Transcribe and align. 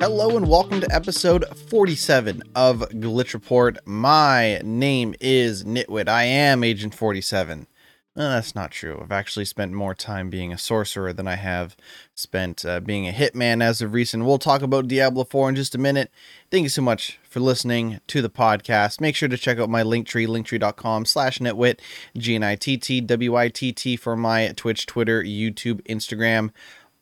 Hello 0.00 0.34
and 0.34 0.48
welcome 0.48 0.80
to 0.80 0.90
episode 0.90 1.44
47 1.68 2.42
of 2.54 2.78
Glitch 2.88 3.34
Report. 3.34 3.76
My 3.84 4.58
name 4.64 5.14
is 5.20 5.62
GnittWitt. 5.62 6.08
I 6.08 6.22
am 6.22 6.64
Agent 6.64 6.94
47. 6.94 7.66
Uh, 8.16 8.28
that's 8.30 8.54
not 8.54 8.70
true. 8.70 8.98
I've 9.02 9.12
actually 9.12 9.44
spent 9.44 9.72
more 9.72 9.94
time 9.94 10.30
being 10.30 10.54
a 10.54 10.58
sorcerer 10.58 11.12
than 11.12 11.28
I 11.28 11.34
have 11.34 11.76
spent 12.14 12.64
uh, 12.64 12.80
being 12.80 13.06
a 13.06 13.12
hitman 13.12 13.62
as 13.62 13.82
of 13.82 13.92
recent. 13.92 14.24
We'll 14.24 14.38
talk 14.38 14.62
about 14.62 14.88
Diablo 14.88 15.24
4 15.24 15.50
in 15.50 15.56
just 15.56 15.74
a 15.74 15.78
minute. 15.78 16.10
Thank 16.50 16.62
you 16.62 16.70
so 16.70 16.80
much 16.80 17.18
for 17.28 17.40
listening 17.40 18.00
to 18.06 18.22
the 18.22 18.30
podcast. 18.30 19.02
Make 19.02 19.16
sure 19.16 19.28
to 19.28 19.36
check 19.36 19.58
out 19.58 19.68
my 19.68 19.82
Linktree, 19.82 20.26
linktree.com 20.26 21.04
slash 21.04 21.40
gnittwitt, 21.40 21.78
G-N-I-T-T-W-I-T-T 22.16 23.96
for 23.96 24.16
my 24.16 24.48
Twitch, 24.56 24.86
Twitter, 24.86 25.22
YouTube, 25.22 25.82
Instagram, 25.82 26.52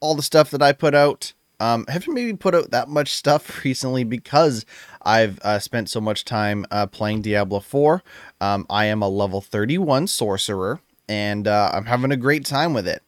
all 0.01 0.17
the 0.17 0.23
stuff 0.23 0.51
that 0.51 0.63
I 0.63 0.73
put 0.73 0.97
out. 0.97 1.33
Um, 1.61 1.87
haven't 1.89 2.15
maybe 2.15 2.37
put 2.37 2.55
out 2.55 2.71
that 2.71 2.89
much 2.89 3.15
stuff 3.15 3.65
recently 3.65 4.05
because 4.05 4.65
I've 5.03 5.39
uh, 5.43 5.59
spent 5.59 5.91
so 5.91 6.01
much 6.01 6.25
time 6.25 6.67
uh, 6.71 6.87
playing 6.87 7.23
Diablo 7.23 7.61
4. 7.61 8.03
Um, 8.41 8.67
I 8.71 8.87
am 8.87 9.03
a 9.03 9.09
level 9.09 9.41
31 9.41 10.07
sorcerer 10.07 10.81
and 11.09 11.49
uh, 11.49 11.71
I'm 11.73 11.87
having 11.87 12.13
a 12.13 12.17
great 12.17 12.45
time 12.45 12.75
with 12.75 12.87
it. 12.87 13.03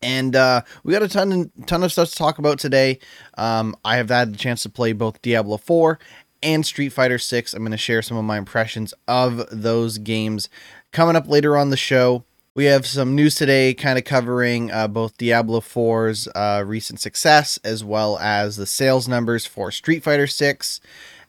And 0.00 0.36
uh, 0.36 0.62
we 0.84 0.92
got 0.92 1.02
a 1.02 1.08
ton 1.08 1.50
ton 1.66 1.82
of 1.82 1.90
stuff 1.90 2.10
to 2.10 2.14
talk 2.14 2.38
about 2.38 2.60
today. 2.60 3.00
Um, 3.36 3.74
I 3.84 3.96
have 3.96 4.10
had 4.10 4.32
the 4.32 4.38
chance 4.38 4.62
to 4.62 4.68
play 4.68 4.92
both 4.92 5.20
Diablo 5.22 5.56
4 5.56 5.98
and 6.42 6.64
Street 6.64 6.90
Fighter 6.90 7.18
6. 7.18 7.52
I'm 7.52 7.62
going 7.62 7.72
to 7.72 7.76
share 7.76 8.02
some 8.02 8.16
of 8.16 8.24
my 8.24 8.38
impressions 8.38 8.94
of 9.08 9.44
those 9.50 9.98
games 9.98 10.48
coming 10.92 11.16
up 11.16 11.28
later 11.28 11.56
on 11.56 11.70
the 11.70 11.76
show. 11.76 12.24
We 12.54 12.64
have 12.64 12.86
some 12.86 13.14
news 13.14 13.36
today, 13.36 13.72
kind 13.72 13.98
of 13.98 14.04
covering 14.04 14.70
uh, 14.72 14.88
both 14.88 15.16
Diablo 15.16 15.60
4's 15.60 16.26
uh, 16.34 16.64
recent 16.66 17.00
success 17.00 17.58
as 17.62 17.84
well 17.84 18.18
as 18.18 18.56
the 18.56 18.66
sales 18.66 19.06
numbers 19.06 19.46
for 19.46 19.70
Street 19.70 20.02
Fighter 20.02 20.26
6, 20.26 20.80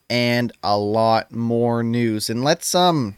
and 0.08 0.52
a 0.62 0.76
lot 0.76 1.30
more 1.30 1.84
news. 1.84 2.28
And 2.30 2.42
let's 2.42 2.74
um 2.74 3.16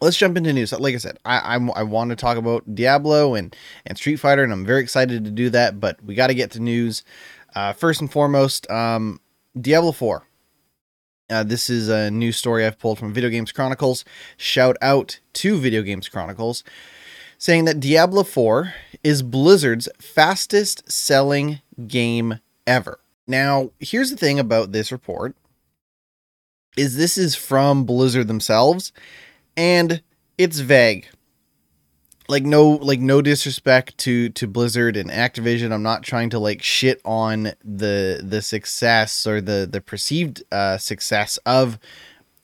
let's 0.00 0.16
jump 0.16 0.36
into 0.36 0.52
news. 0.52 0.72
Like 0.72 0.94
I 0.94 0.98
said, 0.98 1.18
I 1.24 1.56
I, 1.56 1.68
I 1.74 1.82
want 1.82 2.10
to 2.10 2.16
talk 2.16 2.36
about 2.36 2.72
Diablo 2.72 3.34
and 3.34 3.54
and 3.84 3.98
Street 3.98 4.16
Fighter, 4.16 4.44
and 4.44 4.52
I'm 4.52 4.64
very 4.64 4.82
excited 4.82 5.24
to 5.24 5.30
do 5.30 5.50
that. 5.50 5.80
But 5.80 6.02
we 6.04 6.14
got 6.14 6.28
to 6.28 6.34
get 6.34 6.52
to 6.52 6.60
news. 6.60 7.02
Uh, 7.54 7.72
first 7.72 8.00
and 8.00 8.10
foremost, 8.10 8.70
um, 8.70 9.20
Diablo 9.60 9.90
Four. 9.92 10.26
Uh, 11.32 11.42
this 11.42 11.70
is 11.70 11.88
a 11.88 12.10
new 12.10 12.30
story 12.30 12.66
I've 12.66 12.78
pulled 12.78 12.98
from 12.98 13.14
Video 13.14 13.30
Games 13.30 13.52
Chronicles. 13.52 14.04
Shout 14.36 14.76
out 14.82 15.18
to 15.32 15.56
Video 15.56 15.80
Games 15.80 16.06
Chronicles, 16.06 16.62
saying 17.38 17.64
that 17.64 17.80
Diablo 17.80 18.22
4 18.22 18.74
is 19.02 19.22
Blizzard's 19.22 19.88
fastest 19.98 20.92
selling 20.92 21.62
game 21.86 22.38
ever. 22.66 23.00
Now, 23.26 23.70
here's 23.80 24.10
the 24.10 24.16
thing 24.18 24.38
about 24.38 24.72
this 24.72 24.92
report 24.92 25.34
is 26.76 26.96
this 26.96 27.16
is 27.16 27.34
from 27.34 27.84
Blizzard 27.84 28.28
themselves 28.28 28.92
and 29.56 30.02
it's 30.36 30.58
vague. 30.58 31.08
Like 32.32 32.44
no 32.44 32.70
like 32.70 33.00
no 33.00 33.20
disrespect 33.20 33.98
to 33.98 34.30
to 34.30 34.46
Blizzard 34.46 34.96
and 34.96 35.10
Activision. 35.10 35.70
I'm 35.70 35.82
not 35.82 36.02
trying 36.02 36.30
to 36.30 36.38
like 36.38 36.62
shit 36.62 36.98
on 37.04 37.52
the 37.62 38.22
the 38.24 38.40
success 38.40 39.26
or 39.26 39.42
the 39.42 39.68
the 39.70 39.82
perceived 39.82 40.42
uh, 40.50 40.78
success 40.78 41.38
of 41.44 41.78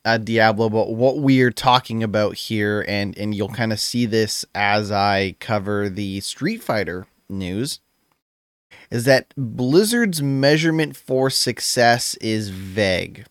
uh, 0.04 0.18
Diablo, 0.18 0.68
but 0.68 0.92
what 0.92 1.20
we're 1.20 1.50
talking 1.50 2.02
about 2.02 2.36
here, 2.36 2.84
and 2.86 3.16
and 3.16 3.34
you'll 3.34 3.48
kind 3.48 3.72
of 3.72 3.80
see 3.80 4.04
this 4.04 4.44
as 4.54 4.92
I 4.92 5.36
cover 5.40 5.88
the 5.88 6.20
Street 6.20 6.62
Fighter 6.62 7.06
news, 7.30 7.80
is 8.90 9.06
that 9.06 9.32
Blizzard's 9.38 10.20
measurement 10.20 10.98
for 10.98 11.30
success 11.30 12.14
is 12.16 12.50
vague 12.50 13.24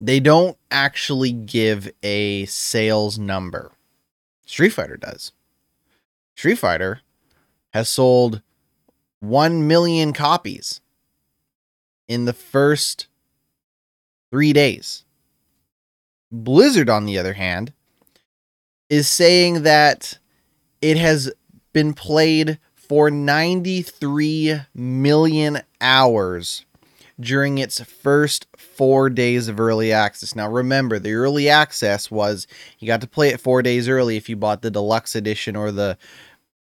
they 0.00 0.20
don't 0.20 0.56
actually 0.70 1.32
give 1.32 1.90
a 2.04 2.46
sales 2.46 3.18
number. 3.18 3.72
Street 4.46 4.70
Fighter 4.70 4.96
does. 4.96 5.32
Street 6.40 6.56
Fighter 6.56 7.02
has 7.74 7.86
sold 7.86 8.40
1 9.18 9.68
million 9.68 10.14
copies 10.14 10.80
in 12.08 12.24
the 12.24 12.32
first 12.32 13.08
three 14.30 14.54
days. 14.54 15.04
Blizzard, 16.32 16.88
on 16.88 17.04
the 17.04 17.18
other 17.18 17.34
hand, 17.34 17.74
is 18.88 19.06
saying 19.06 19.64
that 19.64 20.18
it 20.80 20.96
has 20.96 21.30
been 21.74 21.92
played 21.92 22.58
for 22.72 23.10
93 23.10 24.62
million 24.74 25.60
hours 25.78 26.64
during 27.20 27.58
its 27.58 27.82
first 27.82 28.46
four 28.56 29.10
days 29.10 29.46
of 29.46 29.60
early 29.60 29.92
access. 29.92 30.34
Now, 30.34 30.50
remember, 30.50 30.98
the 30.98 31.12
early 31.12 31.50
access 31.50 32.10
was 32.10 32.46
you 32.78 32.86
got 32.86 33.02
to 33.02 33.06
play 33.06 33.28
it 33.28 33.40
four 33.40 33.60
days 33.60 33.90
early 33.90 34.16
if 34.16 34.30
you 34.30 34.36
bought 34.36 34.62
the 34.62 34.70
deluxe 34.70 35.14
edition 35.14 35.54
or 35.54 35.70
the 35.70 35.98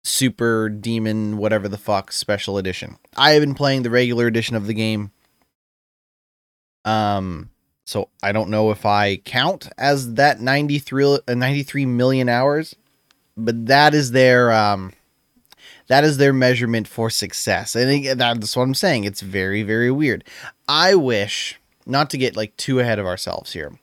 super 0.04 0.70
demon, 0.70 1.38
whatever 1.38 1.68
the 1.68 1.78
fuck, 1.78 2.12
special 2.12 2.58
edition. 2.58 2.98
I 3.16 3.32
have 3.32 3.42
been 3.42 3.56
playing 3.56 3.84
the 3.84 3.90
regular 3.90 4.28
edition 4.28 4.56
of 4.56 4.68
the 4.68 4.74
game. 4.74 5.12
Um, 6.86 7.50
so 7.86 8.10
I 8.22 8.32
don't 8.32 8.50
know 8.50 8.72
if 8.72 8.86
I 8.86 9.18
count 9.18 9.70
as 9.78 10.16
that 10.16 10.42
93, 10.42 11.20
uh, 11.28 11.34
93 11.34 11.86
million 11.86 12.30
hours, 12.30 12.76
but 13.38 13.66
that 13.68 13.94
is 13.94 14.12
their 14.12 14.52
um 14.52 14.94
that 15.88 16.04
is 16.04 16.18
their 16.18 16.34
measurement 16.34 16.88
for 16.88 17.10
success. 17.10 17.76
And 17.76 18.20
that's 18.20 18.56
what 18.56 18.64
I'm 18.64 18.74
saying. 18.74 19.04
It's 19.04 19.22
very, 19.22 19.64
very 19.64 19.92
weird. 19.92 20.24
I 20.68 20.96
wish, 20.96 21.60
not 21.86 22.10
to 22.12 22.18
get 22.18 22.38
like 22.38 22.56
too 22.58 22.80
ahead 22.80 23.00
of 23.00 23.06
ourselves 23.06 23.54
here. 23.54 23.78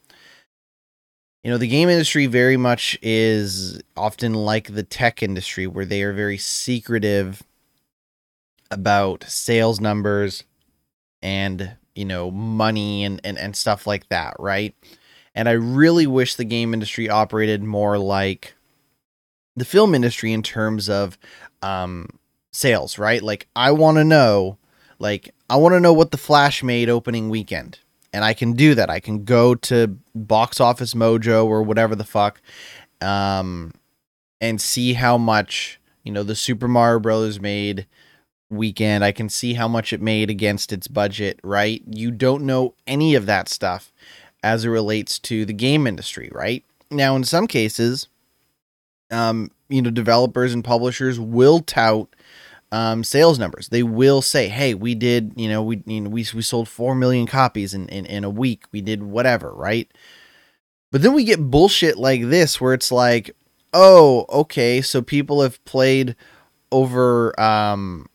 You 1.42 1.50
know, 1.50 1.58
the 1.58 1.68
game 1.68 1.88
industry 1.88 2.26
very 2.26 2.58
much 2.58 2.98
is 3.00 3.80
often 3.96 4.34
like 4.34 4.74
the 4.74 4.82
tech 4.82 5.22
industry, 5.22 5.66
where 5.66 5.86
they 5.86 6.02
are 6.02 6.12
very 6.12 6.36
secretive 6.36 7.42
about 8.70 9.24
sales 9.26 9.80
numbers 9.80 10.44
and, 11.22 11.76
you 11.94 12.04
know, 12.04 12.30
money 12.30 13.04
and, 13.04 13.20
and, 13.24 13.38
and 13.38 13.56
stuff 13.56 13.86
like 13.86 14.08
that, 14.08 14.36
right? 14.38 14.74
And 15.34 15.48
I 15.48 15.52
really 15.52 16.06
wish 16.06 16.34
the 16.34 16.44
game 16.44 16.74
industry 16.74 17.08
operated 17.08 17.62
more 17.62 17.98
like 17.98 18.54
the 19.56 19.64
film 19.64 19.94
industry 19.94 20.32
in 20.32 20.42
terms 20.42 20.88
of 20.88 21.18
um 21.62 22.08
sales, 22.52 22.98
right? 22.98 23.22
Like 23.22 23.48
I 23.56 23.72
want 23.72 23.98
to 23.98 24.04
know 24.04 24.58
like 24.98 25.34
I 25.50 25.56
want 25.56 25.74
to 25.74 25.80
know 25.80 25.92
what 25.92 26.10
the 26.12 26.16
Flash 26.16 26.62
made 26.62 26.88
opening 26.88 27.28
weekend. 27.30 27.79
And 28.12 28.24
I 28.24 28.34
can 28.34 28.54
do 28.54 28.74
that. 28.74 28.90
I 28.90 29.00
can 29.00 29.24
go 29.24 29.54
to 29.54 29.96
Box 30.14 30.60
Office 30.60 30.94
Mojo 30.94 31.46
or 31.46 31.62
whatever 31.62 31.94
the 31.94 32.04
fuck 32.04 32.40
um 33.00 33.72
and 34.40 34.60
see 34.60 34.94
how 34.94 35.18
much, 35.18 35.80
you 36.02 36.12
know, 36.12 36.22
the 36.22 36.34
Super 36.34 36.66
Mario 36.68 36.98
Brothers 36.98 37.40
made 37.40 37.86
weekend. 38.50 39.04
I 39.04 39.12
can 39.12 39.28
see 39.28 39.54
how 39.54 39.68
much 39.68 39.92
it 39.92 40.00
made 40.00 40.30
against 40.30 40.72
its 40.72 40.88
budget, 40.88 41.38
right? 41.42 41.82
You 41.86 42.10
don't 42.10 42.44
know 42.44 42.74
any 42.86 43.14
of 43.14 43.26
that 43.26 43.48
stuff 43.48 43.92
as 44.42 44.64
it 44.64 44.70
relates 44.70 45.18
to 45.20 45.44
the 45.44 45.52
game 45.52 45.86
industry, 45.86 46.30
right? 46.32 46.64
Now, 46.90 47.14
in 47.16 47.24
some 47.24 47.46
cases, 47.46 48.08
um, 49.10 49.50
you 49.68 49.82
know, 49.82 49.90
developers 49.90 50.52
and 50.52 50.64
publishers 50.64 51.20
will 51.20 51.60
tout 51.60 52.14
um, 52.72 53.02
sales 53.02 53.38
numbers. 53.38 53.68
They 53.68 53.82
will 53.82 54.22
say, 54.22 54.48
"Hey, 54.48 54.74
we 54.74 54.94
did, 54.94 55.32
you 55.36 55.48
know, 55.48 55.62
we 55.62 55.82
you 55.86 56.00
know, 56.02 56.10
we 56.10 56.26
we 56.34 56.42
sold 56.42 56.68
four 56.68 56.94
million 56.94 57.26
copies 57.26 57.74
in, 57.74 57.88
in 57.88 58.06
in 58.06 58.24
a 58.24 58.30
week. 58.30 58.64
We 58.72 58.80
did 58.80 59.02
whatever, 59.02 59.52
right?" 59.52 59.90
But 60.92 61.02
then 61.02 61.12
we 61.14 61.24
get 61.24 61.50
bullshit 61.50 61.98
like 61.98 62.22
this, 62.22 62.60
where 62.60 62.74
it's 62.74 62.92
like, 62.92 63.36
"Oh, 63.72 64.26
okay, 64.28 64.80
so 64.82 65.02
people 65.02 65.42
have 65.42 65.64
played 65.64 66.16
over 66.72 67.38
um, 67.40 68.06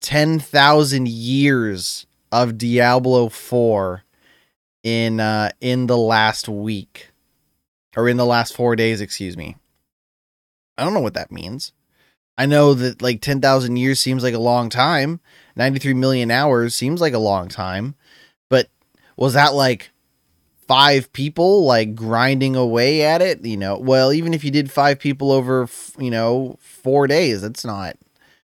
ten 0.00 0.38
thousand 0.38 1.08
years 1.08 2.06
of 2.30 2.56
Diablo 2.58 3.28
four 3.28 4.04
in 4.82 5.20
uh, 5.20 5.50
in 5.60 5.86
the 5.86 5.98
last 5.98 6.48
week, 6.48 7.10
or 7.96 8.08
in 8.08 8.16
the 8.16 8.26
last 8.26 8.54
four 8.54 8.76
days, 8.76 9.00
excuse 9.00 9.36
me." 9.36 9.56
I 10.78 10.84
don't 10.84 10.94
know 10.94 11.00
what 11.00 11.14
that 11.14 11.30
means. 11.30 11.72
I 12.38 12.46
know 12.46 12.74
that 12.74 13.02
like 13.02 13.20
10,000 13.20 13.76
years 13.76 14.00
seems 14.00 14.22
like 14.22 14.34
a 14.34 14.38
long 14.38 14.68
time. 14.68 15.20
93 15.56 15.94
million 15.94 16.30
hours 16.30 16.74
seems 16.74 17.00
like 17.00 17.12
a 17.12 17.18
long 17.18 17.48
time. 17.48 17.94
But 18.48 18.68
was 19.16 19.34
that 19.34 19.54
like 19.54 19.90
five 20.66 21.12
people 21.12 21.64
like 21.64 21.94
grinding 21.94 22.56
away 22.56 23.02
at 23.02 23.20
it? 23.20 23.44
You 23.44 23.56
know, 23.56 23.78
well, 23.78 24.12
even 24.12 24.32
if 24.32 24.44
you 24.44 24.50
did 24.50 24.70
five 24.70 24.98
people 24.98 25.30
over, 25.30 25.68
you 25.98 26.10
know, 26.10 26.56
four 26.60 27.06
days, 27.06 27.42
that's 27.42 27.64
not, 27.64 27.96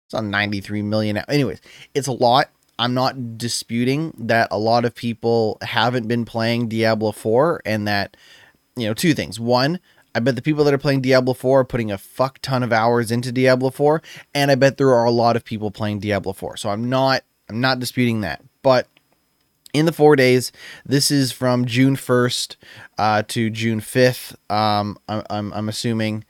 it's 0.06 0.14
not 0.14 0.24
93 0.24 0.82
million. 0.82 1.18
Anyways, 1.18 1.60
it's 1.94 2.08
a 2.08 2.12
lot. 2.12 2.50
I'm 2.78 2.94
not 2.94 3.38
disputing 3.38 4.14
that 4.18 4.48
a 4.50 4.58
lot 4.58 4.84
of 4.84 4.94
people 4.94 5.58
haven't 5.62 6.08
been 6.08 6.24
playing 6.24 6.68
Diablo 6.68 7.12
4 7.12 7.62
and 7.64 7.86
that, 7.86 8.16
you 8.74 8.86
know, 8.86 8.94
two 8.94 9.14
things. 9.14 9.38
One, 9.38 9.78
I 10.14 10.20
bet 10.20 10.36
the 10.36 10.42
people 10.42 10.64
that 10.64 10.74
are 10.74 10.78
playing 10.78 11.00
Diablo 11.00 11.34
4 11.34 11.60
are 11.60 11.64
putting 11.64 11.90
a 11.90 11.98
fuck 11.98 12.38
ton 12.40 12.62
of 12.62 12.72
hours 12.72 13.10
into 13.10 13.32
Diablo 13.32 13.70
4, 13.70 14.00
and 14.34 14.50
I 14.50 14.54
bet 14.54 14.76
there 14.76 14.94
are 14.94 15.04
a 15.04 15.10
lot 15.10 15.36
of 15.36 15.44
people 15.44 15.70
playing 15.70 15.98
Diablo 16.00 16.32
4. 16.32 16.56
So 16.56 16.70
I'm 16.70 16.88
not 16.88 17.22
I'm 17.48 17.60
not 17.60 17.78
disputing 17.78 18.20
that. 18.22 18.42
but 18.62 18.88
in 19.74 19.86
the 19.86 19.92
four 19.92 20.14
days, 20.14 20.52
this 20.86 21.10
is 21.10 21.32
from 21.32 21.64
June 21.66 21.96
1st 21.96 22.56
uh, 22.96 23.22
to 23.26 23.50
June 23.50 23.80
5th. 23.80 24.36
Um, 24.50 24.96
I'm, 25.08 25.24
I'm, 25.28 25.52
I'm 25.52 25.68
assuming. 25.68 26.24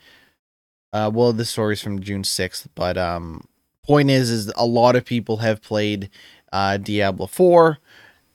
Uh, 0.94 1.10
well, 1.12 1.32
this 1.32 1.50
story 1.50 1.74
is 1.74 1.82
from 1.82 2.00
June 2.00 2.22
6th, 2.22 2.68
but 2.74 2.96
um, 2.96 3.46
point 3.82 4.08
is, 4.08 4.30
is 4.30 4.50
a 4.56 4.64
lot 4.64 4.96
of 4.96 5.04
people 5.04 5.38
have 5.38 5.60
played 5.60 6.08
uh, 6.52 6.78
Diablo 6.78 7.26
4, 7.26 7.78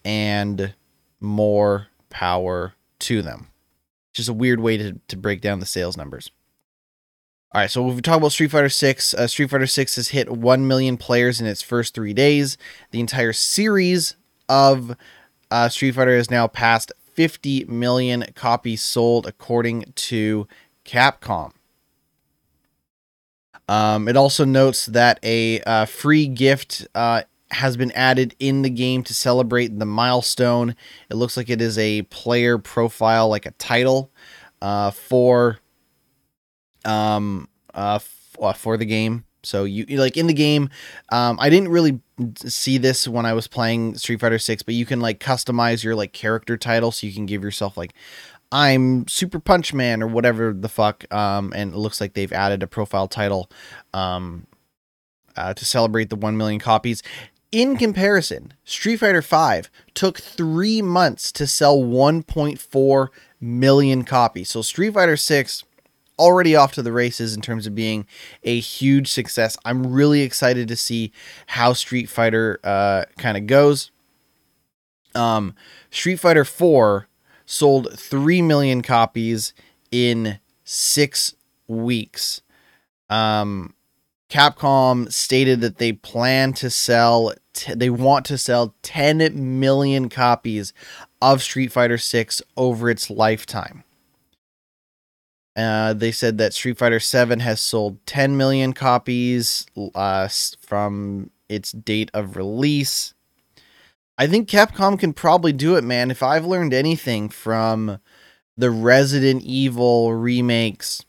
and 0.05 0.73
more 1.19 1.87
power 2.09 2.73
to 2.99 3.21
them. 3.21 3.47
Just 4.13 4.29
a 4.29 4.33
weird 4.33 4.59
way 4.59 4.77
to, 4.77 5.00
to 5.07 5.17
break 5.17 5.41
down 5.41 5.59
the 5.59 5.65
sales 5.65 5.97
numbers. 5.97 6.31
All 7.51 7.61
right, 7.61 7.71
so 7.71 7.83
we 7.83 8.00
talk 8.01 8.17
about 8.17 8.31
Street 8.31 8.51
Fighter 8.51 8.69
6. 8.69 9.13
Uh, 9.15 9.25
Street 9.25 9.50
Fighter 9.50 9.65
6 9.65 9.95
has 9.95 10.09
hit 10.09 10.31
1 10.31 10.67
million 10.67 10.97
players 10.97 11.41
in 11.41 11.47
its 11.47 11.63
first 11.63 11.95
three 11.95 12.13
days. 12.13 12.57
The 12.91 13.00
entire 13.00 13.33
series 13.33 14.15
of 14.47 14.95
uh, 15.50 15.69
Street 15.69 15.91
Fighter 15.94 16.15
has 16.15 16.29
now 16.29 16.47
passed 16.47 16.91
50 17.13 17.65
million 17.65 18.25
copies 18.35 18.83
sold, 18.83 19.25
according 19.25 19.85
to 19.95 20.47
Capcom. 20.85 21.51
Um, 23.67 24.07
it 24.07 24.15
also 24.15 24.45
notes 24.45 24.85
that 24.88 25.19
a 25.23 25.61
uh, 25.61 25.85
free 25.85 26.27
gift 26.27 26.88
uh, 26.95 27.23
has 27.51 27.77
been 27.77 27.91
added 27.93 28.35
in 28.39 28.61
the 28.61 28.69
game 28.69 29.03
to 29.03 29.13
celebrate 29.13 29.77
the 29.77 29.85
milestone. 29.85 30.75
It 31.09 31.15
looks 31.15 31.35
like 31.35 31.49
it 31.49 31.61
is 31.61 31.77
a 31.77 32.03
player 32.03 32.57
profile, 32.57 33.29
like 33.29 33.45
a 33.45 33.51
title 33.51 34.11
uh, 34.61 34.91
for 34.91 35.59
um 36.85 37.47
uh, 37.73 37.95
f- 37.95 38.37
uh, 38.41 38.53
for 38.53 38.77
the 38.77 38.85
game. 38.85 39.25
So 39.43 39.63
you 39.63 39.85
like 39.97 40.17
in 40.17 40.27
the 40.27 40.33
game, 40.33 40.69
um, 41.11 41.37
I 41.39 41.49
didn't 41.49 41.69
really 41.69 41.99
see 42.35 42.77
this 42.77 43.07
when 43.07 43.25
I 43.25 43.33
was 43.33 43.47
playing 43.47 43.95
Street 43.95 44.19
Fighter 44.19 44.39
Six, 44.39 44.63
but 44.63 44.75
you 44.75 44.85
can 44.85 44.99
like 44.99 45.19
customize 45.19 45.83
your 45.83 45.95
like 45.95 46.11
character 46.11 46.57
title, 46.57 46.91
so 46.91 47.07
you 47.07 47.13
can 47.13 47.25
give 47.25 47.41
yourself 47.43 47.77
like 47.77 47.93
I'm 48.51 49.07
Super 49.07 49.39
Punch 49.39 49.73
Man 49.73 50.03
or 50.03 50.07
whatever 50.07 50.53
the 50.53 50.69
fuck. 50.69 51.11
Um, 51.13 51.53
and 51.55 51.73
it 51.73 51.77
looks 51.77 52.01
like 52.01 52.13
they've 52.13 52.33
added 52.33 52.63
a 52.63 52.67
profile 52.67 53.07
title, 53.07 53.49
um, 53.93 54.45
uh, 55.37 55.53
to 55.53 55.65
celebrate 55.65 56.09
the 56.09 56.15
one 56.15 56.35
million 56.35 56.59
copies. 56.59 57.01
In 57.51 57.77
comparison, 57.77 58.53
Street 58.63 58.97
Fighter 58.97 59.21
V 59.21 59.67
took 59.95 60.19
three 60.19 60.83
months 60.83 61.31
to 61.31 61.47
sell 61.47 61.79
1.4 61.79 63.07
million 63.41 64.03
copies. 64.03 64.49
So 64.49 64.61
Street 64.61 64.93
Fighter 64.93 65.17
6 65.17 65.63
already 66.19 66.55
off 66.55 66.73
to 66.73 66.83
the 66.83 66.91
races 66.91 67.33
in 67.33 67.41
terms 67.41 67.65
of 67.65 67.73
being 67.73 68.05
a 68.43 68.59
huge 68.59 69.07
success. 69.07 69.57
I'm 69.65 69.87
really 69.91 70.21
excited 70.21 70.67
to 70.67 70.75
see 70.75 71.11
how 71.47 71.73
Street 71.73 72.07
Fighter 72.07 72.59
uh, 72.63 73.05
kind 73.17 73.35
of 73.35 73.47
goes. 73.47 73.89
Um, 75.15 75.55
Street 75.89 76.19
Fighter 76.19 76.45
4 76.45 77.07
sold 77.47 77.97
3 77.97 78.43
million 78.43 78.83
copies 78.83 79.53
in 79.91 80.39
six 80.63 81.33
weeks. 81.67 82.41
Um, 83.09 83.73
Capcom 84.29 85.11
stated 85.11 85.61
that 85.61 85.77
they 85.77 85.91
plan 85.91 86.53
to 86.53 86.69
sell, 86.69 87.33
t- 87.53 87.73
they 87.73 87.89
want 87.89 88.25
to 88.27 88.37
sell 88.37 88.75
10 88.83 89.59
million 89.59 90.07
copies 90.07 90.71
of 91.21 91.41
Street 91.41 91.71
Fighter 91.71 91.97
6 91.97 92.41
over 92.55 92.89
its 92.89 93.09
lifetime. 93.09 93.83
Uh, 95.55 95.93
they 95.93 96.11
said 96.11 96.37
that 96.37 96.53
Street 96.53 96.77
Fighter 96.77 96.99
7 96.99 97.39
has 97.39 97.59
sold 97.59 98.05
10 98.05 98.37
million 98.37 98.71
copies 98.71 99.65
uh, 99.95 100.27
from 100.61 101.31
its 101.49 101.71
date 101.71 102.11
of 102.13 102.37
release. 102.37 103.13
I 104.17 104.27
think 104.27 104.47
Capcom 104.47 104.99
can 104.99 105.11
probably 105.11 105.53
do 105.53 105.75
it, 105.75 105.83
man. 105.83 106.11
If 106.11 106.21
I've 106.21 106.45
learned 106.45 106.73
anything 106.73 107.29
from 107.29 107.99
the 108.55 108.69
Resident 108.69 109.41
Evil 109.43 110.13
remakes 110.13 111.03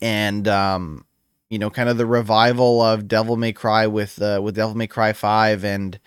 and 0.00 0.48
um, 0.48 1.04
you 1.52 1.58
know, 1.58 1.68
kind 1.68 1.90
of 1.90 1.98
the 1.98 2.06
revival 2.06 2.80
of 2.80 3.06
Devil 3.06 3.36
May 3.36 3.52
Cry 3.52 3.86
with 3.86 4.22
uh, 4.22 4.40
with 4.42 4.54
Devil 4.54 4.74
May 4.74 4.86
Cry 4.86 5.12
5 5.12 5.66
and 5.66 6.00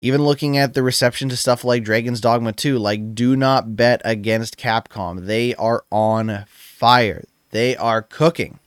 even 0.00 0.24
looking 0.24 0.58
at 0.58 0.74
the 0.74 0.82
reception 0.82 1.28
to 1.28 1.36
stuff 1.36 1.62
like 1.62 1.84
Dragon's 1.84 2.20
Dogma 2.20 2.52
2, 2.52 2.76
like 2.76 3.14
do 3.14 3.36
not 3.36 3.76
bet 3.76 4.02
against 4.04 4.58
Capcom. 4.58 5.26
They 5.26 5.54
are 5.54 5.84
on 5.92 6.44
fire. 6.48 7.22
They 7.50 7.76
are 7.76 8.02
cooking. 8.02 8.58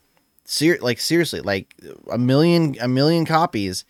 Ser- 0.46 0.80
like 0.80 0.98
seriously, 0.98 1.42
like 1.42 1.76
a 2.10 2.18
million 2.18 2.78
a 2.80 2.88
million 2.88 3.26
copies 3.26 3.84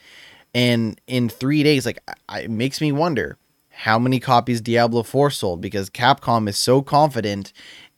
and 0.56 1.00
in 1.06 1.30
3 1.30 1.62
days 1.62 1.86
like 1.86 2.00
I, 2.28 2.42
it 2.42 2.50
makes 2.50 2.82
me 2.82 2.94
wonder 2.94 3.38
how 3.70 4.00
many 4.00 4.20
copies 4.20 4.60
Diablo 4.60 5.04
4 5.04 5.30
sold 5.30 5.62
because 5.62 5.92
Capcom 5.92 6.50
is 6.50 6.58
so 6.58 6.82
confident 6.82 7.54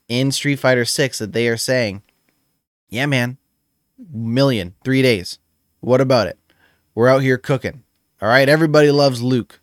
in 0.09 0.33
Street 0.33 0.57
Fighter 0.57 0.83
6 0.83 1.19
that 1.19 1.31
they 1.31 1.47
are 1.47 1.55
saying, 1.55 2.01
"Yeah, 2.89 3.05
man, 3.05 3.37
million, 4.11 4.75
three 4.83 5.01
days. 5.01 5.39
What 5.79 6.01
about 6.01 6.27
it? 6.27 6.37
We're 6.95 7.09
out 7.09 7.21
here 7.21 7.37
cooking. 7.37 7.83
All 8.21 8.29
right, 8.29 8.49
everybody 8.49 8.91
loves 8.91 9.21
Luke. 9.21 9.59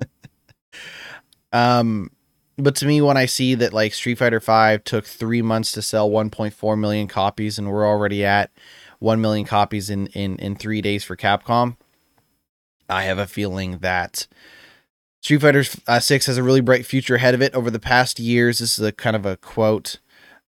um, 1.52 2.10
but 2.56 2.76
to 2.76 2.86
me, 2.86 3.00
when 3.00 3.16
I 3.16 3.26
see 3.26 3.54
that 3.56 3.72
like 3.72 3.94
Street 3.94 4.18
Fighter 4.18 4.40
Five 4.40 4.84
took 4.84 5.06
three 5.06 5.42
months 5.42 5.72
to 5.72 5.82
sell 5.82 6.08
1.4 6.08 6.78
million 6.78 7.08
copies, 7.08 7.58
and 7.58 7.68
we're 7.68 7.86
already 7.86 8.24
at 8.24 8.50
1 9.00 9.20
million 9.20 9.46
copies 9.46 9.90
in 9.90 10.06
in 10.08 10.36
in 10.36 10.56
three 10.56 10.80
days 10.80 11.04
for 11.04 11.16
Capcom, 11.16 11.76
I 12.88 13.02
have 13.04 13.18
a 13.18 13.26
feeling 13.26 13.78
that 13.78 14.26
Street 15.20 15.40
Fighter 15.40 15.64
uh, 15.86 16.00
Six 16.00 16.26
has 16.26 16.36
a 16.36 16.42
really 16.42 16.60
bright 16.60 16.86
future 16.86 17.16
ahead 17.16 17.34
of 17.34 17.42
it. 17.42 17.54
Over 17.54 17.70
the 17.70 17.80
past 17.80 18.18
years, 18.18 18.58
this 18.58 18.78
is 18.78 18.84
a 18.84 18.92
kind 18.92 19.16
of 19.16 19.26
a 19.26 19.36
quote. 19.36 19.98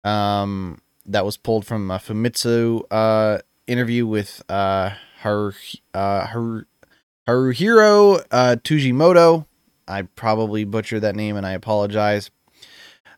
Um, 0.05 0.81
that 1.06 1.25
was 1.25 1.37
pulled 1.37 1.64
from 1.64 1.91
a 1.91 1.99
Famitsu 1.99 2.82
uh, 2.91 3.38
interview 3.67 4.06
with 4.06 4.43
uh, 4.49 4.91
Haru, 5.20 5.53
uh, 5.94 6.26
Haru, 6.26 6.64
Haruhiro 7.26 8.25
uh, 8.31 8.56
Tsujimoto. 8.62 9.47
I 9.88 10.03
probably 10.03 10.64
butchered 10.64 11.03
that 11.03 11.17
name 11.17 11.37
and 11.37 11.47
I 11.47 11.53
apologize. 11.53 12.31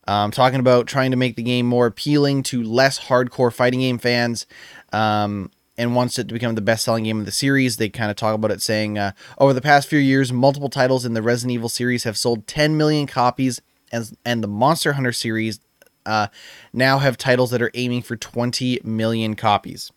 Um, 0.06 0.30
talking 0.30 0.60
about 0.60 0.86
trying 0.86 1.10
to 1.10 1.18
make 1.18 1.36
the 1.36 1.42
game 1.42 1.66
more 1.66 1.86
appealing 1.86 2.42
to 2.44 2.62
less 2.62 2.98
hardcore 2.98 3.52
fighting 3.52 3.80
game 3.80 3.98
fans 3.98 4.46
um, 4.90 5.50
and 5.76 5.94
wants 5.94 6.18
it 6.18 6.28
to 6.28 6.34
become 6.34 6.54
the 6.54 6.62
best 6.62 6.84
selling 6.84 7.04
game 7.04 7.20
of 7.20 7.26
the 7.26 7.32
series. 7.32 7.76
They 7.76 7.90
kind 7.90 8.10
of 8.10 8.16
talk 8.16 8.34
about 8.34 8.50
it 8.50 8.62
saying, 8.62 8.96
uh, 8.96 9.12
over 9.36 9.52
the 9.52 9.60
past 9.60 9.86
few 9.88 9.98
years, 9.98 10.32
multiple 10.32 10.70
titles 10.70 11.04
in 11.04 11.12
the 11.12 11.20
Resident 11.20 11.52
Evil 11.52 11.68
series 11.68 12.04
have 12.04 12.16
sold 12.16 12.46
10 12.46 12.78
million 12.78 13.06
copies, 13.06 13.60
and, 13.92 14.16
and 14.24 14.42
the 14.42 14.48
Monster 14.48 14.94
Hunter 14.94 15.12
series 15.12 15.60
uh, 16.08 16.28
now 16.72 16.98
have 16.98 17.18
titles 17.18 17.50
that 17.50 17.62
are 17.62 17.70
aiming 17.74 18.02
for 18.02 18.16
20 18.16 18.80
million 18.82 19.36
copies. 19.36 19.92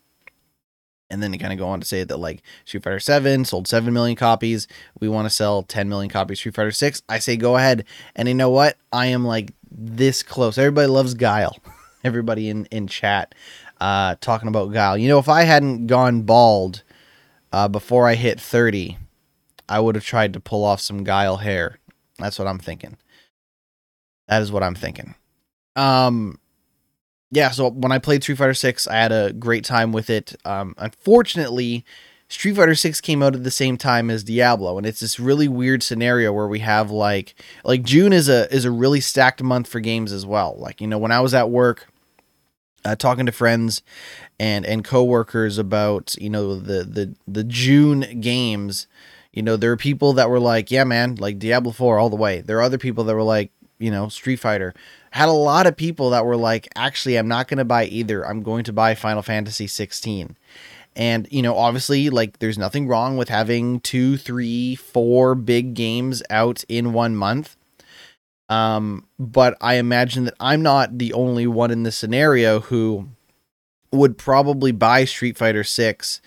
And 1.09 1.21
then 1.23 1.31
they 1.31 1.37
kind 1.37 1.53
of 1.53 1.59
go 1.59 1.67
on 1.67 1.79
to 1.79 1.85
say 1.85 2.03
that 2.03 2.17
like 2.17 2.41
Street 2.65 2.83
Fighter 2.83 2.99
7 2.99 3.45
sold 3.45 3.67
7 3.67 3.93
million 3.93 4.15
copies. 4.15 4.67
We 4.99 5.09
want 5.09 5.25
to 5.25 5.29
sell 5.29 5.63
10 5.63 5.89
million 5.89 6.09
copies 6.09 6.39
Street 6.39 6.55
Fighter 6.55 6.71
6. 6.71 7.01
I 7.09 7.19
say 7.19 7.37
go 7.37 7.57
ahead. 7.57 7.85
And 8.15 8.27
you 8.27 8.33
know 8.33 8.49
what? 8.49 8.77
I 8.93 9.07
am 9.07 9.25
like 9.25 9.53
this 9.69 10.21
close. 10.21 10.57
Everybody 10.57 10.87
loves 10.87 11.13
Guile. 11.13 11.57
Everybody 12.03 12.49
in, 12.49 12.65
in 12.65 12.87
chat 12.87 13.35
uh, 13.79 14.15
talking 14.21 14.47
about 14.47 14.71
Guile. 14.73 14.97
You 14.97 15.07
know, 15.07 15.19
if 15.19 15.29
I 15.29 15.43
hadn't 15.43 15.87
gone 15.87 16.23
bald 16.23 16.83
uh, 17.51 17.67
before 17.67 18.07
I 18.07 18.15
hit 18.15 18.39
30, 18.39 18.97
I 19.69 19.79
would 19.79 19.95
have 19.95 20.05
tried 20.05 20.33
to 20.33 20.39
pull 20.39 20.63
off 20.63 20.81
some 20.81 21.03
Guile 21.03 21.37
hair. 21.37 21.79
That's 22.19 22.37
what 22.37 22.47
I'm 22.47 22.59
thinking. 22.59 22.97
That 24.27 24.41
is 24.41 24.51
what 24.51 24.63
I'm 24.63 24.75
thinking. 24.75 25.15
Um, 25.75 26.39
yeah. 27.31 27.51
So 27.51 27.69
when 27.69 27.91
I 27.91 27.99
played 27.99 28.23
Street 28.23 28.37
Fighter 28.37 28.53
Six, 28.53 28.87
I 28.87 28.95
had 28.95 29.11
a 29.11 29.33
great 29.33 29.63
time 29.63 29.91
with 29.91 30.09
it. 30.09 30.35
Um, 30.45 30.75
unfortunately, 30.77 31.85
Street 32.31 32.55
Fighter 32.55 32.75
6 32.75 33.01
came 33.01 33.21
out 33.21 33.35
at 33.35 33.43
the 33.43 33.51
same 33.51 33.75
time 33.75 34.09
as 34.09 34.23
Diablo 34.23 34.77
and 34.77 34.87
it's 34.87 35.01
this 35.01 35.19
really 35.19 35.49
weird 35.49 35.83
scenario 35.83 36.31
where 36.31 36.47
we 36.47 36.59
have 36.59 36.89
like 36.89 37.35
like 37.65 37.83
June 37.83 38.13
is 38.13 38.29
a 38.29 38.49
is 38.55 38.63
a 38.63 38.71
really 38.71 39.01
stacked 39.01 39.43
month 39.43 39.67
for 39.67 39.81
games 39.81 40.13
as 40.13 40.25
well. 40.25 40.55
Like, 40.57 40.79
you 40.79 40.87
know, 40.87 40.97
when 40.97 41.11
I 41.11 41.19
was 41.19 41.33
at 41.33 41.49
work 41.49 41.87
uh, 42.85 42.95
talking 42.95 43.25
to 43.25 43.33
friends 43.33 43.81
and 44.39 44.65
and 44.65 44.85
coworkers 44.85 45.57
about, 45.57 46.15
you 46.19 46.29
know, 46.29 46.55
the 46.55 46.85
the 46.85 47.15
the 47.27 47.43
June 47.43 48.21
games, 48.21 48.87
you 49.33 49.43
know, 49.43 49.57
there 49.57 49.73
are 49.73 49.77
people 49.77 50.13
that 50.13 50.29
were 50.29 50.39
like, 50.39 50.71
"Yeah, 50.71 50.85
man, 50.85 51.15
like 51.15 51.37
Diablo 51.37 51.73
4 51.73 51.99
all 51.99 52.09
the 52.09 52.15
way." 52.15 52.39
There 52.39 52.57
are 52.59 52.63
other 52.63 52.77
people 52.77 53.03
that 53.03 53.13
were 53.15 53.23
like, 53.23 53.51
you 53.77 53.91
know, 53.91 54.07
Street 54.07 54.37
Fighter 54.37 54.73
had 55.11 55.29
a 55.29 55.33
lot 55.33 55.67
of 55.67 55.75
people 55.75 56.09
that 56.11 56.25
were 56.25 56.37
like, 56.37 56.69
actually, 56.75 57.17
I'm 57.17 57.27
not 57.27 57.47
going 57.47 57.57
to 57.57 57.65
buy 57.65 57.85
either. 57.85 58.25
I'm 58.25 58.43
going 58.43 58.63
to 58.65 58.73
buy 58.73 58.95
Final 58.95 59.21
Fantasy 59.21 59.67
16. 59.67 60.37
And, 60.95 61.27
you 61.31 61.41
know, 61.41 61.55
obviously, 61.55 62.09
like, 62.09 62.39
there's 62.39 62.57
nothing 62.57 62.87
wrong 62.87 63.17
with 63.17 63.29
having 63.29 63.79
two, 63.81 64.17
three, 64.17 64.75
four 64.75 65.35
big 65.35 65.73
games 65.73 66.23
out 66.29 66.63
in 66.67 66.93
one 66.93 67.15
month. 67.15 67.55
Um, 68.49 69.07
but 69.17 69.57
I 69.61 69.75
imagine 69.75 70.25
that 70.25 70.33
I'm 70.39 70.61
not 70.61 70.97
the 70.97 71.13
only 71.13 71.47
one 71.47 71.71
in 71.71 71.83
this 71.83 71.95
scenario 71.95 72.59
who 72.59 73.09
would 73.93 74.17
probably 74.17 74.71
buy 74.71 75.05
Street 75.05 75.37
Fighter 75.37 75.63
6 75.63 76.21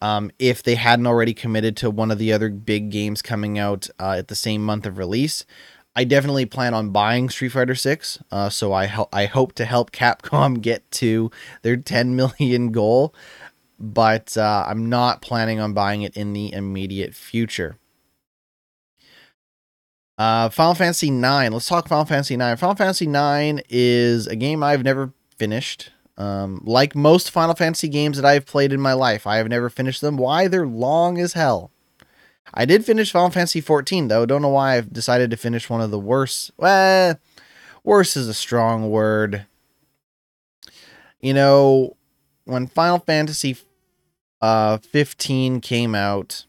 Um, 0.00 0.30
if 0.38 0.62
they 0.62 0.74
hadn't 0.74 1.06
already 1.06 1.34
committed 1.34 1.76
to 1.78 1.90
one 1.90 2.10
of 2.10 2.18
the 2.18 2.32
other 2.32 2.50
big 2.50 2.90
games 2.90 3.22
coming 3.22 3.58
out 3.58 3.88
uh, 3.98 4.16
at 4.18 4.28
the 4.28 4.34
same 4.34 4.64
month 4.64 4.86
of 4.86 4.98
release, 4.98 5.44
I 5.96 6.04
definitely 6.04 6.46
plan 6.46 6.74
on 6.74 6.90
buying 6.90 7.28
Street 7.28 7.50
Fighter 7.50 7.74
Six. 7.74 8.18
Uh, 8.30 8.48
so 8.48 8.72
I 8.72 8.86
ho- 8.86 9.08
I 9.12 9.26
hope 9.26 9.52
to 9.54 9.64
help 9.64 9.92
Capcom 9.92 10.60
get 10.60 10.90
to 10.92 11.30
their 11.62 11.76
10 11.76 12.16
million 12.16 12.72
goal, 12.72 13.14
but 13.78 14.36
uh, 14.36 14.64
I'm 14.68 14.88
not 14.88 15.22
planning 15.22 15.60
on 15.60 15.72
buying 15.72 16.02
it 16.02 16.16
in 16.16 16.32
the 16.32 16.52
immediate 16.52 17.14
future. 17.14 17.78
Uh, 20.16 20.48
Final 20.48 20.74
Fantasy 20.74 21.10
Nine. 21.10 21.52
Let's 21.52 21.66
talk 21.68 21.88
Final 21.88 22.04
Fantasy 22.04 22.36
Nine. 22.36 22.56
Final 22.56 22.76
Fantasy 22.76 23.06
Nine 23.06 23.60
is 23.68 24.26
a 24.26 24.36
game 24.36 24.62
I've 24.62 24.84
never 24.84 25.12
finished. 25.38 25.90
Um, 26.16 26.60
like 26.64 26.94
most 26.94 27.30
Final 27.32 27.54
Fantasy 27.56 27.88
games 27.88 28.16
that 28.16 28.24
I've 28.24 28.46
played 28.46 28.72
in 28.72 28.80
my 28.80 28.92
life, 28.92 29.26
I 29.26 29.36
have 29.38 29.48
never 29.48 29.68
finished 29.68 30.00
them. 30.00 30.16
Why? 30.16 30.46
They're 30.46 30.66
long 30.66 31.18
as 31.18 31.32
hell. 31.32 31.72
I 32.52 32.64
did 32.64 32.84
finish 32.84 33.10
Final 33.10 33.30
Fantasy 33.30 33.60
14 33.60 34.08
though. 34.08 34.26
Don't 34.26 34.42
know 34.42 34.48
why 34.48 34.76
I've 34.76 34.92
decided 34.92 35.30
to 35.30 35.36
finish 35.36 35.70
one 35.70 35.80
of 35.80 35.90
the 35.90 35.98
worst. 35.98 36.50
Well, 36.56 37.18
worse 37.82 38.16
is 38.16 38.28
a 38.28 38.34
strong 38.34 38.90
word. 38.90 39.46
You 41.20 41.32
know, 41.32 41.96
when 42.44 42.66
Final 42.66 42.98
Fantasy 42.98 43.56
uh 44.40 44.76
15 44.78 45.60
came 45.60 45.94
out, 45.94 46.44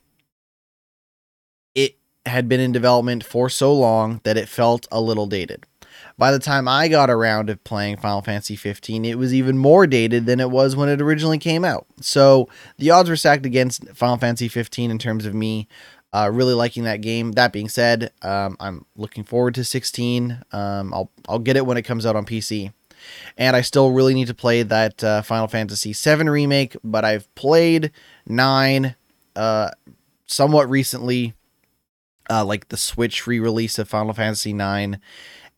it 1.73 1.95
had 2.25 2.49
been 2.49 2.59
in 2.59 2.71
development 2.71 3.23
for 3.23 3.49
so 3.49 3.73
long 3.73 4.19
that 4.23 4.37
it 4.37 4.49
felt 4.49 4.87
a 4.91 4.99
little 4.99 5.27
dated. 5.27 5.65
By 6.17 6.31
the 6.31 6.39
time 6.39 6.67
I 6.67 6.87
got 6.87 7.09
around 7.09 7.47
to 7.47 7.57
playing 7.57 7.97
Final 7.97 8.21
Fantasy 8.21 8.55
15, 8.55 9.03
it 9.03 9.17
was 9.17 9.33
even 9.33 9.57
more 9.57 9.85
dated 9.85 10.25
than 10.25 10.39
it 10.39 10.49
was 10.49 10.75
when 10.75 10.87
it 10.87 11.01
originally 11.01 11.37
came 11.37 11.65
out. 11.65 11.85
So 11.99 12.47
the 12.77 12.91
odds 12.91 13.09
were 13.09 13.17
stacked 13.17 13.45
against 13.45 13.87
Final 13.89 14.17
Fantasy 14.17 14.47
15 14.47 14.91
in 14.91 14.97
terms 14.97 15.25
of 15.25 15.33
me 15.33 15.67
uh, 16.13 16.29
really 16.31 16.53
liking 16.53 16.83
that 16.83 17.01
game. 17.01 17.33
That 17.33 17.51
being 17.51 17.67
said, 17.67 18.13
um, 18.21 18.55
I'm 18.61 18.85
looking 18.95 19.25
forward 19.25 19.55
to 19.55 19.65
16. 19.65 20.41
Um, 20.53 20.93
I'll 20.93 21.11
I'll 21.27 21.39
get 21.39 21.57
it 21.57 21.65
when 21.65 21.75
it 21.75 21.81
comes 21.81 22.05
out 22.05 22.15
on 22.15 22.25
PC, 22.25 22.71
and 23.37 23.53
I 23.53 23.59
still 23.59 23.91
really 23.91 24.13
need 24.13 24.27
to 24.27 24.33
play 24.33 24.63
that 24.63 25.03
uh, 25.03 25.21
Final 25.21 25.47
Fantasy 25.47 25.91
7 25.91 26.29
remake. 26.29 26.77
But 26.85 27.03
I've 27.03 27.33
played 27.35 27.91
nine 28.25 28.95
uh, 29.35 29.71
somewhat 30.25 30.69
recently, 30.69 31.33
uh, 32.29 32.45
like 32.45 32.69
the 32.69 32.77
Switch 32.77 33.27
re-release 33.27 33.77
of 33.77 33.89
Final 33.89 34.13
Fantasy 34.13 34.53
9 34.53 35.01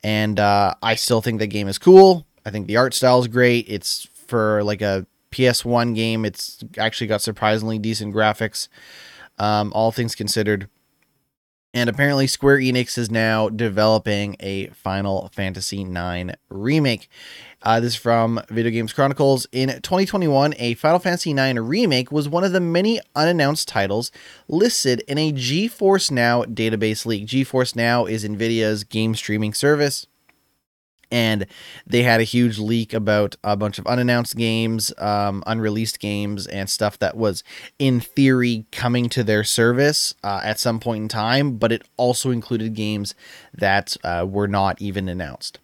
and 0.03 0.39
uh, 0.39 0.73
I 0.81 0.95
still 0.95 1.21
think 1.21 1.39
the 1.39 1.47
game 1.47 1.67
is 1.67 1.77
cool. 1.77 2.25
I 2.45 2.49
think 2.49 2.67
the 2.67 2.77
art 2.77 2.93
style 2.93 3.19
is 3.19 3.27
great. 3.27 3.65
It's 3.67 4.07
for 4.27 4.63
like 4.63 4.81
a 4.81 5.05
PS1 5.31 5.95
game. 5.95 6.25
It's 6.25 6.63
actually 6.77 7.07
got 7.07 7.21
surprisingly 7.21 7.79
decent 7.79 8.13
graphics, 8.13 8.67
um, 9.37 9.71
all 9.73 9.91
things 9.91 10.15
considered. 10.15 10.69
And 11.73 11.89
apparently, 11.89 12.27
Square 12.27 12.59
Enix 12.59 12.97
is 12.97 13.11
now 13.11 13.49
developing 13.49 14.35
a 14.39 14.67
Final 14.67 15.29
Fantasy 15.33 15.81
IX 15.81 16.31
remake. 16.49 17.09
Uh, 17.63 17.79
this 17.79 17.93
is 17.93 17.99
from 17.99 18.39
Video 18.49 18.71
Games 18.71 18.93
Chronicles. 18.93 19.47
In 19.51 19.69
2021, 19.69 20.53
a 20.59 20.75
Final 20.75 20.99
Fantasy 20.99 21.31
IX 21.31 21.59
remake 21.59 22.11
was 22.11 22.29
one 22.29 22.43
of 22.43 22.51
the 22.51 22.59
many 22.59 22.99
unannounced 23.15 23.67
titles 23.67 24.11
listed 24.47 25.03
in 25.07 25.17
a 25.17 25.33
GeForce 25.33 26.11
Now 26.11 26.43
database 26.43 27.05
leak. 27.05 27.25
GeForce 27.25 27.75
Now 27.75 28.05
is 28.05 28.23
NVIDIA's 28.23 28.83
game 28.83 29.15
streaming 29.15 29.55
service 29.55 30.05
and 31.09 31.45
they 31.85 32.03
had 32.03 32.19
a 32.19 32.25
huge 32.25 32.59
leak 32.59 32.93
about 32.93 33.37
a 33.43 33.55
bunch 33.55 33.79
of 33.79 33.87
unannounced 33.87 34.35
games, 34.35 34.91
um, 34.97 35.43
unreleased 35.47 35.99
games, 35.99 36.47
and 36.47 36.69
stuff 36.69 36.99
that 36.99 37.15
was 37.15 37.43
in 37.79 37.99
theory 37.99 38.65
coming 38.71 39.09
to 39.09 39.23
their 39.23 39.43
service 39.43 40.15
uh, 40.23 40.41
at 40.43 40.59
some 40.59 40.79
point 40.79 41.03
in 41.03 41.07
time, 41.07 41.57
but 41.57 41.71
it 41.71 41.83
also 41.95 42.29
included 42.29 42.73
games 42.73 43.15
that 43.53 43.95
uh, 44.03 44.25
were 44.27 44.47
not 44.47 44.81
even 44.81 45.07
announced. 45.07 45.59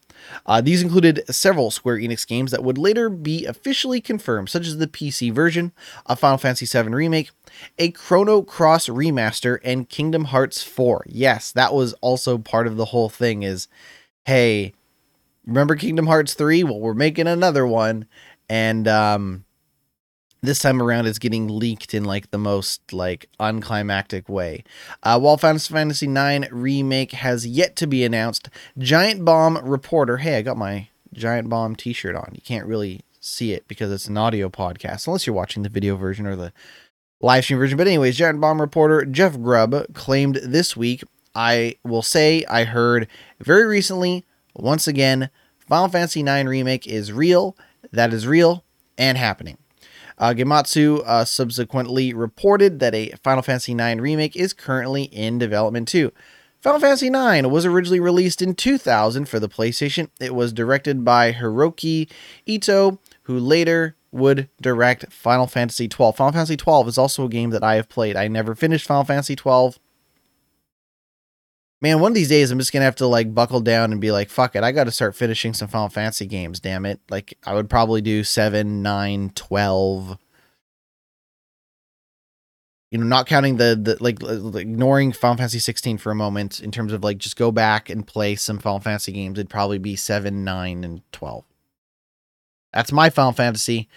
Uh, 0.45 0.61
these 0.61 0.81
included 0.81 1.23
several 1.29 1.71
Square 1.71 1.97
Enix 1.97 2.27
games 2.27 2.51
that 2.51 2.63
would 2.63 2.77
later 2.77 3.09
be 3.09 3.45
officially 3.45 4.01
confirmed, 4.01 4.49
such 4.49 4.67
as 4.67 4.77
the 4.77 4.87
PC 4.87 5.31
version, 5.31 5.71
a 6.05 6.15
Final 6.15 6.37
Fantasy 6.37 6.65
VII 6.65 6.89
Remake, 6.89 7.31
a 7.77 7.91
Chrono 7.91 8.41
Cross 8.41 8.87
remaster, 8.87 9.59
and 9.63 9.89
Kingdom 9.89 10.25
Hearts 10.25 10.63
4. 10.63 11.05
Yes, 11.07 11.51
that 11.51 11.73
was 11.73 11.93
also 12.01 12.37
part 12.37 12.67
of 12.67 12.77
the 12.77 12.85
whole 12.85 13.09
thing 13.09 13.43
is, 13.43 13.67
hey, 14.25 14.73
remember 15.45 15.75
Kingdom 15.75 16.07
Hearts 16.07 16.33
3? 16.33 16.63
Well, 16.63 16.79
we're 16.79 16.93
making 16.93 17.27
another 17.27 17.65
one. 17.65 18.07
And 18.49 18.87
um 18.87 19.45
this 20.43 20.59
time 20.59 20.81
around 20.81 21.07
it's 21.07 21.19
getting 21.19 21.47
leaked 21.47 21.93
in 21.93 22.03
like 22.03 22.29
the 22.31 22.37
most 22.37 22.93
like 22.93 23.29
unclimactic 23.39 24.27
way. 24.29 24.63
Uh, 25.01 25.19
while 25.19 25.37
Final 25.37 25.59
Fantasy 25.59 26.05
IX 26.05 26.51
remake 26.51 27.13
has 27.13 27.47
yet 27.47 27.75
to 27.77 27.87
be 27.87 28.03
announced, 28.03 28.49
Giant 28.77 29.25
Bomb 29.25 29.57
reporter, 29.57 30.17
hey, 30.17 30.37
I 30.37 30.41
got 30.41 30.57
my 30.57 30.89
Giant 31.13 31.49
Bomb 31.49 31.75
t-shirt 31.75 32.15
on. 32.15 32.31
You 32.33 32.41
can't 32.41 32.67
really 32.67 33.01
see 33.21 33.53
it 33.53 33.67
because 33.67 33.91
it's 33.91 34.07
an 34.07 34.17
audio 34.17 34.49
podcast 34.49 35.07
unless 35.07 35.25
you're 35.25 35.35
watching 35.35 35.63
the 35.63 35.69
video 35.69 35.95
version 35.95 36.27
or 36.27 36.35
the 36.35 36.51
live 37.21 37.45
stream 37.45 37.57
version. 37.57 37.77
But 37.77 37.87
anyways, 37.87 38.17
Giant 38.17 38.41
Bomb 38.41 38.59
reporter 38.59 39.05
Jeff 39.05 39.39
Grubb 39.39 39.93
claimed 39.93 40.35
this 40.43 40.75
week, 40.75 41.03
I 41.33 41.77
will 41.83 42.03
say 42.03 42.43
I 42.45 42.65
heard 42.65 43.07
very 43.39 43.65
recently 43.65 44.25
once 44.55 44.87
again, 44.87 45.29
Final 45.67 45.87
Fantasy 45.87 46.21
IX 46.21 46.47
Remake 46.47 46.85
is 46.85 47.11
real. 47.11 47.57
That 47.91 48.13
is 48.13 48.27
real 48.27 48.63
and 48.97 49.17
happening. 49.17 49.57
Uh, 50.23 50.33
Gematsu 50.33 51.03
uh, 51.05 51.25
subsequently 51.25 52.13
reported 52.13 52.79
that 52.79 52.95
a 52.95 53.09
Final 53.21 53.43
Fantasy 53.43 53.73
IX 53.73 53.99
remake 53.99 54.37
is 54.37 54.53
currently 54.53 55.03
in 55.03 55.37
development 55.37 55.85
too. 55.85 56.13
Final 56.61 56.79
Fantasy 56.79 57.07
IX 57.07 57.49
was 57.49 57.65
originally 57.65 57.99
released 57.99 58.41
in 58.41 58.55
2000 58.55 59.25
for 59.25 59.37
the 59.37 59.49
PlayStation. 59.49 60.07
It 60.21 60.33
was 60.33 60.53
directed 60.53 61.03
by 61.03 61.33
Hiroki 61.33 62.09
Ito, 62.45 62.99
who 63.23 63.37
later 63.37 63.97
would 64.13 64.47
direct 64.61 65.11
Final 65.11 65.45
Fantasy 65.45 65.89
XII. 65.89 66.13
Final 66.13 66.31
Fantasy 66.31 66.55
XII 66.55 66.87
is 66.87 66.97
also 66.97 67.25
a 67.25 67.29
game 67.29 67.49
that 67.49 67.61
I 67.61 67.75
have 67.75 67.89
played. 67.89 68.15
I 68.15 68.29
never 68.29 68.55
finished 68.55 68.87
Final 68.87 69.03
Fantasy 69.03 69.35
XII 69.35 69.77
man, 71.83 71.99
one 71.99 72.11
of 72.11 72.15
these 72.15 72.29
days 72.29 72.49
I'm 72.49 72.57
just 72.57 72.71
gonna 72.71 72.85
have 72.85 72.95
to 72.95 73.07
like 73.07 73.35
buckle 73.35 73.59
down 73.59 73.91
and 73.91 74.01
be 74.01 74.11
like, 74.11 74.29
fuck 74.29 74.55
it, 74.55 74.63
I 74.63 74.71
got 74.71 74.85
to 74.85 74.91
start 74.91 75.15
finishing 75.15 75.53
some 75.53 75.67
Final 75.67 75.89
Fantasy 75.89 76.25
games. 76.25 76.59
Damn 76.59 76.85
it! 76.85 77.01
Like 77.09 77.37
I 77.45 77.53
would 77.53 77.69
probably 77.69 78.01
do 78.01 78.23
seven, 78.23 78.81
nine, 78.81 79.31
twelve. 79.35 80.17
You 82.89 82.99
know, 82.99 83.05
not 83.05 83.27
counting 83.27 83.57
the 83.57 83.77
the 83.79 83.97
like 83.99 84.23
ignoring 84.23 85.11
Final 85.11 85.37
Fantasy 85.37 85.59
16 85.59 85.97
for 85.97 86.11
a 86.11 86.15
moment 86.15 86.59
in 86.61 86.71
terms 86.71 86.93
of 86.93 87.03
like 87.03 87.17
just 87.17 87.35
go 87.35 87.51
back 87.51 87.89
and 87.89 88.07
play 88.07 88.35
some 88.35 88.59
Final 88.59 88.79
Fantasy 88.79 89.11
games. 89.11 89.37
It'd 89.37 89.49
probably 89.49 89.79
be 89.79 89.95
seven, 89.95 90.43
nine, 90.43 90.83
and 90.83 91.01
twelve. 91.11 91.43
That's 92.71 92.91
my 92.91 93.09
Final 93.09 93.33
Fantasy. 93.33 93.89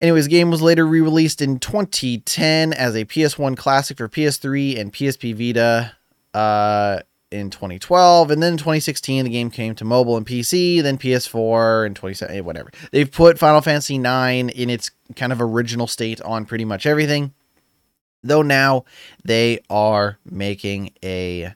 Anyways, 0.00 0.26
game 0.26 0.50
was 0.50 0.60
later 0.60 0.84
re-released 0.84 1.40
in 1.40 1.60
2010 1.60 2.72
as 2.72 2.96
a 2.96 3.04
PS1 3.04 3.56
classic 3.56 3.98
for 3.98 4.08
PS3 4.08 4.76
and 4.80 4.92
PSP 4.92 5.32
Vita 5.32 5.92
uh, 6.34 7.00
in 7.30 7.50
2012, 7.50 8.30
and 8.30 8.42
then 8.42 8.56
2016 8.56 9.24
the 9.24 9.30
game 9.30 9.50
came 9.50 9.74
to 9.74 9.84
mobile 9.84 10.16
and 10.16 10.26
PC, 10.26 10.82
then 10.82 10.98
PS4 10.98 11.86
and 11.86 11.96
2017, 11.96 12.36
eh, 12.36 12.40
whatever. 12.40 12.70
They've 12.90 13.10
put 13.10 13.38
Final 13.38 13.60
Fantasy 13.60 13.98
9 13.98 14.50
in 14.50 14.70
its 14.70 14.90
kind 15.16 15.32
of 15.32 15.40
original 15.40 15.86
state 15.86 16.20
on 16.20 16.44
pretty 16.44 16.64
much 16.64 16.86
everything. 16.86 17.32
Though 18.22 18.42
now 18.42 18.84
they 19.24 19.60
are 19.68 20.18
making 20.24 20.92
a 21.02 21.54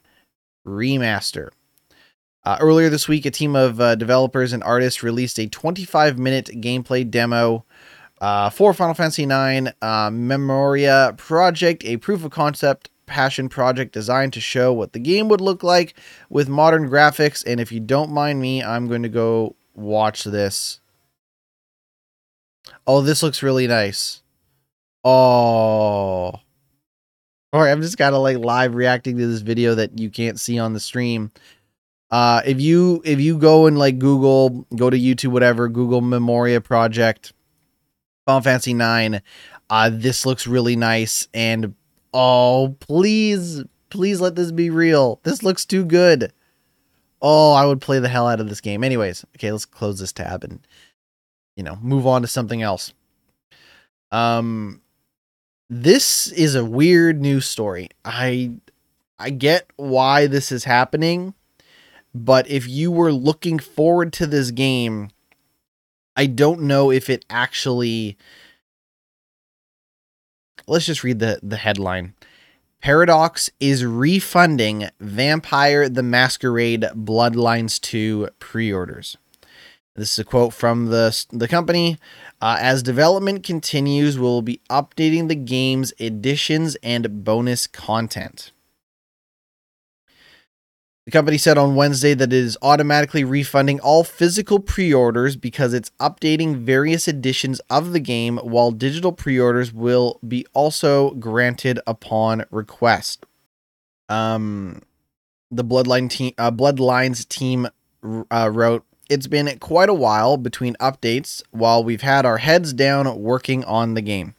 remaster. 0.67 1.51
Uh, 2.45 2.57
earlier 2.61 2.89
this 2.89 3.09
week, 3.09 3.27
a 3.27 3.31
team 3.31 3.57
of 3.57 3.81
uh, 3.81 3.95
developers 3.97 4.53
and 4.53 4.63
artists 4.63 5.03
released 5.03 5.39
a 5.39 5.49
25 5.49 6.19
minute 6.19 6.47
gameplay 6.55 7.09
demo 7.09 7.65
uh, 8.21 8.51
for 8.51 8.73
Final 8.73 8.95
Fantasy 8.95 9.25
IX 9.25 9.73
uh, 9.83 10.11
Memoria 10.11 11.15
Project, 11.17 11.85
a 11.85 11.97
proof 11.99 12.25
of 12.25 12.31
concept 12.31 12.91
passion 13.07 13.49
project 13.49 13.93
designed 13.93 14.33
to 14.35 14.41
show 14.41 14.73
what 14.73 14.93
the 14.93 14.99
game 14.99 15.29
would 15.29 15.41
look 15.41 15.63
like 15.63 15.95
with 16.29 16.49
modern 16.49 16.89
graphics. 16.89 17.45
And 17.47 17.61
if 17.61 17.73
you 17.73 17.81
don't 17.81 18.11
mind 18.11 18.41
me, 18.41 18.63
I'm 18.63 18.89
going 18.89 19.03
to 19.03 19.09
go 19.09 19.57
watch 19.75 20.25
this. 20.25 20.81
Oh, 22.87 23.01
this 23.01 23.23
looks 23.23 23.43
really 23.43 23.67
nice. 23.67 24.23
Oh. 25.05 26.41
All 27.53 27.63
right, 27.63 27.71
I'm 27.71 27.81
just 27.81 27.97
kind 27.97 28.15
of 28.15 28.23
like 28.23 28.39
live 28.39 28.75
reacting 28.75 29.17
to 29.19 29.27
this 29.27 29.41
video 29.41 29.75
that 29.77 29.99
you 29.99 30.11
can't 30.11 30.39
see 30.39 30.59
on 30.59 30.73
the 30.73 30.81
stream. 30.81 31.31
Uh, 32.11 32.43
if 32.45 32.61
you 32.61 33.03
if 33.05 33.21
you 33.21 33.39
go 33.39 33.67
and 33.67 33.79
like 33.79 33.99
Google, 33.99 34.67
go 34.77 34.91
to 34.91 34.99
YouTube, 34.99 35.31
whatever, 35.31 35.69
Google 35.69 36.01
Memoria 36.01 36.61
Project, 36.61 37.33
Final 38.27 38.43
Fantasy 38.43 38.75
Nine, 38.75 39.23
uh, 39.71 39.91
this 39.93 40.27
looks 40.27 40.47
really 40.47 40.77
nice 40.77 41.29
and 41.35 41.75
Oh, 42.19 42.75
please, 42.81 43.63
please 43.91 44.23
let 44.23 44.37
this 44.37 44.51
be 44.51 44.71
real. 44.71 45.21
This 45.23 45.43
looks 45.43 45.67
too 45.67 45.85
good. 45.85 46.33
Oh, 47.21 47.53
I 47.53 47.67
would 47.67 47.83
play 47.83 47.99
the 47.99 48.09
hell 48.09 48.27
out 48.27 48.41
of 48.41 48.49
this 48.49 48.63
game. 48.63 48.83
Anyways, 48.83 49.27
okay, 49.37 49.53
let's 49.53 49.67
close 49.67 49.99
this 49.99 50.15
tab 50.15 50.43
and 50.43 50.61
you 51.57 51.63
know, 51.63 51.79
move 51.83 52.07
on 52.07 52.23
to 52.23 52.29
something 52.29 52.63
else. 52.63 52.95
Um 54.11 54.81
this 55.69 56.29
is 56.29 56.55
a 56.55 56.65
weird 56.65 57.21
news 57.21 57.45
story. 57.45 57.91
I 58.03 58.53
I 59.19 59.29
get 59.29 59.67
why 59.77 60.27
this 60.27 60.51
is 60.51 60.65
happening, 60.65 61.35
but 62.15 62.49
if 62.49 62.67
you 62.67 62.91
were 62.91 63.13
looking 63.13 63.59
forward 63.59 64.15
to 64.15 64.27
this 64.27 64.53
game, 64.53 65.11
I 66.17 66.25
don't 66.25 66.63
know 66.63 66.91
if 66.91 67.11
it 67.11 67.27
actually 67.29 68.17
Let's 70.69 70.87
just 70.87 71.05
read 71.05 71.21
the 71.21 71.39
the 71.43 71.59
headline. 71.59 72.15
Paradox 72.83 73.51
is 73.61 73.85
refunding 73.85 74.89
Vampire 75.01 75.89
the 75.89 76.03
Masquerade 76.03 76.83
Bloodlines 76.95 77.81
2 77.81 78.29
pre-orders. 78.39 79.17
This 79.95 80.13
is 80.13 80.19
a 80.19 80.25
quote 80.25 80.53
from 80.53 80.87
the 80.87 81.25
the 81.31 81.47
company. 81.47 81.99
Uh, 82.41 82.59
as 82.61 82.83
development 82.83 83.45
continues, 83.45 84.19
we'll 84.19 84.43
be 84.43 84.61
updating 84.69 85.29
the 85.29 85.37
game's 85.37 85.93
editions 86.01 86.77
and 86.83 87.25
bonus 87.25 87.69
content. 87.69 88.51
The 91.07 91.13
company 91.13 91.39
said 91.39 91.57
on 91.57 91.77
Wednesday 91.77 92.15
that 92.15 92.33
it 92.33 92.37
is 92.37 92.59
automatically 92.63 93.23
refunding 93.23 93.79
all 93.79 94.03
physical 94.03 94.59
pre 94.59 94.93
orders 94.93 95.37
because 95.37 95.73
it's 95.73 95.93
updating 96.01 96.57
various 96.57 97.07
editions 97.07 97.61
of 97.71 97.93
the 97.93 98.01
game, 98.01 98.39
while 98.39 98.73
digital 98.73 99.13
pre 99.13 99.39
orders 99.39 99.73
will 99.73 100.19
be 100.27 100.45
also 100.53 101.11
granted 101.13 101.79
upon 101.87 102.45
request. 102.51 103.25
Um, 104.09 104.83
the 105.53 105.63
Bloodline 105.63 106.11
team, 106.11 106.33
uh, 106.39 106.51
Bloodlines 106.51 107.27
team 107.29 107.69
uh, 108.03 108.51
wrote, 108.53 108.85
It's 109.09 109.29
been 109.29 109.61
quite 109.61 109.89
a 109.89 109.95
while 109.95 110.37
between 110.37 110.75
updates 110.81 111.41
while 111.53 111.85
we've 111.85 112.03
had 112.03 112.27
our 112.27 112.39
heads 112.39 112.73
down 112.73 113.21
working 113.21 113.65
on 113.65 113.95
the 113.95 114.03
game. 114.03 114.35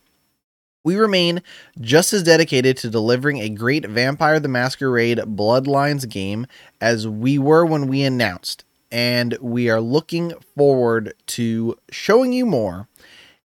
We 0.88 0.96
remain 0.96 1.42
just 1.82 2.14
as 2.14 2.24
dedicated 2.24 2.78
to 2.78 2.90
delivering 2.90 3.42
a 3.42 3.50
great 3.50 3.86
Vampire 3.86 4.40
the 4.40 4.48
Masquerade 4.48 5.18
Bloodlines 5.18 6.08
game 6.08 6.48
as 6.80 7.06
we 7.06 7.38
were 7.38 7.66
when 7.66 7.88
we 7.88 8.04
announced, 8.04 8.64
and 8.90 9.38
we 9.42 9.70
are 9.70 9.82
looking 9.82 10.32
forward 10.56 11.14
to 11.26 11.78
showing 11.92 12.32
you 12.32 12.46
more 12.46 12.88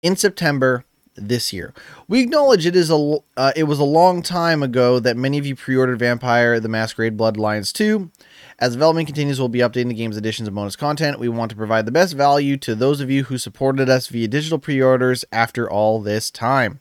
in 0.03 0.17
September 0.17 0.85
this 1.15 1.53
year. 1.53 1.73
We 2.09 2.23
acknowledge 2.23 2.67
it 2.67 2.75
is 2.75 2.91
a 2.91 3.19
uh, 3.37 3.53
it 3.55 3.69
was 3.69 3.79
a 3.79 3.85
long 3.85 4.21
time 4.21 4.61
ago 4.61 4.99
that 4.99 5.17
many 5.17 5.39
of 5.39 5.47
you 5.47 5.55
pre-ordered 5.55 6.01
Vampire 6.01 6.59
the 6.59 6.69
Masquerade 6.69 7.17
Bloodlines 7.17 7.73
2. 7.73 8.11
As 8.59 8.73
development 8.73 9.07
continues, 9.07 9.39
we'll 9.39 9.49
be 9.49 9.61
updating 9.61 9.91
the 9.91 9.95
game's 9.95 10.17
additions 10.17 10.49
and 10.49 10.57
bonus 10.57 10.75
content. 10.75 11.21
We 11.21 11.29
want 11.29 11.51
to 11.53 11.57
provide 11.57 11.87
the 11.87 11.93
best 11.93 12.15
value 12.15 12.57
to 12.57 12.75
those 12.75 13.01
of 13.01 13.13
you 13.13 13.23
who 13.23 13.39
supported 13.39 13.89
us 13.89 14.09
via 14.09 14.27
digital 14.27 14.59
pre-orders 14.59 15.25
after 15.31 15.71
all 15.71 16.01
this 16.01 16.33
time. 16.33 16.81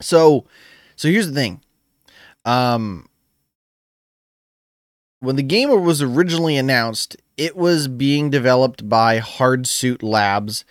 So, 0.00 0.44
so 0.96 1.08
here's 1.08 1.28
the 1.28 1.34
thing. 1.34 1.60
Um, 2.44 3.08
when 5.20 5.36
the 5.36 5.42
game 5.42 5.70
was 5.82 6.02
originally 6.02 6.56
announced, 6.56 7.16
it 7.36 7.56
was 7.56 7.88
being 7.88 8.30
developed 8.30 8.88
by 8.88 9.20
Hardsuit 9.20 10.02
Labs 10.02 10.64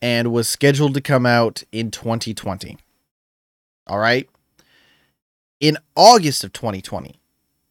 and 0.00 0.32
was 0.32 0.48
scheduled 0.48 0.94
to 0.94 1.00
come 1.00 1.24
out 1.24 1.62
in 1.70 1.90
2020. 1.90 2.76
All 3.86 3.98
right. 3.98 4.28
In 5.60 5.78
August 5.94 6.42
of 6.42 6.52
2020, 6.52 7.20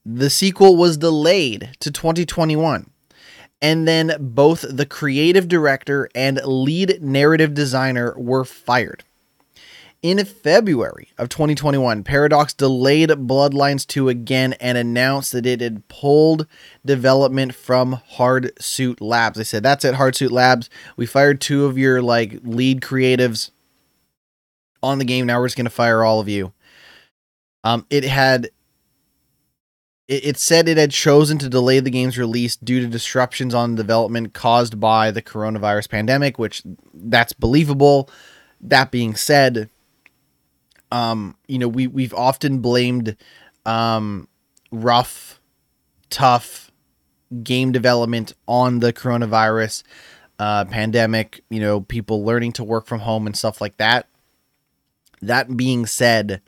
the 0.05 0.29
sequel 0.29 0.77
was 0.77 0.98
delayed 0.98 1.72
to 1.79 1.91
2021. 1.91 2.89
And 3.62 3.88
then 3.88 4.15
both 4.20 4.65
the 4.67 4.86
creative 4.88 5.48
director 5.48 6.09
and 6.16 6.42
lead 6.44 7.00
narrative 7.01 7.53
designer 7.53 8.16
were 8.18 8.46
fired. 8.46 9.03
In 10.01 10.25
February 10.25 11.09
of 11.20 11.29
2021, 11.29 12.03
Paradox 12.03 12.53
delayed 12.53 13.11
Bloodlines 13.11 13.85
2 13.85 14.09
again 14.09 14.53
and 14.53 14.75
announced 14.75 15.31
that 15.31 15.46
it 15.46 15.61
had 15.61 15.87
pulled 15.90 16.48
development 16.83 17.53
from 17.53 18.01
Hardsuit 18.14 18.98
Labs. 19.00 19.37
They 19.37 19.44
said, 19.44 19.61
"That's 19.61 19.85
it, 19.85 19.96
Hardsuit 19.96 20.31
Labs. 20.31 20.72
We 20.98 21.05
fired 21.05 21.40
two 21.40 21.66
of 21.66 21.77
your 21.77 22.01
like 22.01 22.40
lead 22.44 22.81
creatives 22.81 23.51
on 24.81 24.98
the 24.98 25.05
game. 25.05 25.27
Now 25.27 25.40
we're 25.40 25.50
just 25.50 25.57
to 25.57 25.70
fire 25.70 26.03
all 26.03 26.20
of 26.20 26.27
you." 26.27 26.51
Um, 27.64 27.85
it 27.92 28.03
had 28.03 28.46
it, 30.07 30.25
it 30.25 30.37
said 30.37 30.68
it 30.68 30.77
had 30.77 30.90
chosen 30.90 31.37
to 31.37 31.48
delay 31.48 31.79
the 31.79 31.92
game's 31.92 32.18
release 32.18 32.55
due 32.55 32.79
to 32.79 32.87
disruptions 32.87 33.53
on 33.53 33.75
development 33.75 34.33
caused 34.33 34.79
by 34.79 35.11
the 35.11 35.22
coronavirus 35.22 35.90
pandemic, 35.90 36.40
which 36.40 36.64
that's 36.92 37.33
believable. 37.33 38.09
That 38.59 38.90
being 38.90 39.16
said, 39.16 39.70
um, 40.92 41.36
you 41.48 41.60
know, 41.60 41.68
we 41.68 41.88
we've 41.88 42.14
often 42.14 42.60
blamed 42.60 43.16
um, 43.66 44.27
rough, 44.72 45.40
tough 46.10 46.72
game 47.44 47.72
development 47.72 48.34
on 48.48 48.80
the 48.80 48.92
coronavirus 48.92 49.84
uh, 50.40 50.66
pandemic. 50.66 51.44
You 51.50 51.62
know, 51.62 51.82
people 51.82 52.24
learning 52.24 52.54
to 52.54 52.64
work 52.64 52.86
from 52.86 53.00
home 53.00 53.25
and 53.25 53.36
stuff 53.36 53.62
like 53.62 53.77
that. 53.77 54.08
That 55.22 55.56
being 55.56 55.86
said, 55.86 56.42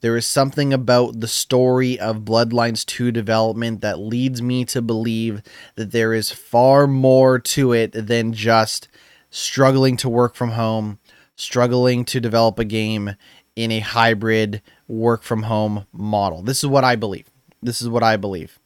there 0.00 0.16
is 0.16 0.26
something 0.26 0.72
about 0.72 1.20
the 1.20 1.28
story 1.28 1.98
of 1.98 2.18
Bloodlines 2.18 2.84
2 2.84 3.10
development 3.12 3.80
that 3.80 3.98
leads 3.98 4.42
me 4.42 4.64
to 4.66 4.82
believe 4.82 5.42
that 5.76 5.92
there 5.92 6.12
is 6.12 6.30
far 6.30 6.86
more 6.86 7.38
to 7.38 7.72
it 7.72 7.92
than 7.92 8.32
just 8.32 8.88
struggling 9.30 9.96
to 9.98 10.08
work 10.08 10.34
from 10.34 10.50
home, 10.50 10.98
struggling 11.34 12.04
to 12.04 12.20
develop 12.20 12.58
a 12.58 12.64
game, 12.64 13.16
in 13.56 13.72
a 13.72 13.80
hybrid 13.80 14.62
work 14.86 15.22
from 15.22 15.44
home 15.44 15.86
model. 15.92 16.42
This 16.42 16.62
is 16.62 16.66
what 16.66 16.84
I 16.84 16.94
believe. 16.94 17.28
This 17.62 17.82
is 17.82 17.88
what 17.88 18.02
I 18.02 18.16
believe. 18.16 18.60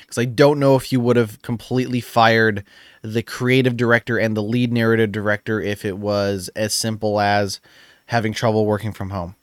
Because 0.00 0.18
I 0.18 0.24
don't 0.24 0.58
know 0.58 0.76
if 0.76 0.92
you 0.92 1.00
would 1.00 1.16
have 1.16 1.40
completely 1.42 2.00
fired 2.00 2.64
the 3.02 3.22
creative 3.22 3.76
director 3.76 4.18
and 4.18 4.36
the 4.36 4.42
lead 4.42 4.72
narrative 4.72 5.12
director 5.12 5.60
if 5.60 5.84
it 5.84 5.98
was 5.98 6.50
as 6.54 6.74
simple 6.74 7.20
as 7.20 7.60
having 8.06 8.32
trouble 8.32 8.66
working 8.66 8.92
from 8.92 9.10
home. 9.10 9.36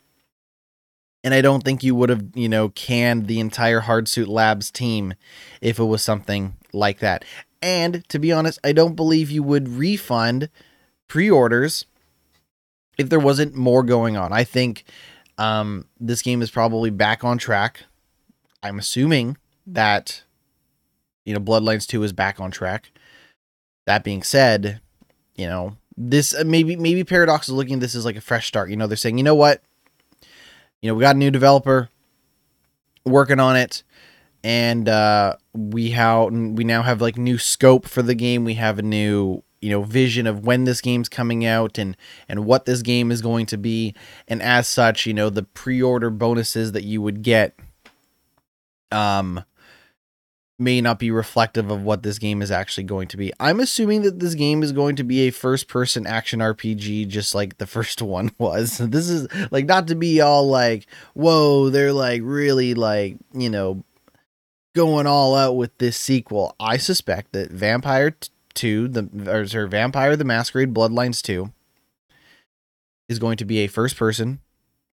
And 1.22 1.34
I 1.34 1.42
don't 1.42 1.62
think 1.62 1.82
you 1.82 1.94
would 1.94 2.08
have, 2.08 2.24
you 2.34 2.48
know, 2.48 2.70
canned 2.70 3.26
the 3.26 3.40
entire 3.40 3.82
Hardsuit 3.82 4.28
Labs 4.28 4.70
team 4.70 5.14
if 5.60 5.78
it 5.78 5.84
was 5.84 6.02
something 6.02 6.56
like 6.72 7.00
that. 7.00 7.24
And 7.60 8.08
to 8.08 8.18
be 8.18 8.32
honest, 8.32 8.58
I 8.64 8.72
don't 8.72 8.96
believe 8.96 9.30
you 9.30 9.42
would 9.42 9.68
refund 9.68 10.48
pre 11.08 11.28
orders 11.30 11.84
if 12.98 13.08
there 13.08 13.20
wasn't 13.20 13.54
more 13.54 13.82
going 13.82 14.16
on. 14.16 14.32
I 14.32 14.44
think 14.44 14.84
um, 15.38 15.86
this 15.98 16.22
game 16.22 16.42
is 16.42 16.50
probably 16.50 16.90
back 16.90 17.24
on 17.24 17.38
track. 17.38 17.84
I'm 18.62 18.78
assuming 18.78 19.36
that 19.66 20.22
you 21.24 21.34
know 21.34 21.40
Bloodlines 21.40 21.86
2 21.86 22.02
is 22.02 22.12
back 22.12 22.40
on 22.40 22.50
track. 22.50 22.90
That 23.86 24.04
being 24.04 24.22
said, 24.22 24.80
you 25.34 25.46
know, 25.46 25.76
this 25.96 26.34
uh, 26.34 26.44
maybe 26.44 26.76
maybe 26.76 27.04
Paradox 27.04 27.48
is 27.48 27.54
looking 27.54 27.74
at 27.74 27.80
this 27.80 27.94
as 27.94 28.04
like 28.04 28.16
a 28.16 28.20
fresh 28.20 28.46
start. 28.46 28.70
You 28.70 28.76
know, 28.76 28.86
they're 28.86 28.96
saying, 28.96 29.18
"You 29.18 29.24
know 29.24 29.34
what? 29.34 29.62
You 30.82 30.90
know, 30.90 30.94
we 30.94 31.02
got 31.02 31.16
a 31.16 31.18
new 31.18 31.30
developer 31.30 31.88
working 33.04 33.40
on 33.40 33.56
it 33.56 33.82
and 34.42 34.88
uh 34.88 35.36
we 35.52 35.90
have 35.90 36.32
we 36.32 36.64
now 36.64 36.82
have 36.82 37.00
like 37.00 37.16
new 37.16 37.38
scope 37.38 37.86
for 37.86 38.02
the 38.02 38.14
game. 38.14 38.44
We 38.44 38.54
have 38.54 38.78
a 38.78 38.82
new 38.82 39.42
you 39.60 39.70
know 39.70 39.82
vision 39.82 40.26
of 40.26 40.46
when 40.46 40.64
this 40.64 40.80
game's 40.80 41.08
coming 41.08 41.44
out 41.44 41.78
and 41.78 41.96
and 42.28 42.44
what 42.44 42.64
this 42.64 42.82
game 42.82 43.10
is 43.10 43.22
going 43.22 43.46
to 43.46 43.56
be 43.56 43.94
and 44.28 44.42
as 44.42 44.66
such 44.66 45.06
you 45.06 45.14
know 45.14 45.30
the 45.30 45.42
pre-order 45.42 46.10
bonuses 46.10 46.72
that 46.72 46.84
you 46.84 47.02
would 47.02 47.22
get 47.22 47.54
um 48.90 49.44
may 50.60 50.80
not 50.80 50.98
be 50.98 51.10
reflective 51.10 51.70
of 51.70 51.82
what 51.82 52.02
this 52.02 52.18
game 52.18 52.42
is 52.42 52.50
actually 52.50 52.84
going 52.84 53.08
to 53.08 53.16
be. 53.16 53.32
I'm 53.40 53.60
assuming 53.60 54.02
that 54.02 54.20
this 54.20 54.34
game 54.34 54.62
is 54.62 54.72
going 54.72 54.94
to 54.96 55.04
be 55.04 55.20
a 55.20 55.30
first 55.30 55.68
person 55.68 56.06
action 56.06 56.40
RPG 56.40 57.08
just 57.08 57.34
like 57.34 57.56
the 57.56 57.66
first 57.66 58.02
one 58.02 58.30
was. 58.38 58.76
This 58.78 59.08
is 59.08 59.26
like 59.50 59.64
not 59.64 59.88
to 59.88 59.94
be 59.94 60.20
all 60.20 60.46
like, 60.46 60.86
whoa, 61.14 61.70
they're 61.70 61.94
like 61.94 62.20
really 62.22 62.74
like, 62.74 63.16
you 63.32 63.48
know, 63.48 63.82
going 64.74 65.06
all 65.06 65.34
out 65.34 65.56
with 65.56 65.76
this 65.78 65.96
sequel. 65.96 66.54
I 66.60 66.76
suspect 66.76 67.32
that 67.32 67.50
Vampire 67.50 68.14
2, 68.54 68.88
the 68.88 69.30
or 69.30 69.46
sorry, 69.46 69.68
Vampire 69.68 70.16
the 70.16 70.24
Masquerade 70.24 70.74
Bloodlines 70.74 71.22
2 71.22 71.52
is 73.08 73.18
going 73.18 73.36
to 73.36 73.44
be 73.44 73.58
a 73.58 73.66
first 73.66 73.96
person 73.96 74.40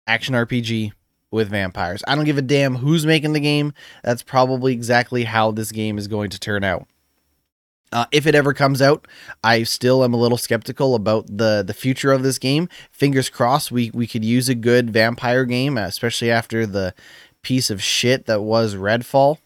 action 0.07 0.35
RPG 0.35 0.93
with 1.31 1.51
vampires. 1.51 2.03
I 2.07 2.15
don't 2.15 2.25
give 2.25 2.39
a 2.39 2.43
damn 2.43 2.77
who's 2.77 3.05
making 3.05 3.33
the 3.33 3.41
game. 3.41 3.73
That's 4.03 4.23
probably 4.23 4.73
exactly 4.73 5.25
how 5.25 5.51
this 5.51 5.73
game 5.73 5.99
is 5.99 6.07
going 6.07 6.31
to 6.31 6.39
turn 6.39 6.63
out. 6.63 6.87
Uh, 7.93 8.07
if 8.11 8.27
it 8.27 8.35
ever 8.35 8.53
comes 8.53 8.83
out, 8.83 9.07
I 9.43 9.63
still 9.63 10.03
am 10.03 10.15
a 10.15 10.17
little 10.17 10.39
skeptical 10.39 10.95
about 10.95 11.27
the 11.27 11.63
the 11.67 11.75
future 11.75 12.13
of 12.13 12.23
this 12.23 12.39
game. 12.39 12.69
Fingers 12.91 13.31
crossed, 13.31 13.71
we 13.71 13.91
we 13.93 14.07
could 14.07 14.25
use 14.25 14.49
a 14.49 14.55
good 14.55 14.91
vampire 14.91 15.45
game, 15.45 15.79
especially 15.79 16.31
after 16.31 16.67
the 16.67 16.95
piece 17.43 17.71
of 17.71 17.83
shit 17.83 18.27
that 18.27 18.43
was 18.43 18.75
Redfall. 18.75 19.39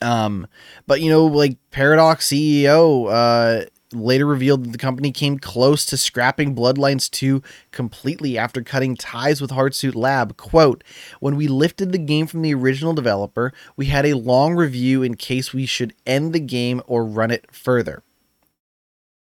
Um, 0.00 0.46
but 0.86 1.00
you 1.00 1.10
know, 1.10 1.26
like 1.26 1.56
Paradox 1.70 2.28
CEO, 2.28 3.08
uh, 3.10 3.66
later 3.92 4.26
revealed 4.26 4.64
that 4.64 4.72
the 4.72 4.78
company 4.78 5.10
came 5.12 5.38
close 5.38 5.86
to 5.86 5.96
scrapping 5.96 6.54
Bloodlines 6.54 7.10
2 7.10 7.42
completely 7.70 8.36
after 8.36 8.62
cutting 8.62 8.96
ties 8.96 9.40
with 9.40 9.50
Hardsuit 9.50 9.94
Lab. 9.94 10.36
Quote, 10.36 10.84
When 11.20 11.36
we 11.36 11.48
lifted 11.48 11.92
the 11.92 11.98
game 11.98 12.26
from 12.26 12.42
the 12.42 12.54
original 12.54 12.92
developer, 12.92 13.52
we 13.76 13.86
had 13.86 14.06
a 14.06 14.16
long 14.16 14.54
review 14.54 15.02
in 15.02 15.14
case 15.14 15.52
we 15.52 15.66
should 15.66 15.94
end 16.06 16.32
the 16.32 16.40
game 16.40 16.82
or 16.86 17.04
run 17.04 17.30
it 17.30 17.46
further. 17.54 18.02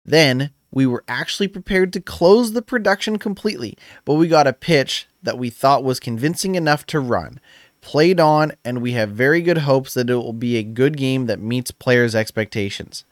Then 0.04 0.50
we 0.70 0.86
were 0.86 1.04
actually 1.08 1.48
prepared 1.48 1.92
to 1.92 2.00
close 2.00 2.52
the 2.52 2.62
production 2.62 3.18
completely, 3.18 3.78
but 4.04 4.14
we 4.14 4.28
got 4.28 4.46
a 4.46 4.52
pitch 4.52 5.06
that 5.22 5.38
we 5.38 5.48
thought 5.48 5.84
was 5.84 6.00
convincing 6.00 6.54
enough 6.56 6.84
to 6.86 7.00
run. 7.00 7.40
Played 7.84 8.18
on, 8.18 8.52
and 8.64 8.80
we 8.80 8.92
have 8.92 9.10
very 9.10 9.42
good 9.42 9.58
hopes 9.58 9.92
that 9.92 10.08
it 10.08 10.14
will 10.14 10.32
be 10.32 10.56
a 10.56 10.62
good 10.62 10.96
game 10.96 11.26
that 11.26 11.38
meets 11.38 11.70
players' 11.70 12.14
expectations. 12.14 13.04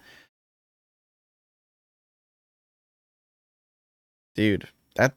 Dude, 4.35 4.69
that. 4.97 5.13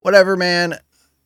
Whatever, 0.00 0.34
man. 0.38 0.78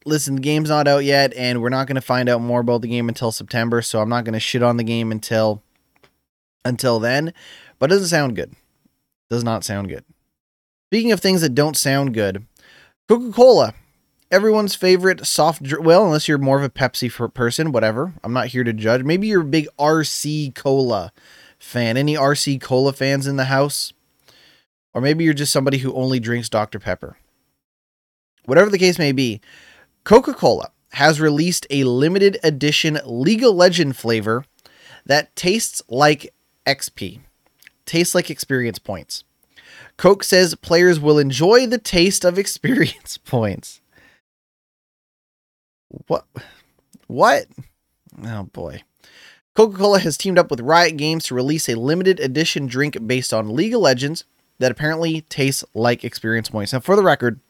Listen, 0.05 0.35
the 0.35 0.41
game's 0.41 0.69
not 0.69 0.89
out 0.89 1.05
yet, 1.05 1.33
and 1.35 1.63
we're 1.63 1.69
not 1.69 1.87
going 1.87 1.95
to 1.95 2.01
find 2.01 2.29
out 2.29 2.41
more 2.41 2.61
about 2.61 2.83
the 2.83 2.89
game 2.89 3.09
until 3.09 3.31
September, 3.31 3.83
so 3.83 4.01
I'm 4.01 4.09
not 4.09 4.25
going 4.25 4.35
to 4.35 4.41
shit 4.41 4.65
on 4.65 4.77
the 4.77 4.85
game 4.85 5.13
until 5.13 5.63
until 6.65 6.99
then. 6.99 7.33
But 7.79 7.93
it 7.93 7.95
doesn't 7.95 8.09
sound 8.09 8.35
good. 8.35 8.53
Does 9.31 9.45
not 9.45 9.63
sound 9.63 9.89
good. 9.89 10.05
Speaking 10.89 11.13
of 11.13 11.21
things 11.21 11.41
that 11.43 11.55
don't 11.55 11.77
sound 11.77 12.15
good, 12.15 12.47
Coca 13.09 13.31
Cola, 13.31 13.75
everyone's 14.31 14.75
favorite 14.75 15.27
soft 15.27 15.63
drink. 15.63 15.85
Well, 15.85 16.05
unless 16.05 16.29
you're 16.29 16.39
more 16.39 16.59
of 16.59 16.65
a 16.65 16.71
Pepsi 16.71 17.33
person, 17.35 17.73
whatever. 17.73 18.15
I'm 18.23 18.33
not 18.33 18.49
here 18.49 18.65
to 18.65 18.73
judge. 18.73 19.03
Maybe 19.03 19.29
you're 19.29 19.43
a 19.43 19.45
big 19.45 19.69
RC 19.79 20.55
Cola 20.55 21.13
fan. 21.59 21.97
Any 21.97 22.15
RC 22.15 22.61
Cola 22.61 22.93
fans 22.93 23.27
in 23.27 23.37
the 23.37 23.45
house? 23.45 23.93
Or 24.95 25.01
maybe 25.01 25.25
you're 25.25 25.35
just 25.35 25.53
somebody 25.53 25.79
who 25.79 25.95
only 25.95 26.21
drinks 26.21 26.49
Dr. 26.49 26.79
Pepper. 26.79 27.19
Whatever 28.45 28.71
the 28.71 28.79
case 28.79 28.99
may 28.99 29.13
be, 29.13 29.41
Coca 30.05 30.33
Cola 30.33 30.71
has 30.93 31.21
released 31.21 31.67
a 31.69 31.85
limited 31.85 32.39
edition 32.43 32.99
League 33.05 33.43
of 33.45 33.55
Legend 33.55 33.97
flavor 33.97 34.45
that 35.05 35.35
tastes 35.37 35.83
like 35.89 36.33
XP 36.65 37.21
tastes 37.87 38.15
like 38.15 38.29
experience 38.29 38.79
points. 38.79 39.25
Coke 39.97 40.23
says 40.23 40.55
players 40.57 41.01
will 41.01 41.19
enjoy 41.19 41.67
the 41.67 41.79
taste 41.79 42.25
of 42.25 42.39
experience 42.39 43.17
points. 43.25 43.81
What? 45.89 46.27
What? 47.07 47.47
Oh 48.25 48.45
boy. 48.45 48.83
Coca 49.55 49.79
Cola 49.79 49.99
has 50.01 50.19
teamed 50.19 50.39
up 50.39 50.51
with 50.51 50.61
Riot 50.61 50.97
Games 50.97 51.25
to 51.25 51.35
release 51.35 51.69
a 51.69 51.77
limited 51.77 52.21
edition 52.21 52.67
drink 52.67 53.07
based 53.07 53.33
on 53.33 53.55
League 53.57 53.75
of 53.75 53.81
Legends 53.81 54.25
that 54.59 54.71
apparently 54.71 55.23
tastes 55.23 55.65
like 55.75 56.05
experience 56.05 56.51
points. 56.51 56.73
Now, 56.73 56.81
for 56.81 56.95
the 56.95 57.03
record, 57.03 57.41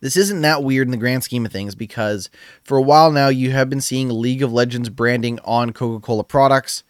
this 0.00 0.16
isn't 0.16 0.40
that 0.42 0.62
weird 0.62 0.86
in 0.86 0.92
the 0.92 0.96
grand 0.96 1.24
scheme 1.24 1.44
of 1.44 1.52
things 1.52 1.74
because 1.74 2.30
for 2.62 2.78
a 2.78 2.82
while 2.82 3.10
now 3.10 3.28
you 3.28 3.50
have 3.50 3.68
been 3.68 3.80
seeing 3.80 4.08
League 4.08 4.42
of 4.42 4.52
Legends 4.52 4.88
branding 4.88 5.38
on 5.44 5.72
Coca 5.72 6.04
Cola 6.04 6.24
products. 6.24 6.84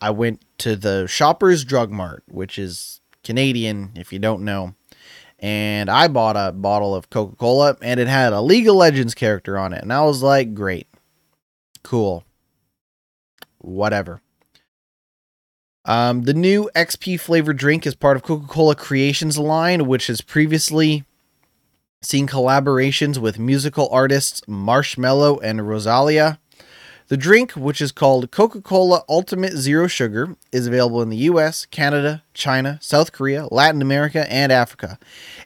I 0.00 0.10
went 0.10 0.42
to 0.58 0.76
the 0.76 1.06
Shoppers 1.06 1.64
Drug 1.64 1.90
Mart, 1.90 2.22
which 2.26 2.58
is 2.58 3.00
Canadian, 3.22 3.92
if 3.96 4.12
you 4.12 4.18
don't 4.18 4.44
know. 4.44 4.74
And 5.40 5.88
I 5.88 6.08
bought 6.08 6.36
a 6.36 6.52
bottle 6.52 6.94
of 6.94 7.10
Coca 7.10 7.36
Cola, 7.36 7.76
and 7.80 8.00
it 8.00 8.08
had 8.08 8.32
a 8.32 8.40
League 8.40 8.68
of 8.68 8.74
Legends 8.74 9.14
character 9.14 9.56
on 9.56 9.72
it. 9.72 9.82
And 9.82 9.92
I 9.92 10.02
was 10.02 10.22
like, 10.22 10.54
great. 10.54 10.88
Cool. 11.84 12.24
Whatever. 13.58 14.20
Um, 15.84 16.22
the 16.22 16.34
new 16.34 16.68
XP 16.74 17.18
flavored 17.20 17.56
drink 17.56 17.86
is 17.86 17.94
part 17.94 18.16
of 18.16 18.22
Coca 18.22 18.46
Cola 18.46 18.74
Creations 18.74 19.38
line, 19.38 19.86
which 19.86 20.08
has 20.08 20.20
previously 20.20 21.04
seen 22.02 22.26
collaborations 22.26 23.18
with 23.18 23.38
musical 23.38 23.88
artists 23.90 24.40
Marshmello 24.42 25.40
and 25.42 25.66
Rosalia. 25.66 26.38
The 27.08 27.16
drink, 27.16 27.52
which 27.52 27.80
is 27.80 27.90
called 27.90 28.30
Coca 28.30 28.60
Cola 28.60 29.02
Ultimate 29.08 29.54
Zero 29.54 29.86
Sugar, 29.86 30.36
is 30.52 30.66
available 30.66 31.00
in 31.00 31.08
the 31.08 31.16
US, 31.16 31.64
Canada, 31.64 32.22
China, 32.34 32.78
South 32.82 33.12
Korea, 33.12 33.46
Latin 33.50 33.80
America, 33.80 34.30
and 34.30 34.52
Africa. 34.52 34.98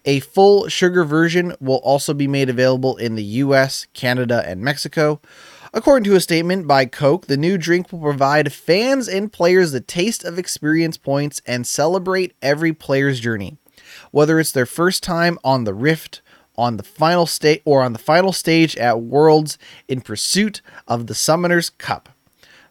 A 0.05 0.19
full 0.19 0.67
sugar 0.67 1.05
version 1.05 1.55
will 1.61 1.77
also 1.77 2.15
be 2.15 2.27
made 2.27 2.51
available 2.51 2.97
in 2.97 3.15
the 3.15 3.23
US, 3.23 3.87
Canada, 3.95 4.43
and 4.45 4.61
Mexico. 4.61 5.21
According 5.73 6.03
to 6.11 6.17
a 6.17 6.21
statement 6.21 6.67
by 6.67 6.85
Coke, 6.85 7.29
the 7.29 7.37
new 7.37 7.57
drink 7.57 7.93
will 7.93 8.01
provide 8.01 8.53
fans 8.53 9.07
and 9.07 9.33
players 9.33 9.71
the 9.71 9.81
taste 9.81 10.25
of 10.25 10.41
experience 10.41 10.97
points 10.97 11.41
and 11.47 11.65
celebrate 11.65 12.35
every 12.43 12.73
player's 12.73 13.21
journey. 13.21 13.57
Whether 14.11 14.41
it's 14.41 14.51
their 14.51 14.67
first 14.67 15.05
time 15.05 15.39
on 15.45 15.63
the 15.63 15.75
Rift, 15.75 16.23
on 16.57 16.77
the 16.77 16.83
final 16.83 17.27
stage 17.27 17.63
or 17.65 17.83
on 17.83 17.93
the 17.93 17.99
final 17.99 18.33
stage 18.33 18.77
at 18.77 19.01
Worlds 19.01 19.59
in 19.89 20.01
pursuit 20.01 20.61
of 20.87 21.07
the 21.07 21.15
Summoner's 21.15 21.71
Cup. 21.71 22.09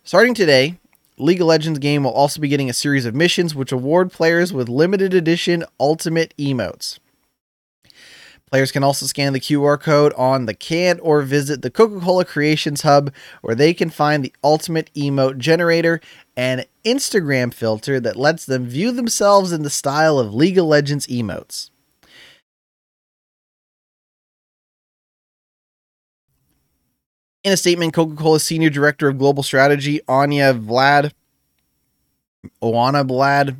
Starting 0.03 0.33
today, 0.33 0.77
League 1.17 1.41
of 1.41 1.47
Legends 1.47 1.79
game 1.79 2.03
will 2.03 2.11
also 2.11 2.41
be 2.41 2.47
getting 2.47 2.69
a 2.69 2.73
series 2.73 3.05
of 3.05 3.15
missions 3.15 3.53
which 3.53 3.71
award 3.71 4.11
players 4.11 4.51
with 4.51 4.69
limited 4.69 5.13
edition 5.13 5.63
ultimate 5.79 6.33
emotes. 6.37 6.99
Players 8.51 8.73
can 8.73 8.83
also 8.83 9.05
scan 9.05 9.31
the 9.31 9.39
QR 9.39 9.79
code 9.79 10.11
on 10.17 10.45
the 10.45 10.53
can 10.53 10.99
or 10.99 11.21
visit 11.21 11.61
the 11.61 11.71
Coca 11.71 12.01
Cola 12.01 12.25
Creations 12.25 12.81
Hub 12.81 13.13
where 13.41 13.55
they 13.55 13.73
can 13.73 13.89
find 13.89 14.23
the 14.25 14.33
ultimate 14.43 14.93
emote 14.93 15.37
generator 15.37 16.01
and 16.35 16.65
Instagram 16.83 17.53
filter 17.53 17.99
that 18.01 18.17
lets 18.17 18.45
them 18.45 18.67
view 18.67 18.91
themselves 18.91 19.53
in 19.53 19.63
the 19.63 19.69
style 19.69 20.19
of 20.19 20.33
League 20.33 20.57
of 20.57 20.65
Legends 20.65 21.07
emotes. 21.07 21.70
In 27.43 27.51
a 27.51 27.57
statement, 27.57 27.93
Coca 27.93 28.15
Cola 28.15 28.39
Senior 28.39 28.69
Director 28.69 29.07
of 29.07 29.17
Global 29.17 29.41
Strategy, 29.41 29.99
Anya 30.07 30.53
Vlad, 30.53 31.11
Oana 32.61 33.07
Vlad, 33.07 33.55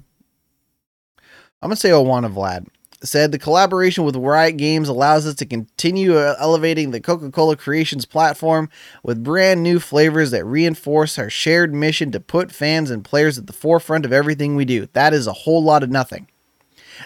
I'm 1.64 1.70
going 1.70 1.76
to 1.76 1.76
say 1.76 1.90
Oana 1.90 2.32
Vlad, 2.32 2.68
said 3.04 3.32
the 3.32 3.40
collaboration 3.40 4.04
with 4.04 4.16
Riot 4.16 4.58
Games 4.58 4.88
allows 4.88 5.26
us 5.26 5.34
to 5.36 5.48
continue 5.48 6.16
uh, 6.16 6.36
elevating 6.40 6.92
the 6.92 7.02
Coca 7.02 7.32
Cola 7.32 7.58
Creations 7.58 8.06
platform 8.06 8.70
with 9.02 9.24
brand 9.24 9.64
new 9.64 9.80
flavors 9.80 10.30
that 10.30 10.46
reinforce 10.46 11.18
our 11.18 11.32
shared 11.32 11.74
mission 11.74 12.12
to 12.12 12.20
put 12.20 12.52
fans 12.52 12.92
and 12.92 13.04
players 13.04 13.40
at 13.40 13.48
the 13.48 13.54
forefront 13.54 14.06
of 14.06 14.14
everything 14.14 14.56
we 14.56 14.66
do. 14.66 14.88
That 14.94 15.14
is 15.14 15.26
a 15.26 15.34
whole 15.34 15.64
lot 15.64 15.82
of 15.82 15.90
nothing. 15.90 16.28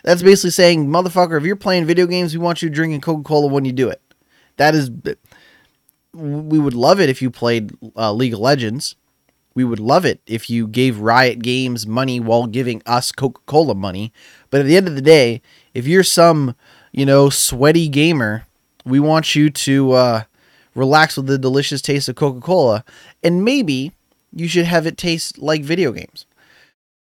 That's 0.04 0.22
basically 0.22 0.50
saying, 0.52 0.88
motherfucker, 0.88 1.38
if 1.38 1.46
you're 1.46 1.56
playing 1.56 1.86
video 1.86 2.06
games, 2.06 2.34
we 2.34 2.44
want 2.44 2.62
you 2.62 2.70
drinking 2.70 3.00
Coca 3.00 3.24
Cola 3.24 3.48
when 3.48 3.64
you 3.64 3.72
do 3.72 3.88
it. 3.88 4.02
That 4.58 4.76
is 4.76 4.90
we 6.16 6.60
would 6.60 6.74
love 6.74 7.00
it 7.00 7.10
if 7.10 7.22
you 7.22 7.30
played 7.30 7.72
uh, 7.96 8.12
League 8.14 8.34
of 8.34 8.40
Legends. 8.40 8.96
We 9.54 9.64
would 9.64 9.80
love 9.80 10.06
it 10.06 10.22
if 10.26 10.50
you 10.50 10.68
gave 10.68 11.00
Riot 11.00 11.40
Games 11.40 11.88
money 11.88 12.20
while 12.20 12.46
giving 12.46 12.82
us 12.86 13.12
Coca 13.12 13.42
Cola 13.46 13.76
money. 13.76 14.12
But 14.50 14.62
at 14.62 14.66
the 14.66 14.76
end 14.76 14.88
of 14.88 14.96
the 14.96 15.02
day, 15.02 15.42
if 15.74 15.88
you're 15.88 16.04
some, 16.04 16.56
you 16.92 17.06
know, 17.06 17.30
sweaty 17.30 17.88
gamer, 17.88 18.46
we 18.86 19.00
want 19.00 19.36
you 19.36 19.50
to 19.50 19.92
uh, 19.94 20.24
relax 20.74 21.16
with 21.18 21.28
the 21.28 21.38
delicious 21.38 21.82
taste 21.82 22.10
of 22.10 22.16
Coca 22.16 22.42
Cola. 22.42 22.84
And 23.24 23.46
maybe 23.46 23.94
you 24.34 24.48
should 24.48 24.66
have 24.66 24.86
it 24.86 24.98
taste 24.98 25.38
like 25.38 25.64
video 25.64 25.92
games. 25.92 26.26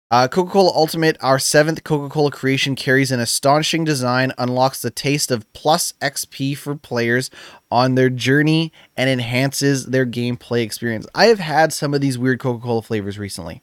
Uh, 0.08 0.28
Coca 0.28 0.52
Cola 0.52 0.70
Ultimate, 0.72 1.16
our 1.20 1.38
seventh 1.40 1.82
Coca 1.82 2.08
Cola 2.08 2.30
creation, 2.30 2.76
carries 2.76 3.10
an 3.10 3.18
astonishing 3.18 3.82
design, 3.82 4.32
unlocks 4.38 4.80
the 4.80 4.90
taste 4.90 5.32
of 5.32 5.52
plus 5.52 5.94
XP 6.00 6.56
for 6.56 6.76
players 6.76 7.28
on 7.72 7.96
their 7.96 8.08
journey, 8.08 8.72
and 8.96 9.10
enhances 9.10 9.86
their 9.86 10.06
gameplay 10.06 10.62
experience. 10.62 11.08
I 11.12 11.26
have 11.26 11.40
had 11.40 11.72
some 11.72 11.92
of 11.92 12.00
these 12.00 12.18
weird 12.18 12.38
Coca 12.38 12.62
Cola 12.62 12.82
flavors 12.82 13.18
recently. 13.18 13.62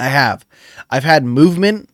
I 0.00 0.08
have. 0.08 0.44
I've 0.90 1.04
had 1.04 1.24
movement, 1.24 1.90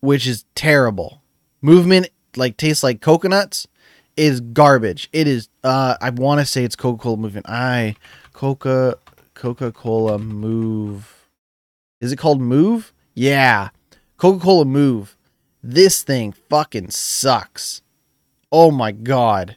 which 0.00 0.26
is 0.26 0.44
terrible. 0.54 1.22
Movement, 1.62 2.08
like, 2.36 2.58
tastes 2.58 2.82
like 2.82 3.00
coconuts, 3.00 3.66
is 4.14 4.42
garbage. 4.42 5.08
It 5.14 5.26
is, 5.26 5.48
uh, 5.64 5.96
I 6.02 6.10
want 6.10 6.40
to 6.40 6.44
say 6.44 6.64
it's 6.64 6.76
Coca 6.76 7.02
Cola 7.02 7.16
movement. 7.16 7.46
I, 7.48 7.96
Coca, 8.34 8.98
Coca 9.32 9.72
Cola 9.72 10.18
move 10.18 11.21
is 12.02 12.12
it 12.12 12.18
called 12.18 12.40
Move? 12.40 12.92
Yeah. 13.14 13.70
Coca 14.18 14.44
Cola 14.44 14.64
Move. 14.64 15.16
This 15.62 16.02
thing 16.02 16.32
fucking 16.32 16.90
sucks. 16.90 17.80
Oh 18.50 18.72
my 18.72 18.90
god. 18.90 19.56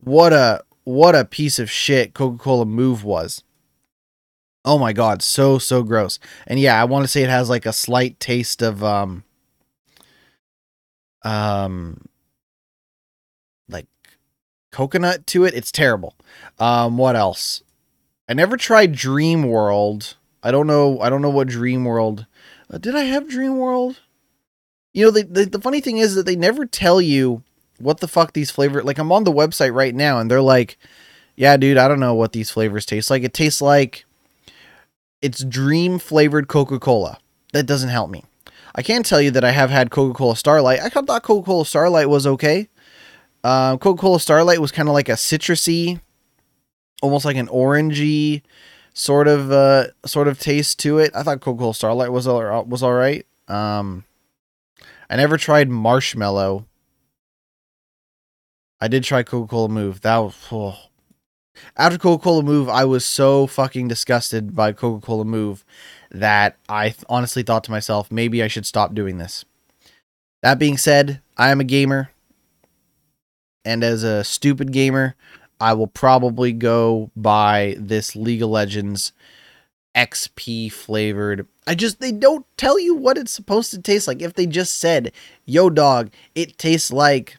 What 0.00 0.32
a 0.34 0.62
what 0.84 1.14
a 1.14 1.24
piece 1.24 1.58
of 1.58 1.70
shit 1.70 2.14
Coca-Cola 2.14 2.66
Move 2.66 3.04
was. 3.04 3.42
Oh 4.64 4.78
my 4.78 4.92
god, 4.92 5.22
so 5.22 5.58
so 5.58 5.82
gross. 5.82 6.18
And 6.46 6.60
yeah, 6.60 6.80
I 6.80 6.84
want 6.84 7.04
to 7.04 7.08
say 7.08 7.22
it 7.22 7.30
has 7.30 7.48
like 7.48 7.64
a 7.64 7.72
slight 7.72 8.20
taste 8.20 8.60
of 8.60 8.84
um 8.84 9.24
um 11.22 12.02
like 13.70 13.86
coconut 14.70 15.26
to 15.28 15.44
it. 15.44 15.54
It's 15.54 15.72
terrible. 15.72 16.14
Um 16.58 16.98
what 16.98 17.16
else? 17.16 17.62
I 18.28 18.34
never 18.34 18.58
tried 18.58 18.92
Dream 18.92 19.44
World 19.44 20.17
I 20.42 20.50
don't 20.50 20.66
know. 20.66 21.00
I 21.00 21.10
don't 21.10 21.22
know 21.22 21.30
what 21.30 21.48
Dream 21.48 21.84
World 21.84 22.26
Uh, 22.70 22.78
did 22.78 22.94
I 22.94 23.04
have 23.04 23.28
Dream 23.28 23.58
World? 23.58 24.00
You 24.92 25.06
know, 25.06 25.10
the, 25.10 25.24
the 25.24 25.44
the 25.46 25.60
funny 25.60 25.80
thing 25.80 25.98
is 25.98 26.14
that 26.14 26.26
they 26.26 26.36
never 26.36 26.66
tell 26.66 27.00
you 27.00 27.42
what 27.78 28.00
the 28.00 28.08
fuck 28.08 28.32
these 28.32 28.50
flavors. 28.50 28.84
Like 28.84 28.98
I'm 28.98 29.12
on 29.12 29.24
the 29.24 29.32
website 29.32 29.74
right 29.74 29.94
now, 29.94 30.18
and 30.18 30.30
they're 30.30 30.42
like, 30.42 30.78
"Yeah, 31.36 31.56
dude, 31.56 31.78
I 31.78 31.88
don't 31.88 32.00
know 32.00 32.14
what 32.14 32.32
these 32.32 32.50
flavors 32.50 32.86
taste 32.86 33.10
like. 33.10 33.22
It 33.22 33.34
tastes 33.34 33.62
like 33.62 34.04
it's 35.22 35.44
dream 35.44 35.98
flavored 35.98 36.48
Coca 36.48 36.78
Cola." 36.78 37.18
That 37.52 37.66
doesn't 37.66 37.88
help 37.90 38.10
me. 38.10 38.24
I 38.74 38.82
can 38.82 39.02
tell 39.02 39.20
you 39.20 39.30
that 39.32 39.44
I 39.44 39.50
have 39.52 39.70
had 39.70 39.90
Coca 39.90 40.14
Cola 40.14 40.36
Starlight. 40.36 40.80
I 40.80 40.88
thought 40.88 41.22
Coca 41.22 41.44
Cola 41.44 41.64
Starlight 41.64 42.08
was 42.08 42.26
okay. 42.26 42.68
Uh, 43.42 43.76
Coca 43.78 44.00
Cola 44.00 44.20
Starlight 44.20 44.60
was 44.60 44.72
kind 44.72 44.88
of 44.88 44.92
like 44.94 45.08
a 45.08 45.12
citrusy, 45.12 46.00
almost 47.02 47.24
like 47.24 47.36
an 47.36 47.48
orangey 47.48 48.42
sort 48.98 49.28
of 49.28 49.52
uh, 49.52 49.86
sort 50.04 50.28
of 50.28 50.38
taste 50.38 50.80
to 50.80 50.98
it. 50.98 51.12
I 51.14 51.22
thought 51.22 51.40
Coca 51.40 51.58
Cola 51.58 51.74
Starlight 51.74 52.12
was 52.12 52.26
all, 52.26 52.64
was 52.64 52.82
all 52.82 52.92
right. 52.92 53.24
Um, 53.46 54.04
I 55.08 55.16
never 55.16 55.38
tried 55.38 55.70
Marshmello. 55.70 56.64
I 58.80 58.88
did 58.88 59.04
try 59.04 59.22
Coca 59.22 59.48
Cola 59.48 59.68
Move. 59.68 60.00
That 60.02 60.18
was 60.18 60.36
oh. 60.52 60.76
after 61.76 61.98
Coca 61.98 62.22
Cola 62.22 62.42
Move. 62.42 62.68
I 62.68 62.84
was 62.84 63.04
so 63.04 63.46
fucking 63.46 63.88
disgusted 63.88 64.54
by 64.54 64.72
Coca 64.72 65.04
Cola 65.04 65.24
Move 65.24 65.64
that 66.10 66.56
I 66.68 66.90
th- 66.90 67.04
honestly 67.08 67.42
thought 67.42 67.64
to 67.64 67.70
myself, 67.70 68.10
maybe 68.10 68.42
I 68.42 68.48
should 68.48 68.66
stop 68.66 68.94
doing 68.94 69.18
this. 69.18 69.44
That 70.42 70.58
being 70.58 70.76
said, 70.76 71.20
I 71.36 71.50
am 71.50 71.60
a 71.60 71.64
gamer. 71.64 72.10
And 73.64 73.84
as 73.84 74.02
a 74.02 74.24
stupid 74.24 74.72
gamer, 74.72 75.14
I 75.60 75.72
will 75.74 75.86
probably 75.88 76.52
go 76.52 77.10
buy 77.16 77.76
this 77.78 78.14
League 78.14 78.42
of 78.42 78.50
Legends 78.50 79.12
XP 79.94 80.70
flavored. 80.70 81.46
I 81.66 81.74
just, 81.74 82.00
they 82.00 82.12
don't 82.12 82.46
tell 82.56 82.78
you 82.78 82.94
what 82.94 83.18
it's 83.18 83.32
supposed 83.32 83.70
to 83.72 83.82
taste 83.82 84.06
like. 84.06 84.22
If 84.22 84.34
they 84.34 84.46
just 84.46 84.78
said, 84.78 85.12
yo, 85.44 85.70
dog, 85.70 86.10
it 86.34 86.58
tastes 86.58 86.92
like. 86.92 87.36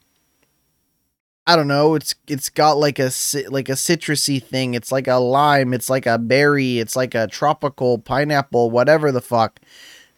I 1.47 1.55
don't 1.55 1.67
know. 1.67 1.95
It's 1.95 2.13
it's 2.27 2.47
got 2.47 2.77
like 2.77 2.99
a 2.99 3.10
like 3.49 3.69
a 3.69 3.73
citrusy 3.73 4.43
thing. 4.43 4.75
It's 4.75 4.91
like 4.91 5.08
a 5.08 5.15
lime. 5.15 5.73
It's 5.73 5.89
like 5.89 6.05
a 6.05 6.19
berry. 6.19 6.77
It's 6.77 6.95
like 6.95 7.15
a 7.15 7.25
tropical 7.25 7.97
pineapple. 7.97 8.69
Whatever 8.69 9.12
the 9.12 9.19
fuck 9.19 9.60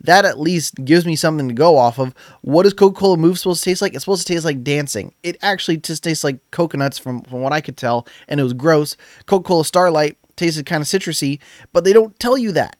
that 0.04 0.26
at 0.26 0.40
least 0.40 0.84
gives 0.84 1.06
me 1.06 1.16
something 1.16 1.48
to 1.48 1.54
go 1.54 1.78
off 1.78 2.00
of. 2.00 2.14
What 2.42 2.64
does 2.64 2.74
Coca 2.74 3.00
Cola 3.00 3.18
Move 3.18 3.38
supposed 3.38 3.64
to 3.64 3.70
taste 3.70 3.82
like? 3.82 3.94
It's 3.94 4.04
supposed 4.04 4.26
to 4.26 4.34
taste 4.34 4.46
like 4.46 4.64
dancing. 4.64 5.14
It 5.24 5.38
actually 5.42 5.78
just 5.78 6.04
tastes 6.04 6.24
like 6.24 6.40
coconuts 6.52 6.98
from, 6.98 7.22
from 7.24 7.42
what 7.42 7.54
I 7.54 7.62
could 7.62 7.78
tell, 7.78 8.08
and 8.28 8.40
it 8.40 8.44
was 8.44 8.54
gross. 8.54 8.98
Coca 9.26 9.48
Cola 9.48 9.66
Starlight 9.66 10.18
tasted 10.36 10.66
kind 10.66 10.82
of 10.82 10.88
citrusy, 10.88 11.40
but 11.72 11.84
they 11.84 11.94
don't 11.94 12.18
tell 12.20 12.38
you 12.38 12.52
that. 12.54 12.78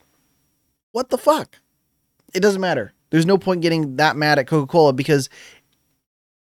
What 0.92 1.10
the 1.10 1.18
fuck? 1.18 1.58
It 2.34 2.42
doesn't 2.42 2.62
matter. 2.62 2.94
There's 3.12 3.26
no 3.26 3.38
point 3.38 3.62
getting 3.62 3.98
that 3.98 4.16
mad 4.16 4.40
at 4.40 4.48
Coca 4.48 4.68
Cola 4.68 4.94
because 4.94 5.30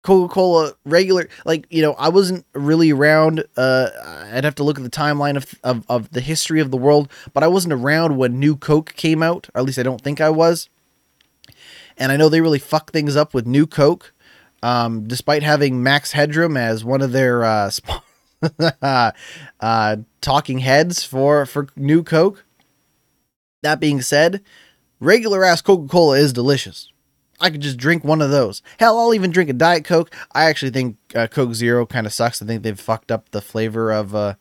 Coca 0.06 0.32
Cola 0.32 0.72
regular, 0.84 1.28
like, 1.44 1.66
you 1.68 1.82
know, 1.82 1.94
I 1.94 2.10
wasn't 2.10 2.46
really 2.52 2.92
around. 2.92 3.44
Uh, 3.56 3.88
I'd 4.32 4.44
have 4.44 4.54
to 4.54 4.62
look 4.62 4.78
at 4.78 4.84
the 4.84 4.88
timeline 4.88 5.36
of, 5.36 5.52
of, 5.64 5.84
of 5.88 6.12
the 6.12 6.20
history 6.20 6.60
of 6.60 6.70
the 6.70 6.76
world, 6.76 7.10
but 7.34 7.42
I 7.42 7.48
wasn't 7.48 7.72
around 7.72 8.16
when 8.16 8.38
New 8.38 8.56
Coke 8.56 8.94
came 8.94 9.20
out, 9.20 9.48
at 9.52 9.64
least 9.64 9.80
I 9.80 9.82
don't 9.82 10.00
think 10.00 10.20
I 10.20 10.30
was. 10.30 10.68
And 11.96 12.12
I 12.12 12.16
know 12.16 12.28
they 12.28 12.40
really 12.40 12.60
fucked 12.60 12.92
things 12.92 13.16
up 13.16 13.34
with 13.34 13.48
New 13.48 13.66
Coke, 13.66 14.14
um, 14.62 15.08
despite 15.08 15.42
having 15.42 15.82
Max 15.82 16.12
Headroom 16.12 16.56
as 16.56 16.84
one 16.84 17.02
of 17.02 17.10
their 17.10 17.42
uh, 17.42 17.70
uh, 19.60 19.96
talking 20.20 20.58
heads 20.60 21.02
for, 21.02 21.46
for 21.46 21.66
New 21.74 22.04
Coke. 22.04 22.44
That 23.62 23.80
being 23.80 24.00
said, 24.02 24.40
regular 25.00 25.42
ass 25.44 25.62
Coca 25.62 25.88
Cola 25.88 26.16
is 26.16 26.32
delicious. 26.32 26.92
I 27.40 27.50
could 27.50 27.60
just 27.60 27.76
drink 27.76 28.04
one 28.04 28.22
of 28.22 28.30
those. 28.30 28.62
Hell, 28.78 28.98
I'll 28.98 29.14
even 29.14 29.30
drink 29.30 29.50
a 29.50 29.54
Diet 29.54 29.84
Coke. 29.84 30.14
I 30.32 30.44
actually 30.44 30.70
think 30.70 30.96
uh, 31.14 31.26
Coke 31.26 31.54
Zero 31.54 31.86
kind 31.86 32.06
of 32.06 32.12
sucks. 32.12 32.40
I 32.40 32.46
think 32.46 32.62
they've 32.62 32.78
fucked 32.78 33.10
up 33.10 33.30
the 33.30 33.42
flavor 33.42 33.92
of 33.92 34.14
uh, 34.14 34.34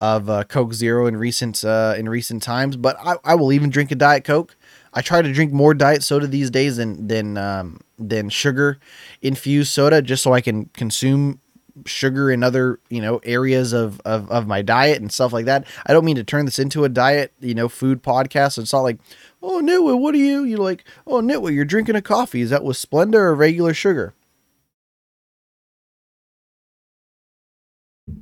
of 0.00 0.28
uh, 0.28 0.44
Coke 0.44 0.74
Zero 0.74 1.06
in 1.06 1.16
recent 1.16 1.64
uh, 1.64 1.94
in 1.96 2.08
recent 2.08 2.42
times. 2.42 2.76
But 2.76 2.96
I, 3.00 3.16
I 3.24 3.34
will 3.34 3.52
even 3.52 3.70
drink 3.70 3.90
a 3.90 3.94
Diet 3.94 4.24
Coke. 4.24 4.56
I 4.92 5.02
try 5.02 5.22
to 5.22 5.32
drink 5.32 5.52
more 5.52 5.74
diet 5.74 6.02
soda 6.02 6.26
these 6.26 6.50
days 6.50 6.76
than 6.76 7.06
than 7.06 7.36
um, 7.36 7.80
than 7.98 8.28
sugar 8.28 8.78
infused 9.22 9.72
soda, 9.72 10.02
just 10.02 10.22
so 10.22 10.32
I 10.32 10.40
can 10.40 10.66
consume 10.66 11.40
sugar 11.86 12.30
in 12.30 12.42
other 12.42 12.78
you 12.88 13.00
know 13.00 13.18
areas 13.24 13.72
of, 13.72 14.00
of 14.04 14.30
of 14.30 14.46
my 14.46 14.62
diet 14.62 15.00
and 15.00 15.12
stuff 15.12 15.32
like 15.32 15.46
that. 15.46 15.66
I 15.86 15.92
don't 15.92 16.04
mean 16.04 16.16
to 16.16 16.24
turn 16.24 16.44
this 16.44 16.58
into 16.58 16.84
a 16.84 16.88
diet 16.88 17.32
you 17.40 17.54
know 17.54 17.68
food 17.68 18.02
podcast. 18.02 18.58
It's 18.58 18.72
not 18.72 18.80
like 18.80 18.98
oh 19.42 19.60
GnittWitt, 19.62 19.98
what 20.00 20.14
are 20.14 20.18
you? 20.18 20.44
You're 20.44 20.58
like 20.58 20.84
oh 21.06 21.20
GnittWitt, 21.20 21.54
you're 21.54 21.64
drinking 21.64 21.96
a 21.96 22.02
coffee. 22.02 22.40
Is 22.40 22.50
that 22.50 22.64
with 22.64 22.76
Splenda 22.76 23.16
or 23.16 23.34
regular 23.34 23.74
sugar? 23.74 24.14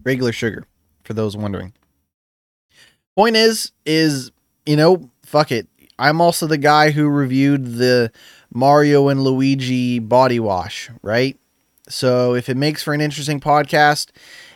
Regular 0.05 0.33
sugar, 0.33 0.67
for 1.05 1.15
those 1.15 1.37
wondering. 1.37 1.73
Point 3.17 3.37
is, 3.37 3.73
is 3.85 4.31
you 4.65 4.77
know, 4.77 5.11
fuck 5.25 5.53
it. 5.53 5.69
I'm 5.99 6.21
also 6.21 6.47
the 6.47 6.59
guy 6.59 6.91
who 6.91 7.09
reviewed 7.09 7.75
the 7.75 8.11
Mario 8.53 9.09
and 9.09 9.23
Luigi 9.23 9.99
body 9.99 10.41
wash, 10.41 10.91
right? 11.03 11.39
So 11.93 12.35
if 12.35 12.49
it 12.49 12.57
makes 12.57 12.83
for 12.83 12.95
an 12.95 13.01
interesting 13.01 13.41
podcast, 13.41 14.11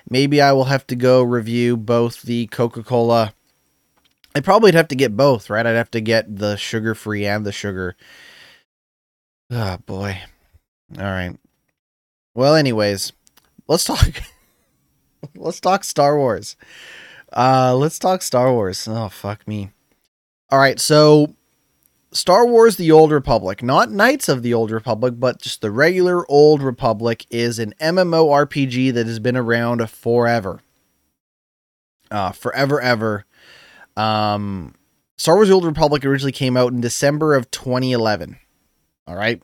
maybe 0.09 0.41
I 0.41 0.53
will 0.53 0.65
have 0.65 0.87
to 0.89 0.97
go 0.97 1.23
review 1.23 1.77
both 1.77 2.23
the 2.23 2.47
Coca 2.47 2.83
Cola. 2.83 3.35
I 4.35 4.41
probably 4.41 4.69
would 4.69 4.75
have 4.75 4.89
to 4.89 4.97
get 4.97 5.17
both, 5.17 5.49
right? 5.49 5.67
I'd 5.67 5.77
have 5.77 5.91
to 5.93 6.01
get 6.01 6.37
the 6.37 6.57
sugar 6.57 6.95
free 6.95 7.27
and 7.27 7.45
the 7.47 7.53
sugar. 7.53 7.97
Oh 9.51 9.79
boy. 9.87 10.21
All 10.99 11.05
right. 11.05 11.37
Well, 12.35 12.55
anyways, 12.55 13.13
let's 13.69 13.85
talk. 13.85 14.09
let's 15.37 15.61
talk 15.61 15.85
Star 15.85 16.19
Wars. 16.19 16.57
Uh, 17.35 17.75
let's 17.77 17.99
talk 17.99 18.23
Star 18.23 18.53
Wars. 18.53 18.87
Oh 18.89 19.09
fuck 19.09 19.47
me. 19.49 19.71
All 20.51 20.59
right, 20.59 20.79
so 20.79 21.35
Star 22.17 22.47
Wars 22.47 22.77
The 22.77 22.91
Old 22.91 23.13
Republic, 23.13 23.63
not 23.63 23.91
Knights 23.91 24.29
of 24.31 24.43
the 24.43 24.55
Old 24.55 24.71
Republic, 24.71 25.15
but 25.19 25.41
just 25.41 25.61
the 25.61 25.71
regular 25.71 26.29
Old 26.31 26.63
Republic, 26.63 27.27
is 27.29 27.59
an 27.59 27.75
MMORPG 27.79 28.95
that 28.95 29.07
has 29.07 29.19
been 29.19 29.37
around 29.37 29.89
forever. 29.91 30.61
Uh, 32.11 32.33
forever, 32.33 32.81
ever. 32.81 33.27
Um, 33.99 34.75
Star 35.19 35.35
Wars 35.35 35.49
The 35.49 35.55
Old 35.55 35.67
Republic 35.67 36.07
originally 36.07 36.33
came 36.33 36.57
out 36.57 36.73
in 36.73 36.81
December 36.81 37.35
of 37.35 37.51
2011. 37.51 38.39
All 39.07 39.15
right. 39.17 39.43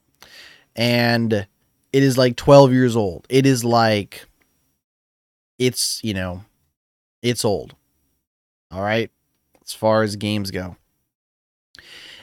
And 0.74 1.32
it 1.32 2.02
is 2.02 2.16
like 2.16 2.36
12 2.36 2.72
years 2.72 2.96
old. 2.96 3.26
It 3.28 3.44
is 3.44 3.64
like, 3.64 4.26
it's, 5.58 6.02
you 6.02 6.14
know, 6.14 6.44
it's 7.20 7.44
old. 7.44 7.76
All 8.70 8.82
right. 8.82 9.10
As 9.62 9.74
far 9.74 10.02
as 10.02 10.16
games 10.16 10.50
go 10.50 10.76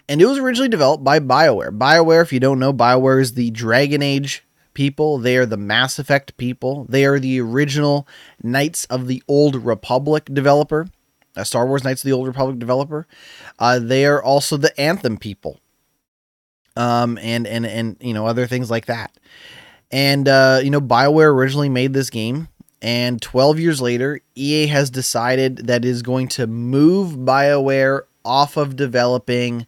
and 0.10 0.20
it 0.20 0.26
was 0.26 0.40
originally 0.40 0.68
developed 0.68 1.04
by 1.04 1.20
BioWare. 1.20 1.78
BioWare, 1.78 2.24
if 2.24 2.34
you 2.34 2.40
don't 2.40 2.58
know, 2.58 2.74
BioWare 2.74 3.22
is 3.22 3.36
the 3.36 3.52
Dragon 3.52 4.02
Age 4.02 4.44
people. 4.74 5.20
They 5.20 5.38
are 5.38 5.46
the 5.46 5.56
Mass 5.56 6.00
Effect 6.00 6.36
people. 6.36 6.88
They 6.90 7.06
are 7.06 7.20
the 7.20 7.40
original 7.40 8.08
Knights 8.42 8.86
of 8.86 9.06
the 9.06 9.22
Old 9.28 9.56
Republic 9.56 10.26
developer, 10.26 10.88
a 11.36 11.46
Star 11.46 11.68
Wars 11.68 11.84
Knights 11.84 12.04
of 12.04 12.08
the 12.08 12.14
Old 12.14 12.26
Republic 12.26 12.58
developer. 12.58 13.08
Uh, 13.60 13.78
they 13.78 14.04
are 14.04 14.22
also 14.22 14.58
the 14.58 14.78
Anthem 14.82 15.18
people, 15.18 15.60
um, 16.76 17.20
and 17.20 17.46
and 17.46 17.68
and 17.68 17.96
you 18.02 18.16
know 18.16 18.26
other 18.26 18.48
things 18.48 18.72
like 18.72 18.88
that. 18.88 19.16
And 19.92 20.28
uh, 20.28 20.62
you 20.64 20.72
know, 20.72 20.82
BioWare 20.82 21.32
originally 21.32 21.70
made 21.70 21.94
this 21.94 22.10
game, 22.10 22.48
and 22.82 23.22
12 23.22 23.60
years 23.60 23.80
later, 23.80 24.22
EA 24.34 24.66
has 24.68 24.90
decided 24.90 25.68
that 25.68 25.86
is 25.86 26.02
going 26.02 26.30
to 26.30 26.48
move 26.48 27.14
BioWare 27.14 28.02
off 28.26 28.58
of 28.58 28.76
developing 28.76 29.68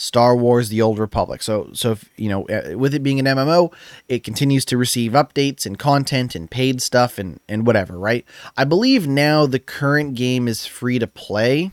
Star 0.00 0.34
Wars: 0.34 0.70
The 0.70 0.80
Old 0.80 0.98
Republic. 0.98 1.42
So, 1.42 1.68
so 1.74 1.90
if, 1.92 2.08
you 2.16 2.30
know, 2.30 2.46
uh, 2.48 2.78
with 2.78 2.94
it 2.94 3.02
being 3.02 3.20
an 3.20 3.26
MMO, 3.26 3.70
it 4.08 4.24
continues 4.24 4.64
to 4.64 4.78
receive 4.78 5.12
updates 5.12 5.66
and 5.66 5.78
content 5.78 6.34
and 6.34 6.50
paid 6.50 6.80
stuff 6.80 7.18
and 7.18 7.38
and 7.50 7.66
whatever, 7.66 7.98
right? 7.98 8.24
I 8.56 8.64
believe 8.64 9.06
now 9.06 9.44
the 9.44 9.58
current 9.58 10.14
game 10.14 10.48
is 10.48 10.64
free 10.64 10.98
to 10.98 11.06
play. 11.06 11.72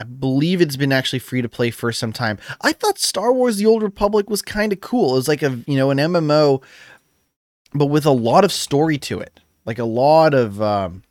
I 0.00 0.04
believe 0.04 0.60
it's 0.60 0.74
been 0.74 0.90
actually 0.90 1.20
free 1.20 1.42
to 1.42 1.48
play 1.48 1.70
for 1.70 1.92
some 1.92 2.12
time. 2.12 2.40
I 2.60 2.72
thought 2.72 2.98
Star 2.98 3.32
Wars: 3.32 3.58
The 3.58 3.66
Old 3.66 3.84
Republic 3.84 4.28
was 4.28 4.42
kind 4.42 4.72
of 4.72 4.80
cool. 4.80 5.12
It 5.12 5.18
was 5.18 5.28
like 5.28 5.44
a 5.44 5.60
you 5.68 5.76
know 5.76 5.92
an 5.92 5.98
MMO, 5.98 6.60
but 7.72 7.86
with 7.86 8.04
a 8.04 8.10
lot 8.10 8.44
of 8.44 8.50
story 8.50 8.98
to 8.98 9.20
it, 9.20 9.38
like 9.64 9.78
a 9.78 9.84
lot 9.84 10.34
of. 10.34 10.60
Um, 10.60 11.04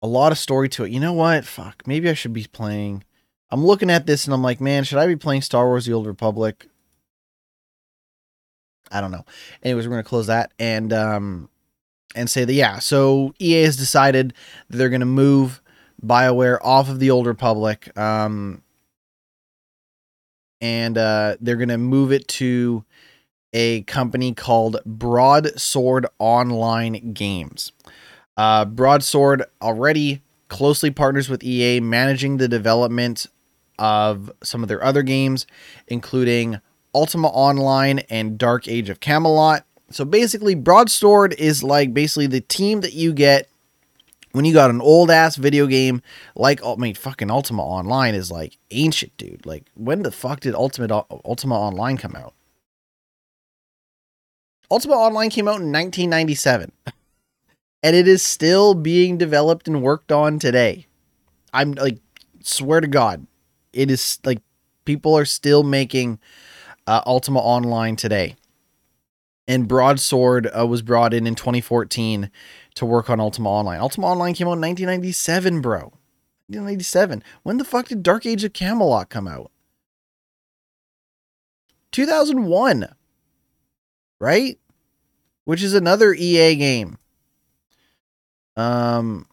a 0.00 0.06
lot 0.06 0.32
of 0.32 0.38
story 0.38 0.68
to 0.68 0.84
it. 0.84 0.90
You 0.90 1.00
know 1.00 1.14
what? 1.14 1.46
Fuck. 1.46 1.86
Maybe 1.86 2.10
I 2.10 2.12
should 2.14 2.34
be 2.34 2.46
playing 2.52 3.04
I'm 3.54 3.64
looking 3.64 3.88
at 3.88 4.04
this 4.04 4.24
and 4.24 4.34
I'm 4.34 4.42
like, 4.42 4.60
man, 4.60 4.82
should 4.82 4.98
I 4.98 5.06
be 5.06 5.14
playing 5.14 5.42
Star 5.42 5.66
Wars: 5.66 5.86
The 5.86 5.92
Old 5.92 6.08
Republic? 6.08 6.66
I 8.90 9.00
don't 9.00 9.12
know. 9.12 9.24
Anyways, 9.62 9.86
we're 9.86 9.92
gonna 9.92 10.02
close 10.02 10.26
that 10.26 10.50
and 10.58 10.92
um 10.92 11.48
and 12.16 12.28
say 12.28 12.44
that 12.44 12.52
yeah. 12.52 12.80
So 12.80 13.32
EA 13.38 13.62
has 13.62 13.76
decided 13.76 14.34
that 14.68 14.76
they're 14.76 14.88
gonna 14.88 15.06
move 15.06 15.62
Bioware 16.04 16.58
off 16.62 16.88
of 16.88 16.98
the 16.98 17.12
Old 17.12 17.28
Republic. 17.28 17.96
Um, 17.96 18.64
and 20.60 20.98
uh, 20.98 21.36
they're 21.40 21.54
to 21.54 21.78
move 21.78 22.10
it 22.10 22.26
to 22.26 22.84
a 23.52 23.82
company 23.82 24.34
called 24.34 24.78
Broadsword 24.84 26.06
Online 26.18 27.12
Games. 27.12 27.70
Uh, 28.36 28.64
Broadsword 28.64 29.44
already 29.62 30.22
closely 30.48 30.90
partners 30.90 31.28
with 31.28 31.44
EA, 31.44 31.78
managing 31.78 32.38
the 32.38 32.48
development 32.48 33.26
of 33.78 34.30
some 34.42 34.62
of 34.62 34.68
their 34.68 34.82
other 34.82 35.02
games, 35.02 35.46
including 35.88 36.60
Ultima 36.94 37.28
Online 37.28 38.00
and 38.10 38.38
Dark 38.38 38.68
Age 38.68 38.88
of 38.88 39.00
Camelot. 39.00 39.64
So 39.90 40.04
basically, 40.04 40.54
Broadsword 40.54 41.34
is 41.34 41.62
like 41.62 41.92
basically 41.92 42.26
the 42.26 42.40
team 42.40 42.80
that 42.80 42.94
you 42.94 43.12
get 43.12 43.48
when 44.32 44.44
you 44.44 44.52
got 44.52 44.70
an 44.70 44.80
old 44.80 45.10
ass 45.10 45.36
video 45.36 45.66
game 45.66 46.02
like 46.34 46.64
I 46.64 46.74
mean 46.74 46.94
fucking 46.94 47.30
Ultima 47.30 47.62
Online 47.62 48.14
is 48.14 48.30
like 48.30 48.58
ancient, 48.70 49.16
dude. 49.16 49.46
Like 49.46 49.64
when 49.74 50.02
the 50.02 50.10
fuck 50.10 50.40
did 50.40 50.54
Ultimate 50.54 50.90
Ultima 51.24 51.54
Online 51.54 51.96
come 51.96 52.16
out? 52.16 52.34
Ultima 54.70 54.94
Online 54.94 55.30
came 55.30 55.46
out 55.46 55.60
in 55.60 55.70
1997. 55.72 56.72
and 57.84 57.94
it 57.94 58.08
is 58.08 58.22
still 58.22 58.74
being 58.74 59.18
developed 59.18 59.68
and 59.68 59.82
worked 59.82 60.10
on 60.10 60.38
today. 60.38 60.86
I'm 61.52 61.72
like 61.72 61.98
swear 62.42 62.80
to 62.80 62.88
god, 62.88 63.26
it 63.74 63.90
is 63.90 64.18
like 64.24 64.40
people 64.84 65.16
are 65.16 65.24
still 65.24 65.62
making 65.62 66.18
uh, 66.86 67.02
Ultima 67.06 67.40
Online 67.40 67.96
today. 67.96 68.36
And 69.46 69.68
Broadsword 69.68 70.48
uh, 70.58 70.66
was 70.66 70.80
brought 70.80 71.12
in 71.12 71.26
in 71.26 71.34
2014 71.34 72.30
to 72.76 72.86
work 72.86 73.10
on 73.10 73.20
Ultima 73.20 73.50
Online. 73.50 73.80
Ultima 73.80 74.06
Online 74.06 74.34
came 74.34 74.46
out 74.46 74.54
in 74.54 74.60
1997, 74.60 75.60
bro. 75.60 75.92
1997. 76.48 77.22
When 77.42 77.58
the 77.58 77.64
fuck 77.64 77.88
did 77.88 78.02
Dark 78.02 78.24
Age 78.24 78.44
of 78.44 78.52
Camelot 78.52 79.10
come 79.10 79.28
out? 79.28 79.50
2001. 81.92 82.88
Right? 84.18 84.58
Which 85.44 85.62
is 85.62 85.74
another 85.74 86.14
EA 86.14 86.54
game. 86.56 86.98
Um 88.56 89.26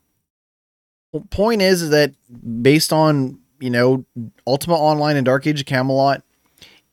point 1.19 1.61
is, 1.61 1.81
is 1.81 1.89
that 1.89 2.13
based 2.61 2.93
on, 2.93 3.40
you 3.61 3.69
know, 3.69 4.05
Ultima 4.45 4.75
Online 4.75 5.15
and 5.15 5.25
Dark 5.25 5.47
Age 5.47 5.61
of 5.61 5.65
Camelot, 5.65 6.23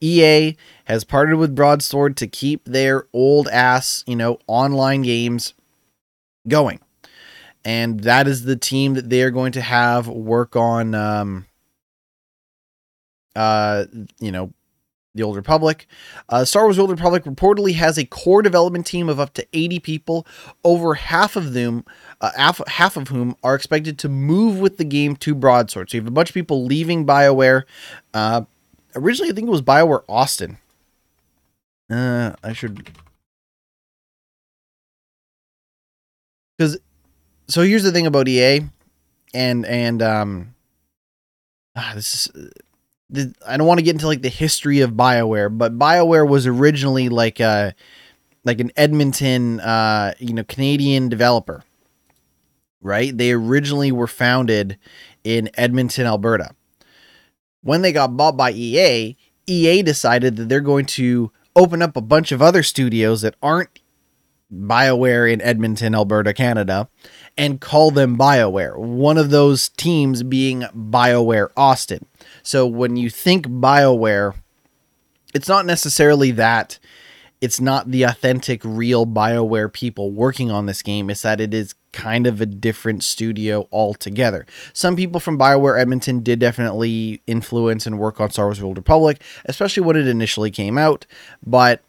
EA 0.01 0.57
has 0.85 1.05
partnered 1.05 1.39
with 1.39 1.55
Broadsword 1.55 2.17
to 2.19 2.27
keep 2.27 2.65
their 2.65 3.07
old 3.13 3.49
ass, 3.49 4.05
you 4.07 4.15
know, 4.15 4.39
online 4.47 5.03
games 5.03 5.55
going. 6.47 6.81
And 7.65 8.01
that 8.01 8.29
is 8.29 8.45
the 8.45 8.57
team 8.57 8.95
that 8.95 9.11
they 9.11 9.23
are 9.23 9.31
going 9.31 9.53
to 9.53 9.61
have 9.61 10.07
work 10.07 10.55
on, 10.55 10.95
um, 10.95 11.47
uh, 13.35 13.87
you 14.21 14.31
know, 14.31 14.53
the 15.15 15.25
Old 15.25 15.37
Republic. 15.37 15.87
Uh, 16.29 16.45
Star 16.45 16.65
Wars 16.65 16.79
Old 16.79 16.91
Republic 16.91 17.25
reportedly 17.25 17.75
has 17.75 17.99
a 17.99 18.07
core 18.07 18.41
development 18.41 18.87
team 18.87 19.09
of 19.09 19.19
up 19.19 19.35
to 19.35 19.47
80 19.53 19.81
people, 19.81 20.27
over 20.65 20.95
half 20.95 21.37
of 21.37 21.53
them, 21.53 21.85
uh, 22.21 22.31
half, 22.37 22.61
half 22.67 22.97
of 22.97 23.09
whom 23.09 23.37
are 23.43 23.55
expected 23.55 23.99
to 24.01 24.09
move 24.09 24.59
with 24.59 24.77
the 24.77 24.85
game 24.85 25.17
to 25.17 25.35
Broadsword. 25.35 25.91
So 25.91 25.97
you 25.97 26.03
have 26.03 26.09
a 26.09 26.13
bunch 26.13 26.31
of 26.31 26.35
people 26.35 26.65
leaving 26.65 27.07
BioWare. 27.07 27.63
Uh, 28.13 28.43
originally, 28.95 29.31
I 29.31 29.35
think 29.35 29.47
it 29.47 29.51
was 29.51 29.63
BioWare 29.63 30.03
Austin. 30.09 30.59
Uh, 31.91 32.35
I 32.43 32.53
should 32.53 32.91
because 36.59 36.79
so 37.47 37.63
here's 37.63 37.85
the 37.85 37.93
thing 37.93 38.07
about 38.07 38.29
EA, 38.29 38.61
and 39.33 39.65
and 39.65 40.03
um, 40.03 40.55
ah, 41.77 41.93
this 41.95 42.15
is. 42.15 42.53
The, 43.11 43.35
I 43.47 43.57
don't 43.57 43.67
want 43.67 43.79
to 43.79 43.85
get 43.85 43.95
into 43.95 44.07
like 44.07 44.21
the 44.21 44.29
history 44.29 44.83
of 44.83 44.91
BioWare, 44.91 45.57
but 45.57 45.79
BioWare 45.79 46.29
was 46.29 46.47
originally 46.47 47.09
like 47.09 47.41
a 47.41 47.75
like 48.45 48.61
an 48.61 48.71
Edmonton 48.77 49.61
uh 49.61 50.13
you 50.19 50.35
know 50.35 50.45
Canadian 50.45 51.09
developer. 51.09 51.65
Right? 52.81 53.17
They 53.17 53.33
originally 53.33 53.91
were 53.91 54.07
founded 54.07 54.79
in 55.25 55.51
Edmonton, 55.55 56.07
Alberta. 56.07 56.55
When 57.63 57.83
they 57.83 57.93
got 57.93 58.17
bought 58.17 58.37
by 58.37 58.53
EA, 58.53 59.17
EA 59.47 59.83
decided 59.83 60.37
that 60.37 60.49
they're 60.49 60.61
going 60.61 60.87
to 60.87 61.33
open 61.57 61.83
up 61.83 61.97
a 61.97 62.01
bunch 62.01 62.31
of 62.31 62.41
other 62.41 62.63
studios 62.63 63.23
that 63.23 63.35
aren't 63.43 63.81
BioWare 64.53 65.31
in 65.31 65.43
Edmonton, 65.43 65.95
Alberta, 65.95 66.33
Canada, 66.33 66.89
and 67.37 67.61
call 67.61 67.91
them 67.91 68.17
BioWare. 68.17 68.79
One 68.79 69.19
of 69.19 69.31
those 69.31 69.69
teams 69.71 70.23
being 70.23 70.63
BioWare 70.75 71.51
Austin. 71.57 72.07
So 72.43 72.67
when 72.67 72.97
you 72.97 73.11
think 73.11 73.47
BioWare, 73.47 74.35
it's 75.35 75.49
not 75.49 75.67
necessarily 75.67 76.31
that 76.33 76.79
it's 77.41 77.61
not 77.61 77.91
the 77.91 78.03
authentic, 78.03 78.63
real 78.65 79.07
BioWare 79.07 79.73
people 79.73 80.11
working 80.11 80.51
on 80.51 80.67
this 80.67 80.83
game. 80.83 81.11
It's 81.11 81.23
that 81.23 81.41
it 81.41 81.55
is 81.55 81.75
kind 81.99 82.29
of 82.29 82.41
a 82.41 82.47
different 82.47 83.03
studio 83.03 83.69
altogether. 83.73 84.47
Some 84.73 84.95
people 84.95 85.19
from 85.19 85.37
BioWare 85.37 85.81
Edmonton 85.81 86.21
did 86.21 86.39
definitely 86.39 87.21
influence 87.27 87.87
and 87.87 87.99
work 87.99 88.21
on 88.21 88.31
Star 88.31 88.47
Wars 88.47 88.63
Old 88.63 88.77
Republic, 88.77 89.21
especially 89.47 89.83
when 89.83 89.97
it 89.97 90.07
initially 90.07 90.53
came 90.53 90.79
out. 90.79 91.07
But 91.45 91.83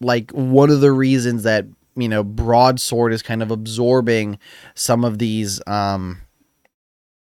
like 0.00 0.30
one 0.32 0.68
of 0.68 0.82
the 0.82 0.92
reasons 0.92 1.42
that 1.44 1.64
you 1.96 2.08
know 2.08 2.22
broadsword 2.22 3.14
is 3.14 3.22
kind 3.22 3.42
of 3.42 3.50
absorbing 3.50 4.38
some 4.74 5.04
of 5.04 5.18
these 5.18 5.60
um 5.66 6.20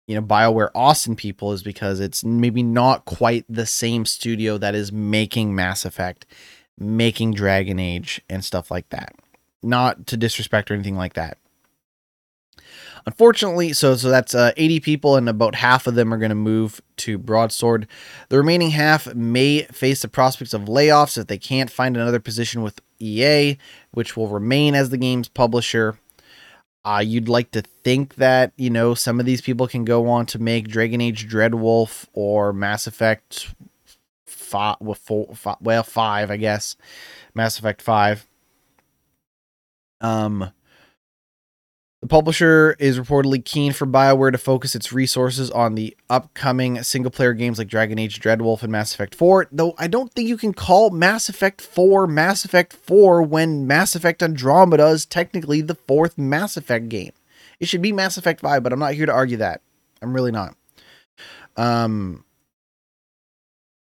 you 0.08 0.16
know 0.16 0.22
bioware 0.22 0.72
austin 0.74 1.16
people 1.16 1.52
is 1.52 1.62
because 1.62 2.00
it's 2.00 2.24
maybe 2.24 2.64
not 2.64 3.04
quite 3.04 3.46
the 3.50 3.66
same 3.66 4.06
studio 4.06 4.58
that 4.58 4.74
is 4.74 4.92
making 4.92 5.54
mass 5.54 5.84
effect 5.84 6.26
making 6.80 7.34
dragon 7.34 7.80
age 7.80 8.22
and 8.30 8.46
stuff 8.46 8.72
like 8.72 8.88
that 8.90 9.14
not 9.62 10.08
to 10.08 10.16
disrespect 10.16 10.72
or 10.72 10.74
anything 10.74 10.96
like 10.96 11.14
that 11.14 11.38
Unfortunately, 13.06 13.74
so 13.74 13.96
so 13.96 14.10
that's 14.10 14.36
uh, 14.36 14.52
80 14.58 14.80
people, 14.80 15.16
and 15.16 15.28
about 15.28 15.56
half 15.56 15.88
of 15.88 15.96
them 15.96 16.14
are 16.14 16.18
going 16.18 16.30
to 16.30 16.36
move 16.36 16.82
to 16.98 17.18
Broadsword. 17.18 17.88
The 18.30 18.38
remaining 18.38 18.72
half 18.72 19.14
may 19.16 19.64
face 19.64 20.04
the 20.04 20.08
prospects 20.08 20.54
of 20.54 20.64
layoffs 20.64 21.18
if 21.18 21.28
they 21.28 21.38
can't 21.38 21.72
find 21.72 21.98
another 21.98 22.20
position 22.20 22.62
with 22.62 22.80
EA, 23.00 23.58
which 23.92 24.16
will 24.16 24.28
remain 24.28 24.76
as 24.76 24.90
the 24.90 24.98
game's 24.98 25.28
publisher. 25.28 25.98
Uh, 26.84 27.02
you'd 27.06 27.30
like 27.30 27.52
to 27.52 27.62
think 27.62 28.16
that 28.16 28.54
you 28.56 28.70
know 28.70 28.94
some 28.94 29.20
of 29.20 29.26
these 29.26 29.42
people 29.42 29.68
can 29.68 29.86
go 29.86 30.08
on 30.08 30.26
to 30.28 30.40
make 30.40 30.68
Dragon 30.68 31.02
Age 31.02 31.28
Dreadwolf 31.28 32.06
or 32.14 32.54
Mass 32.54 32.88
Effect 32.88 33.54
five, 34.26 34.78
well, 34.80 35.84
five, 35.84 36.32
I 36.32 36.38
guess, 36.38 36.76
Mass 37.34 37.58
Effect 37.58 37.82
five. 37.82 38.28
Um, 40.02 40.52
the 42.02 42.08
publisher 42.08 42.76
is 42.80 43.00
reportedly 43.00 43.44
keen 43.46 43.74
for 43.74 43.86
BioWare 43.86 44.32
to 44.32 44.38
focus 44.40 44.74
its 44.74 44.92
resources 44.92 45.52
on 45.52 45.76
the 45.76 45.96
upcoming 46.10 46.82
single 46.82 47.12
player 47.12 47.34
games 47.34 47.60
like 47.60 47.68
Dragon 47.68 48.00
Age 48.00 48.20
Dreadwolf 48.20 48.64
and 48.64 48.72
Mass 48.72 48.96
Effect 48.96 49.14
4, 49.14 49.50
though 49.52 49.76
I 49.78 49.88
don't 49.88 50.12
think 50.12 50.28
you 50.28 50.36
can 50.36 50.52
call 50.52 50.90
Mass 50.90 51.30
Effect 51.30 51.62
4 51.62 52.08
Mass 52.08 52.44
Effect 52.44 52.74
4 52.74 53.22
when 53.22 53.68
Mass 53.68 53.96
Effect 53.96 54.24
Andromeda 54.24 54.88
is 54.88 55.06
technically 55.06 55.62
the 55.62 55.76
fourth 55.76 56.18
Mass 56.18 56.58
Effect 56.58 56.90
game. 56.90 57.12
It 57.60 57.68
should 57.68 57.84
be 57.84 57.92
Mass 57.92 58.18
Effect 58.18 58.42
5, 58.42 58.64
but 58.64 58.74
I'm 58.74 58.80
not 58.80 58.96
here 58.96 59.06
to 59.06 59.14
argue 59.14 59.38
that. 59.38 59.62
I'm 60.02 60.14
really 60.14 60.32
not. 60.32 60.56
Um, 61.56 62.26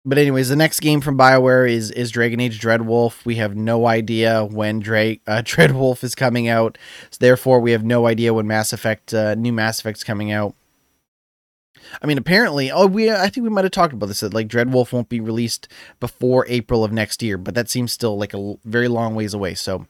but 0.07 0.17
anyways, 0.17 0.47
the 0.47 0.55
next 0.55 0.79
game 0.79 1.01
from 1.01 1.17
BioWare 1.17 1.69
is 1.69 1.91
is 1.91 2.11
Dragon 2.11 2.39
Age 2.39 2.61
Dreadwolf. 2.61 3.25
We 3.25 3.35
have 3.35 3.57
no 3.57 3.87
idea 3.87 4.45
when 4.45 4.79
Dra- 4.79 5.17
uh, 5.27 5.41
Dreadwolf 5.45 6.01
is 6.01 6.15
coming 6.15 6.47
out. 6.47 6.77
So 7.09 7.17
therefore, 7.19 7.59
we 7.59 7.71
have 7.71 7.83
no 7.83 8.07
idea 8.07 8.33
when 8.33 8.47
Mass 8.47 8.71
Effect 8.71 9.13
uh, 9.13 9.35
new 9.35 9.51
Mass 9.51 9.81
Effect's 9.81 10.05
coming 10.05 10.31
out. 10.31 10.55
I 12.01 12.07
mean, 12.07 12.17
apparently, 12.17 12.71
oh, 12.71 12.87
we 12.87 13.11
I 13.11 13.27
think 13.27 13.43
we 13.43 13.49
might 13.49 13.65
have 13.65 13.71
talked 13.71 13.93
about 13.93 14.05
this 14.05 14.21
that 14.21 14.33
like 14.33 14.47
Dreadwolf 14.47 14.93
won't 14.93 15.09
be 15.09 15.19
released 15.19 15.67
before 15.99 16.45
April 16.47 16.85
of 16.85 16.93
next 16.93 17.21
year, 17.21 17.37
but 17.37 17.53
that 17.55 17.69
seems 17.69 17.91
still 17.91 18.17
like 18.17 18.33
a 18.33 18.55
very 18.63 18.87
long 18.87 19.13
ways 19.13 19.33
away. 19.33 19.55
So 19.55 19.87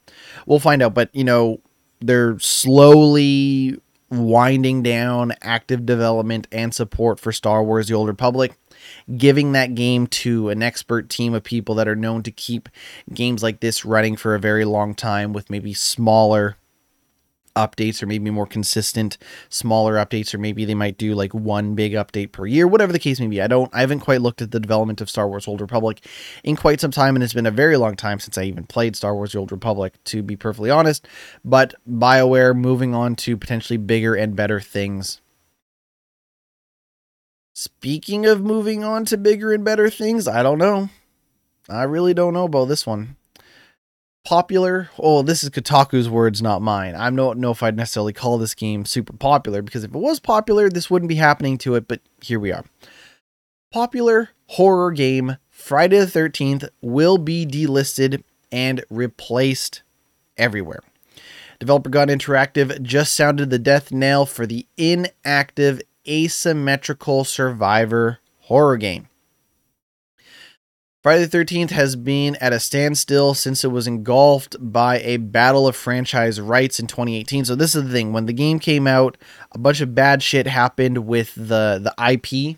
we'll 0.47 0.57
find 0.57 0.81
out. 0.81 0.95
But 0.95 1.13
you 1.13 1.25
know, 1.25 1.61
they're 2.01 2.39
slowly 2.39 3.79
winding 4.09 4.81
down 4.81 5.33
active 5.43 5.85
development 5.85 6.47
and 6.51 6.73
support 6.73 7.19
for 7.19 7.31
Star 7.31 7.63
Wars: 7.63 7.87
The 7.87 7.93
Old 7.93 8.07
Republic 8.07 8.57
giving 9.15 9.51
that 9.51 9.75
game 9.75 10.07
to 10.07 10.49
an 10.49 10.61
expert 10.63 11.09
team 11.09 11.33
of 11.33 11.43
people 11.43 11.75
that 11.75 11.87
are 11.87 11.95
known 11.95 12.23
to 12.23 12.31
keep 12.31 12.69
games 13.13 13.43
like 13.43 13.59
this 13.59 13.85
running 13.85 14.15
for 14.15 14.35
a 14.35 14.39
very 14.39 14.65
long 14.65 14.93
time 14.93 15.33
with 15.33 15.49
maybe 15.49 15.73
smaller 15.73 16.57
updates 17.57 18.01
or 18.01 18.05
maybe 18.05 18.29
more 18.29 18.45
consistent 18.45 19.17
smaller 19.49 19.95
updates 19.95 20.33
or 20.33 20.37
maybe 20.37 20.63
they 20.63 20.75
might 20.75 20.97
do 20.97 21.15
like 21.15 21.33
one 21.33 21.75
big 21.75 21.93
update 21.93 22.31
per 22.31 22.45
year 22.45 22.67
whatever 22.67 22.93
the 22.93 22.99
case 22.99 23.19
may 23.19 23.27
be. 23.27 23.41
I 23.41 23.47
don't 23.47 23.73
i 23.73 23.81
haven't 23.81 24.01
quite 24.01 24.21
looked 24.21 24.41
at 24.41 24.51
the 24.51 24.59
development 24.59 25.01
of 25.01 25.09
star 25.09 25.27
wars 25.27 25.47
old 25.47 25.59
republic 25.59 26.05
in 26.43 26.55
quite 26.55 26.79
some 26.79 26.91
time 26.91 27.15
and 27.15 27.23
it's 27.23 27.33
been 27.33 27.45
a 27.47 27.51
very 27.51 27.75
long 27.75 27.95
time 27.95 28.19
since 28.19 28.37
i 28.37 28.43
even 28.43 28.65
played 28.65 28.95
star 28.95 29.15
wars 29.15 29.35
old 29.35 29.51
republic 29.51 29.95
to 30.05 30.21
be 30.21 30.35
perfectly 30.35 30.69
honest. 30.69 31.07
But 31.43 31.73
bioware 31.89 32.55
moving 32.55 32.93
on 32.93 33.15
to 33.17 33.35
potentially 33.35 33.77
bigger 33.77 34.15
and 34.15 34.35
better 34.35 34.61
things 34.61 35.21
Speaking 37.59 38.27
of 38.27 38.43
moving 38.43 38.83
on 38.83 39.03
to 39.05 39.17
bigger 39.17 39.51
and 39.51 39.65
better 39.65 39.89
things, 39.89 40.27
I 40.27 40.43
don't 40.43 40.59
know. 40.59 40.89
I 41.67 41.81
really 41.85 42.13
don't 42.13 42.35
know 42.35 42.43
about 42.43 42.65
this 42.65 42.85
one. 42.85 43.15
Popular. 44.23 44.91
Oh, 44.99 45.23
this 45.23 45.43
is 45.43 45.49
Kotaku's 45.49 46.07
words, 46.07 46.39
not 46.39 46.61
mine. 46.61 46.93
I 46.93 47.09
don't 47.09 47.39
know 47.39 47.49
if 47.49 47.63
I'd 47.63 47.75
necessarily 47.75 48.13
call 48.13 48.37
this 48.37 48.53
game 48.53 48.85
super 48.85 49.13
popular 49.13 49.63
because 49.63 49.83
if 49.83 49.89
it 49.89 49.97
was 49.97 50.19
popular, 50.19 50.69
this 50.69 50.91
wouldn't 50.91 51.09
be 51.09 51.15
happening 51.15 51.57
to 51.57 51.73
it, 51.73 51.87
but 51.87 51.99
here 52.21 52.39
we 52.39 52.51
are. 52.51 52.63
Popular 53.71 54.29
horror 54.49 54.91
game 54.91 55.37
Friday 55.49 55.97
the 55.97 56.05
13th 56.05 56.69
will 56.81 57.17
be 57.17 57.43
delisted 57.43 58.21
and 58.51 58.85
replaced 58.91 59.81
everywhere. 60.37 60.81
Developer 61.57 61.89
Gun 61.89 62.09
Interactive 62.09 62.83
just 62.83 63.15
sounded 63.15 63.49
the 63.49 63.57
death 63.57 63.91
knell 63.91 64.27
for 64.27 64.45
the 64.45 64.67
inactive 64.77 65.81
asymmetrical 66.07 67.23
survivor 67.23 68.19
horror 68.41 68.77
game. 68.77 69.07
Friday 71.03 71.25
the 71.25 71.37
13th 71.37 71.69
has 71.69 71.95
been 71.95 72.35
at 72.41 72.51
a 72.51 72.59
standstill 72.59 73.33
since 73.33 73.63
it 73.63 73.71
was 73.71 73.87
engulfed 73.87 74.57
by 74.59 74.99
a 74.99 75.17
battle 75.17 75.65
of 75.65 75.75
franchise 75.75 76.41
rights 76.41 76.79
in 76.81 76.87
2018. 76.87 77.45
So 77.45 77.55
this 77.55 77.75
is 77.75 77.85
the 77.85 77.91
thing, 77.91 78.11
when 78.11 78.25
the 78.25 78.33
game 78.33 78.59
came 78.59 78.87
out, 78.87 79.15
a 79.53 79.57
bunch 79.57 79.79
of 79.79 79.95
bad 79.95 80.21
shit 80.21 80.47
happened 80.47 81.07
with 81.07 81.33
the 81.35 81.79
the 81.81 81.93
IP 82.11 82.57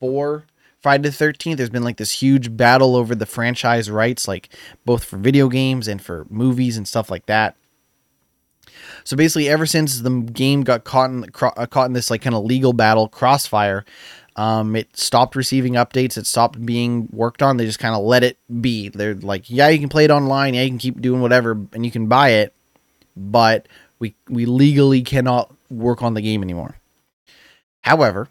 for 0.00 0.46
Friday 0.80 1.10
the 1.10 1.14
13th. 1.14 1.58
There's 1.58 1.70
been 1.70 1.84
like 1.84 1.98
this 1.98 2.22
huge 2.22 2.56
battle 2.56 2.96
over 2.96 3.14
the 3.14 3.26
franchise 3.26 3.88
rights 3.88 4.26
like 4.26 4.48
both 4.84 5.04
for 5.04 5.16
video 5.18 5.48
games 5.48 5.86
and 5.86 6.02
for 6.02 6.26
movies 6.28 6.76
and 6.76 6.88
stuff 6.88 7.08
like 7.08 7.26
that. 7.26 7.54
So 9.10 9.16
basically, 9.16 9.48
ever 9.48 9.66
since 9.66 10.02
the 10.02 10.20
game 10.20 10.62
got 10.62 10.84
caught 10.84 11.10
in, 11.10 11.24
uh, 11.24 11.66
caught 11.66 11.86
in 11.86 11.94
this 11.94 12.12
like 12.12 12.22
kind 12.22 12.36
of 12.36 12.44
legal 12.44 12.72
battle 12.72 13.08
crossfire, 13.08 13.84
um, 14.36 14.76
it 14.76 14.96
stopped 14.96 15.34
receiving 15.34 15.72
updates. 15.72 16.16
It 16.16 16.28
stopped 16.28 16.64
being 16.64 17.08
worked 17.10 17.42
on. 17.42 17.56
They 17.56 17.66
just 17.66 17.80
kind 17.80 17.96
of 17.96 18.04
let 18.04 18.22
it 18.22 18.38
be. 18.60 18.88
They're 18.88 19.16
like, 19.16 19.50
yeah, 19.50 19.66
you 19.66 19.80
can 19.80 19.88
play 19.88 20.04
it 20.04 20.12
online. 20.12 20.54
Yeah, 20.54 20.62
you 20.62 20.68
can 20.68 20.78
keep 20.78 21.00
doing 21.00 21.20
whatever, 21.20 21.58
and 21.72 21.84
you 21.84 21.90
can 21.90 22.06
buy 22.06 22.28
it, 22.28 22.54
but 23.16 23.66
we 23.98 24.14
we 24.28 24.46
legally 24.46 25.02
cannot 25.02 25.52
work 25.70 26.04
on 26.04 26.14
the 26.14 26.22
game 26.22 26.40
anymore. 26.44 26.76
However, 27.80 28.28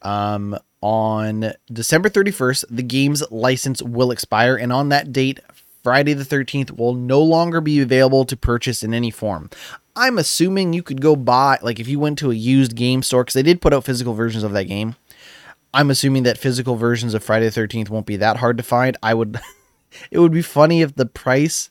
um, 0.00 0.58
on 0.80 1.52
December 1.70 2.08
31st, 2.08 2.64
the 2.70 2.82
game's 2.82 3.22
license 3.30 3.82
will 3.82 4.10
expire, 4.10 4.56
and 4.56 4.72
on 4.72 4.88
that 4.88 5.12
date, 5.12 5.40
Friday 5.84 6.14
the 6.14 6.24
13th 6.24 6.76
will 6.78 6.94
no 6.94 7.20
longer 7.20 7.60
be 7.60 7.80
available 7.80 8.24
to 8.24 8.36
purchase 8.36 8.82
in 8.82 8.94
any 8.94 9.10
form. 9.10 9.50
I'm 9.94 10.18
assuming 10.18 10.72
you 10.72 10.82
could 10.82 11.02
go 11.02 11.14
buy, 11.14 11.58
like 11.62 11.78
if 11.78 11.86
you 11.86 12.00
went 12.00 12.18
to 12.18 12.30
a 12.30 12.34
used 12.34 12.74
game 12.74 13.02
store, 13.02 13.22
because 13.22 13.34
they 13.34 13.42
did 13.42 13.60
put 13.60 13.74
out 13.74 13.84
physical 13.84 14.14
versions 14.14 14.42
of 14.42 14.52
that 14.52 14.64
game. 14.64 14.96
I'm 15.74 15.90
assuming 15.90 16.22
that 16.22 16.38
physical 16.38 16.76
versions 16.76 17.14
of 17.14 17.22
Friday 17.22 17.48
the 17.48 17.60
13th 17.60 17.90
won't 17.90 18.06
be 18.06 18.16
that 18.16 18.38
hard 18.38 18.56
to 18.56 18.62
find. 18.62 18.96
I 19.02 19.12
would, 19.12 19.38
it 20.10 20.18
would 20.18 20.32
be 20.32 20.42
funny 20.42 20.80
if 20.80 20.94
the 20.94 21.06
price 21.06 21.68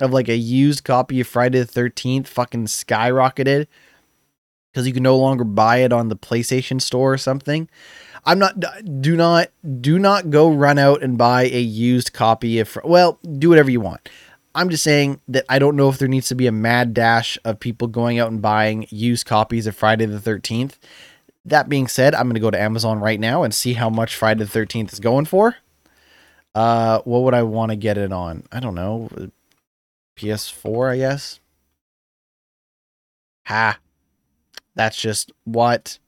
of 0.00 0.12
like 0.12 0.28
a 0.28 0.36
used 0.36 0.84
copy 0.84 1.20
of 1.20 1.26
Friday 1.26 1.58
the 1.58 1.66
13th 1.66 2.28
fucking 2.28 2.66
skyrocketed 2.66 3.66
because 4.72 4.86
you 4.86 4.92
can 4.92 5.02
no 5.02 5.16
longer 5.16 5.42
buy 5.42 5.78
it 5.78 5.92
on 5.92 6.08
the 6.08 6.16
PlayStation 6.16 6.80
store 6.80 7.14
or 7.14 7.18
something. 7.18 7.68
I'm 8.26 8.40
not 8.40 8.56
do 9.00 9.16
not 9.16 9.50
do 9.80 9.98
not 9.98 10.30
go 10.30 10.50
run 10.50 10.78
out 10.78 11.02
and 11.02 11.16
buy 11.16 11.44
a 11.44 11.60
used 11.60 12.12
copy 12.12 12.58
if 12.58 12.76
well, 12.84 13.18
do 13.38 13.48
whatever 13.48 13.70
you 13.70 13.80
want. 13.80 14.08
I'm 14.56 14.70
just 14.70 14.82
saying 14.82 15.20
that 15.28 15.44
I 15.48 15.58
don't 15.58 15.76
know 15.76 15.88
if 15.90 15.98
there 15.98 16.08
needs 16.08 16.28
to 16.28 16.34
be 16.34 16.46
a 16.46 16.52
mad 16.52 16.92
dash 16.92 17.38
of 17.44 17.60
people 17.60 17.88
going 17.88 18.18
out 18.18 18.30
and 18.30 18.40
buying 18.40 18.86
used 18.90 19.26
copies 19.26 19.66
of 19.66 19.76
Friday 19.76 20.06
the 20.06 20.18
13th. 20.18 20.78
That 21.44 21.68
being 21.68 21.86
said, 21.86 22.14
I'm 22.14 22.24
going 22.24 22.34
to 22.34 22.40
go 22.40 22.50
to 22.50 22.60
Amazon 22.60 22.98
right 22.98 23.20
now 23.20 23.42
and 23.42 23.54
see 23.54 23.74
how 23.74 23.90
much 23.90 24.16
Friday 24.16 24.44
the 24.44 24.58
13th 24.58 24.94
is 24.94 24.98
going 24.98 25.26
for. 25.26 25.56
Uh, 26.54 27.00
what 27.04 27.22
would 27.22 27.34
I 27.34 27.42
want 27.42 27.70
to 27.70 27.76
get 27.76 27.98
it 27.98 28.12
on? 28.12 28.44
I 28.50 28.60
don't 28.60 28.74
know. 28.74 29.10
PS4, 30.16 30.92
I 30.92 30.96
guess. 30.96 31.38
Ha. 33.44 33.78
That's 34.74 34.96
just 34.96 35.32
what? 35.44 35.98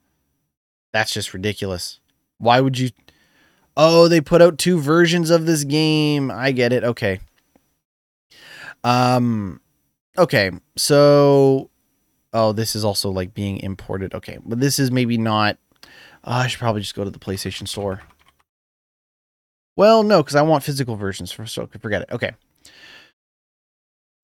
That's 0.92 1.12
just 1.12 1.34
ridiculous. 1.34 2.00
Why 2.38 2.60
would 2.60 2.78
you? 2.78 2.90
Oh, 3.76 4.08
they 4.08 4.20
put 4.20 4.42
out 4.42 4.58
two 4.58 4.80
versions 4.80 5.30
of 5.30 5.46
this 5.46 5.64
game. 5.64 6.30
I 6.30 6.52
get 6.52 6.72
it. 6.72 6.84
Okay. 6.84 7.20
Um, 8.82 9.60
okay. 10.16 10.50
So, 10.76 11.70
oh, 12.32 12.52
this 12.52 12.74
is 12.74 12.84
also 12.84 13.10
like 13.10 13.34
being 13.34 13.58
imported. 13.58 14.14
Okay, 14.14 14.38
but 14.44 14.60
this 14.60 14.78
is 14.78 14.90
maybe 14.90 15.18
not. 15.18 15.58
Oh, 16.24 16.32
I 16.32 16.46
should 16.46 16.58
probably 16.58 16.80
just 16.80 16.94
go 16.94 17.04
to 17.04 17.10
the 17.10 17.18
PlayStation 17.18 17.68
Store. 17.68 18.02
Well, 19.76 20.02
no, 20.02 20.22
because 20.22 20.34
I 20.34 20.42
want 20.42 20.64
physical 20.64 20.96
versions. 20.96 21.32
So 21.46 21.68
forget 21.80 22.02
it. 22.02 22.08
Okay. 22.10 22.32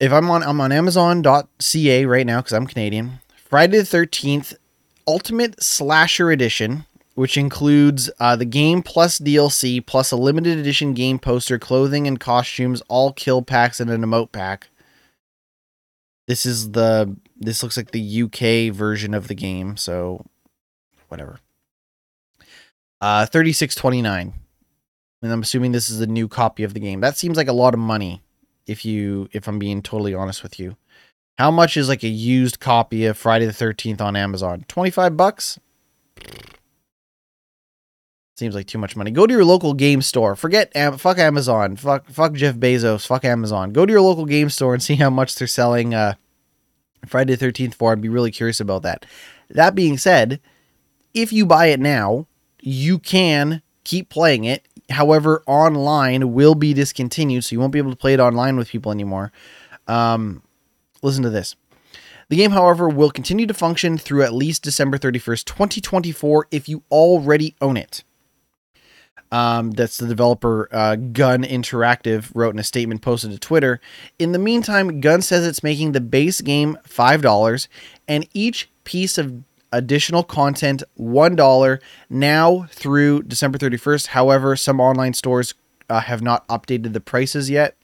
If 0.01 0.11
I'm 0.11 0.29
on, 0.29 0.43
I'm 0.43 0.59
on 0.59 0.73
Amazon.ca 0.73 2.05
right 2.05 2.25
now 2.25 2.39
because 2.41 2.51
I'm 2.51 2.67
Canadian. 2.67 3.19
Friday 3.37 3.77
the 3.77 3.83
13th 3.83 4.55
Ultimate 5.07 5.63
Slasher 5.63 6.31
Edition 6.31 6.85
which 7.15 7.37
includes 7.37 8.09
uh, 8.19 8.35
the 8.35 8.45
game 8.45 8.81
plus 8.81 9.19
DLC 9.19 9.83
plus 9.83 10.11
a 10.11 10.17
limited 10.17 10.57
edition 10.57 10.93
game 10.93 11.17
poster, 11.17 11.57
clothing 11.57 12.07
and 12.07 12.19
costumes, 12.19 12.83
all 12.87 13.11
kill 13.13 13.41
packs 13.41 13.79
and 13.79 13.89
an 13.89 14.01
emote 14.01 14.31
pack. 14.31 14.67
This 16.27 16.45
is 16.45 16.71
the 16.71 17.15
this 17.37 17.63
looks 17.63 17.77
like 17.77 17.91
the 17.91 18.23
UK 18.23 18.73
version 18.73 19.13
of 19.13 19.27
the 19.27 19.35
game, 19.35 19.77
so 19.77 20.25
whatever. 21.07 21.39
Uh 23.01 23.25
36.29. 23.25 24.33
And 25.21 25.31
I'm 25.31 25.41
assuming 25.41 25.71
this 25.71 25.89
is 25.89 26.01
a 26.01 26.07
new 26.07 26.27
copy 26.27 26.63
of 26.63 26.73
the 26.73 26.79
game. 26.79 26.99
That 26.99 27.17
seems 27.17 27.37
like 27.37 27.47
a 27.47 27.53
lot 27.53 27.73
of 27.73 27.79
money 27.79 28.21
if 28.67 28.83
you 28.83 29.29
if 29.31 29.47
I'm 29.47 29.59
being 29.59 29.81
totally 29.81 30.13
honest 30.13 30.43
with 30.43 30.59
you. 30.59 30.75
How 31.37 31.51
much 31.51 31.77
is 31.77 31.89
like 31.89 32.03
a 32.03 32.07
used 32.07 32.59
copy 32.59 33.05
of 33.05 33.17
Friday 33.17 33.45
the 33.45 33.51
13th 33.51 34.01
on 34.01 34.15
Amazon? 34.15 34.65
25 34.67 35.17
bucks? 35.17 35.59
Seems 38.35 38.53
like 38.53 38.67
too 38.67 38.77
much 38.77 38.97
money. 38.97 39.11
Go 39.11 39.25
to 39.25 39.33
your 39.33 39.45
local 39.45 39.73
game 39.73 40.01
store. 40.01 40.35
Forget 40.35 40.73
fuck 40.99 41.17
Amazon. 41.17 41.77
Fuck 41.77 42.09
fuck 42.09 42.33
Jeff 42.33 42.55
Bezos. 42.55 43.07
Fuck 43.07 43.23
Amazon. 43.23 43.71
Go 43.71 43.85
to 43.85 43.91
your 43.91 44.01
local 44.01 44.25
game 44.25 44.49
store 44.49 44.73
and 44.73 44.83
see 44.83 44.95
how 44.95 45.09
much 45.09 45.35
they're 45.35 45.47
selling 45.47 45.93
uh, 45.93 46.15
Friday 47.05 47.35
the 47.35 47.45
13th 47.45 47.75
for. 47.75 47.91
I'd 47.91 48.01
be 48.01 48.09
really 48.09 48.31
curious 48.31 48.59
about 48.59 48.81
that. 48.83 49.05
That 49.49 49.73
being 49.73 49.97
said, 49.97 50.41
if 51.13 51.31
you 51.31 51.45
buy 51.45 51.67
it 51.67 51.79
now, 51.79 52.27
you 52.59 52.99
can 52.99 53.61
keep 53.85 54.09
playing 54.09 54.43
it. 54.43 54.67
However, 54.89 55.41
online 55.47 56.33
will 56.33 56.55
be 56.55 56.73
discontinued, 56.73 57.45
so 57.45 57.53
you 57.53 57.59
won't 57.59 57.71
be 57.71 57.79
able 57.79 57.91
to 57.91 57.97
play 57.97 58.13
it 58.13 58.19
online 58.19 58.57
with 58.57 58.69
people 58.69 58.91
anymore. 58.91 59.31
Um, 59.87 60.43
listen 61.01 61.23
to 61.23 61.29
this. 61.29 61.55
The 62.27 62.35
game, 62.35 62.51
however, 62.51 62.89
will 62.89 63.11
continue 63.11 63.47
to 63.47 63.53
function 63.53 63.97
through 63.97 64.23
at 64.23 64.33
least 64.33 64.63
December 64.63 64.97
31st, 64.97 65.45
2024 65.45 66.47
if 66.51 66.67
you 66.67 66.83
already 66.91 67.55
own 67.61 67.77
it. 67.77 68.03
Um, 69.35 69.71
that's 69.71 69.97
the 69.97 70.07
developer 70.07 70.69
uh, 70.71 70.95
Gun 70.95 71.43
Interactive 71.43 72.31
wrote 72.33 72.53
in 72.53 72.59
a 72.59 72.63
statement 72.63 73.01
posted 73.01 73.31
to 73.31 73.37
Twitter. 73.37 73.81
In 74.17 74.31
the 74.31 74.39
meantime, 74.39 75.01
Gun 75.01 75.21
says 75.21 75.45
it's 75.45 75.61
making 75.61 75.91
the 75.91 75.99
base 75.99 76.39
game 76.39 76.77
$5 76.87 77.67
and 78.07 78.29
each 78.33 78.69
piece 78.85 79.17
of 79.17 79.43
additional 79.73 80.23
content 80.23 80.83
$1 80.97 81.81
now 82.09 82.65
through 82.69 83.23
December 83.23 83.57
31st. 83.57 84.07
However, 84.07 84.55
some 84.55 84.79
online 84.79 85.13
stores 85.13 85.53
uh, 85.89 85.99
have 85.99 86.21
not 86.21 86.47
updated 86.47 86.93
the 86.93 87.01
prices 87.01 87.49
yet. 87.49 87.75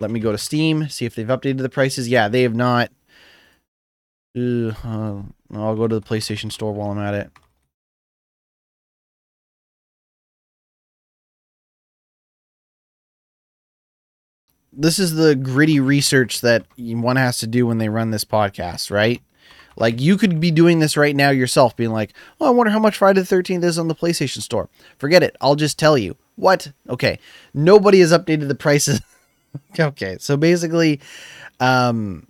Let 0.00 0.10
me 0.10 0.18
go 0.18 0.32
to 0.32 0.38
Steam, 0.38 0.88
see 0.88 1.04
if 1.04 1.14
they've 1.14 1.24
updated 1.28 1.58
the 1.58 1.68
prices. 1.68 2.08
Yeah, 2.08 2.26
they 2.26 2.42
have 2.42 2.56
not. 2.56 2.90
Uh, 4.36 4.72
I'll 5.54 5.76
go 5.76 5.86
to 5.86 6.00
the 6.00 6.04
PlayStation 6.04 6.50
Store 6.50 6.72
while 6.72 6.90
I'm 6.90 6.98
at 6.98 7.14
it. 7.14 7.30
This 14.72 14.98
is 14.98 15.14
the 15.14 15.34
gritty 15.34 15.80
research 15.80 16.40
that 16.40 16.64
one 16.76 17.16
has 17.16 17.38
to 17.38 17.46
do 17.46 17.66
when 17.66 17.78
they 17.78 17.88
run 17.88 18.10
this 18.10 18.24
podcast, 18.24 18.90
right? 18.90 19.20
Like 19.76 20.00
you 20.00 20.16
could 20.16 20.40
be 20.40 20.50
doing 20.50 20.78
this 20.78 20.96
right 20.96 21.16
now 21.16 21.30
yourself, 21.30 21.76
being 21.76 21.92
like, 21.92 22.12
"Oh, 22.40 22.46
I 22.46 22.50
wonder 22.50 22.70
how 22.70 22.78
much 22.78 22.96
Friday 22.96 23.20
the 23.20 23.26
13th 23.36 23.64
is 23.64 23.78
on 23.78 23.88
the 23.88 23.94
PlayStation 23.94 24.42
Store." 24.42 24.68
Forget 24.98 25.22
it. 25.22 25.36
I'll 25.40 25.56
just 25.56 25.78
tell 25.78 25.96
you. 25.96 26.16
What? 26.36 26.72
Okay. 26.88 27.18
Nobody 27.54 28.00
has 28.00 28.12
updated 28.12 28.48
the 28.48 28.54
prices. 28.54 29.00
okay. 29.80 30.16
So 30.20 30.36
basically, 30.36 31.00
um, 31.60 32.26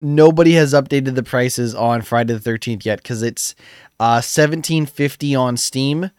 nobody 0.00 0.52
has 0.52 0.72
updated 0.72 1.14
the 1.14 1.22
prices 1.22 1.74
on 1.74 2.02
Friday 2.02 2.34
the 2.34 2.50
13th 2.50 2.84
yet 2.84 3.02
because 3.02 3.22
it's 3.22 3.54
uh 3.98 4.22
1750 4.22 5.34
on 5.34 5.56
Steam 5.56 6.10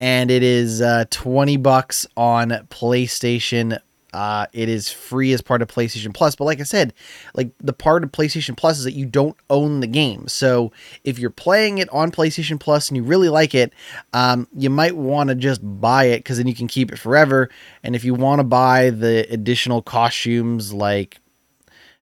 and 0.00 0.30
it 0.30 0.42
is 0.42 0.80
uh 0.82 1.04
20 1.10 1.56
bucks 1.56 2.06
on 2.16 2.50
PlayStation 2.70 3.78
Uh, 4.16 4.46
it 4.54 4.70
is 4.70 4.88
free 4.88 5.34
as 5.34 5.42
part 5.42 5.60
of 5.60 5.68
PlayStation 5.68 6.14
Plus, 6.14 6.34
but 6.34 6.44
like 6.44 6.58
I 6.58 6.62
said, 6.62 6.94
like 7.34 7.50
the 7.60 7.74
part 7.74 8.02
of 8.02 8.12
PlayStation 8.12 8.56
Plus 8.56 8.78
is 8.78 8.84
that 8.84 8.94
you 8.94 9.04
don't 9.04 9.36
own 9.50 9.80
the 9.80 9.86
game. 9.86 10.26
So 10.26 10.72
if 11.04 11.18
you're 11.18 11.28
playing 11.28 11.76
it 11.78 11.90
on 11.90 12.10
PlayStation 12.10 12.58
Plus 12.58 12.88
and 12.88 12.96
you 12.96 13.02
really 13.02 13.28
like 13.28 13.54
it, 13.54 13.74
um, 14.14 14.48
you 14.56 14.70
might 14.70 14.96
want 14.96 15.28
to 15.28 15.34
just 15.34 15.60
buy 15.62 16.04
it 16.04 16.20
because 16.20 16.38
then 16.38 16.46
you 16.46 16.54
can 16.54 16.66
keep 16.66 16.90
it 16.90 16.98
forever. 16.98 17.50
And 17.82 17.94
if 17.94 18.04
you 18.04 18.14
want 18.14 18.38
to 18.38 18.44
buy 18.44 18.88
the 18.88 19.30
additional 19.30 19.82
costumes 19.82 20.72
like 20.72 21.18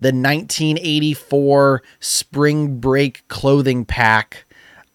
the 0.01 0.09
1984 0.09 1.83
spring 2.01 2.81
break 2.81 3.29
clothing 3.29 3.85
pack. 3.85 4.47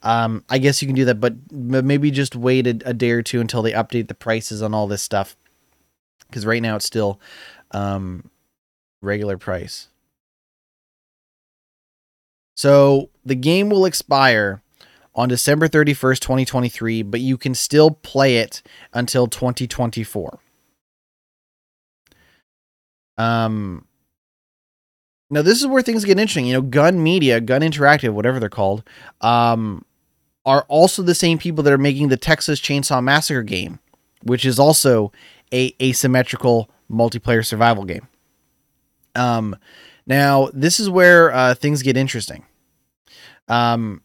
Um, 0.01 0.43
I 0.49 0.57
guess 0.57 0.81
you 0.81 0.87
can 0.87 0.95
do 0.95 1.05
that, 1.05 1.21
but 1.21 1.35
maybe 1.51 2.09
just 2.09 2.35
wait 2.35 2.65
a, 2.65 2.89
a, 2.89 2.93
day 2.93 3.11
or 3.11 3.21
two 3.21 3.39
until 3.39 3.61
they 3.61 3.71
update 3.71 4.07
the 4.09 4.13
prices 4.13 4.61
on 4.61 4.73
all 4.73 4.87
this 4.87 5.01
stuff 5.01 5.37
because 6.33 6.47
right 6.47 6.61
now 6.61 6.75
it's 6.75 6.85
still 6.85 7.19
um, 7.71 8.31
regular 9.03 9.37
price. 9.37 9.89
So 12.55 13.11
the 13.23 13.35
game 13.35 13.69
will 13.69 13.85
expire 13.85 14.63
on 15.13 15.29
December 15.29 15.67
31st, 15.67 16.19
2023, 16.19 17.03
but 17.03 17.19
you 17.19 17.37
can 17.37 17.53
still 17.53 17.91
play 17.91 18.37
it 18.37 18.63
until 18.93 19.27
2024. 19.27 20.39
Um 23.15 23.85
now 25.29 25.43
this 25.43 25.61
is 25.61 25.67
where 25.67 25.83
things 25.83 26.03
get 26.03 26.17
interesting. 26.17 26.47
You 26.47 26.53
know, 26.53 26.61
Gun 26.61 27.01
Media, 27.03 27.39
Gun 27.41 27.61
Interactive, 27.61 28.13
whatever 28.13 28.39
they're 28.39 28.49
called, 28.49 28.83
um, 29.21 29.85
are 30.45 30.63
also 30.67 31.03
the 31.03 31.15
same 31.15 31.37
people 31.37 31.63
that 31.63 31.73
are 31.73 31.77
making 31.77 32.09
the 32.09 32.17
Texas 32.17 32.59
Chainsaw 32.59 33.03
Massacre 33.03 33.43
game, 33.43 33.79
which 34.23 34.45
is 34.45 34.59
also 34.59 35.11
a 35.53 35.75
asymmetrical 35.81 36.69
multiplayer 36.91 37.45
survival 37.45 37.85
game. 37.85 38.07
Um, 39.15 39.55
now 40.05 40.49
this 40.53 40.79
is 40.79 40.89
where 40.89 41.31
uh, 41.31 41.53
things 41.53 41.81
get 41.81 41.95
interesting. 41.95 42.45
Um, 43.47 44.01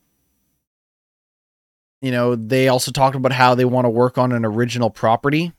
you 2.01 2.11
know, 2.11 2.37
they 2.37 2.69
also 2.69 2.93
talked 2.93 3.17
about 3.17 3.33
how 3.33 3.55
they 3.55 3.65
want 3.65 3.87
to 3.87 3.91
work 3.91 4.19
on 4.19 4.33
an 4.33 4.45
original 4.45 4.91
property. 4.91 5.53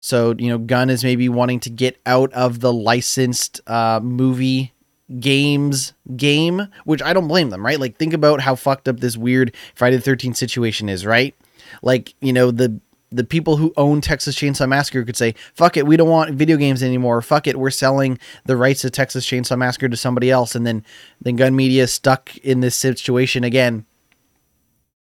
So, 0.00 0.34
you 0.38 0.48
know, 0.48 0.58
Gun 0.58 0.90
is 0.90 1.02
maybe 1.02 1.28
wanting 1.28 1.60
to 1.60 1.70
get 1.70 1.98
out 2.06 2.32
of 2.34 2.60
the 2.60 2.72
licensed 2.72 3.60
uh, 3.66 4.00
movie 4.02 4.72
games 5.18 5.92
game, 6.16 6.68
which 6.84 7.02
I 7.02 7.12
don't 7.12 7.28
blame 7.28 7.50
them, 7.50 7.64
right? 7.64 7.80
Like, 7.80 7.96
think 7.96 8.12
about 8.12 8.40
how 8.40 8.54
fucked 8.54 8.88
up 8.88 9.00
this 9.00 9.16
weird 9.16 9.54
Friday 9.74 9.96
the 9.96 10.10
13th 10.10 10.36
situation 10.36 10.88
is, 10.88 11.06
right? 11.06 11.34
Like, 11.82 12.14
you 12.20 12.32
know, 12.32 12.50
the 12.50 12.80
the 13.14 13.24
people 13.24 13.56
who 13.56 13.72
own 13.76 14.00
Texas 14.00 14.34
Chainsaw 14.34 14.68
Massacre 14.68 15.04
could 15.04 15.16
say, 15.16 15.34
fuck 15.54 15.76
it, 15.76 15.86
we 15.86 15.96
don't 15.96 16.08
want 16.08 16.34
video 16.34 16.56
games 16.56 16.82
anymore. 16.82 17.22
Fuck 17.22 17.46
it, 17.46 17.58
we're 17.58 17.70
selling 17.70 18.18
the 18.44 18.56
rights 18.56 18.82
to 18.82 18.90
Texas 18.90 19.26
Chainsaw 19.26 19.56
Massacre 19.56 19.88
to 19.88 19.96
somebody 19.96 20.30
else. 20.30 20.54
And 20.54 20.66
then, 20.66 20.84
then 21.20 21.36
Gun 21.36 21.54
Media 21.54 21.86
stuck 21.86 22.36
in 22.38 22.60
this 22.60 22.74
situation 22.74 23.44
again. 23.44 23.86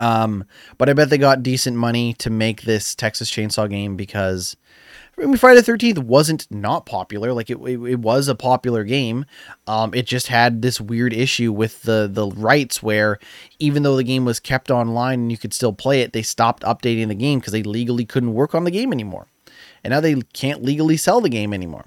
Um, 0.02 0.46
but 0.80 0.90
I 0.90 0.94
bet 0.94 1.10
they 1.12 1.20
got 1.20 1.44
decent 1.44 1.78
money 1.78 2.14
to 2.16 2.30
make 2.30 2.64
this 2.64 2.96
Texas 2.96 3.32
Chainsaw 3.32 3.70
game 3.70 3.96
because 3.96 4.58
I 5.18 5.26
mean, 5.26 5.38
Friday 5.38 5.62
the 5.62 5.72
13th 5.72 6.00
wasn't 6.00 6.48
not 6.50 6.88
popular. 6.88 7.34
Like 7.34 7.52
it, 7.52 7.60
it, 7.60 7.80
it 7.80 8.00
was 8.00 8.28
a 8.28 8.34
popular 8.34 8.84
game. 8.84 9.26
Um, 9.68 9.94
it 9.94 10.08
just 10.08 10.28
had 10.28 10.64
this 10.64 10.82
weird 10.82 11.14
issue 11.14 11.52
with 11.52 11.84
the, 11.84 12.10
the 12.12 12.28
rights 12.28 12.82
where 12.82 13.20
even 13.60 13.84
though 13.84 13.96
the 13.96 14.04
game 14.04 14.26
was 14.26 14.40
kept 14.40 14.72
online 14.72 15.20
and 15.20 15.32
you 15.32 15.38
could 15.38 15.54
still 15.54 15.74
play 15.74 16.02
it, 16.02 16.14
they 16.14 16.24
stopped 16.24 16.64
updating 16.64 17.08
the 17.08 17.16
game 17.16 17.40
because 17.40 17.54
they 17.54 17.64
legally 17.64 18.06
couldn't 18.06 18.34
work 18.34 18.56
on 18.56 18.64
the 18.64 18.72
game 18.72 18.92
anymore. 18.92 19.28
And 19.84 19.92
now 19.92 20.00
they 20.00 20.16
can't 20.34 20.64
legally 20.64 20.98
sell 20.98 21.22
the 21.22 21.30
game 21.30 21.54
anymore. 21.54 21.86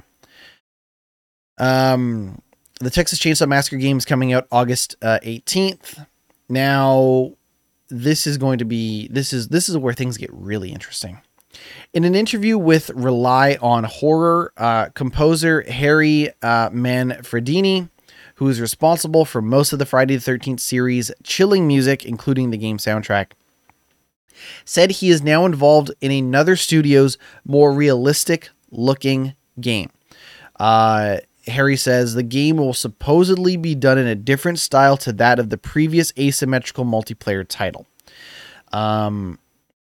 Um, 1.59 2.41
the 2.81 2.91
Texas 2.91 3.19
Chainsaw 3.19 3.49
Massacre 3.49 3.77
game 3.77 3.99
is 3.99 4.05
coming 4.05 4.33
out 4.33 4.47
August 4.53 4.95
uh, 5.03 5.19
18th. 5.25 6.07
Now, 6.49 7.33
this 7.89 8.26
is 8.26 8.39
going 8.39 8.59
to 8.59 8.64
be 8.64 9.09
this 9.09 9.32
is 9.32 9.49
this 9.49 9.68
is 9.68 9.76
where 9.76 9.95
things 9.95 10.16
get 10.16 10.30
really 10.32 10.72
interesting. 10.72 11.20
In 11.93 12.05
an 12.05 12.14
interview 12.14 12.59
with 12.59 12.91
Rely 12.91 13.57
on 13.62 13.85
Horror, 13.85 14.53
uh, 14.57 14.89
composer 14.95 15.62
Harry 15.70 16.30
uh, 16.43 16.70
Manfredini, 16.70 17.89
who 18.37 18.49
is 18.49 18.61
responsible 18.61 19.24
for 19.24 19.41
most 19.41 19.72
of 19.72 19.78
the 19.78 19.87
Friday 19.87 20.16
the 20.16 20.32
13th 20.32 20.61
series' 20.61 21.12
chilling 21.22 21.68
music, 21.68 22.05
including 22.05 22.51
the 22.51 22.59
game 22.59 22.78
soundtrack, 22.78 23.32
said 24.64 24.91
he 24.91 25.11
is 25.11 25.22
now 25.22 25.47
involved 25.47 25.93
in 26.01 26.11
another 26.11 26.57
studio's 26.57 27.18
more 27.45 27.72
realistic 27.72 28.51
looking 28.70 29.35
game. 29.61 29.91
Uh, 30.59 31.18
Harry 31.47 31.76
says 31.76 32.14
the 32.14 32.22
game 32.22 32.57
will 32.57 32.74
supposedly 32.74 33.57
be 33.57 33.74
done 33.74 33.99
in 33.99 34.07
a 34.07 34.14
different 34.14 34.59
style 34.59 34.97
to 34.99 35.12
that 35.12 35.38
of 35.38 35.51
the 35.51 35.59
previous 35.59 36.12
asymmetrical 36.18 36.84
multiplayer 36.84 37.45
title. 37.47 37.86
Um, 38.72 39.38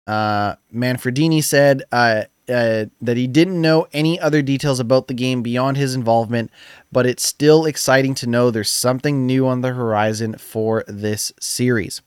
uh, 0.06 0.56
Manfredini 0.74 1.44
said 1.44 1.84
uh, 1.92 2.24
uh, 2.50 2.86
that 3.02 3.18
he 3.18 3.28
didn't 3.28 3.60
know 3.62 3.88
any 3.92 4.20
other 4.20 4.42
details 4.42 4.80
about 4.80 5.08
the 5.08 5.14
game 5.14 5.42
beyond 5.42 5.78
his 5.78 5.96
involvement, 5.96 6.52
but 6.92 7.06
it's 7.06 7.28
still 7.28 7.66
exciting 7.66 8.14
to 8.16 8.28
know 8.28 8.50
there's 8.50 8.70
something 8.70 9.26
new 9.26 9.48
on 9.48 9.62
the 9.62 9.74
horizon 9.74 10.38
for 10.38 10.84
this 10.88 11.34
series. 11.40 12.02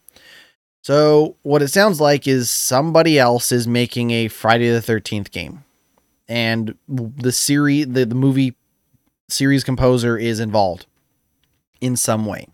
So, 0.83 1.37
what 1.43 1.61
it 1.61 1.69
sounds 1.69 2.01
like 2.01 2.27
is 2.27 2.51
somebody 2.51 3.19
else 3.19 3.53
is 3.53 3.69
making 3.69 4.13
a 4.13 4.29
Friday 4.29 4.71
the 4.71 4.81
13th 4.81 5.31
game. 5.31 5.65
And 6.27 6.75
the 6.89 7.33
series, 7.33 7.89
the, 7.89 8.07
the 8.07 8.15
movie 8.15 8.57
series 9.33 9.65
composer 9.65 10.17
is 10.17 10.41
involved 10.41 10.87
in 11.81 11.97
some 11.97 12.27
way. 12.27 12.47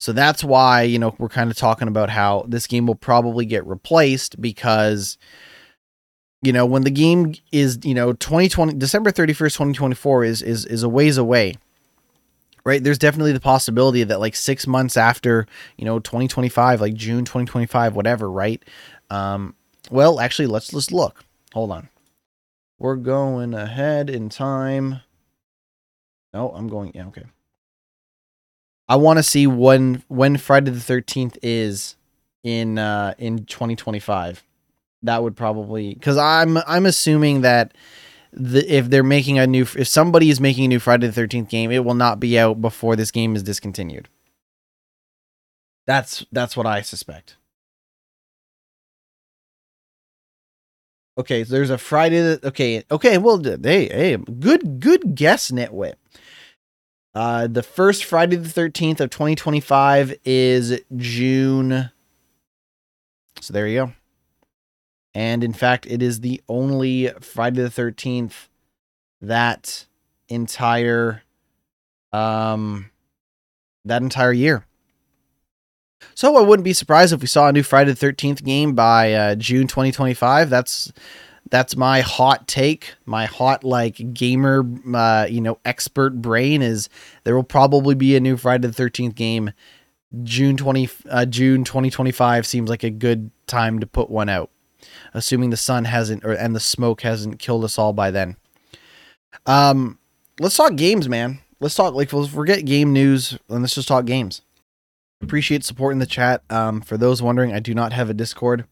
So 0.00 0.12
that's 0.12 0.42
why, 0.42 0.82
you 0.82 0.98
know, 0.98 1.14
we're 1.18 1.28
kind 1.28 1.50
of 1.50 1.56
talking 1.56 1.86
about 1.86 2.10
how 2.10 2.44
this 2.48 2.66
game 2.66 2.86
will 2.86 2.96
probably 2.96 3.46
get 3.46 3.66
replaced 3.66 4.40
because 4.40 5.16
you 6.42 6.52
know, 6.52 6.66
when 6.66 6.82
the 6.82 6.90
game 6.90 7.34
is, 7.52 7.78
you 7.84 7.94
know, 7.94 8.12
2020 8.14 8.74
December 8.74 9.12
31st, 9.12 9.52
2024 9.52 10.24
is 10.24 10.42
is 10.42 10.66
is 10.66 10.82
a 10.82 10.88
ways 10.88 11.16
away. 11.16 11.54
Right? 12.64 12.82
There's 12.82 12.98
definitely 12.98 13.32
the 13.32 13.40
possibility 13.40 14.04
that 14.04 14.20
like 14.20 14.36
6 14.36 14.66
months 14.68 14.96
after, 14.96 15.46
you 15.76 15.84
know, 15.84 15.98
2025, 15.98 16.80
like 16.80 16.94
June 16.94 17.24
2025, 17.24 17.94
whatever, 17.94 18.30
right? 18.30 18.62
Um 19.08 19.54
well, 19.90 20.20
actually, 20.20 20.46
let's 20.46 20.72
let's 20.72 20.90
look. 20.90 21.24
Hold 21.54 21.70
on. 21.70 21.88
We're 22.78 22.96
going 22.96 23.54
ahead 23.54 24.10
in 24.10 24.28
time. 24.28 25.00
No, 26.32 26.50
I'm 26.50 26.68
going 26.68 26.92
yeah, 26.94 27.06
okay. 27.08 27.24
I 28.88 28.96
want 28.96 29.18
to 29.18 29.22
see 29.22 29.46
when 29.46 30.02
when 30.08 30.36
Friday 30.36 30.70
the 30.70 30.80
Thirteenth 30.80 31.38
is 31.42 31.96
in 32.42 32.78
uh, 32.78 33.14
in 33.18 33.44
2025. 33.44 34.42
That 35.04 35.22
would 35.22 35.36
probably 35.36 35.94
because 35.94 36.16
I'm 36.16 36.58
I'm 36.58 36.86
assuming 36.86 37.42
that 37.42 37.74
the, 38.32 38.64
if 38.72 38.88
they're 38.88 39.02
making 39.02 39.38
a 39.38 39.46
new 39.46 39.62
if 39.62 39.88
somebody 39.88 40.30
is 40.30 40.40
making 40.40 40.66
a 40.66 40.68
new 40.68 40.78
Friday 40.78 41.06
the 41.06 41.12
Thirteenth 41.12 41.48
game, 41.48 41.70
it 41.70 41.84
will 41.84 41.94
not 41.94 42.20
be 42.20 42.38
out 42.38 42.60
before 42.60 42.96
this 42.96 43.10
game 43.10 43.36
is 43.36 43.42
discontinued. 43.42 44.08
That's 45.86 46.24
that's 46.32 46.56
what 46.56 46.66
I 46.66 46.82
suspect. 46.82 47.36
Okay, 51.18 51.44
so 51.44 51.52
there's 51.52 51.70
a 51.70 51.76
Friday. 51.76 52.20
That, 52.20 52.44
okay, 52.44 52.84
okay. 52.90 53.18
Well, 53.18 53.42
hey, 53.42 53.88
hey, 53.88 54.16
good, 54.16 54.80
good 54.80 55.14
guess, 55.14 55.50
GnittWitt. 55.50 55.94
Uh, 57.14 57.46
the 57.46 57.62
first 57.62 58.04
Friday 58.04 58.36
the 58.36 58.48
13th 58.48 59.00
of 59.00 59.10
2025 59.10 60.14
is 60.24 60.80
June. 60.96 61.90
So 63.40 63.52
there 63.52 63.66
you 63.66 63.86
go. 63.86 63.92
And 65.14 65.44
in 65.44 65.52
fact, 65.52 65.86
it 65.86 66.00
is 66.02 66.20
the 66.20 66.40
only 66.48 67.10
Friday 67.20 67.62
the 67.62 67.68
13th 67.68 68.48
that 69.20 69.86
entire 70.28 71.22
um 72.12 72.90
that 73.84 74.02
entire 74.02 74.32
year. 74.32 74.64
So 76.14 76.36
I 76.36 76.40
wouldn't 76.40 76.64
be 76.64 76.72
surprised 76.72 77.12
if 77.12 77.20
we 77.20 77.26
saw 77.26 77.48
a 77.48 77.52
new 77.52 77.62
Friday 77.62 77.92
the 77.92 78.06
13th 78.06 78.42
game 78.42 78.74
by 78.74 79.12
uh, 79.12 79.34
June 79.34 79.66
2025. 79.66 80.50
That's 80.50 80.92
that's 81.52 81.76
my 81.76 82.00
hot 82.00 82.48
take. 82.48 82.94
My 83.04 83.26
hot 83.26 83.62
like 83.62 84.14
gamer, 84.14 84.64
uh, 84.94 85.26
you 85.28 85.42
know, 85.42 85.58
expert 85.66 86.22
brain 86.22 86.62
is 86.62 86.88
there 87.24 87.36
will 87.36 87.42
probably 87.44 87.94
be 87.94 88.16
a 88.16 88.20
new 88.20 88.38
Friday 88.38 88.66
the 88.66 88.72
Thirteenth 88.72 89.14
game. 89.14 89.52
June 90.22 90.56
twenty 90.56 90.88
uh, 91.10 91.26
June 91.26 91.62
twenty 91.62 91.90
twenty 91.90 92.10
five 92.10 92.46
seems 92.46 92.70
like 92.70 92.82
a 92.82 92.90
good 92.90 93.30
time 93.46 93.80
to 93.80 93.86
put 93.86 94.08
one 94.08 94.30
out, 94.30 94.48
assuming 95.12 95.50
the 95.50 95.58
sun 95.58 95.84
hasn't 95.84 96.24
or 96.24 96.32
and 96.32 96.56
the 96.56 96.60
smoke 96.60 97.02
hasn't 97.02 97.38
killed 97.38 97.64
us 97.64 97.78
all 97.78 97.92
by 97.92 98.10
then. 98.10 98.36
Um, 99.44 99.98
let's 100.40 100.56
talk 100.56 100.74
games, 100.74 101.06
man. 101.06 101.40
Let's 101.60 101.74
talk 101.74 101.92
like 101.92 102.14
let's 102.14 102.32
forget 102.32 102.64
game 102.64 102.94
news 102.94 103.38
and 103.50 103.60
let's 103.60 103.74
just 103.74 103.88
talk 103.88 104.06
games. 104.06 104.40
Appreciate 105.20 105.64
support 105.64 105.92
in 105.92 105.98
the 105.98 106.06
chat. 106.06 106.42
Um, 106.48 106.80
for 106.80 106.96
those 106.96 107.20
wondering, 107.20 107.52
I 107.52 107.60
do 107.60 107.74
not 107.74 107.92
have 107.92 108.08
a 108.08 108.14
Discord. 108.14 108.64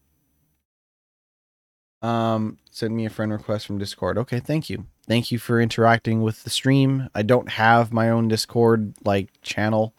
Um, 2.01 2.57
send 2.71 2.95
me 2.95 3.05
a 3.05 3.09
friend 3.09 3.31
request 3.31 3.67
from 3.67 3.77
Discord. 3.77 4.17
Okay, 4.17 4.39
thank 4.39 4.69
you. 4.69 4.85
Thank 5.07 5.31
you 5.31 5.37
for 5.37 5.61
interacting 5.61 6.21
with 6.21 6.43
the 6.43 6.49
stream. 6.49 7.09
I 7.13 7.21
don't 7.21 7.49
have 7.49 7.93
my 7.93 8.09
own 8.09 8.27
Discord 8.27 8.93
like 9.03 9.29
channel. 9.41 9.93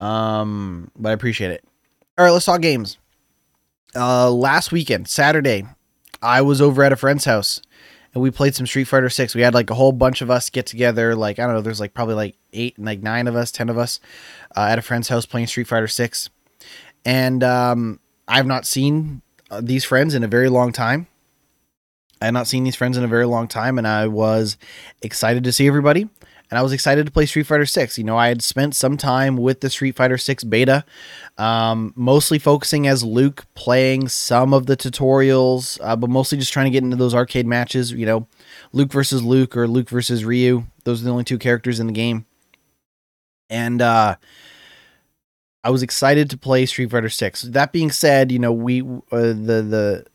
Um, 0.00 0.90
but 0.96 1.10
I 1.10 1.12
appreciate 1.12 1.50
it. 1.50 1.64
All 2.18 2.24
right, 2.24 2.30
let's 2.30 2.44
talk 2.44 2.60
games. 2.60 2.98
Uh 3.94 4.30
last 4.30 4.70
weekend, 4.72 5.08
Saturday, 5.08 5.64
I 6.22 6.42
was 6.42 6.60
over 6.60 6.82
at 6.84 6.92
a 6.92 6.96
friend's 6.96 7.24
house 7.24 7.60
and 8.14 8.22
we 8.22 8.30
played 8.30 8.54
some 8.54 8.66
Street 8.66 8.84
Fighter 8.84 9.08
6. 9.08 9.34
We 9.34 9.40
had 9.42 9.54
like 9.54 9.70
a 9.70 9.74
whole 9.74 9.92
bunch 9.92 10.22
of 10.22 10.30
us 10.30 10.48
get 10.50 10.66
together, 10.66 11.16
like 11.16 11.38
I 11.38 11.44
don't 11.44 11.54
know, 11.54 11.60
there's 11.60 11.80
like 11.80 11.94
probably 11.94 12.14
like 12.14 12.36
8 12.52 12.76
and 12.76 12.86
like 12.86 13.02
9 13.02 13.26
of 13.26 13.36
us, 13.36 13.50
10 13.50 13.68
of 13.68 13.78
us 13.78 13.98
uh, 14.56 14.68
at 14.70 14.78
a 14.78 14.82
friend's 14.82 15.08
house 15.08 15.26
playing 15.26 15.48
Street 15.48 15.66
Fighter 15.66 15.88
6. 15.88 16.30
And 17.04 17.42
um 17.42 18.00
I've 18.28 18.46
not 18.46 18.64
seen 18.64 19.22
uh, 19.50 19.60
these 19.62 19.84
friends 19.84 20.14
in 20.14 20.22
a 20.22 20.28
very 20.28 20.48
long 20.48 20.72
time. 20.72 21.06
I 22.22 22.26
had 22.26 22.34
not 22.34 22.46
seen 22.46 22.64
these 22.64 22.76
friends 22.76 22.96
in 22.96 23.04
a 23.04 23.08
very 23.08 23.26
long 23.26 23.48
time, 23.48 23.78
and 23.78 23.86
I 23.86 24.06
was 24.06 24.58
excited 25.02 25.44
to 25.44 25.52
see 25.52 25.66
everybody. 25.66 26.08
And 26.50 26.58
I 26.58 26.62
was 26.62 26.72
excited 26.72 27.06
to 27.06 27.12
play 27.12 27.26
Street 27.26 27.46
Fighter 27.46 27.64
6. 27.64 27.96
You 27.96 28.02
know, 28.02 28.16
I 28.16 28.26
had 28.26 28.42
spent 28.42 28.74
some 28.74 28.96
time 28.96 29.36
with 29.36 29.60
the 29.60 29.70
Street 29.70 29.94
Fighter 29.94 30.18
6 30.18 30.42
beta, 30.44 30.84
um, 31.38 31.92
mostly 31.94 32.40
focusing 32.40 32.88
as 32.88 33.04
Luke, 33.04 33.46
playing 33.54 34.08
some 34.08 34.52
of 34.52 34.66
the 34.66 34.76
tutorials, 34.76 35.78
uh, 35.80 35.94
but 35.94 36.10
mostly 36.10 36.38
just 36.38 36.52
trying 36.52 36.66
to 36.66 36.70
get 36.70 36.82
into 36.82 36.96
those 36.96 37.14
arcade 37.14 37.46
matches. 37.46 37.92
You 37.92 38.04
know, 38.04 38.26
Luke 38.72 38.90
versus 38.90 39.22
Luke 39.22 39.56
or 39.56 39.68
Luke 39.68 39.88
versus 39.88 40.24
Ryu. 40.24 40.64
Those 40.82 41.00
are 41.00 41.04
the 41.04 41.12
only 41.12 41.24
two 41.24 41.38
characters 41.38 41.78
in 41.78 41.86
the 41.86 41.92
game. 41.92 42.26
And 43.48 43.80
uh, 43.80 44.16
I 45.62 45.70
was 45.70 45.82
excited 45.82 46.30
to 46.30 46.38
play 46.38 46.64
Street 46.66 46.90
Fighter 46.90 47.08
6. 47.08 47.42
That 47.42 47.72
being 47.72 47.90
said, 47.90 48.32
you 48.32 48.38
know, 48.38 48.52
we 48.52 48.82
uh, 48.82 48.86
the 49.10 49.62
the 49.62 50.06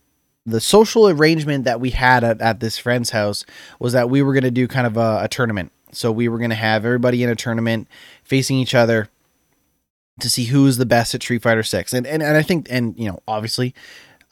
the 0.45 0.61
social 0.61 1.09
arrangement 1.09 1.65
that 1.65 1.79
we 1.79 1.89
had 1.89 2.23
at, 2.23 2.39
at 2.41 2.59
this 2.59 2.77
friend's 2.77 3.09
house 3.09 3.45
was 3.79 3.93
that 3.93 4.09
we 4.09 4.21
were 4.21 4.33
going 4.33 4.43
to 4.43 4.51
do 4.51 4.67
kind 4.67 4.85
of 4.85 4.95
a, 4.95 5.21
a 5.23 5.27
tournament. 5.27 5.71
So 5.91 6.11
we 6.11 6.27
were 6.27 6.37
going 6.37 6.51
to 6.51 6.55
have 6.55 6.85
everybody 6.85 7.23
in 7.23 7.29
a 7.29 7.35
tournament 7.35 7.87
facing 8.23 8.57
each 8.57 8.75
other 8.75 9.09
to 10.19 10.29
see 10.29 10.45
who 10.45 10.67
is 10.67 10.77
the 10.77 10.85
best 10.85 11.15
at 11.15 11.23
Street 11.23 11.41
Fighter 11.41 11.63
6. 11.63 11.93
And, 11.93 12.05
and 12.07 12.21
and 12.21 12.37
I 12.37 12.41
think 12.41 12.67
and 12.69 12.97
you 12.97 13.07
know, 13.09 13.19
obviously 13.27 13.73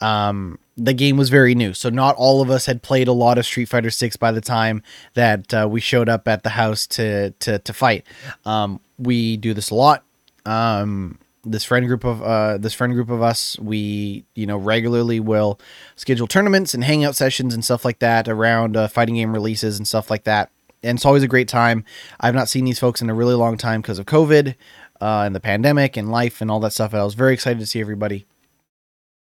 um 0.00 0.58
the 0.76 0.92
game 0.92 1.16
was 1.16 1.30
very 1.30 1.54
new. 1.54 1.72
So 1.74 1.88
not 1.88 2.16
all 2.16 2.42
of 2.42 2.50
us 2.50 2.66
had 2.66 2.82
played 2.82 3.06
a 3.06 3.12
lot 3.12 3.38
of 3.38 3.46
Street 3.46 3.66
Fighter 3.66 3.90
6 3.90 4.16
by 4.16 4.32
the 4.32 4.40
time 4.40 4.82
that 5.14 5.54
uh, 5.54 5.68
we 5.70 5.80
showed 5.80 6.08
up 6.08 6.26
at 6.26 6.42
the 6.42 6.50
house 6.50 6.86
to 6.88 7.30
to 7.30 7.58
to 7.58 7.72
fight. 7.72 8.06
Um 8.44 8.80
we 8.98 9.36
do 9.36 9.54
this 9.54 9.70
a 9.70 9.74
lot. 9.74 10.04
Um 10.46 11.18
this 11.46 11.64
friend 11.64 11.86
group 11.86 12.04
of 12.04 12.22
uh, 12.22 12.58
this 12.58 12.74
friend 12.74 12.94
group 12.94 13.10
of 13.10 13.22
us, 13.22 13.58
we 13.58 14.24
you 14.34 14.46
know 14.46 14.56
regularly 14.56 15.20
will 15.20 15.60
schedule 15.96 16.26
tournaments 16.26 16.74
and 16.74 16.84
hangout 16.84 17.16
sessions 17.16 17.54
and 17.54 17.64
stuff 17.64 17.84
like 17.84 17.98
that 17.98 18.28
around 18.28 18.76
uh, 18.76 18.88
fighting 18.88 19.16
game 19.16 19.32
releases 19.32 19.78
and 19.78 19.86
stuff 19.86 20.10
like 20.10 20.24
that. 20.24 20.50
And 20.82 20.98
it's 20.98 21.06
always 21.06 21.22
a 21.22 21.28
great 21.28 21.48
time. 21.48 21.84
I've 22.20 22.34
not 22.34 22.48
seen 22.48 22.64
these 22.64 22.78
folks 22.78 23.00
in 23.00 23.08
a 23.08 23.14
really 23.14 23.34
long 23.34 23.56
time 23.56 23.80
because 23.80 23.98
of 23.98 24.06
COVID 24.06 24.54
uh, 25.00 25.22
and 25.24 25.34
the 25.34 25.40
pandemic 25.40 25.96
and 25.96 26.10
life 26.10 26.40
and 26.40 26.50
all 26.50 26.60
that 26.60 26.72
stuff. 26.72 26.92
And 26.92 27.00
I 27.00 27.04
was 27.04 27.14
very 27.14 27.32
excited 27.32 27.58
to 27.60 27.66
see 27.66 27.80
everybody, 27.80 28.26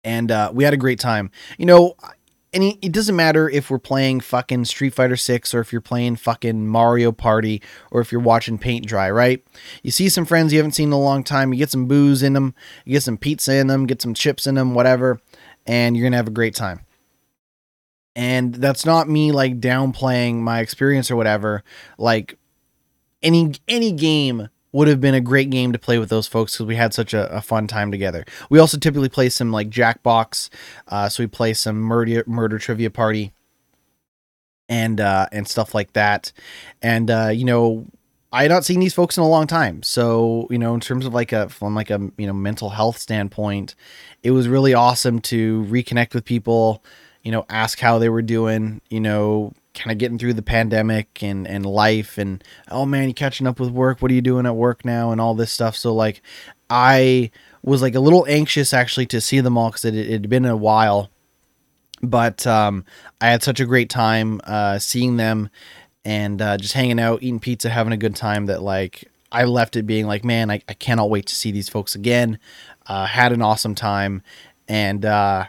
and 0.04 0.32
uh, 0.32 0.52
we 0.54 0.64
had 0.64 0.74
a 0.74 0.78
great 0.78 1.00
time. 1.00 1.32
You 1.58 1.66
know, 1.66 1.96
and 2.52 2.64
it 2.82 2.92
doesn't 2.92 3.16
matter 3.16 3.48
if 3.48 3.70
we're 3.70 3.78
playing 3.78 4.22
fucking 4.22 4.66
Street 4.66 4.94
Fighter 4.94 5.16
6 5.16 5.54
or 5.54 5.60
if 5.60 5.72
you're 5.72 5.82
playing 5.82 6.16
fucking 6.16 6.68
Mario 6.68 7.12
Party 7.12 7.62
or 7.92 8.02
if 8.02 8.12
you're 8.12 8.22
watching 8.22 8.58
paint 8.58 8.88
dry, 8.88 9.10
right? 9.12 9.46
You 9.84 9.92
see 9.92 10.10
some 10.10 10.26
friends 10.26 10.52
you 10.52 10.58
haven't 10.58 10.72
seen 10.72 10.90
in 10.90 10.94
a 10.94 11.00
long 11.00 11.24
time, 11.24 11.54
you 11.54 11.60
get 11.60 11.70
some 11.70 11.88
booze 11.88 12.24
in 12.24 12.34
them, 12.34 12.56
you 12.86 12.94
get 12.94 13.04
some 13.04 13.18
pizza 13.18 13.54
in 13.56 13.68
them, 13.68 13.86
get 13.86 14.02
some 14.02 14.16
chips 14.16 14.48
in 14.48 14.56
them, 14.56 14.74
whatever, 14.74 15.20
and 15.68 15.96
you're 15.96 16.04
going 16.04 16.14
to 16.14 16.18
have 16.18 16.28
a 16.28 16.32
great 16.32 16.56
time. 16.56 16.82
And 18.16 18.56
that's 18.56 18.86
not 18.86 19.08
me 19.08 19.32
like 19.32 19.60
downplaying 19.60 20.38
my 20.38 20.60
experience 20.60 21.12
or 21.12 21.16
whatever. 21.16 21.64
Like 21.98 22.38
any 23.22 23.54
any 23.68 23.92
game 23.92 24.50
would 24.72 24.88
have 24.88 25.02
been 25.02 25.16
a 25.16 25.22
great 25.22 25.50
game 25.50 25.72
to 25.74 25.80
play 25.80 25.98
with 25.98 26.10
those 26.10 26.28
folks 26.28 26.54
because 26.54 26.66
we 26.66 26.76
had 26.76 26.94
such 26.94 27.14
a, 27.14 27.30
a, 27.36 27.42
fun 27.42 27.68
time 27.68 27.92
together. 27.92 28.26
We 28.50 28.60
also 28.60 28.78
typically 28.78 29.10
play 29.10 29.30
some 29.30 29.52
like 29.52 29.70
Jackbox, 29.70 30.50
uh, 30.88 31.10
so 31.10 31.24
we 31.24 31.28
play 31.28 31.54
some 31.54 31.80
murder 31.80 32.24
murder 32.28 32.60
trivia 32.60 32.90
party, 32.90 33.34
and 34.68 35.02
uh, 35.02 35.28
and 35.32 35.48
stuff 35.48 35.74
like 35.74 35.94
that. 35.94 36.32
And 36.82 37.10
uh, 37.10 37.32
you 37.34 37.46
know, 37.46 37.88
I 38.32 38.44
had 38.44 38.52
not 38.52 38.66
seen 38.66 38.80
these 38.80 38.94
folks 38.94 39.18
in 39.18 39.24
a 39.24 39.30
long 39.30 39.48
time, 39.48 39.82
so 39.82 40.48
you 40.52 40.60
know, 40.60 40.74
in 40.76 40.80
terms 40.80 41.06
of 41.06 41.14
like 41.14 41.34
a 41.34 41.50
from 41.50 41.74
like 41.74 41.90
a 41.90 42.12
you 42.18 42.28
know 42.28 42.34
mental 42.34 42.70
health 42.70 43.00
standpoint, 43.00 43.76
it 44.22 44.32
was 44.32 44.48
really 44.48 44.74
awesome 44.74 45.20
to 45.22 45.66
reconnect 45.66 46.14
with 46.14 46.26
people. 46.26 46.84
You 47.24 47.32
know, 47.32 47.46
ask 47.50 47.80
how 47.80 47.98
they 47.98 48.10
were 48.10 48.22
doing. 48.22 48.82
You 48.90 49.02
know, 49.02 49.54
kind 49.80 49.94
of 49.94 49.98
getting 49.98 50.20
through 50.20 50.34
the 50.34 50.42
pandemic 50.42 51.24
and 51.24 51.48
and 51.48 51.66
life 51.66 52.18
and 52.18 52.44
oh 52.70 52.86
man 52.86 53.08
you 53.08 53.14
catching 53.14 53.48
up 53.48 53.60
with 53.60 53.70
work. 53.70 54.02
What 54.02 54.12
are 54.12 54.14
you 54.14 54.22
doing 54.22 54.46
at 54.46 54.56
work 54.56 54.84
now? 54.84 55.12
And 55.12 55.22
all 55.22 55.34
this 55.34 55.52
stuff. 55.52 55.76
So 55.76 55.94
like 55.94 56.22
i 56.70 57.32
was 57.64 57.82
like 57.82 57.96
a 57.96 58.00
little 58.00 58.26
anxious 58.30 58.74
actually 58.74 59.08
to 59.08 59.20
see 59.20 59.40
them 59.40 59.58
all 59.58 59.70
because 59.70 59.86
it 59.86 60.10
had 60.10 60.30
been 60.30 60.46
a 60.46 60.56
while. 60.56 61.10
But 62.02 62.46
um, 62.46 62.86
i 63.22 63.28
had 63.28 63.42
such 63.42 63.60
a 63.60 63.66
great 63.66 63.90
time 63.90 64.42
uh, 64.44 64.80
seeing 64.80 65.18
them 65.18 65.50
and 66.04 66.42
uh, 66.42 66.58
just 66.58 66.74
hanging 66.74 67.00
out 67.00 67.24
eating 67.24 67.40
pizza 67.40 67.70
having 67.70 67.94
a 67.94 67.98
good 67.98 68.16
time 68.16 68.48
that 68.48 68.62
like 68.62 69.06
i 69.32 69.44
left 69.44 69.76
it 69.76 69.86
being 69.86 70.08
like 70.08 70.24
man 70.24 70.50
i, 70.50 70.62
I 70.68 70.74
cannot 70.74 71.10
wait 71.10 71.26
to 71.28 71.36
see 71.36 71.52
these 71.52 71.70
folks 71.70 71.96
again. 71.96 72.38
Uh, 72.86 73.06
had 73.06 73.32
an 73.32 73.42
awesome 73.42 73.76
time. 73.76 74.24
And 74.68 75.06
uh, 75.06 75.46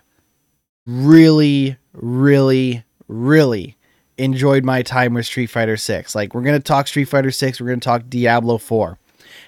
really 0.86 1.76
really 1.92 2.84
really 3.08 3.76
enjoyed 4.20 4.64
my 4.64 4.82
time 4.82 5.14
with 5.14 5.26
Street 5.26 5.48
Fighter 5.48 5.76
6. 5.76 6.14
Like 6.14 6.34
we're 6.34 6.42
going 6.42 6.58
to 6.58 6.64
talk 6.64 6.86
Street 6.86 7.06
Fighter 7.06 7.30
6, 7.30 7.60
we're 7.60 7.66
going 7.66 7.80
to 7.80 7.84
talk 7.84 8.08
Diablo 8.08 8.58
4. 8.58 8.98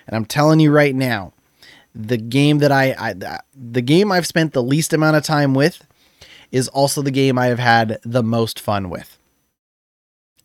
And 0.06 0.16
I'm 0.16 0.24
telling 0.24 0.60
you 0.60 0.72
right 0.72 0.94
now, 0.94 1.32
the 1.94 2.16
game 2.16 2.58
that 2.58 2.72
I, 2.72 2.94
I 2.98 3.40
the 3.54 3.82
game 3.82 4.10
I've 4.10 4.26
spent 4.26 4.52
the 4.52 4.62
least 4.62 4.92
amount 4.92 5.16
of 5.16 5.24
time 5.24 5.54
with 5.54 5.86
is 6.50 6.68
also 6.68 7.02
the 7.02 7.10
game 7.10 7.38
I 7.38 7.46
have 7.46 7.58
had 7.58 7.98
the 8.02 8.22
most 8.22 8.58
fun 8.58 8.88
with. 8.90 9.18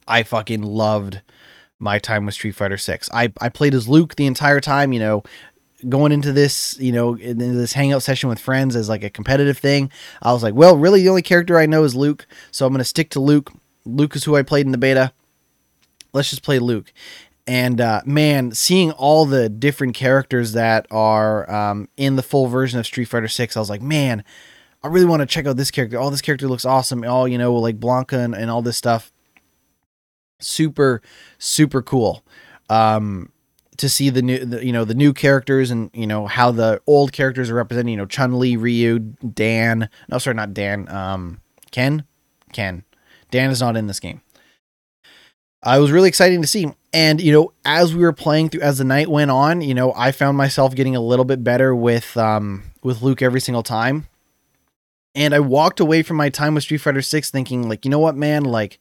I 0.07 0.23
fucking 0.23 0.61
loved 0.61 1.21
my 1.79 1.99
time 1.99 2.25
with 2.25 2.35
Street 2.35 2.55
Fighter 2.55 2.77
6. 2.77 3.09
I 3.13 3.31
I 3.39 3.49
played 3.49 3.73
as 3.73 3.87
Luke 3.87 4.15
the 4.15 4.25
entire 4.25 4.59
time, 4.59 4.91
you 4.91 4.99
know, 4.99 5.23
going 5.87 6.11
into 6.11 6.33
this, 6.33 6.77
you 6.79 6.91
know, 6.91 7.15
this 7.15 7.73
hangout 7.73 8.03
session 8.03 8.29
with 8.29 8.39
friends 8.39 8.75
as 8.75 8.89
like 8.89 9.03
a 9.03 9.09
competitive 9.09 9.57
thing. 9.57 9.91
I 10.21 10.33
was 10.33 10.43
like, 10.43 10.55
well, 10.55 10.77
really 10.77 11.03
the 11.03 11.09
only 11.09 11.21
character 11.21 11.57
I 11.57 11.65
know 11.65 11.83
is 11.83 11.95
Luke, 11.95 12.27
so 12.51 12.65
I'm 12.65 12.73
going 12.73 12.79
to 12.79 12.85
stick 12.85 13.09
to 13.11 13.19
Luke. 13.19 13.51
Luke 13.87 14.15
is 14.15 14.23
who 14.23 14.35
I 14.35 14.43
played 14.43 14.65
in 14.65 14.71
the 14.71 14.77
beta. 14.77 15.13
Let's 16.13 16.29
just 16.29 16.43
play 16.43 16.59
Luke. 16.59 16.91
And 17.47 17.79
uh, 17.79 18.01
man, 18.05 18.51
seeing 18.51 18.91
all 18.91 19.25
the 19.25 19.47
different 19.47 19.95
characters 19.95 20.51
that 20.51 20.85
are 20.91 21.49
um, 21.49 21.87
in 21.95 22.17
the 22.17 22.23
full 22.23 22.47
version 22.47 22.79
of 22.79 22.85
Street 22.85 23.05
Fighter 23.05 23.29
Six, 23.29 23.55
I 23.55 23.61
was 23.61 23.69
like, 23.69 23.81
man, 23.81 24.23
I 24.83 24.87
really 24.87 25.05
want 25.05 25.21
to 25.21 25.25
check 25.25 25.45
out 25.45 25.55
this 25.55 25.71
character. 25.71 25.97
All 25.97 26.11
this 26.11 26.21
character 26.21 26.47
looks 26.47 26.65
awesome. 26.65 27.03
All 27.05 27.27
you 27.27 27.37
know, 27.37 27.53
like 27.55 27.79
Blanka 27.79 28.23
and, 28.23 28.35
and 28.35 28.51
all 28.51 28.61
this 28.61 28.77
stuff. 28.77 29.13
Super, 30.39 31.01
super 31.39 31.81
cool. 31.81 32.23
Um, 32.69 33.31
to 33.77 33.87
see 33.87 34.09
the 34.09 34.21
new, 34.21 34.43
the, 34.43 34.65
you 34.65 34.73
know, 34.73 34.83
the 34.83 34.95
new 34.95 35.13
characters 35.13 35.71
and 35.71 35.89
you 35.93 36.07
know 36.07 36.27
how 36.27 36.51
the 36.51 36.81
old 36.85 37.13
characters 37.13 37.49
are 37.49 37.55
represented. 37.55 37.91
You 37.91 37.97
know, 37.97 38.05
Chun 38.05 38.37
Li, 38.37 38.57
Ryu, 38.57 38.99
Dan. 38.99 39.89
No, 40.09 40.17
sorry, 40.17 40.35
not 40.35 40.53
Dan. 40.53 40.89
Um, 40.89 41.39
Ken, 41.71 42.03
Ken. 42.51 42.83
Dan 43.31 43.49
is 43.49 43.61
not 43.61 43.75
in 43.75 43.87
this 43.87 43.99
game. 43.99 44.21
I 45.63 45.79
was 45.79 45.91
really 45.91 46.07
exciting 46.07 46.41
to 46.41 46.47
see. 46.47 46.67
And, 46.93 47.19
you 47.19 47.31
know, 47.31 47.51
as 47.65 47.93
we 47.93 48.01
were 48.01 48.13
playing 48.13 48.49
through, 48.49 48.61
as 48.61 48.77
the 48.77 48.83
night 48.83 49.09
went 49.09 49.31
on, 49.31 49.61
you 49.61 49.73
know, 49.73 49.93
I 49.95 50.11
found 50.11 50.37
myself 50.37 50.75
getting 50.75 50.95
a 50.95 51.01
little 51.01 51.25
bit 51.25 51.43
better 51.43 51.75
with, 51.75 52.15
um, 52.15 52.63
with 52.83 53.01
Luke 53.01 53.21
every 53.21 53.41
single 53.41 53.63
time. 53.63 54.07
And 55.15 55.33
I 55.33 55.39
walked 55.39 55.79
away 55.79 56.03
from 56.03 56.17
my 56.17 56.29
time 56.29 56.53
with 56.53 56.63
Street 56.63 56.77
Fighter 56.77 57.01
6 57.01 57.31
thinking, 57.31 57.67
like, 57.67 57.85
you 57.85 57.91
know 57.91 57.99
what, 57.99 58.15
man, 58.15 58.43
like, 58.43 58.77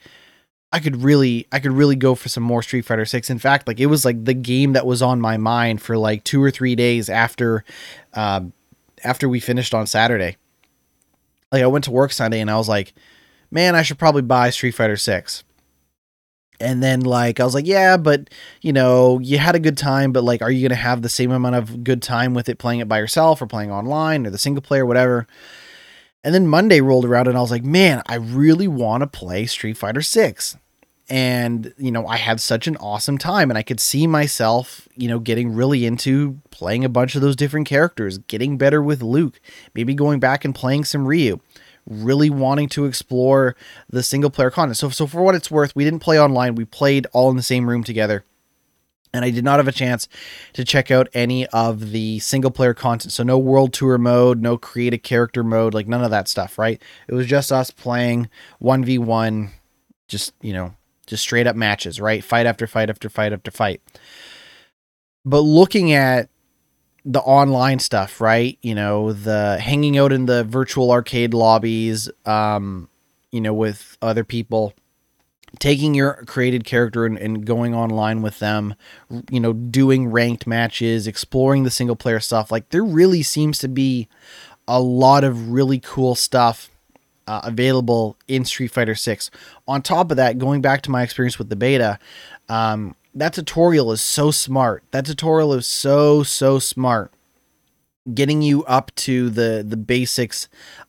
I 0.71 0.81
could 0.81 1.03
really, 1.03 1.47
I 1.51 1.61
could 1.61 1.73
really 1.73 1.97
go 1.97 2.15
for 2.15 2.29
some 2.29 2.43
more 2.43 2.63
Street 2.63 2.85
Fighter 2.85 3.07
6. 3.07 3.31
In 3.31 3.39
fact, 3.39 3.67
like, 3.67 3.81
it 3.81 3.87
was 3.87 4.05
like 4.05 4.25
the 4.25 4.35
game 4.35 4.75
that 4.75 4.87
was 4.87 5.01
on 5.01 5.21
my 5.21 5.39
mind 5.39 5.81
for 5.81 5.97
like 5.97 6.25
two 6.25 6.43
or 6.43 6.51
three 6.51 6.75
days 6.75 7.09
after, 7.09 7.65
uh, 8.13 8.43
after 9.03 9.29
we 9.29 9.41
finished 9.41 9.73
on 9.73 9.87
Saturday. 9.87 10.37
Like, 11.51 11.63
I 11.63 11.67
went 11.69 11.85
to 11.85 11.91
work 11.91 12.13
Sunday 12.13 12.41
and 12.41 12.51
I 12.51 12.59
was 12.59 12.69
like, 12.69 12.93
man, 13.51 13.75
I 13.75 13.83
should 13.83 13.99
probably 13.99 14.23
buy 14.23 14.51
Street 14.51 14.73
Fighter 14.73 14.97
6. 14.97 15.45
And 16.61 16.83
then 16.83 17.01
like 17.01 17.39
I 17.39 17.45
was 17.45 17.55
like, 17.55 17.67
yeah, 17.67 17.97
but 17.97 18.31
you 18.63 18.73
know, 18.73 19.19
you 19.19 19.39
had 19.39 19.55
a 19.55 19.61
good 19.61 19.77
time, 19.77 20.13
but 20.13 20.25
like 20.25 20.43
are 20.43 20.51
you 20.51 20.63
going 20.63 20.77
to 20.77 20.83
have 20.83 21.03
the 21.03 21.09
same 21.09 21.31
amount 21.31 21.57
of 21.57 21.85
good 21.85 22.03
time 22.03 22.35
with 22.35 22.49
it 22.49 22.59
playing 22.59 22.81
it 22.81 22.89
by 22.89 22.99
yourself 22.99 23.43
or 23.43 23.47
playing 23.47 23.71
online 23.71 24.27
or 24.27 24.31
the 24.31 24.39
single 24.39 24.63
player 24.63 24.87
whatever? 24.87 25.27
And 26.25 26.35
then 26.35 26.49
Monday 26.49 26.81
rolled 26.81 27.05
around 27.05 27.29
and 27.29 27.37
I 27.37 27.41
was 27.41 27.51
like, 27.51 27.65
man, 27.65 28.03
I 28.07 28.17
really 28.17 28.67
want 28.67 29.03
to 29.03 29.07
play 29.07 29.47
Street 29.47 29.77
Fighter 29.77 30.03
6. 30.03 30.57
And 31.09 31.73
you 31.77 31.93
know, 31.93 32.07
I 32.07 32.17
had 32.17 32.41
such 32.41 32.67
an 32.67 32.77
awesome 32.79 33.19
time 33.19 33.51
and 33.51 33.59
I 33.59 33.63
could 33.63 33.79
see 33.79 34.07
myself, 34.07 34.89
you 34.97 35.09
know, 35.09 35.19
getting 35.19 35.55
really 35.55 35.85
into 35.85 36.39
playing 36.51 36.85
a 36.85 36.89
bunch 36.89 37.15
of 37.15 37.21
those 37.21 37.37
different 37.37 37.69
characters, 37.69 38.19
getting 38.19 38.57
better 38.57 38.83
with 38.83 39.03
Luke, 39.03 39.41
maybe 39.75 39.95
going 39.95 40.21
back 40.21 40.45
and 40.45 40.55
playing 40.55 40.85
some 40.85 41.07
Ryu 41.07 41.39
really 41.87 42.31
wanting 42.31 42.69
to 42.71 42.85
explore 42.85 43.57
the 43.89 44.03
single 44.03 44.31
player 44.31 44.51
content. 44.51 44.77
So, 44.77 44.89
so 44.91 45.07
for 45.07 45.23
what 45.23 45.35
it's 45.35 45.51
worth, 45.51 45.75
we 45.77 45.85
didn't 45.85 46.01
play 46.01 46.21
online. 46.21 46.55
We 46.55 46.65
played 46.65 47.07
all 47.13 47.31
in 47.31 47.37
the 47.37 47.43
same 47.43 47.69
room 47.69 47.85
together. 47.85 48.25
And 49.15 49.25
I 49.25 49.31
did 49.31 49.45
not 49.45 49.59
have 49.59 49.69
a 49.69 49.73
chance 49.73 50.09
to 50.53 50.65
check 50.65 50.91
out 50.91 51.09
any 51.15 51.47
of 51.47 51.93
the 51.93 52.19
single 52.19 52.51
player 52.51 52.75
content. 52.75 53.13
So, 53.13 53.23
no 53.23 53.39
world 53.39 53.73
tour 53.73 53.97
mode, 53.97 54.43
no 54.43 54.59
create 54.59 54.93
a 54.93 54.99
character 54.99 55.43
mode, 55.43 55.73
like 55.73 55.87
none 55.87 56.05
of 56.05 56.11
that 56.11 56.29
stuff, 56.29 56.59
right? 56.59 56.83
It 57.09 57.15
was 57.15 57.27
just 57.27 57.51
us 57.51 57.71
playing 57.71 58.29
1v1, 58.61 59.51
just, 60.09 60.35
you 60.43 60.53
know, 60.53 60.75
just 61.07 61.23
straight 61.23 61.47
up 61.47 61.57
matches, 61.57 62.01
right? 62.01 62.23
Fight 62.23 62.47
after 62.47 62.67
fight 62.67 62.91
after 62.91 63.09
fight 63.09 63.33
after 63.33 63.51
fight. 63.51 63.81
But 65.25 65.41
looking 65.41 65.93
at 65.93 66.29
the 67.07 67.21
online 67.21 67.79
stuff, 67.79 68.21
right? 68.21 68.59
You 68.63 68.75
know, 68.75 69.13
the 69.13 69.59
hanging 69.61 69.97
out 69.97 70.13
in 70.13 70.27
the 70.27 70.43
virtual 70.43 70.91
arcade 70.91 71.33
lobbies, 71.33 72.11
um, 72.27 72.89
you 73.31 73.41
know, 73.41 73.55
with 73.55 73.97
other 74.03 74.25
people, 74.25 74.75
taking 75.61 75.95
your 75.95 76.25
created 76.27 76.65
character 76.65 77.07
and, 77.07 77.17
and, 77.17 77.47
going 77.47 77.75
online 77.75 78.23
with 78.23 78.41
them, 78.41 78.75
you 79.31 79.39
know, 79.39 79.53
doing 79.53 80.09
ranked 80.09 80.49
matches, 80.49 81.07
exploring 81.07 81.63
the 81.63 81.71
single 81.71 81.95
player 81.95 82.19
stuff. 82.19 82.51
Like, 82.51 82.71
there 82.71 82.85
really 82.85 83.23
seems 83.23 83.59
to 83.61 83.69
be 83.69 84.09
a 84.67 84.81
lot 84.81 85.23
of 85.23 85.51
really 85.51 85.79
cool 85.79 86.17
stuff 86.17 86.71
uh, 87.29 87.43
available 87.45 88.17
in 88.27 88.45
Street 88.45 88.73
Fighter 88.73 88.97
6. 88.97 89.31
On 89.69 89.81
top 89.81 90.11
of 90.11 90.17
that, 90.17 90.39
going 90.39 90.61
back 90.61 90.83
to 90.83 90.91
my 90.91 91.03
experience 91.03 91.39
with 91.39 91.51
the 91.51 91.57
beta, 91.57 92.01
um, 92.49 92.97
that 93.17 93.33
tutorial 93.33 93.91
is 93.93 94.01
so 94.01 94.31
smart. 94.31 94.85
That 94.91 95.07
tutorial 95.07 95.55
is 95.55 95.67
so 95.67 96.23
so 96.23 96.59
smart. 96.59 97.13
Getting 98.13 98.43
you 98.43 98.63
up 98.65 98.95
to 98.97 99.31
the 99.31 99.65
the 99.67 99.77
basics 99.77 100.49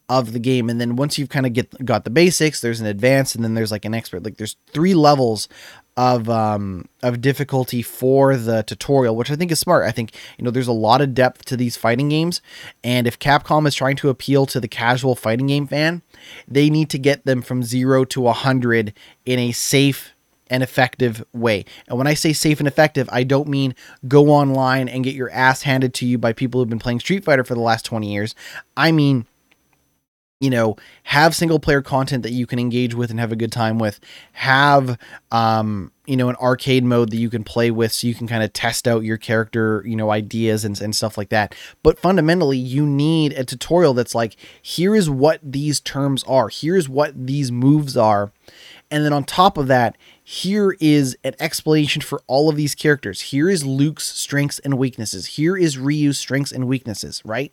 of 0.09 0.31
the 0.31 0.39
game 0.39 0.69
and 0.69 0.79
then 0.79 0.95
once 0.95 1.17
you've 1.17 1.29
kind 1.29 1.45
of 1.45 1.53
get 1.53 1.83
got 1.85 2.03
the 2.03 2.09
basics, 2.09 2.61
there's 2.61 2.79
an 2.79 2.85
advanced 2.85 3.33
and 3.33 3.43
then 3.43 3.55
there's 3.55 3.71
like 3.71 3.85
an 3.85 3.93
expert. 3.93 4.23
Like 4.23 4.37
there's 4.37 4.57
three 4.71 4.93
levels 4.93 5.47
of 5.95 6.29
um 6.29 6.87
of 7.01 7.21
difficulty 7.21 7.81
for 7.81 8.35
the 8.35 8.61
tutorial, 8.63 9.15
which 9.15 9.31
I 9.31 9.35
think 9.35 9.51
is 9.51 9.59
smart. 9.59 9.85
I 9.85 9.91
think 9.91 10.11
you 10.37 10.43
know 10.43 10.51
there's 10.51 10.67
a 10.67 10.73
lot 10.73 11.01
of 11.01 11.15
depth 11.15 11.45
to 11.45 11.57
these 11.57 11.77
fighting 11.77 12.09
games, 12.09 12.41
and 12.83 13.07
if 13.07 13.17
Capcom 13.17 13.65
is 13.65 13.73
trying 13.73 13.95
to 13.97 14.09
appeal 14.09 14.45
to 14.47 14.59
the 14.59 14.67
casual 14.67 15.15
fighting 15.15 15.47
game 15.47 15.65
fan, 15.65 16.03
they 16.47 16.69
need 16.69 16.89
to 16.91 16.99
get 16.99 17.25
them 17.25 17.41
from 17.41 17.63
zero 17.63 18.03
to 18.05 18.27
a 18.27 18.33
hundred 18.33 18.93
in 19.25 19.39
a 19.39 19.53
safe 19.53 20.13
and 20.49 20.63
effective 20.63 21.23
way. 21.33 21.65
And 21.87 21.97
when 21.97 22.07
I 22.07 22.13
say 22.13 22.33
safe 22.33 22.59
and 22.59 22.67
effective, 22.67 23.09
I 23.11 23.23
don't 23.23 23.47
mean 23.47 23.75
go 24.07 24.29
online 24.29 24.89
and 24.89 25.03
get 25.03 25.15
your 25.15 25.29
ass 25.31 25.63
handed 25.63 25.93
to 25.95 26.05
you 26.05 26.17
by 26.17 26.33
people 26.33 26.61
who've 26.61 26.69
been 26.69 26.79
playing 26.79 26.99
Street 26.99 27.23
Fighter 27.23 27.43
for 27.43 27.55
the 27.55 27.61
last 27.61 27.85
20 27.85 28.11
years. 28.11 28.35
I 28.75 28.91
mean, 28.91 29.25
you 30.39 30.51
know, 30.51 30.75
have 31.03 31.35
single 31.35 31.59
player 31.59 31.81
content 31.81 32.21
that 32.21 32.31
you 32.31 32.45
can 32.45 32.59
engage 32.59 32.93
with 32.93 33.09
and 33.09 33.19
have 33.19 33.31
a 33.31 33.35
good 33.35 33.51
time 33.51 33.79
with. 33.79 33.99
Have, 34.33 34.99
um, 35.31 35.91
you 36.05 36.15
know, 36.15 36.29
an 36.29 36.35
arcade 36.35 36.83
mode 36.83 37.09
that 37.09 37.17
you 37.17 37.29
can 37.29 37.43
play 37.43 37.71
with 37.71 37.91
so 37.91 38.05
you 38.05 38.13
can 38.13 38.27
kind 38.27 38.43
of 38.43 38.53
test 38.53 38.87
out 38.87 39.03
your 39.03 39.17
character, 39.17 39.83
you 39.85 39.95
know, 39.95 40.11
ideas 40.11 40.63
and, 40.63 40.79
and 40.79 40.95
stuff 40.95 41.17
like 41.17 41.29
that. 41.29 41.55
But 41.81 41.97
fundamentally, 41.97 42.57
you 42.57 42.85
need 42.85 43.33
a 43.33 43.43
tutorial 43.43 43.95
that's 43.95 44.13
like, 44.13 44.35
here 44.61 44.95
is 44.95 45.09
what 45.09 45.39
these 45.43 45.79
terms 45.79 46.23
are, 46.25 46.49
here's 46.49 46.87
what 46.87 47.25
these 47.25 47.51
moves 47.51 47.97
are. 47.97 48.31
And 48.89 49.03
then 49.03 49.11
on 49.11 49.25
top 49.25 49.57
of 49.57 49.67
that, 49.67 49.97
here 50.23 50.75
is 50.79 51.17
an 51.23 51.33
explanation 51.39 52.01
for 52.01 52.21
all 52.27 52.49
of 52.49 52.55
these 52.55 52.73
characters. 52.73 53.21
Here 53.21 53.49
is 53.49 53.65
Luke's 53.65 54.07
strengths 54.07 54.59
and 54.59 54.77
weaknesses. 54.77 55.25
Here 55.25 55.57
is 55.57 55.77
Ryu's 55.77 56.17
strengths 56.17 56.51
and 56.53 56.67
weaknesses, 56.67 57.21
right? 57.25 57.51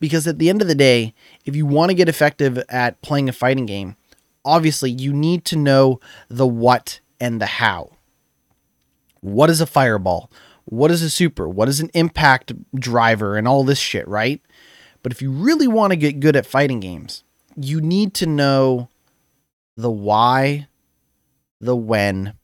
Because 0.00 0.26
at 0.26 0.38
the 0.38 0.48
end 0.48 0.62
of 0.62 0.68
the 0.68 0.74
day, 0.74 1.14
if 1.44 1.54
you 1.54 1.66
want 1.66 1.90
to 1.90 1.94
get 1.94 2.08
effective 2.08 2.62
at 2.68 3.00
playing 3.02 3.28
a 3.28 3.32
fighting 3.32 3.66
game, 3.66 3.96
obviously 4.44 4.90
you 4.90 5.12
need 5.12 5.44
to 5.46 5.56
know 5.56 6.00
the 6.28 6.46
what 6.46 7.00
and 7.20 7.40
the 7.40 7.46
how. 7.46 7.90
What 9.20 9.50
is 9.50 9.60
a 9.60 9.66
fireball? 9.66 10.30
What 10.64 10.90
is 10.90 11.02
a 11.02 11.10
super? 11.10 11.48
What 11.48 11.68
is 11.68 11.80
an 11.80 11.90
impact 11.94 12.52
driver 12.74 13.36
and 13.36 13.46
all 13.46 13.64
this 13.64 13.78
shit, 13.78 14.06
right? 14.08 14.40
But 15.02 15.12
if 15.12 15.22
you 15.22 15.30
really 15.30 15.68
want 15.68 15.92
to 15.92 15.96
get 15.96 16.20
good 16.20 16.36
at 16.36 16.46
fighting 16.46 16.80
games, 16.80 17.24
you 17.56 17.80
need 17.80 18.14
to 18.14 18.26
know 18.26 18.88
the 19.76 19.90
why, 19.90 20.68
the 21.60 21.76
when, 21.76 22.34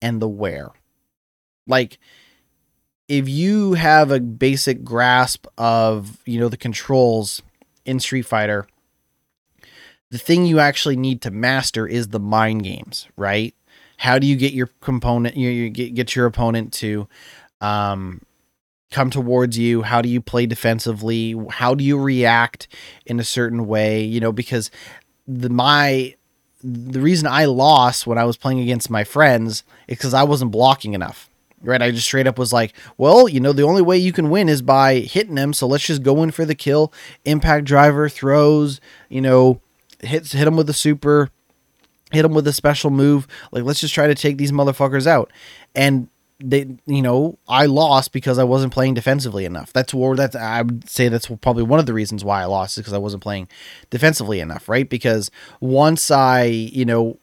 and 0.00 0.20
the 0.20 0.28
where. 0.28 0.70
Like, 1.66 1.98
if 3.08 3.28
you 3.28 3.74
have 3.74 4.10
a 4.10 4.20
basic 4.20 4.82
grasp 4.82 5.46
of, 5.58 6.18
you 6.24 6.40
know, 6.40 6.48
the 6.48 6.56
controls 6.56 7.42
in 7.84 8.00
Street 8.00 8.26
Fighter, 8.26 8.66
the 10.10 10.18
thing 10.18 10.46
you 10.46 10.58
actually 10.60 10.96
need 10.96 11.22
to 11.22 11.30
master 11.30 11.86
is 11.86 12.08
the 12.08 12.20
mind 12.20 12.64
games, 12.64 13.08
right? 13.16 13.54
How 13.98 14.18
do 14.18 14.26
you 14.26 14.36
get 14.36 14.52
your 14.52 14.68
component, 14.80 15.36
you, 15.36 15.48
you 15.48 15.70
get, 15.70 15.94
get 15.94 16.14
your 16.14 16.26
opponent 16.26 16.72
to 16.74 17.08
um, 17.60 18.22
come 18.90 19.10
towards 19.10 19.58
you? 19.58 19.82
How 19.82 20.02
do 20.02 20.08
you 20.08 20.20
play 20.20 20.46
defensively? 20.46 21.34
How 21.50 21.74
do 21.74 21.82
you 21.82 21.98
react 21.98 22.68
in 23.04 23.18
a 23.18 23.24
certain 23.24 23.66
way? 23.66 24.02
You 24.02 24.20
know, 24.20 24.32
because 24.32 24.70
the 25.26 25.48
my 25.48 26.14
the 26.66 27.00
reason 27.00 27.28
I 27.28 27.44
lost 27.44 28.06
when 28.06 28.18
I 28.18 28.24
was 28.24 28.36
playing 28.36 28.58
against 28.58 28.90
my 28.90 29.04
friends 29.04 29.62
is 29.86 29.98
because 29.98 30.14
I 30.14 30.24
wasn't 30.24 30.50
blocking 30.50 30.94
enough. 30.94 31.30
Right, 31.62 31.80
I 31.80 31.90
just 31.90 32.06
straight 32.06 32.26
up 32.26 32.38
was 32.38 32.52
like, 32.52 32.74
well, 32.98 33.26
you 33.26 33.40
know, 33.40 33.52
the 33.52 33.62
only 33.62 33.80
way 33.80 33.96
you 33.96 34.12
can 34.12 34.28
win 34.28 34.48
is 34.48 34.60
by 34.60 34.96
hitting 34.96 35.36
them. 35.36 35.52
So 35.52 35.66
let's 35.66 35.86
just 35.86 36.02
go 36.02 36.22
in 36.22 36.30
for 36.30 36.44
the 36.44 36.54
kill. 36.54 36.92
Impact 37.24 37.64
driver 37.64 38.08
throws, 38.10 38.80
you 39.08 39.22
know, 39.22 39.60
hits 40.00 40.32
hit 40.32 40.44
them 40.44 40.56
with 40.56 40.68
a 40.68 40.74
super, 40.74 41.30
hit 42.12 42.22
them 42.22 42.34
with 42.34 42.46
a 42.46 42.52
special 42.52 42.90
move. 42.90 43.26
Like 43.52 43.64
let's 43.64 43.80
just 43.80 43.94
try 43.94 44.06
to 44.06 44.14
take 44.14 44.36
these 44.36 44.52
motherfuckers 44.52 45.06
out. 45.06 45.32
And 45.74 46.08
they 46.38 46.76
you 46.86 47.02
know 47.02 47.38
I 47.48 47.66
lost 47.66 48.12
because 48.12 48.38
I 48.38 48.44
wasn't 48.44 48.72
playing 48.72 48.94
defensively 48.94 49.44
enough. 49.44 49.72
That's 49.72 49.94
where 49.94 50.14
that's 50.16 50.36
I 50.36 50.62
would 50.62 50.88
say 50.88 51.08
that's 51.08 51.28
probably 51.40 51.62
one 51.62 51.80
of 51.80 51.86
the 51.86 51.94
reasons 51.94 52.24
why 52.24 52.42
I 52.42 52.44
lost 52.44 52.76
is 52.76 52.82
because 52.82 52.92
I 52.92 52.98
wasn't 52.98 53.22
playing 53.22 53.48
defensively 53.90 54.40
enough, 54.40 54.68
right? 54.68 54.88
Because 54.88 55.30
once 55.60 56.10
I 56.10 56.44
you 56.44 56.84
know 56.84 57.18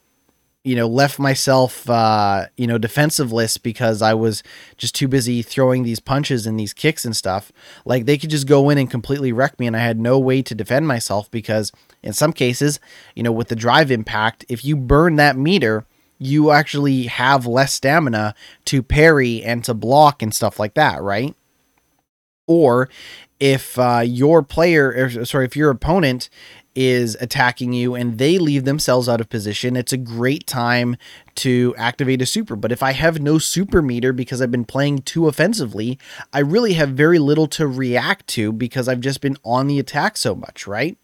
you 0.63 0.75
know 0.75 0.87
left 0.87 1.19
myself 1.19 1.89
uh 1.89 2.47
you 2.57 2.65
know 2.65 2.77
defensiveless 2.77 3.57
because 3.57 4.01
I 4.01 4.13
was 4.13 4.41
just 4.77 4.95
too 4.95 5.07
busy 5.07 5.41
throwing 5.41 5.83
these 5.83 5.99
punches 5.99 6.47
and 6.47 6.59
these 6.59 6.73
kicks 6.73 7.05
and 7.05 7.15
stuff 7.15 7.51
like 7.85 8.05
they 8.05 8.17
could 8.17 8.29
just 8.29 8.47
go 8.47 8.69
in 8.69 8.77
and 8.77 8.89
completely 8.89 9.31
wreck 9.31 9.59
me 9.59 9.67
and 9.67 9.75
I 9.75 9.79
had 9.79 9.99
no 9.99 10.17
way 10.17 10.41
to 10.41 10.55
defend 10.55 10.87
myself 10.87 11.29
because 11.29 11.71
in 12.01 12.13
some 12.13 12.31
cases 12.31 12.79
you 13.13 13.23
know 13.23 13.31
with 13.31 13.49
the 13.49 13.55
drive 13.57 13.91
impact 13.91 14.45
if 14.47 14.63
you 14.63 14.77
burn 14.77 15.17
that 15.17 15.35
meter 15.35 15.85
you 16.19 16.51
actually 16.51 17.03
have 17.03 17.45
less 17.45 17.73
stamina 17.73 18.35
to 18.65 18.81
parry 18.81 19.43
and 19.43 19.63
to 19.63 19.73
block 19.73 20.21
and 20.21 20.33
stuff 20.33 20.59
like 20.59 20.73
that, 20.75 21.01
right? 21.01 21.35
Or 22.47 22.89
if 23.39 23.77
uh, 23.79 24.03
your 24.05 24.43
player, 24.43 24.93
or, 24.95 25.25
sorry, 25.25 25.45
if 25.45 25.55
your 25.55 25.69
opponent 25.69 26.29
is 26.75 27.15
attacking 27.21 27.71
you 27.73 27.93
and 27.93 28.17
they 28.17 28.37
leave 28.37 28.65
themselves 28.65 29.07
out 29.07 29.21
of 29.21 29.29
position, 29.29 29.75
it's 29.75 29.93
a 29.93 29.97
great 29.97 30.47
time 30.47 30.95
to 31.35 31.75
activate 31.77 32.21
a 32.21 32.25
super. 32.25 32.55
But 32.55 32.71
if 32.71 32.81
I 32.81 32.93
have 32.93 33.21
no 33.21 33.37
super 33.37 33.81
meter 33.81 34.11
because 34.11 34.41
I've 34.41 34.51
been 34.51 34.65
playing 34.65 34.99
too 34.99 35.27
offensively, 35.27 35.99
I 36.31 36.39
really 36.39 36.73
have 36.73 36.89
very 36.89 37.19
little 37.19 37.47
to 37.47 37.67
react 37.67 38.27
to 38.27 38.51
because 38.51 38.87
I've 38.87 39.01
just 39.01 39.21
been 39.21 39.37
on 39.43 39.67
the 39.67 39.79
attack 39.79 40.17
so 40.17 40.35
much, 40.35 40.65
right? 40.65 40.97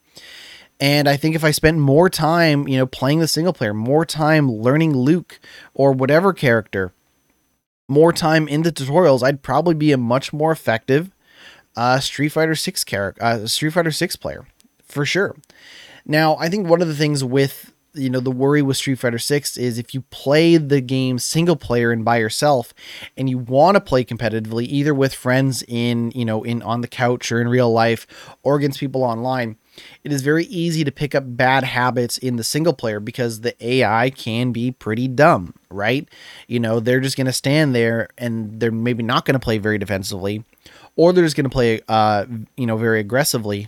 And 0.80 1.10
I 1.10 1.18
think 1.18 1.36
if 1.36 1.44
I 1.44 1.52
spent 1.52 1.78
more 1.78 2.10
time, 2.10 2.68
you 2.68 2.78
know, 2.78 2.86
playing 2.86 3.20
the 3.20 3.28
single 3.28 3.54
player, 3.54 3.74
more 3.74 4.06
time 4.06 4.50
learning 4.50 4.96
Luke 4.96 5.40
or 5.74 5.92
whatever 5.92 6.32
character, 6.32 6.94
more 7.88 8.14
time 8.14 8.48
in 8.48 8.62
the 8.62 8.72
tutorials, 8.72 9.24
I'd 9.24 9.42
probably 9.42 9.76
be 9.76 9.92
a 9.92 9.98
much 9.98 10.32
more 10.32 10.52
effective 10.52 11.12
uh, 11.76 12.00
Street 12.00 12.30
Fighter 12.30 12.56
Six 12.56 12.84
character, 12.84 13.24
uh, 13.24 13.48
Street 13.48 13.72
Fighter 13.72 13.92
Six 13.92 14.16
player, 14.16 14.48
for 14.84 15.06
sure. 15.06 15.36
Now, 16.06 16.38
I 16.38 16.50
think 16.50 16.68
one 16.68 16.82
of 16.82 16.88
the 16.88 16.96
things 16.96 17.24
with 17.24 17.74
you 17.94 18.10
know 18.10 18.20
the 18.20 18.32
worry 18.32 18.62
with 18.62 18.78
Street 18.78 19.00
Fighter 19.00 19.18
6 19.18 19.58
is 19.58 19.78
if 19.78 19.94
you 19.94 20.02
play 20.10 20.58
the 20.58 20.80
game 20.80 21.18
single 21.18 21.56
player 21.56 21.92
and 21.92 22.06
by 22.06 22.18
yourself 22.18 22.74
and 23.18 23.30
you 23.30 23.38
want 23.38 23.76
to 23.76 23.82
play 23.82 24.06
competitively 24.06 24.66
either 24.68 24.94
with 24.94 25.14
friends 25.14 25.64
in 25.68 26.12
you 26.12 26.24
know 26.24 26.44
in 26.44 26.62
on 26.62 26.82
the 26.82 26.88
couch 26.88 27.32
or 27.32 27.42
in 27.42 27.48
real 27.48 27.72
life 27.72 28.06
or 28.44 28.56
against 28.58 28.80
people 28.80 29.04
online 29.04 29.58
it 30.04 30.12
is 30.12 30.22
very 30.22 30.46
easy 30.46 30.84
to 30.84 30.92
pick 30.92 31.16
up 31.16 31.24
bad 31.26 31.64
habits 31.64 32.18
in 32.18 32.36
the 32.36 32.44
single 32.44 32.74
player 32.74 33.00
because 33.00 33.42
the 33.42 33.56
AI 33.66 34.10
can 34.10 34.52
be 34.52 34.72
pretty 34.72 35.08
dumb, 35.08 35.54
right? 35.70 36.08
You 36.48 36.60
know, 36.60 36.80
they're 36.80 37.00
just 37.00 37.18
going 37.18 37.28
to 37.28 37.34
stand 37.34 37.76
there 37.76 38.10
and 38.18 38.60
they're 38.60 38.72
maybe 38.72 39.04
not 39.04 39.26
going 39.26 39.34
to 39.34 39.40
play 39.40 39.58
very 39.58 39.78
defensively, 39.78 40.44
or 40.96 41.14
they're 41.14 41.24
just 41.24 41.36
going 41.36 41.46
to 41.46 41.50
play, 41.50 41.82
uh, 41.88 42.26
you 42.58 42.66
know, 42.66 42.78
very 42.78 43.00
aggressively, 43.00 43.68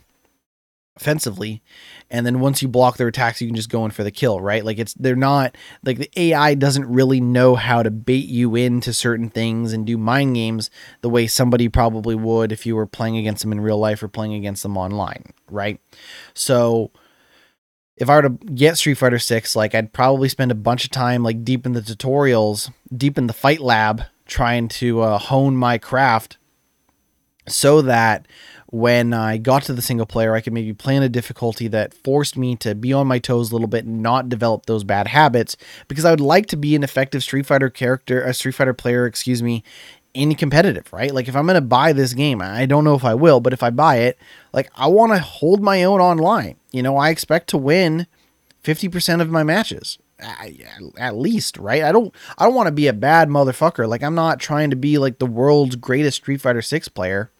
offensively. 0.96 1.62
And 2.10 2.26
then 2.26 2.40
once 2.40 2.62
you 2.62 2.68
block 2.68 2.98
their 2.98 3.08
attacks, 3.08 3.42
you 3.42 3.48
can 3.48 3.56
just 3.56 3.70
go 3.70 3.86
in 3.86 3.92
for 3.92 4.04
the 4.04 4.12
kill, 4.12 4.42
right? 4.42 4.64
Like 4.64 4.78
it's, 4.78 4.94
they're 4.96 5.16
not, 5.16 5.56
like 5.84 5.98
the 5.98 6.12
AI 6.16 6.54
doesn't 6.56 6.86
really 6.86 7.22
know 7.22 7.56
how 7.56 7.82
to 7.82 7.90
bait 7.90 8.28
you 8.28 8.56
into 8.56 8.94
certain 8.94 9.30
things 9.30 9.74
and 9.74 9.86
do 9.86 9.98
mind 9.98 10.36
games 10.36 10.70
the 11.02 11.10
way 11.10 11.28
somebody 11.28 11.70
probably 11.70 12.16
would 12.16 12.52
if 12.52 12.66
you 12.66 12.76
were 12.76 12.86
playing 12.86 13.18
against 13.18 13.42
them 13.42 13.52
in 13.52 13.62
real 13.62 13.78
life 13.78 14.04
or 14.04 14.08
playing 14.08 14.34
against 14.34 14.64
them 14.64 14.78
online 14.78 15.34
right? 15.52 15.80
So 16.34 16.92
if 17.98 18.10
I 18.10 18.16
were 18.16 18.22
to 18.24 18.30
get 18.30 18.78
Street 18.78 18.96
Fighter 18.96 19.20
6, 19.20 19.56
like 19.56 19.76
I'd 19.76 19.94
probably 19.94 20.30
spend 20.30 20.52
a 20.52 20.56
bunch 20.56 20.86
of 20.86 20.92
time 20.92 21.24
like 21.24 21.44
deep 21.44 21.66
in 21.66 21.74
the 21.74 21.82
tutorials, 21.82 22.72
deep 22.96 23.18
in 23.18 23.28
the 23.28 23.34
fight 23.34 23.60
lab 23.60 24.04
trying 24.26 24.70
to 24.70 25.02
uh, 25.02 25.18
hone 25.18 25.56
my 25.56 25.78
craft 25.78 26.38
so 27.48 27.82
that 27.82 28.28
when 28.72 29.14
I 29.14 29.38
got 29.38 29.64
to 29.64 29.74
the 29.74 29.82
single 29.82 30.06
player, 30.06 30.34
I 30.34 30.40
could 30.40 30.54
maybe 30.54 30.74
plan 30.74 31.04
a 31.04 31.10
difficulty 31.10 31.68
that 31.68 31.94
forced 31.94 32.38
me 32.38 32.56
to 32.58 32.74
be 32.74 32.94
on 32.94 33.06
my 33.06 33.20
toes 33.20 33.52
a 33.52 33.54
little 33.54 33.68
bit 33.68 33.86
and 33.86 34.02
not 34.02 34.30
develop 34.30 34.66
those 34.66 34.86
bad 34.86 35.10
habits 35.10 35.58
because 35.90 36.06
I 36.06 36.12
would 36.12 36.22
like 36.22 36.46
to 36.48 36.56
be 36.56 36.74
an 36.76 36.84
effective 36.84 37.22
Street 37.22 37.46
Fighter 37.46 37.70
character, 37.70 38.22
a 38.22 38.34
Street 38.34 38.54
Fighter 38.54 38.74
player, 38.74 39.06
excuse 39.06 39.44
me, 39.44 39.62
in 40.14 40.34
competitive, 40.36 40.92
right? 40.94 41.14
Like 41.14 41.28
if 41.28 41.36
I'm 41.36 41.46
going 41.46 41.56
to 41.56 41.62
buy 41.62 41.92
this 41.92 42.14
game, 42.14 42.42
I 42.42 42.66
don't 42.66 42.86
know 42.86 42.96
if 42.96 43.04
I 43.04 43.14
will, 43.14 43.42
but 43.42 43.52
if 43.52 43.62
I 43.62 43.72
buy 43.72 43.98
it, 43.98 44.18
like 44.54 44.72
I 44.76 44.88
want 44.88 45.12
to 45.12 45.20
hold 45.20 45.62
my 45.62 45.84
own 45.84 46.00
online. 46.00 46.56
You 46.72 46.82
know, 46.82 46.96
I 46.96 47.10
expect 47.10 47.50
to 47.50 47.58
win 47.58 48.08
50% 48.64 49.22
of 49.22 49.30
my 49.30 49.44
matches. 49.44 49.98
At 50.98 51.16
least, 51.16 51.58
right? 51.58 51.82
I 51.82 51.92
don't 51.92 52.14
I 52.38 52.46
don't 52.46 52.54
want 52.54 52.68
to 52.68 52.72
be 52.72 52.86
a 52.86 52.94
bad 52.94 53.28
motherfucker. 53.28 53.90
Like 53.90 54.04
I'm 54.04 54.14
not 54.14 54.40
trying 54.40 54.70
to 54.70 54.76
be 54.76 55.00
like 55.00 55.18
the 55.18 55.26
world's 55.26 55.76
greatest 55.76 56.18
Street 56.18 56.42
Fighter 56.42 56.62
6 56.62 56.90
player. 56.90 57.32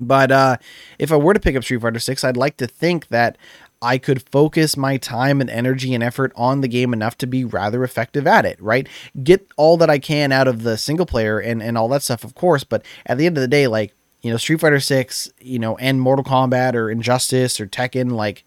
But 0.00 0.30
uh 0.30 0.56
if 0.98 1.12
I 1.12 1.16
were 1.16 1.34
to 1.34 1.40
pick 1.40 1.56
up 1.56 1.64
Street 1.64 1.82
Fighter 1.82 1.98
6, 1.98 2.24
I'd 2.24 2.36
like 2.36 2.56
to 2.58 2.66
think 2.66 3.08
that 3.08 3.36
I 3.82 3.98
could 3.98 4.28
focus 4.30 4.76
my 4.76 4.96
time 4.96 5.40
and 5.40 5.50
energy 5.50 5.94
and 5.94 6.02
effort 6.02 6.32
on 6.34 6.60
the 6.60 6.68
game 6.68 6.92
enough 6.92 7.18
to 7.18 7.26
be 7.26 7.44
rather 7.44 7.84
effective 7.84 8.26
at 8.26 8.46
it, 8.46 8.60
right? 8.60 8.88
Get 9.22 9.46
all 9.56 9.76
that 9.76 9.90
I 9.90 9.98
can 9.98 10.32
out 10.32 10.48
of 10.48 10.62
the 10.62 10.78
single 10.78 11.06
player 11.06 11.38
and, 11.38 11.62
and 11.62 11.76
all 11.76 11.88
that 11.88 12.02
stuff, 12.02 12.24
of 12.24 12.34
course. 12.34 12.64
But 12.64 12.84
at 13.04 13.18
the 13.18 13.26
end 13.26 13.36
of 13.36 13.42
the 13.42 13.48
day, 13.48 13.66
like, 13.66 13.94
you 14.22 14.30
know, 14.30 14.38
Street 14.38 14.60
Fighter 14.60 14.80
6, 14.80 15.30
you 15.40 15.58
know, 15.58 15.76
and 15.76 16.00
Mortal 16.00 16.24
Kombat 16.24 16.74
or 16.74 16.90
Injustice 16.90 17.60
or 17.60 17.66
Tekken, 17.66 18.12
like, 18.12 18.44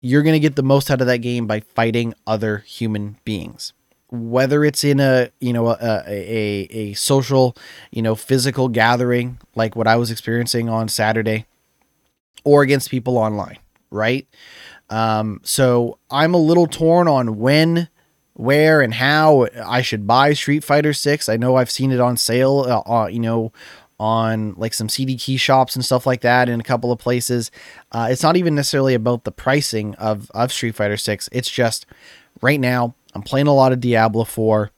you're 0.00 0.22
going 0.22 0.34
to 0.34 0.40
get 0.40 0.56
the 0.56 0.62
most 0.62 0.90
out 0.90 1.00
of 1.00 1.06
that 1.06 1.18
game 1.18 1.46
by 1.46 1.60
fighting 1.60 2.14
other 2.26 2.58
human 2.58 3.18
beings. 3.24 3.72
Whether 4.10 4.64
it's 4.64 4.84
in 4.84 5.00
a, 5.00 5.30
you 5.40 5.52
know, 5.52 5.68
a, 5.68 6.02
a, 6.06 6.68
a 6.70 6.92
social, 6.94 7.56
you 7.90 8.02
know, 8.02 8.14
physical 8.14 8.68
gathering 8.68 9.38
like 9.54 9.74
what 9.74 9.86
I 9.86 9.96
was 9.96 10.10
experiencing 10.10 10.68
on 10.68 10.88
Saturday 10.88 11.46
or 12.44 12.62
against 12.62 12.90
people 12.90 13.18
online 13.18 13.58
right? 13.90 14.26
Um, 14.90 15.40
so 15.42 15.98
I'm 16.10 16.34
a 16.34 16.38
little 16.38 16.66
torn 16.66 17.08
on 17.08 17.38
when, 17.38 17.88
where, 18.34 18.80
and 18.80 18.94
how 18.94 19.48
I 19.64 19.82
should 19.82 20.06
buy 20.06 20.32
Street 20.34 20.62
Fighter 20.64 20.92
6. 20.92 21.28
I 21.28 21.36
know 21.36 21.56
I've 21.56 21.70
seen 21.70 21.90
it 21.90 22.00
on 22.00 22.16
sale, 22.16 22.64
uh, 22.68 22.90
uh, 22.90 23.06
you 23.06 23.20
know, 23.20 23.52
on 23.98 24.54
like 24.56 24.74
some 24.74 24.90
CD 24.90 25.16
key 25.16 25.38
shops 25.38 25.74
and 25.74 25.84
stuff 25.84 26.06
like 26.06 26.20
that 26.20 26.48
in 26.48 26.60
a 26.60 26.64
couple 26.64 26.92
of 26.92 26.98
places. 26.98 27.50
Uh, 27.92 28.08
it's 28.10 28.22
not 28.22 28.36
even 28.36 28.54
necessarily 28.54 28.94
about 28.94 29.24
the 29.24 29.32
pricing 29.32 29.94
of, 29.94 30.30
of 30.32 30.52
Street 30.52 30.74
Fighter 30.74 30.98
6. 30.98 31.28
It's 31.32 31.50
just 31.50 31.86
right 32.42 32.60
now 32.60 32.94
I'm 33.16 33.22
playing 33.22 33.46
a 33.46 33.54
lot 33.54 33.72
of 33.72 33.80
Diablo 33.80 34.24
4 34.24 34.70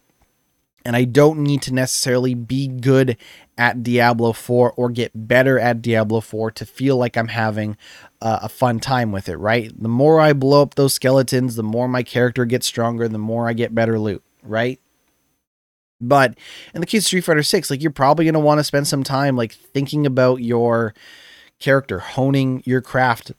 and 0.85 0.97
I 0.97 1.05
don't 1.05 1.41
need 1.41 1.61
to 1.63 1.75
necessarily 1.75 2.35
be 2.35 2.69
good 2.69 3.17
at 3.59 3.83
Diablo 3.83 4.33
4 4.33 4.73
or 4.73 4.91
get 4.91 5.11
better 5.15 5.59
at 5.59 5.83
Diablo 5.83 6.21
4 6.21 6.53
to 6.53 6.65
feel 6.65 6.97
like 6.97 7.17
I'm 7.17 7.29
having 7.29 7.77
uh, 8.23 8.39
a 8.43 8.49
fun 8.49 8.81
time 8.81 9.13
with 9.13 9.29
it, 9.29 9.37
right? 9.37 9.73
The 9.77 9.89
more 9.89 10.21
I 10.21 10.33
blow 10.33 10.63
up 10.63 10.77
those 10.77 10.95
skeletons, 10.95 11.57
the 11.57 11.63
more 11.63 11.89
my 11.89 12.03
character 12.03 12.45
gets 12.45 12.67
stronger, 12.67 13.09
the 13.09 13.19
more 13.19 13.49
I 13.49 13.53
get 13.53 13.75
better 13.75 13.99
loot, 13.99 14.23
right? 14.43 14.81
But 16.01 16.39
in 16.73 16.81
the 16.81 16.87
case 16.87 17.03
of 17.03 17.07
Street 17.07 17.25
Fighter 17.25 17.43
6, 17.43 17.71
like 17.71 17.83
you're 17.83 17.91
probably 17.91 18.25
going 18.25 18.35
to 18.35 18.41
want 18.41 18.59
to 18.61 18.65
spend 18.65 18.87
some 18.87 19.03
time 19.03 19.37
like 19.37 19.53
thinking 19.53 20.07
about 20.07 20.37
your 20.37 20.95
character, 21.59 21.99
honing 21.99 22.63
your 22.65 22.81
craft, 22.81 23.33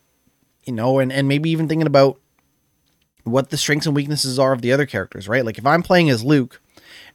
you 0.66 0.74
know, 0.74 1.00
and, 1.00 1.12
and 1.12 1.28
maybe 1.28 1.50
even 1.50 1.70
thinking 1.70 1.88
about 1.88 2.20
what 3.24 3.50
the 3.50 3.58
strengths 3.58 3.86
and 3.86 3.96
weaknesses 3.96 4.40
are 4.40 4.54
of 4.54 4.62
the 4.62 4.72
other 4.72 4.86
characters, 4.86 5.28
right? 5.28 5.46
Like 5.46 5.58
if 5.58 5.66
I'm 5.66 5.84
playing 5.84 6.10
as 6.10 6.24
Luke 6.24 6.62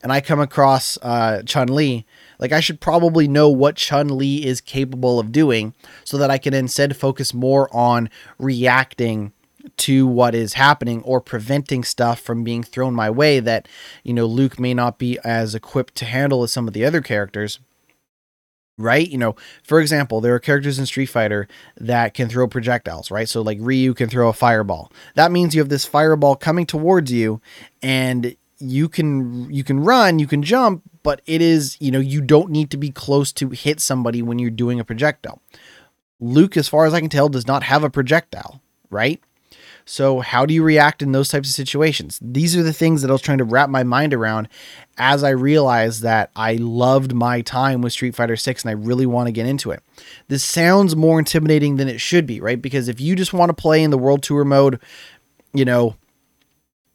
and 0.02 0.12
I 0.12 0.20
come 0.20 0.40
across 0.40 0.98
uh, 1.02 1.42
Chun 1.44 1.68
Li, 1.68 2.05
like 2.38 2.52
I 2.52 2.61
should 2.61 2.80
probably 2.80 3.26
know 3.26 3.48
what 3.48 3.76
Chun 3.76 4.16
Li 4.16 4.44
is 4.44 4.61
capable 4.61 5.18
of 5.18 5.32
doing 5.32 5.74
so 6.05 6.18
that 6.18 6.30
I 6.30 6.38
can 6.38 6.55
instead 6.55 6.96
focus 6.96 7.32
more 7.32 7.74
on 7.74 8.11
reacting 8.38 9.32
to 9.78 10.07
what 10.07 10.34
is 10.34 10.55
happening 10.55 11.02
or 11.02 11.20
preventing 11.20 11.84
stuff 11.84 12.20
from 12.20 12.44
being 12.44 12.62
thrown 12.62 12.94
my 12.94 13.09
way 13.11 13.40
that, 13.40 13.66
you 14.02 14.12
know, 14.12 14.26
Luke 14.26 14.61
may 14.61 14.74
not 14.74 14.98
be 14.98 15.18
as 15.24 15.55
equipped 15.55 15.94
to 15.96 16.05
handle 16.05 16.42
as 16.42 16.52
some 16.52 16.68
of 16.68 16.74
the 16.74 16.84
other 16.84 17.00
characters. 17.00 17.59
Right? 18.77 19.09
You 19.09 19.18
know, 19.18 19.37
for 19.62 19.81
example, 19.81 20.20
there 20.20 20.35
are 20.35 20.41
characters 20.41 20.81
in 20.81 20.87
Street 20.87 21.07
Fighter 21.07 21.47
that 21.77 22.12
can 22.12 22.29
throw 22.29 22.49
projectiles, 22.49 23.09
right? 23.11 23.29
So, 23.29 23.41
like 23.41 23.59
Ryu 23.61 23.95
can 23.95 24.09
throw 24.09 24.29
a 24.29 24.33
fireball. 24.33 24.91
That 25.14 25.31
means 25.31 25.55
you 25.55 25.61
have 25.61 25.68
this 25.68 25.85
fireball 25.85 26.35
coming 26.35 26.66
towards 26.66 27.12
you, 27.12 27.41
and 27.83 28.37
you 28.59 28.89
can 28.89 29.53
you 29.53 29.62
can 29.62 29.81
run, 29.81 30.18
you 30.18 30.27
can 30.27 30.43
jump, 30.43 30.83
but 31.05 31.20
it 31.27 31.41
is, 31.41 31.77
you 31.81 31.91
know, 31.91 32.01
you 32.01 32.20
don't 32.20 32.51
need 32.51 32.70
to 32.70 32.77
be 32.77 32.91
close 32.91 33.33
to 33.35 33.51
hit 33.51 33.81
somebody 33.81 34.22
when 34.22 34.39
you're 34.39 34.51
doing 34.51 34.81
a 34.81 34.85
projectile. 34.85 35.41
Luke, 36.20 36.57
as 36.57 36.68
far 36.68 36.87
as 36.87 36.95
I 36.95 37.01
can 37.01 37.11
tell, 37.11 37.29
does 37.29 37.47
not 37.47 37.62
have 37.64 37.85
a 37.85 37.91
projectile, 37.91 38.61
right? 38.91 39.20
So, 39.87 40.20
how 40.20 40.47
do 40.47 40.55
you 40.55 40.62
react 40.62 41.03
in 41.03 41.12
those 41.12 41.28
types 41.28 41.49
of 41.49 41.55
situations? 41.55 42.18
These 42.22 42.57
are 42.57 42.62
the 42.62 42.72
things 42.72 43.03
that 43.03 43.11
I 43.11 43.12
was 43.12 43.20
trying 43.20 43.39
to 43.39 43.45
wrap 43.45 43.68
my 43.68 43.82
mind 43.82 44.14
around 44.14 44.49
as 44.97 45.22
I 45.22 45.30
realized 45.30 46.03
that 46.03 46.30
I 46.35 46.55
loved 46.55 47.12
my 47.12 47.43
time 47.43 47.82
with 47.82 47.93
Street 47.93 48.14
Fighter 48.14 48.37
6 48.37 48.62
and 48.62 48.70
I 48.70 48.72
really 48.72 49.07
want 49.07 49.26
to 49.26 49.32
get 49.32 49.47
into 49.47 49.70
it. 49.70 49.82
This 50.28 50.43
sounds 50.43 50.97
more 50.97 51.18
intimidating 51.18 51.76
than 51.76 51.89
it 51.89 52.01
should 52.01 52.26
be, 52.26 52.41
right? 52.41 52.61
Because 52.61 52.89
if 52.89 53.01
you 53.01 53.14
just 53.14 53.35
want 53.35 53.51
to 53.51 53.55
play 53.55 53.82
in 53.82 53.91
the 53.91 53.99
World 53.99 54.22
Tour 54.22 54.45
mode, 54.45 54.80
you 55.53 55.64
know, 55.64 55.97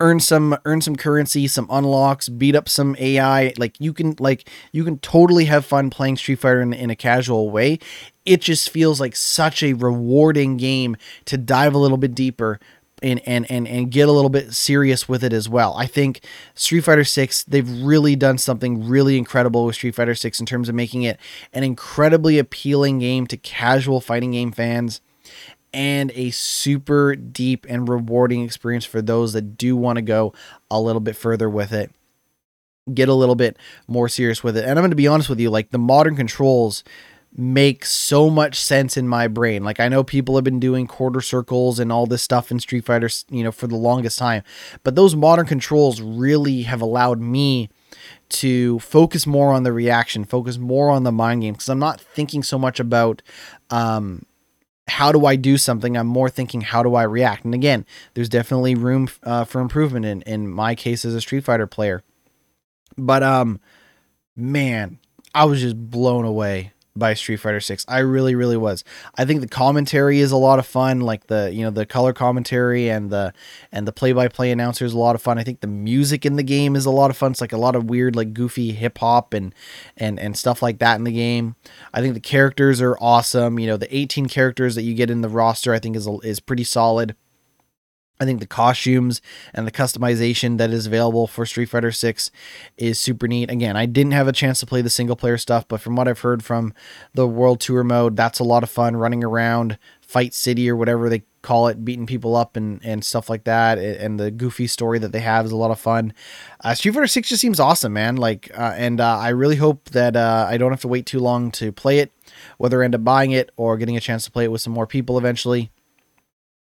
earn 0.02 0.20
some 0.20 0.58
earn 0.66 0.82
some 0.82 0.96
currency, 0.96 1.48
some 1.48 1.68
unlocks, 1.70 2.30
beat 2.30 2.56
up 2.56 2.70
some 2.70 2.96
AI. 3.00 3.54
Like 3.58 3.80
you 3.80 3.94
can 3.94 4.16
like 4.20 4.48
you 4.72 4.84
can 4.84 4.98
totally 5.00 5.46
have 5.46 5.66
fun 5.66 5.90
playing 5.90 6.18
Street 6.18 6.40
Fighter 6.40 6.62
in, 6.62 6.74
in 6.74 6.90
a 6.90 6.96
casual 6.96 7.50
way. 7.50 7.80
It 8.26 8.42
just 8.42 8.70
feels 8.70 9.00
like 9.00 9.16
such 9.16 9.64
a 9.64 9.74
rewarding 9.74 10.58
game 10.58 10.96
to 11.26 11.38
dive 11.38 11.74
a 11.74 11.80
little 11.80 11.98
bit 11.98 12.16
deeper 12.16 12.60
and 13.02 13.22
and 13.26 13.50
and 13.50 13.68
and 13.68 13.91
get 13.91 14.08
a 14.08 14.12
little 14.12 14.30
bit 14.30 14.54
serious 14.54 15.08
with 15.08 15.24
it 15.24 15.34
as 15.34 15.47
well. 15.47 15.76
I 15.78 15.86
think 15.86 16.22
Street 16.54 16.82
Fighter 16.82 17.04
6 17.04 17.43
they've 17.43 17.70
really 17.82 18.16
done 18.16 18.38
something 18.38 18.88
really 18.88 19.18
incredible 19.18 19.66
with 19.66 19.76
Street 19.76 19.95
Fighter 19.95 20.16
6 20.16 20.39
in 20.39 20.45
terms 20.45 20.70
of 20.70 20.76
making 20.76 21.04
it 21.04 21.20
an 21.54 21.64
incredibly 21.64 22.38
appealing 22.38 23.00
game 23.00 23.28
to 23.28 23.38
casual 23.38 24.02
fighting 24.02 24.32
game 24.32 24.52
fans 24.52 25.02
and 25.74 26.12
a 26.16 26.32
super 26.32 27.16
deep 27.16 27.66
and 27.70 27.88
rewarding 27.88 28.43
experience 28.43 28.86
for 28.86 29.02
those 29.02 29.34
that 29.34 29.58
do 29.58 29.76
want 29.76 29.97
to 29.97 30.02
go 30.02 30.34
a 30.72 30.82
little 30.82 31.00
bit 31.00 31.16
further 31.16 31.50
with 31.50 31.72
it 31.72 31.91
get 32.93 33.08
a 33.08 33.14
little 33.14 33.36
bit 33.36 33.56
more 33.88 34.10
serious 34.10 34.43
with 34.43 34.58
it 34.58 34.64
and 34.64 34.72
i'm 34.72 34.82
going 34.82 34.89
to 34.89 34.95
be 34.95 35.08
honest 35.08 35.30
with 35.30 35.39
you 35.39 35.50
like 35.50 35.70
the 35.70 35.78
modern 35.78 36.16
controls 36.16 36.84
make 37.36 37.86
so 37.86 38.30
much 38.30 38.60
sense 38.60 38.98
in 38.98 39.08
my 39.08 39.28
brain 39.28 39.64
like 39.64 39.80
i 39.80 39.88
know 39.88 40.04
people 40.04 40.36
have 40.36 40.44
been 40.44 40.60
doing 40.60 40.88
quarter 40.88 41.22
circles 41.22 41.80
and 41.80 41.92
all 41.92 42.08
this 42.08 42.24
stuff 42.24 42.52
in 42.52 42.60
street 42.60 42.84
fighter 42.86 43.10
you 43.30 43.44
know 43.44 43.52
for 43.52 43.68
the 43.68 43.76
longest 43.76 44.18
time 44.18 44.42
but 44.84 44.96
those 44.96 45.16
modern 45.16 45.46
controls 45.46 46.02
really 46.02 46.64
have 46.64 46.82
allowed 46.82 47.20
me 47.20 47.70
to 48.30 48.80
focus 48.80 49.28
more 49.28 49.54
on 49.54 49.64
the 49.64 49.72
reaction 49.72 50.26
focus 50.26 50.58
more 50.58 50.90
on 50.90 51.04
the 51.04 51.12
mind 51.12 51.42
game 51.42 51.54
because 51.54 51.70
i'm 51.70 51.80
not 51.80 52.02
thinking 52.02 52.42
so 52.42 52.58
much 52.58 52.80
about 52.80 53.22
um 53.70 54.26
how 54.90 55.12
do 55.12 55.26
I 55.26 55.36
do 55.36 55.58
something? 55.58 55.96
I'm 55.96 56.08
more 56.08 56.30
thinking, 56.30 56.62
how 56.62 56.84
do 56.84 56.96
I 56.96 57.04
react? 57.04 57.46
And 57.46 57.54
again, 57.54 57.86
there's 58.14 58.28
definitely 58.28 58.76
room 58.76 59.08
uh, 59.24 59.46
for 59.46 59.62
improvement 59.62 60.06
in, 60.06 60.22
in 60.24 60.48
my 60.48 60.76
case 60.76 61.06
as 61.06 61.14
a 61.14 61.22
Street 61.22 61.44
Fighter 61.44 61.68
player. 61.68 62.04
But, 62.98 63.24
um, 63.24 63.60
man, 64.36 65.00
I 65.34 65.46
was 65.46 65.62
just 65.62 65.78
blown 65.78 66.26
away 66.26 66.74
by 66.96 67.14
Street 67.14 67.38
Fighter 67.38 67.60
6. 67.60 67.86
I 67.88 68.00
really 68.00 68.36
really 68.36 68.58
was. 68.58 68.84
I 69.16 69.26
think 69.26 69.42
the 69.42 69.48
commentary 69.48 70.20
is 70.20 70.32
a 70.32 70.38
lot 70.38 70.60
of 70.60 70.66
fun, 70.66 71.02
like 71.02 71.28
the, 71.28 71.52
you 71.54 71.64
know, 71.64 71.70
the 71.70 71.86
color 71.86 72.14
commentary 72.14 72.90
and 72.90 73.10
the 73.10 73.34
and 73.72 73.88
the 73.88 73.92
play-by-play 73.92 74.52
announcer 74.52 74.86
is 74.86 74.94
a 74.94 74.98
lot 74.98 75.16
of 75.16 75.22
fun. 75.22 75.38
I 75.38 75.44
think 75.44 75.62
the 75.62 75.68
music 75.68 76.26
in 76.26 76.36
the 76.36 76.44
game 76.44 76.76
is 76.76 76.86
a 76.86 76.92
lot 76.92 77.10
of 77.10 77.18
fun. 77.18 77.32
It's 77.32 77.42
like 77.42 77.54
a 77.54 77.58
lot 77.58 77.76
of 77.76 77.86
weird 77.90 78.16
like 78.16 78.34
goofy 78.34 78.72
hip 78.72 78.98
hop 78.98 79.34
and 79.34 79.54
and 79.98 80.20
and 80.20 80.38
stuff 80.38 80.62
like 80.62 80.80
that 80.80 80.96
in 80.96 81.04
the 81.04 81.12
game. 81.12 81.56
I 81.94 82.02
think 82.02 82.14
the 82.14 82.20
characters 82.20 82.82
are 82.82 82.98
awesome. 83.00 83.60
You 83.60 83.68
know, 83.68 83.78
the 83.78 83.96
18 83.96 84.28
characters 84.28 84.76
that 84.76 84.84
you 84.84 84.94
get 84.94 85.10
in 85.10 85.22
the 85.22 85.30
roster 85.30 85.74
I 85.74 85.80
think 85.80 85.96
is 85.96 86.08
is 86.24 86.40
pretty 86.40 86.64
solid. 86.64 87.16
I 88.22 88.26
think 88.26 88.42
the 88.42 88.48
costumes 88.48 89.22
and 89.54 89.66
the 89.66 89.72
customization 89.72 90.58
that 90.58 90.72
is 90.72 90.86
available 90.86 91.26
for 91.26 91.46
Street 91.46 91.70
Fighter 91.70 91.92
6 91.92 92.32
is 92.78 93.00
super 93.00 93.30
neat. 93.30 93.50
Again, 93.50 93.78
I 93.78 93.86
didn't 93.86 94.12
have 94.12 94.28
a 94.28 94.34
chance 94.34 94.60
to 94.60 94.66
play 94.66 94.82
the 94.82 94.90
single 94.90 95.16
player 95.16 95.38
stuff, 95.38 95.66
but 95.70 95.80
from 95.80 95.96
what 95.96 96.10
I've 96.10 96.20
heard 96.20 96.44
from 96.44 96.74
the 97.14 97.26
World 97.26 97.62
Tour 97.62 97.82
mode, 97.86 98.18
that's 98.18 98.40
a 98.40 98.44
lot 98.44 98.62
of 98.62 98.70
fun 98.70 98.98
running 98.98 99.24
around 99.24 99.78
Fight 100.02 100.34
City 100.34 100.70
or 100.70 100.76
whatever 100.76 101.08
they 101.08 101.24
call 101.42 101.70
it, 101.70 101.86
beating 101.86 102.06
people 102.06 102.36
up 102.36 102.58
and, 102.58 102.84
and 102.84 103.06
stuff 103.06 103.30
like 103.30 103.46
that. 103.46 103.78
And 103.78 104.20
the 104.20 104.32
goofy 104.32 104.68
story 104.68 105.00
that 105.00 105.14
they 105.14 105.22
have 105.22 105.46
is 105.46 105.54
a 105.54 105.56
lot 105.56 105.72
of 105.72 105.80
fun. 105.80 106.12
Uh, 106.62 106.74
Street 106.74 106.96
Fighter 106.96 107.08
6 107.08 107.30
just 107.30 107.40
seems 107.40 107.58
awesome, 107.58 107.94
man. 107.94 108.18
Like, 108.18 108.52
uh, 108.54 108.74
and 108.76 109.00
uh, 109.00 109.18
I 109.18 109.30
really 109.30 109.56
hope 109.56 109.92
that 109.92 110.18
uh, 110.18 110.46
I 110.50 110.58
don't 110.58 110.72
have 110.72 110.82
to 110.82 110.90
wait 110.90 111.06
too 111.06 111.20
long 111.20 111.52
to 111.52 111.72
play 111.72 112.00
it, 112.00 112.12
whether 112.58 112.82
I 112.82 112.86
end 112.86 112.96
up 112.96 113.04
buying 113.06 113.32
it 113.32 113.50
or 113.56 113.78
getting 113.78 113.96
a 113.96 114.02
chance 114.02 114.26
to 114.26 114.32
play 114.32 114.44
it 114.44 114.52
with 114.52 114.60
some 114.60 114.74
more 114.74 114.88
people 114.88 115.18
eventually 115.18 115.72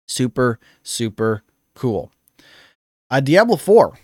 Super, 0.06 0.58
super 0.82 1.42
cool. 1.74 2.10
Uh, 3.10 3.20
Diablo 3.20 3.56
4. 3.56 3.98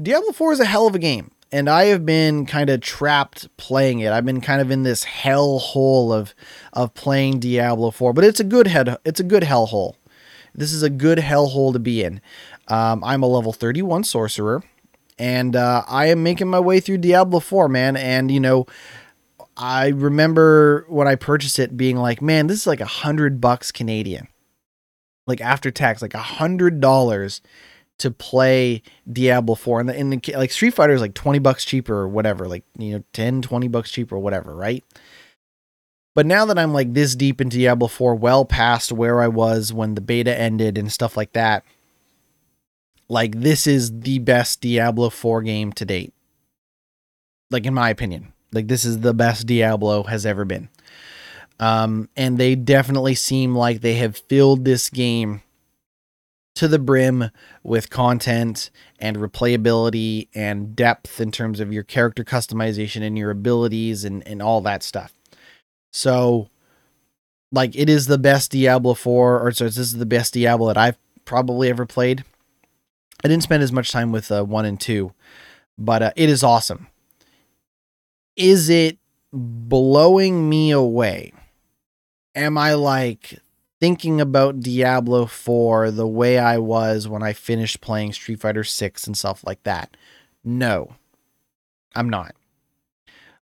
Diablo 0.00 0.32
4 0.32 0.52
is 0.52 0.60
a 0.60 0.64
hell 0.66 0.86
of 0.86 0.94
a 0.94 0.98
game 0.98 1.30
and 1.52 1.68
I 1.68 1.84
have 1.86 2.04
been 2.04 2.46
kind 2.46 2.70
of 2.70 2.80
trapped 2.80 3.54
playing 3.56 4.00
it. 4.00 4.12
I've 4.12 4.24
been 4.24 4.40
kind 4.40 4.60
of 4.60 4.70
in 4.70 4.82
this 4.82 5.04
hell 5.04 5.58
hole 5.58 6.12
of 6.12 6.34
of 6.72 6.94
playing 6.94 7.40
Diablo 7.40 7.90
4, 7.90 8.12
but 8.12 8.24
it's 8.24 8.40
a 8.40 8.44
good 8.44 8.66
head 8.66 8.96
it's 9.04 9.20
a 9.20 9.24
good 9.24 9.44
hell 9.44 9.66
hole. 9.66 9.96
This 10.54 10.72
is 10.72 10.82
a 10.82 10.90
good 10.90 11.18
hell 11.18 11.46
hole 11.46 11.72
to 11.72 11.78
be 11.78 12.02
in. 12.02 12.20
Um, 12.68 13.04
I'm 13.04 13.22
a 13.22 13.26
level 13.26 13.52
31 13.52 14.04
sorcerer, 14.04 14.62
and 15.18 15.54
uh, 15.54 15.84
I 15.86 16.06
am 16.06 16.22
making 16.22 16.48
my 16.48 16.60
way 16.60 16.80
through 16.80 16.98
Diablo 16.98 17.40
4, 17.40 17.68
man. 17.68 17.96
And 17.96 18.30
you 18.30 18.40
know, 18.40 18.66
I 19.56 19.88
remember 19.88 20.84
when 20.88 21.06
I 21.06 21.14
purchased 21.14 21.58
it 21.58 21.76
being 21.76 21.96
like, 21.96 22.20
man, 22.20 22.46
this 22.46 22.60
is 22.60 22.66
like 22.66 22.80
a 22.80 22.86
hundred 22.86 23.40
bucks 23.40 23.70
Canadian, 23.70 24.28
like 25.26 25.40
after 25.40 25.70
tax, 25.70 26.02
like 26.02 26.14
a 26.14 26.18
hundred 26.18 26.80
dollars 26.80 27.40
to 27.98 28.10
play 28.10 28.82
Diablo 29.10 29.54
4 29.54 29.80
and 29.80 29.88
the, 29.88 29.96
and 29.96 30.12
the 30.12 30.32
like 30.36 30.52
Street 30.52 30.74
Fighter 30.74 30.92
is 30.92 31.00
like 31.00 31.14
20 31.14 31.38
bucks 31.38 31.64
cheaper 31.64 31.94
or 31.94 32.08
whatever, 32.08 32.46
like 32.46 32.64
you 32.78 32.92
know 32.92 33.04
10 33.12 33.42
20 33.42 33.68
bucks 33.68 33.90
cheaper 33.90 34.16
or 34.16 34.18
whatever, 34.18 34.54
right? 34.54 34.84
But 36.14 36.26
now 36.26 36.46
that 36.46 36.58
I'm 36.58 36.72
like 36.72 36.94
this 36.94 37.14
deep 37.14 37.40
into 37.40 37.58
Diablo 37.58 37.88
4, 37.88 38.14
well 38.14 38.44
past 38.44 38.92
where 38.92 39.20
I 39.20 39.28
was 39.28 39.72
when 39.72 39.94
the 39.94 40.00
beta 40.00 40.38
ended 40.38 40.78
and 40.78 40.90
stuff 40.90 41.16
like 41.16 41.32
that, 41.32 41.64
like 43.08 43.40
this 43.40 43.66
is 43.66 44.00
the 44.00 44.18
best 44.18 44.60
Diablo 44.60 45.10
4 45.10 45.42
game 45.42 45.72
to 45.72 45.84
date. 45.84 46.14
Like 47.50 47.66
in 47.66 47.74
my 47.74 47.90
opinion. 47.90 48.32
Like 48.52 48.68
this 48.68 48.84
is 48.84 49.00
the 49.00 49.12
best 49.12 49.46
Diablo 49.46 50.04
has 50.04 50.24
ever 50.24 50.44
been. 50.44 50.68
Um 51.58 52.08
and 52.16 52.38
they 52.38 52.54
definitely 52.54 53.14
seem 53.14 53.54
like 53.54 53.80
they 53.80 53.94
have 53.94 54.16
filled 54.16 54.64
this 54.64 54.90
game 54.90 55.42
to 56.56 56.66
the 56.66 56.78
brim 56.78 57.30
with 57.62 57.90
content 57.90 58.70
and 58.98 59.18
replayability 59.18 60.28
and 60.34 60.74
depth 60.74 61.20
in 61.20 61.30
terms 61.30 61.60
of 61.60 61.72
your 61.72 61.82
character 61.82 62.24
customization 62.24 63.02
and 63.02 63.16
your 63.16 63.30
abilities 63.30 64.04
and, 64.04 64.26
and 64.26 64.42
all 64.42 64.60
that 64.62 64.82
stuff. 64.82 65.12
So, 65.92 66.48
like, 67.52 67.76
it 67.76 67.88
is 67.88 68.06
the 68.06 68.18
best 68.18 68.50
Diablo 68.50 68.94
4, 68.94 69.40
or 69.40 69.52
so 69.52 69.64
this 69.64 69.78
is 69.78 69.98
the 69.98 70.06
best 70.06 70.34
Diablo 70.34 70.68
that 70.68 70.78
I've 70.78 70.98
probably 71.24 71.68
ever 71.68 71.86
played. 71.86 72.24
I 73.22 73.28
didn't 73.28 73.44
spend 73.44 73.62
as 73.62 73.72
much 73.72 73.92
time 73.92 74.10
with 74.10 74.32
uh, 74.32 74.42
1 74.44 74.64
and 74.64 74.80
2, 74.80 75.12
but 75.78 76.02
uh, 76.02 76.12
it 76.16 76.28
is 76.28 76.42
awesome. 76.42 76.88
Is 78.34 78.68
it 78.68 78.98
blowing 79.32 80.48
me 80.48 80.70
away? 80.70 81.32
Am 82.36 82.58
I 82.58 82.74
like 82.74 83.40
thinking 83.80 84.20
about 84.20 84.60
Diablo 84.60 85.26
4 85.26 85.90
the 85.90 86.06
way 86.06 86.38
I 86.38 86.58
was 86.58 87.08
when 87.08 87.22
I 87.22 87.32
finished 87.32 87.80
playing 87.80 88.12
Street 88.12 88.40
Fighter 88.40 88.64
6 88.64 89.06
and 89.06 89.16
stuff 89.16 89.42
like 89.44 89.62
that. 89.64 89.96
No. 90.44 90.94
I'm 91.94 92.08
not. 92.08 92.34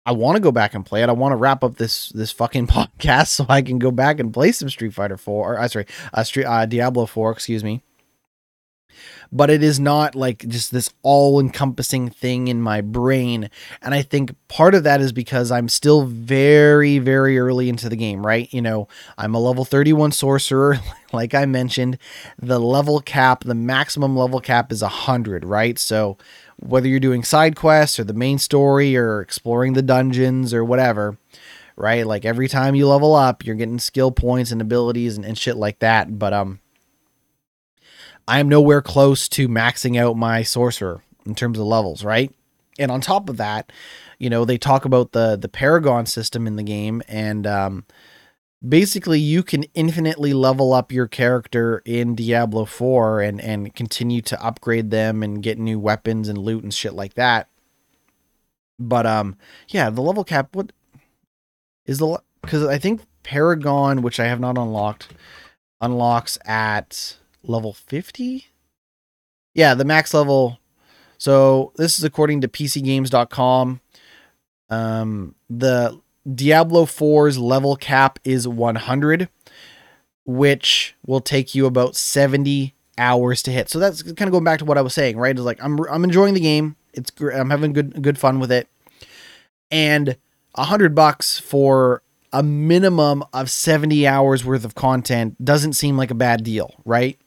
I 0.05 0.11
want 0.13 0.35
to 0.35 0.41
go 0.41 0.51
back 0.51 0.73
and 0.73 0.85
play 0.85 1.03
it. 1.03 1.09
I 1.09 1.13
want 1.13 1.31
to 1.31 1.37
wrap 1.37 1.63
up 1.63 1.77
this 1.77 2.09
this 2.09 2.31
fucking 2.31 2.67
podcast 2.67 3.27
so 3.27 3.45
I 3.47 3.61
can 3.61 3.79
go 3.79 3.91
back 3.91 4.19
and 4.19 4.33
play 4.33 4.51
some 4.51 4.69
Street 4.69 4.93
Fighter 4.93 5.17
4 5.17 5.53
or 5.53 5.59
uh, 5.59 5.67
sorry, 5.67 5.85
uh, 6.13 6.23
Street 6.23 6.45
uh, 6.45 6.65
Diablo 6.65 7.05
4, 7.05 7.31
excuse 7.31 7.63
me 7.63 7.81
but 9.31 9.49
it 9.49 9.63
is 9.63 9.79
not 9.79 10.13
like 10.15 10.47
just 10.47 10.71
this 10.71 10.89
all 11.03 11.39
encompassing 11.39 12.09
thing 12.09 12.47
in 12.47 12.61
my 12.61 12.81
brain. 12.81 13.49
And 13.81 13.93
I 13.93 14.01
think 14.01 14.35
part 14.47 14.75
of 14.75 14.83
that 14.83 14.99
is 14.99 15.13
because 15.13 15.51
I'm 15.51 15.69
still 15.69 16.03
very, 16.03 16.99
very 16.99 17.39
early 17.39 17.69
into 17.69 17.87
the 17.87 17.95
game, 17.95 18.25
right? 18.25 18.53
You 18.53 18.61
know, 18.61 18.87
I'm 19.17 19.33
a 19.33 19.39
level 19.39 19.63
31 19.63 20.11
sorcerer, 20.11 20.79
like 21.13 21.33
I 21.33 21.45
mentioned. 21.45 21.97
The 22.39 22.59
level 22.59 22.99
cap, 22.99 23.43
the 23.43 23.55
maximum 23.55 24.17
level 24.17 24.41
cap 24.41 24.71
is 24.71 24.81
100, 24.81 25.45
right? 25.45 25.79
So 25.79 26.17
whether 26.57 26.87
you're 26.87 26.99
doing 26.99 27.23
side 27.23 27.55
quests 27.55 27.99
or 27.99 28.03
the 28.03 28.13
main 28.13 28.37
story 28.37 28.95
or 28.95 29.21
exploring 29.21 29.73
the 29.73 29.81
dungeons 29.81 30.53
or 30.53 30.63
whatever, 30.63 31.17
right? 31.75 32.05
Like 32.05 32.25
every 32.25 32.47
time 32.47 32.75
you 32.75 32.87
level 32.87 33.15
up, 33.15 33.45
you're 33.45 33.55
getting 33.55 33.79
skill 33.79 34.11
points 34.11 34.51
and 34.51 34.61
abilities 34.61 35.15
and, 35.15 35.25
and 35.25 35.37
shit 35.37 35.55
like 35.55 35.79
that. 35.79 36.19
But 36.19 36.33
um 36.33 36.59
I 38.27 38.39
am 38.39 38.49
nowhere 38.49 38.81
close 38.81 39.27
to 39.29 39.47
maxing 39.47 39.99
out 39.99 40.17
my 40.17 40.43
sorcerer 40.43 41.01
in 41.25 41.35
terms 41.35 41.59
of 41.59 41.65
levels, 41.65 42.03
right? 42.03 42.33
And 42.79 42.91
on 42.91 43.01
top 43.01 43.29
of 43.29 43.37
that, 43.37 43.71
you 44.17 44.29
know, 44.29 44.45
they 44.45 44.57
talk 44.57 44.85
about 44.85 45.11
the 45.11 45.35
the 45.35 45.49
Paragon 45.49 46.05
system 46.05 46.47
in 46.47 46.55
the 46.55 46.63
game, 46.63 47.01
and 47.07 47.45
um, 47.45 47.85
basically 48.67 49.19
you 49.19 49.43
can 49.43 49.63
infinitely 49.73 50.33
level 50.33 50.73
up 50.73 50.91
your 50.91 51.07
character 51.07 51.81
in 51.85 52.15
Diablo 52.15 52.65
4 52.65 53.21
and 53.21 53.41
and 53.41 53.73
continue 53.75 54.21
to 54.21 54.43
upgrade 54.43 54.91
them 54.91 55.23
and 55.23 55.43
get 55.43 55.57
new 55.57 55.79
weapons 55.79 56.29
and 56.29 56.37
loot 56.37 56.63
and 56.63 56.73
shit 56.73 56.93
like 56.93 57.15
that. 57.15 57.47
But 58.79 59.05
um, 59.05 59.37
yeah, 59.69 59.89
the 59.89 60.01
level 60.01 60.23
cap 60.23 60.55
what 60.55 60.71
is 61.85 61.99
the 61.99 62.21
because 62.41 62.65
I 62.65 62.77
think 62.77 63.01
Paragon, 63.23 64.01
which 64.01 64.19
I 64.19 64.25
have 64.25 64.39
not 64.39 64.57
unlocked, 64.57 65.09
unlocks 65.79 66.37
at 66.45 67.17
level 67.43 67.73
50? 67.73 68.45
Yeah, 69.53 69.73
the 69.73 69.85
max 69.85 70.13
level. 70.13 70.59
So 71.17 71.71
this 71.75 71.97
is 71.97 72.03
according 72.03 72.41
to 72.41 72.47
PCGames.com. 72.47 73.81
Um, 74.69 75.35
the 75.49 75.99
Diablo 76.33 76.85
4's 76.85 77.37
level 77.37 77.75
cap 77.75 78.19
is 78.23 78.47
100, 78.47 79.29
which 80.25 80.95
will 81.05 81.21
take 81.21 81.53
you 81.53 81.65
about 81.65 81.95
70 81.95 82.73
hours 82.97 83.43
to 83.43 83.51
hit. 83.51 83.69
So 83.69 83.79
that's 83.79 84.03
kind 84.03 84.23
of 84.23 84.31
going 84.31 84.43
back 84.43 84.59
to 84.59 84.65
what 84.65 84.77
I 84.77 84.81
was 84.81 84.93
saying, 84.93 85.17
right? 85.17 85.35
It's 85.35 85.41
like 85.41 85.61
I'm 85.61 85.79
I'm 85.89 86.03
enjoying 86.03 86.33
the 86.33 86.39
game. 86.39 86.75
It's 86.93 87.11
I'm 87.19 87.49
having 87.49 87.73
good 87.73 88.01
good 88.01 88.17
fun 88.17 88.39
with 88.39 88.51
it. 88.51 88.67
And 89.69 90.17
a 90.55 90.65
hundred 90.65 90.95
bucks 90.95 91.39
for 91.39 92.03
a 92.33 92.43
minimum 92.43 93.23
of 93.33 93.49
70 93.49 94.07
hours 94.07 94.45
worth 94.45 94.63
of 94.63 94.75
content 94.75 95.43
doesn't 95.43 95.73
seem 95.73 95.97
like 95.97 96.11
a 96.11 96.15
bad 96.15 96.43
deal, 96.43 96.75
right? 96.85 97.19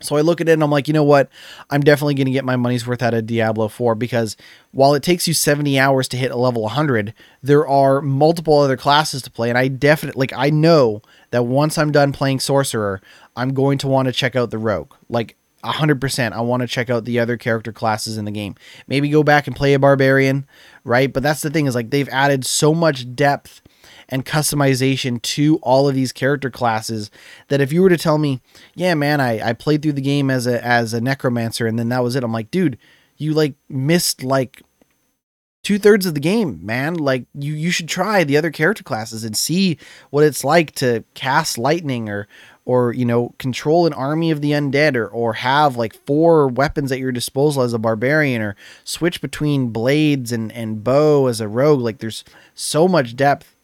So 0.00 0.16
I 0.16 0.20
look 0.20 0.40
at 0.40 0.48
it 0.48 0.52
and 0.52 0.62
I'm 0.62 0.70
like, 0.70 0.88
you 0.88 0.94
know 0.94 1.04
what? 1.04 1.30
I'm 1.70 1.80
definitely 1.80 2.14
going 2.14 2.26
to 2.26 2.32
get 2.32 2.44
my 2.44 2.56
money's 2.56 2.86
worth 2.86 3.02
out 3.02 3.14
of 3.14 3.26
Diablo 3.26 3.68
4 3.68 3.94
because 3.94 4.36
while 4.72 4.94
it 4.94 5.02
takes 5.02 5.26
you 5.26 5.32
70 5.32 5.78
hours 5.78 6.06
to 6.08 6.18
hit 6.18 6.30
a 6.30 6.36
level 6.36 6.62
100, 6.62 7.14
there 7.42 7.66
are 7.66 8.02
multiple 8.02 8.58
other 8.58 8.76
classes 8.76 9.22
to 9.22 9.30
play. 9.30 9.48
And 9.48 9.56
I 9.56 9.68
definitely, 9.68 10.20
like, 10.20 10.32
I 10.34 10.50
know 10.50 11.00
that 11.30 11.44
once 11.44 11.78
I'm 11.78 11.92
done 11.92 12.12
playing 12.12 12.40
Sorcerer, 12.40 13.00
I'm 13.36 13.54
going 13.54 13.78
to 13.78 13.88
want 13.88 14.06
to 14.06 14.12
check 14.12 14.36
out 14.36 14.50
the 14.50 14.58
Rogue. 14.58 14.92
Like, 15.08 15.36
100%. 15.64 16.32
I 16.32 16.40
want 16.42 16.60
to 16.60 16.66
check 16.66 16.90
out 16.90 17.04
the 17.04 17.18
other 17.18 17.36
character 17.36 17.72
classes 17.72 18.18
in 18.18 18.26
the 18.26 18.30
game. 18.30 18.54
Maybe 18.86 19.08
go 19.08 19.22
back 19.22 19.46
and 19.46 19.56
play 19.56 19.72
a 19.74 19.78
Barbarian, 19.78 20.46
right? 20.84 21.12
But 21.12 21.22
that's 21.22 21.40
the 21.40 21.50
thing 21.50 21.66
is, 21.66 21.74
like, 21.74 21.90
they've 21.90 22.08
added 22.10 22.44
so 22.44 22.74
much 22.74 23.14
depth 23.14 23.62
and 24.08 24.24
customization 24.24 25.20
to 25.20 25.56
all 25.62 25.88
of 25.88 25.94
these 25.94 26.12
character 26.12 26.50
classes 26.50 27.10
that 27.48 27.60
if 27.60 27.72
you 27.72 27.82
were 27.82 27.88
to 27.88 27.96
tell 27.96 28.18
me, 28.18 28.40
yeah, 28.74 28.94
man, 28.94 29.20
I, 29.20 29.50
I 29.50 29.52
played 29.52 29.82
through 29.82 29.92
the 29.92 30.00
game 30.00 30.30
as 30.30 30.46
a 30.46 30.64
as 30.64 30.94
a 30.94 31.00
necromancer 31.00 31.66
and 31.66 31.78
then 31.78 31.88
that 31.88 32.02
was 32.02 32.16
it, 32.16 32.24
I'm 32.24 32.32
like, 32.32 32.50
dude, 32.50 32.78
you 33.16 33.32
like 33.32 33.54
missed 33.68 34.22
like 34.22 34.62
two 35.66 35.80
thirds 35.80 36.06
of 36.06 36.14
the 36.14 36.20
game, 36.20 36.64
man. 36.64 36.94
Like 36.94 37.24
you 37.34 37.52
you 37.52 37.72
should 37.72 37.88
try 37.88 38.22
the 38.22 38.36
other 38.36 38.52
character 38.52 38.84
classes 38.84 39.24
and 39.24 39.36
see 39.36 39.78
what 40.10 40.22
it's 40.22 40.44
like 40.44 40.72
to 40.76 41.02
cast 41.14 41.58
lightning 41.58 42.08
or 42.08 42.28
or 42.66 42.92
you 42.92 43.04
know 43.04 43.34
control 43.38 43.84
an 43.84 43.92
army 43.92 44.30
of 44.30 44.40
the 44.40 44.52
undead 44.52 44.94
or 44.94 45.08
or 45.08 45.32
have 45.32 45.76
like 45.76 45.94
four 46.06 46.46
weapons 46.46 46.92
at 46.92 47.00
your 47.00 47.10
disposal 47.10 47.62
as 47.62 47.72
a 47.72 47.80
barbarian 47.80 48.42
or 48.42 48.54
switch 48.84 49.20
between 49.20 49.70
blades 49.70 50.30
and 50.30 50.52
and 50.52 50.84
bow 50.84 51.26
as 51.26 51.40
a 51.40 51.48
rogue 51.48 51.80
like 51.80 51.98
there's 51.98 52.22
so 52.54 52.86
much 52.86 53.16
depth 53.16 53.55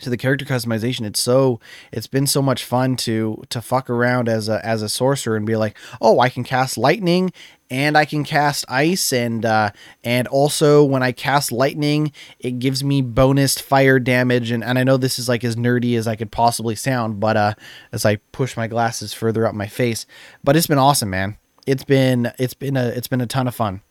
to 0.00 0.10
the 0.10 0.16
character 0.16 0.44
customization 0.44 1.04
it's 1.04 1.20
so 1.20 1.60
it's 1.92 2.06
been 2.06 2.26
so 2.26 2.40
much 2.40 2.64
fun 2.64 2.96
to 2.96 3.42
to 3.50 3.60
fuck 3.60 3.90
around 3.90 4.28
as 4.28 4.48
a 4.48 4.64
as 4.64 4.82
a 4.82 4.88
sorcerer 4.88 5.36
and 5.36 5.46
be 5.46 5.54
like 5.54 5.76
oh 6.00 6.18
i 6.18 6.28
can 6.28 6.42
cast 6.42 6.78
lightning 6.78 7.30
and 7.70 7.96
i 7.96 8.04
can 8.04 8.24
cast 8.24 8.64
ice 8.68 9.12
and 9.12 9.44
uh 9.44 9.70
and 10.02 10.26
also 10.28 10.82
when 10.82 11.02
i 11.02 11.12
cast 11.12 11.52
lightning 11.52 12.10
it 12.40 12.58
gives 12.58 12.82
me 12.82 13.02
bonus 13.02 13.58
fire 13.58 13.98
damage. 13.98 14.50
And, 14.50 14.64
and 14.64 14.78
i 14.78 14.82
know 14.82 14.96
this 14.96 15.18
is 15.18 15.28
like 15.28 15.44
as 15.44 15.56
nerdy 15.56 15.96
as 15.96 16.08
i 16.08 16.16
could 16.16 16.32
possibly 16.32 16.74
sound 16.74 17.20
but 17.20 17.36
uh 17.36 17.54
as 17.92 18.06
i 18.06 18.16
push 18.32 18.56
my 18.56 18.66
glasses 18.66 19.12
further 19.12 19.46
up 19.46 19.54
my 19.54 19.66
face 19.66 20.06
but 20.42 20.56
it's 20.56 20.66
been 20.66 20.78
awesome 20.78 21.10
man. 21.10 21.36
It's 21.66 21.84
been 21.84 22.32
it's 22.38 22.54
been 22.54 22.76
a 22.76 22.86
it's 22.88 23.08
been 23.08 23.20
a 23.20 23.26
ton 23.26 23.46
of 23.46 23.54
fun 23.54 23.82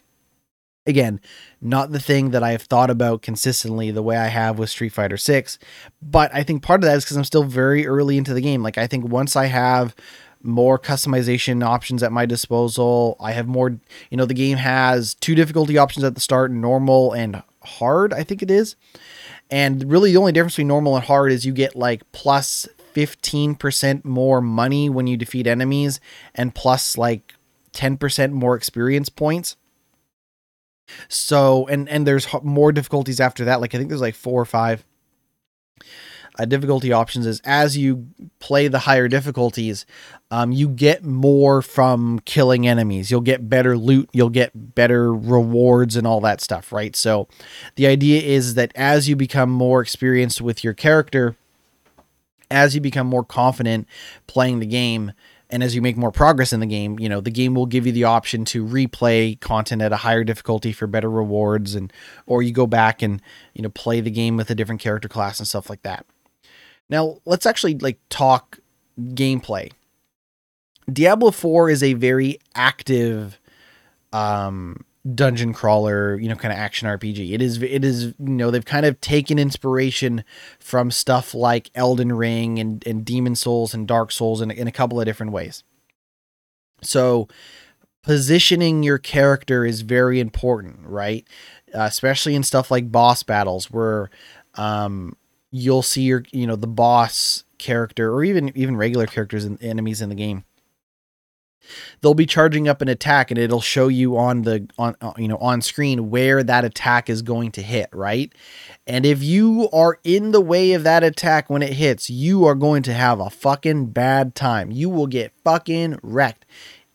again, 0.91 1.19
not 1.59 1.91
the 1.91 1.99
thing 1.99 2.29
that 2.31 2.43
I 2.43 2.51
have 2.51 2.61
thought 2.61 2.91
about 2.91 3.23
consistently 3.23 3.89
the 3.89 4.03
way 4.03 4.17
I 4.17 4.27
have 4.27 4.59
with 4.59 4.69
Street 4.69 4.93
Fighter 4.93 5.17
6, 5.17 5.57
but 6.01 6.29
I 6.33 6.43
think 6.43 6.61
part 6.61 6.83
of 6.83 6.87
that 6.87 6.97
is 6.97 7.05
cuz 7.05 7.17
I'm 7.17 7.23
still 7.23 7.43
very 7.43 7.87
early 7.87 8.17
into 8.17 8.35
the 8.35 8.41
game. 8.41 8.61
Like 8.61 8.77
I 8.77 8.85
think 8.85 9.05
once 9.05 9.35
I 9.35 9.45
have 9.45 9.95
more 10.43 10.77
customization 10.79 11.63
options 11.63 12.03
at 12.03 12.11
my 12.11 12.25
disposal, 12.25 13.15
I 13.19 13.31
have 13.31 13.47
more, 13.47 13.79
you 14.09 14.17
know, 14.17 14.25
the 14.25 14.33
game 14.33 14.57
has 14.57 15.15
two 15.15 15.35
difficulty 15.35 15.77
options 15.77 16.03
at 16.03 16.15
the 16.15 16.21
start, 16.21 16.51
normal 16.51 17.13
and 17.13 17.41
hard, 17.63 18.13
I 18.13 18.23
think 18.23 18.41
it 18.41 18.51
is. 18.51 18.75
And 19.49 19.91
really 19.91 20.11
the 20.11 20.17
only 20.17 20.31
difference 20.31 20.53
between 20.53 20.67
normal 20.67 20.95
and 20.95 21.05
hard 21.05 21.31
is 21.31 21.45
you 21.45 21.53
get 21.53 21.75
like 21.75 22.09
plus 22.11 22.67
15% 22.93 24.05
more 24.05 24.41
money 24.41 24.89
when 24.89 25.07
you 25.07 25.17
defeat 25.17 25.47
enemies 25.47 25.99
and 26.33 26.55
plus 26.55 26.97
like 26.97 27.35
10% 27.73 28.31
more 28.31 28.55
experience 28.55 29.09
points. 29.09 29.55
So, 31.07 31.67
and 31.67 31.87
and 31.89 32.05
there's 32.05 32.27
more 32.43 32.71
difficulties 32.71 33.19
after 33.19 33.45
that. 33.45 33.61
Like 33.61 33.75
I 33.75 33.77
think 33.77 33.89
there's 33.89 34.01
like 34.01 34.15
four 34.15 34.41
or 34.41 34.45
five 34.45 34.85
uh, 36.39 36.45
difficulty 36.45 36.91
options. 36.91 37.25
Is 37.25 37.41
as 37.43 37.77
you 37.77 38.07
play 38.39 38.67
the 38.67 38.79
higher 38.79 39.07
difficulties, 39.07 39.85
um, 40.29 40.51
you 40.51 40.69
get 40.69 41.03
more 41.03 41.61
from 41.61 42.19
killing 42.25 42.67
enemies. 42.67 43.11
You'll 43.11 43.21
get 43.21 43.49
better 43.49 43.77
loot. 43.77 44.09
You'll 44.13 44.29
get 44.29 44.51
better 44.75 45.13
rewards 45.13 45.95
and 45.95 46.07
all 46.07 46.21
that 46.21 46.41
stuff, 46.41 46.71
right? 46.71 46.95
So, 46.95 47.27
the 47.75 47.87
idea 47.87 48.21
is 48.21 48.55
that 48.55 48.71
as 48.75 49.09
you 49.09 49.15
become 49.15 49.49
more 49.49 49.81
experienced 49.81 50.41
with 50.41 50.63
your 50.63 50.73
character, 50.73 51.35
as 52.49 52.75
you 52.75 52.81
become 52.81 53.07
more 53.07 53.23
confident 53.23 53.87
playing 54.27 54.59
the 54.59 54.65
game, 54.65 55.13
and 55.51 55.61
as 55.63 55.75
you 55.75 55.81
make 55.81 55.97
more 55.97 56.11
progress 56.11 56.53
in 56.53 56.61
the 56.61 56.65
game, 56.65 56.97
you 56.97 57.09
know, 57.09 57.19
the 57.19 57.29
game 57.29 57.53
will 57.53 57.65
give 57.65 57.85
you 57.85 57.91
the 57.91 58.05
option 58.05 58.45
to 58.45 58.65
replay 58.65 59.39
content 59.41 59.81
at 59.81 59.91
a 59.91 59.97
higher 59.97 60.23
difficulty 60.23 60.71
for 60.71 60.87
better 60.87 61.09
rewards 61.09 61.75
and 61.75 61.91
or 62.25 62.41
you 62.41 62.53
go 62.53 62.65
back 62.65 63.01
and, 63.01 63.21
you 63.53 63.61
know, 63.61 63.69
play 63.69 63.99
the 63.99 64.09
game 64.09 64.37
with 64.37 64.49
a 64.49 64.55
different 64.55 64.81
character 64.81 65.09
class 65.09 65.39
and 65.39 65.47
stuff 65.47 65.69
like 65.69 65.81
that. 65.83 66.05
Now, 66.89 67.17
let's 67.25 67.45
actually 67.45 67.77
like 67.77 67.99
talk 68.09 68.59
gameplay. 68.99 69.71
Diablo 70.91 71.31
4 71.31 71.69
is 71.69 71.83
a 71.83 71.93
very 71.93 72.39
active 72.55 73.37
um 74.13 74.83
dungeon 75.15 75.53
crawler, 75.53 76.19
you 76.19 76.29
know, 76.29 76.35
kind 76.35 76.51
of 76.51 76.59
action 76.59 76.87
RPG. 76.87 77.33
It 77.33 77.41
is 77.41 77.61
it 77.61 77.83
is, 77.83 78.05
you 78.05 78.15
know, 78.19 78.51
they've 78.51 78.63
kind 78.65 78.85
of 78.85 78.99
taken 79.01 79.39
inspiration 79.39 80.23
from 80.59 80.91
stuff 80.91 81.33
like 81.33 81.71
Elden 81.73 82.13
Ring 82.13 82.59
and 82.59 82.85
and 82.85 83.03
Demon 83.03 83.35
Souls 83.35 83.73
and 83.73 83.87
Dark 83.87 84.11
Souls 84.11 84.41
in, 84.41 84.51
in 84.51 84.67
a 84.67 84.71
couple 84.71 84.99
of 84.99 85.05
different 85.05 85.31
ways. 85.31 85.63
So, 86.83 87.27
positioning 88.03 88.83
your 88.83 88.97
character 88.97 89.65
is 89.65 89.81
very 89.81 90.19
important, 90.19 90.79
right? 90.83 91.27
Uh, 91.73 91.81
especially 91.81 92.35
in 92.35 92.43
stuff 92.43 92.69
like 92.69 92.91
boss 92.91 93.23
battles 93.23 93.71
where 93.71 94.09
um 94.55 95.15
you'll 95.51 95.81
see 95.81 96.03
your, 96.03 96.23
you 96.31 96.45
know, 96.45 96.55
the 96.55 96.67
boss 96.67 97.43
character 97.57 98.13
or 98.13 98.23
even 98.23 98.55
even 98.55 98.77
regular 98.77 99.07
characters 99.07 99.45
and 99.45 99.61
enemies 99.63 100.01
in 100.01 100.09
the 100.09 100.15
game 100.15 100.43
they'll 102.01 102.13
be 102.13 102.25
charging 102.25 102.67
up 102.67 102.81
an 102.81 102.87
attack 102.87 103.31
and 103.31 103.37
it'll 103.37 103.61
show 103.61 103.87
you 103.87 104.17
on 104.17 104.43
the 104.43 104.67
on 104.77 104.95
uh, 105.01 105.13
you 105.17 105.27
know 105.27 105.37
on 105.37 105.61
screen 105.61 106.09
where 106.09 106.43
that 106.43 106.65
attack 106.65 107.09
is 107.09 107.21
going 107.21 107.51
to 107.51 107.61
hit 107.61 107.89
right? 107.91 108.33
And 108.87 109.05
if 109.05 109.23
you 109.23 109.69
are 109.71 109.99
in 110.03 110.31
the 110.31 110.41
way 110.41 110.73
of 110.73 110.83
that 110.83 111.03
attack 111.03 111.49
when 111.49 111.61
it 111.61 111.73
hits 111.73 112.09
you 112.09 112.45
are 112.45 112.55
going 112.55 112.83
to 112.83 112.93
have 112.93 113.19
a 113.19 113.29
fucking 113.29 113.87
bad 113.87 114.35
time. 114.35 114.71
You 114.71 114.89
will 114.89 115.07
get 115.07 115.33
fucking 115.43 115.99
wrecked. 116.03 116.45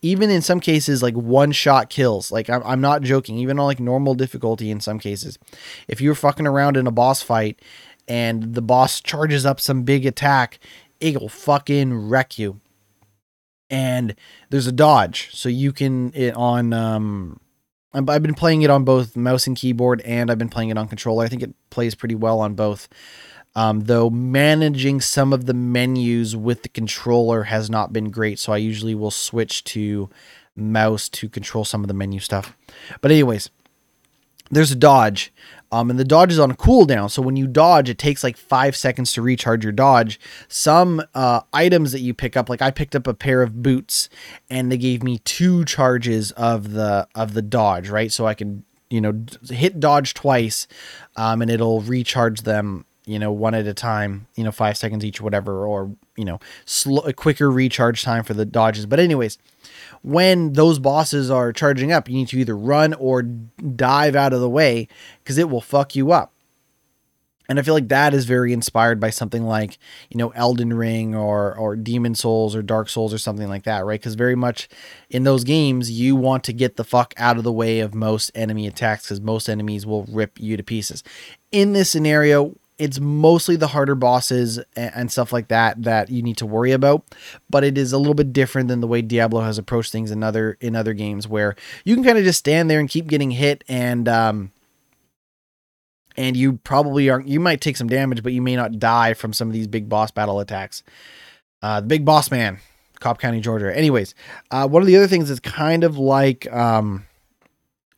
Even 0.03 0.29
in 0.29 0.41
some 0.41 0.59
cases 0.59 1.01
like 1.01 1.15
one 1.15 1.51
shot 1.51 1.89
kills. 1.89 2.31
Like 2.31 2.49
I'm, 2.49 2.61
I'm 2.63 2.81
not 2.81 3.01
joking. 3.01 3.37
Even 3.37 3.59
on 3.59 3.65
like 3.65 3.79
normal 3.79 4.13
difficulty 4.13 4.69
in 4.69 4.79
some 4.79 4.99
cases. 4.99 5.39
If 5.87 6.01
you're 6.01 6.15
fucking 6.15 6.47
around 6.47 6.77
in 6.77 6.87
a 6.87 6.91
boss 6.91 7.21
fight 7.21 7.59
and 8.07 8.53
the 8.53 8.61
boss 8.61 9.01
charges 9.01 9.45
up 9.45 9.59
some 9.59 9.83
big 9.83 10.05
attack 10.05 10.59
it'll 10.99 11.29
fucking 11.29 12.09
wreck 12.09 12.39
you 12.39 12.59
and 13.69 14.15
there's 14.49 14.67
a 14.67 14.71
dodge 14.71 15.29
so 15.33 15.49
you 15.49 15.71
can 15.71 16.11
it 16.13 16.33
on 16.35 16.73
um 16.73 17.39
i've 17.93 18.21
been 18.21 18.33
playing 18.33 18.61
it 18.61 18.69
on 18.69 18.83
both 18.83 19.15
mouse 19.15 19.47
and 19.47 19.57
keyboard 19.57 20.01
and 20.01 20.31
i've 20.31 20.37
been 20.37 20.49
playing 20.49 20.69
it 20.69 20.77
on 20.77 20.87
controller. 20.87 21.25
I 21.25 21.27
think 21.27 21.43
it 21.43 21.53
plays 21.69 21.95
pretty 21.95 22.15
well 22.15 22.39
on 22.39 22.55
both. 22.55 22.87
Um, 23.55 23.81
though 23.81 24.11
managing 24.11 25.01
some 25.01 25.33
of 25.33 25.47
the 25.47 25.53
menus 25.53 26.35
with 26.35 26.61
the 26.61 26.69
controller 26.69 27.43
has 27.43 27.71
not 27.71 27.91
been 27.91 28.11
great 28.11 28.37
so 28.37 28.53
i 28.53 28.57
usually 28.57 28.93
will 28.93 29.11
switch 29.11 29.63
to 29.65 30.09
mouse 30.55 31.09
to 31.09 31.29
control 31.29 31.65
some 31.65 31.83
of 31.83 31.87
the 31.87 31.93
menu 31.93 32.19
stuff. 32.19 32.55
But 33.01 33.11
anyways 33.11 33.49
there's 34.49 34.71
a 34.71 34.75
dodge 34.75 35.33
um, 35.71 35.89
and 35.89 35.99
the 35.99 36.05
dodge 36.05 36.31
is 36.31 36.39
on 36.39 36.51
a 36.51 36.55
cooldown. 36.55 37.11
So 37.11 37.21
when 37.21 37.35
you 37.35 37.47
dodge, 37.47 37.89
it 37.89 37.97
takes 37.97 38.23
like 38.23 38.37
five 38.37 38.75
seconds 38.75 39.11
to 39.13 39.21
recharge 39.21 39.63
your 39.63 39.73
dodge. 39.73 40.19
Some 40.47 41.01
uh, 41.13 41.41
items 41.51 41.91
that 41.91 41.99
you 41.99 42.13
pick 42.13 42.37
up, 42.37 42.49
like 42.49 42.61
I 42.61 42.71
picked 42.71 42.95
up 42.95 43.07
a 43.07 43.13
pair 43.13 43.41
of 43.41 43.61
boots, 43.61 44.09
and 44.49 44.71
they 44.71 44.77
gave 44.77 45.03
me 45.03 45.19
two 45.19 45.65
charges 45.65 46.31
of 46.31 46.71
the 46.71 47.07
of 47.15 47.33
the 47.33 47.41
dodge, 47.41 47.89
right? 47.89 48.11
So 48.11 48.25
I 48.25 48.33
can 48.33 48.63
you 48.89 49.01
know 49.01 49.25
hit 49.49 49.79
dodge 49.79 50.13
twice, 50.13 50.67
um, 51.15 51.41
and 51.41 51.51
it'll 51.51 51.81
recharge 51.81 52.41
them 52.41 52.85
you 53.07 53.17
know, 53.17 53.31
one 53.31 53.55
at 53.55 53.65
a 53.65 53.73
time, 53.73 54.27
you 54.35 54.43
know, 54.43 54.51
five 54.51 54.77
seconds 54.77 55.05
each, 55.05 55.21
whatever, 55.21 55.65
or, 55.65 55.95
you 56.17 56.25
know, 56.25 56.39
a 57.05 57.13
quicker 57.13 57.49
recharge 57.49 58.03
time 58.03 58.23
for 58.23 58.33
the 58.33 58.45
dodges. 58.45 58.85
But, 58.85 58.99
anyways, 58.99 59.37
when 60.01 60.53
those 60.53 60.77
bosses 60.77 61.31
are 61.31 61.53
charging 61.53 61.93
up, 61.93 62.09
you 62.09 62.15
need 62.15 62.27
to 62.27 62.37
either 62.37 62.55
run 62.57 62.93
or 62.95 63.21
dive 63.21 64.15
out 64.15 64.33
of 64.33 64.41
the 64.41 64.49
way 64.49 64.89
because 65.23 65.37
it 65.37 65.49
will 65.49 65.61
fuck 65.61 65.95
you 65.95 66.11
up. 66.11 66.33
And 67.49 67.57
I 67.57 67.61
feel 67.61 67.73
like 67.73 67.87
that 67.87 68.13
is 68.13 68.25
very 68.25 68.51
inspired 68.51 68.99
by 68.99 69.09
something 69.09 69.43
like, 69.43 69.77
you 70.09 70.17
know, 70.17 70.31
Elden 70.31 70.73
Ring 70.73 71.15
or 71.15 71.55
or 71.57 71.77
Demon 71.77 72.13
Souls 72.13 72.57
or 72.57 72.61
Dark 72.61 72.89
Souls 72.89 73.13
or 73.13 73.17
something 73.17 73.47
like 73.47 73.63
that, 73.63 73.85
right? 73.85 73.99
Because 73.99 74.15
very 74.15 74.35
much 74.35 74.67
in 75.09 75.23
those 75.23 75.45
games, 75.45 75.89
you 75.89 76.17
want 76.17 76.43
to 76.43 76.51
get 76.51 76.75
the 76.75 76.83
fuck 76.83 77.13
out 77.15 77.37
of 77.37 77.45
the 77.45 77.53
way 77.53 77.79
of 77.79 77.95
most 77.95 78.31
enemy 78.35 78.67
attacks 78.67 79.03
because 79.03 79.21
most 79.21 79.47
enemies 79.47 79.85
will 79.85 80.03
rip 80.09 80.37
you 80.37 80.57
to 80.57 80.63
pieces. 80.63 81.05
In 81.53 81.71
this 81.71 81.89
scenario, 81.89 82.53
it's 82.79 82.99
mostly 82.99 83.55
the 83.55 83.67
harder 83.67 83.95
bosses 83.95 84.59
and, 84.75 85.11
stuff 85.11 85.33
like 85.33 85.47
that 85.47 85.81
that 85.83 86.09
you 86.09 86.21
need 86.21 86.37
to 86.37 86.45
worry 86.45 86.71
about 86.71 87.03
but 87.49 87.63
it 87.63 87.77
is 87.77 87.93
a 87.93 87.97
little 87.97 88.13
bit 88.13 88.33
different 88.33 88.67
than 88.67 88.81
the 88.81 88.87
way 88.87 89.01
diablo 89.01 89.41
has 89.41 89.57
approached 89.57 89.91
things 89.91 90.11
in 90.11 90.21
other 90.21 90.57
in 90.59 90.75
other 90.75 90.93
games 90.93 91.27
where 91.27 91.55
you 91.85 91.95
can 91.95 92.03
kind 92.03 92.17
of 92.17 92.23
just 92.23 92.39
stand 92.39 92.69
there 92.69 92.79
and 92.79 92.89
keep 92.89 93.07
getting 93.07 93.31
hit 93.31 93.63
and 93.67 94.07
um 94.07 94.51
and 96.17 96.35
you 96.35 96.53
probably 96.63 97.09
aren't 97.09 97.27
you 97.27 97.39
might 97.39 97.61
take 97.61 97.77
some 97.77 97.87
damage 97.87 98.23
but 98.23 98.33
you 98.33 98.41
may 98.41 98.55
not 98.55 98.79
die 98.79 99.13
from 99.13 99.31
some 99.31 99.47
of 99.47 99.53
these 99.53 99.67
big 99.67 99.87
boss 99.87 100.11
battle 100.11 100.39
attacks. 100.39 100.83
Uh 101.61 101.79
the 101.79 101.87
big 101.87 102.03
boss 102.03 102.29
man 102.31 102.59
cobb 102.99 103.19
county 103.19 103.39
georgia. 103.39 103.75
Anyways 103.75 104.13
uh 104.51 104.67
one 104.67 104.81
of 104.81 104.87
the 104.87 104.97
other 104.97 105.07
things 105.07 105.29
that's 105.29 105.39
kind 105.39 105.83
of 105.83 105.97
like 105.97 106.51
um 106.51 107.05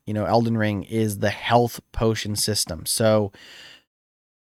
you 0.06 0.14
know 0.14 0.26
elden 0.26 0.58
ring 0.58 0.84
is 0.84 1.20
the 1.20 1.30
health 1.30 1.80
potion 1.92 2.36
system. 2.36 2.86
So 2.86 3.32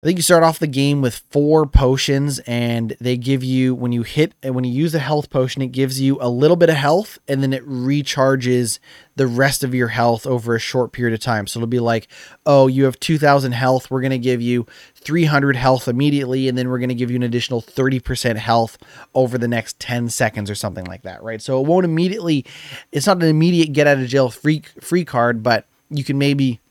I 0.01 0.07
think 0.07 0.17
you 0.17 0.23
start 0.23 0.43
off 0.43 0.59
the 0.59 0.67
game 0.67 1.01
with 1.01 1.23
four 1.29 1.65
potions, 1.65 2.39
and 2.47 2.95
they 3.01 3.17
give 3.17 3.43
you 3.43 3.75
when 3.75 3.91
you 3.91 4.03
hit 4.03 4.33
and 4.41 4.55
when 4.55 4.63
you 4.63 4.71
use 4.71 4.95
a 4.95 4.99
health 4.99 5.29
potion, 5.29 5.61
it 5.61 5.73
gives 5.73 5.99
you 5.99 6.17
a 6.21 6.29
little 6.29 6.55
bit 6.55 6.69
of 6.69 6.77
health, 6.77 7.19
and 7.27 7.43
then 7.43 7.51
it 7.51 7.67
recharges 7.67 8.79
the 9.17 9.27
rest 9.27 9.61
of 9.61 9.75
your 9.75 9.89
health 9.89 10.25
over 10.25 10.55
a 10.55 10.59
short 10.59 10.93
period 10.93 11.13
of 11.13 11.19
time. 11.19 11.47
So 11.47 11.59
it'll 11.59 11.67
be 11.67 11.81
like, 11.81 12.07
oh, 12.45 12.67
you 12.67 12.85
have 12.85 12.97
2,000 13.01 13.51
health. 13.51 13.91
We're 13.91 13.99
going 13.99 14.11
to 14.11 14.17
give 14.17 14.41
you 14.41 14.65
300 14.95 15.57
health 15.57 15.89
immediately, 15.89 16.47
and 16.47 16.57
then 16.57 16.69
we're 16.69 16.79
going 16.79 16.87
to 16.87 16.95
give 16.95 17.11
you 17.11 17.17
an 17.17 17.23
additional 17.23 17.61
30% 17.61 18.37
health 18.37 18.77
over 19.13 19.37
the 19.37 19.49
next 19.49 19.81
10 19.81 20.07
seconds 20.07 20.49
or 20.49 20.55
something 20.55 20.85
like 20.85 21.01
that, 21.01 21.21
right? 21.23 21.41
So 21.41 21.59
it 21.59 21.67
won't 21.67 21.83
immediately, 21.83 22.45
it's 22.93 23.07
not 23.07 23.21
an 23.21 23.27
immediate 23.27 23.73
get 23.73 23.85
out 23.85 23.97
of 23.97 24.07
jail 24.07 24.29
free 24.29 24.63
free 24.79 25.03
card, 25.03 25.43
but 25.43 25.65
you 25.89 26.05
can 26.05 26.17
maybe 26.17 26.61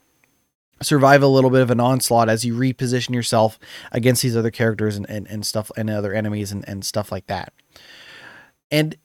survive 0.81 1.21
a 1.23 1.27
little 1.27 1.49
bit 1.49 1.61
of 1.61 1.71
an 1.71 1.79
onslaught 1.79 2.29
as 2.29 2.45
you 2.45 2.55
reposition 2.55 3.13
yourself 3.13 3.59
against 3.91 4.21
these 4.21 4.35
other 4.35 4.51
characters 4.51 4.95
and, 4.95 5.09
and, 5.09 5.27
and 5.27 5.45
stuff 5.45 5.71
and 5.77 5.89
other 5.89 6.13
enemies 6.13 6.51
and, 6.51 6.67
and 6.67 6.85
stuff 6.85 7.11
like 7.11 7.27
that. 7.27 7.53
And 8.71 8.95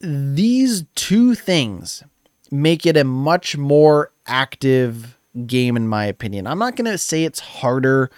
these 0.00 0.84
two 0.94 1.34
things 1.34 2.02
make 2.50 2.86
it 2.86 2.96
a 2.96 3.04
much 3.04 3.56
more 3.56 4.12
active 4.26 5.18
game 5.46 5.76
in 5.76 5.88
my 5.88 6.04
opinion. 6.04 6.46
I'm 6.46 6.58
not 6.58 6.76
going 6.76 6.90
to 6.90 6.98
say 6.98 7.24
it's 7.24 7.40
harder. 7.40 8.10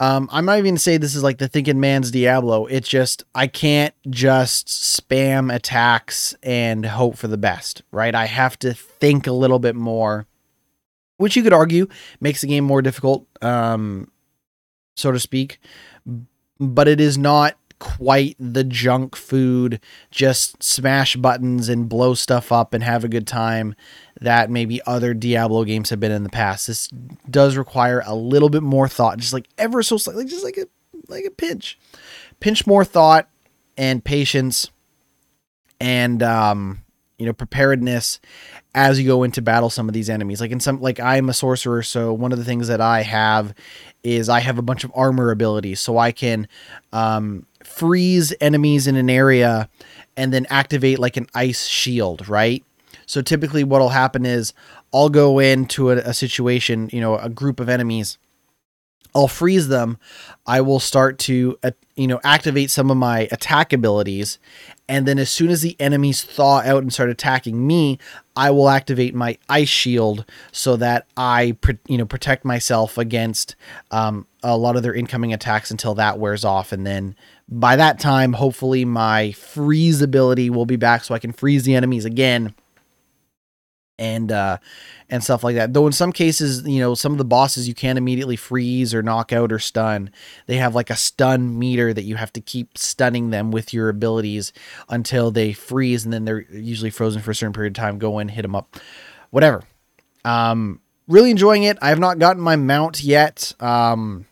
Um, 0.00 0.28
I'm 0.30 0.44
not 0.44 0.58
even 0.58 0.78
say 0.78 0.96
this 0.96 1.14
is 1.14 1.22
like 1.22 1.38
the 1.38 1.48
thinking 1.48 1.80
man's 1.80 2.10
Diablo. 2.10 2.66
It's 2.66 2.88
just 2.88 3.24
I 3.34 3.46
can't 3.46 3.94
just 4.08 4.68
spam 4.68 5.52
attacks 5.52 6.36
and 6.42 6.86
hope 6.86 7.16
for 7.16 7.26
the 7.28 7.38
best, 7.38 7.82
right? 7.90 8.14
I 8.14 8.26
have 8.26 8.58
to 8.60 8.74
think 8.74 9.26
a 9.26 9.32
little 9.32 9.58
bit 9.58 9.74
more 9.74 10.26
which 11.18 11.36
you 11.36 11.42
could 11.42 11.52
argue 11.52 11.86
makes 12.20 12.40
the 12.40 12.46
game 12.46 12.64
more 12.64 12.80
difficult, 12.80 13.26
um, 13.42 14.10
so 14.96 15.12
to 15.12 15.20
speak. 15.20 15.60
But 16.58 16.88
it 16.88 17.00
is 17.00 17.18
not 17.18 17.56
quite 17.78 18.36
the 18.40 18.64
junk 18.64 19.14
food, 19.14 19.80
just 20.10 20.62
smash 20.62 21.16
buttons 21.16 21.68
and 21.68 21.88
blow 21.88 22.14
stuff 22.14 22.50
up 22.50 22.74
and 22.74 22.82
have 22.82 23.04
a 23.04 23.08
good 23.08 23.26
time 23.26 23.74
that 24.20 24.50
maybe 24.50 24.80
other 24.86 25.14
Diablo 25.14 25.64
games 25.64 25.90
have 25.90 26.00
been 26.00 26.12
in 26.12 26.24
the 26.24 26.28
past. 26.28 26.66
This 26.66 26.88
does 27.30 27.56
require 27.56 28.02
a 28.04 28.14
little 28.14 28.48
bit 28.48 28.62
more 28.62 28.88
thought, 28.88 29.18
just 29.18 29.32
like 29.32 29.48
ever 29.58 29.82
so 29.82 29.96
slightly, 29.96 30.24
just 30.24 30.44
like 30.44 30.56
a 30.56 30.66
like 31.08 31.24
a 31.24 31.30
pinch, 31.30 31.78
pinch 32.40 32.66
more 32.66 32.84
thought 32.84 33.28
and 33.76 34.04
patience, 34.04 34.70
and 35.80 36.22
um, 36.22 36.82
you 37.18 37.26
know 37.26 37.32
preparedness 37.32 38.20
as 38.74 39.00
you 39.00 39.06
go 39.06 39.22
into 39.22 39.42
battle 39.42 39.70
some 39.70 39.88
of 39.88 39.94
these 39.94 40.10
enemies 40.10 40.40
like 40.40 40.50
in 40.50 40.60
some 40.60 40.80
like 40.80 41.00
i'm 41.00 41.28
a 41.28 41.34
sorcerer 41.34 41.82
so 41.82 42.12
one 42.12 42.32
of 42.32 42.38
the 42.38 42.44
things 42.44 42.68
that 42.68 42.80
i 42.80 43.02
have 43.02 43.54
is 44.04 44.28
i 44.28 44.40
have 44.40 44.58
a 44.58 44.62
bunch 44.62 44.84
of 44.84 44.92
armor 44.94 45.30
abilities 45.30 45.80
so 45.80 45.98
i 45.98 46.12
can 46.12 46.46
um 46.92 47.46
freeze 47.64 48.34
enemies 48.40 48.86
in 48.86 48.96
an 48.96 49.10
area 49.10 49.68
and 50.16 50.32
then 50.32 50.46
activate 50.50 50.98
like 50.98 51.16
an 51.16 51.26
ice 51.34 51.66
shield, 51.66 52.28
right? 52.28 52.64
So 53.06 53.22
typically 53.22 53.64
what'll 53.64 53.90
happen 53.90 54.26
is 54.26 54.52
I'll 54.92 55.08
go 55.08 55.38
into 55.38 55.90
a, 55.90 55.96
a 55.98 56.14
situation, 56.14 56.90
you 56.92 57.00
know, 57.00 57.16
a 57.16 57.28
group 57.28 57.60
of 57.60 57.68
enemies. 57.68 58.18
I'll 59.14 59.28
freeze 59.28 59.68
them. 59.68 59.98
I 60.46 60.60
will 60.60 60.80
start 60.80 61.18
to, 61.20 61.58
uh, 61.62 61.70
you 61.96 62.06
know, 62.06 62.20
activate 62.22 62.70
some 62.70 62.90
of 62.90 62.96
my 62.96 63.28
attack 63.32 63.72
abilities. 63.72 64.38
And 64.88 65.06
then 65.06 65.18
as 65.18 65.30
soon 65.30 65.50
as 65.50 65.60
the 65.60 65.76
enemies 65.80 66.22
thaw 66.22 66.60
out 66.60 66.82
and 66.82 66.92
start 66.92 67.10
attacking 67.10 67.66
me, 67.66 67.98
I 68.36 68.50
will 68.50 68.68
activate 68.68 69.14
my 69.14 69.36
ice 69.48 69.68
shield 69.68 70.24
so 70.52 70.76
that 70.76 71.06
I, 71.16 71.56
you 71.86 71.98
know, 71.98 72.06
protect 72.06 72.44
myself 72.44 72.96
against 72.96 73.56
um, 73.90 74.26
a 74.42 74.56
lot 74.56 74.76
of 74.76 74.82
their 74.82 74.94
incoming 74.94 75.32
attacks 75.32 75.70
until 75.70 75.94
that 75.96 76.18
wears 76.18 76.44
off. 76.44 76.70
And 76.70 76.86
then 76.86 77.16
by 77.48 77.76
that 77.76 77.98
time, 77.98 78.34
hopefully 78.34 78.84
my 78.84 79.32
freeze 79.32 80.00
ability 80.00 80.48
will 80.48 80.66
be 80.66 80.76
back 80.76 81.04
so 81.04 81.14
I 81.14 81.18
can 81.18 81.32
freeze 81.32 81.64
the 81.64 81.74
enemies 81.74 82.04
again 82.04 82.54
and 83.98 84.30
uh 84.30 84.58
and 85.10 85.24
stuff 85.24 85.42
like 85.42 85.56
that. 85.56 85.72
Though 85.72 85.86
in 85.86 85.92
some 85.92 86.12
cases, 86.12 86.66
you 86.66 86.80
know, 86.80 86.94
some 86.94 87.12
of 87.12 87.18
the 87.18 87.24
bosses 87.24 87.66
you 87.66 87.74
can't 87.74 87.98
immediately 87.98 88.36
freeze 88.36 88.94
or 88.94 89.02
knock 89.02 89.32
out 89.32 89.52
or 89.52 89.58
stun. 89.58 90.10
They 90.46 90.56
have 90.56 90.74
like 90.74 90.90
a 90.90 90.96
stun 90.96 91.58
meter 91.58 91.92
that 91.94 92.02
you 92.02 92.16
have 92.16 92.32
to 92.34 92.40
keep 92.40 92.76
stunning 92.76 93.30
them 93.30 93.50
with 93.50 93.72
your 93.72 93.88
abilities 93.88 94.52
until 94.88 95.30
they 95.30 95.52
freeze 95.52 96.04
and 96.04 96.12
then 96.12 96.24
they're 96.24 96.46
usually 96.50 96.90
frozen 96.90 97.22
for 97.22 97.30
a 97.30 97.34
certain 97.34 97.52
period 97.52 97.76
of 97.76 97.82
time. 97.82 97.98
Go 97.98 98.18
in, 98.18 98.28
hit 98.28 98.42
them 98.42 98.54
up. 98.54 98.76
Whatever. 99.30 99.62
Um 100.24 100.80
really 101.06 101.30
enjoying 101.30 101.62
it. 101.64 101.78
I 101.80 101.88
have 101.88 101.98
not 101.98 102.18
gotten 102.18 102.42
my 102.42 102.56
mount 102.56 103.02
yet. 103.02 103.52
Um 103.60 104.26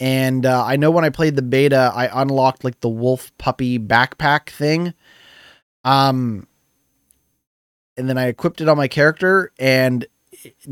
and 0.00 0.46
uh, 0.46 0.64
I 0.64 0.76
know 0.76 0.90
when 0.90 1.04
I 1.04 1.10
played 1.10 1.34
the 1.34 1.42
beta, 1.42 1.92
I 1.94 2.22
unlocked 2.22 2.62
like 2.62 2.80
the 2.80 2.88
wolf 2.88 3.36
puppy 3.36 3.78
backpack 3.78 4.50
thing. 4.50 4.94
Um, 5.84 6.46
and 7.98 8.08
then 8.08 8.16
I 8.16 8.26
equipped 8.26 8.60
it 8.60 8.68
on 8.68 8.76
my 8.76 8.88
character. 8.88 9.52
And 9.58 10.06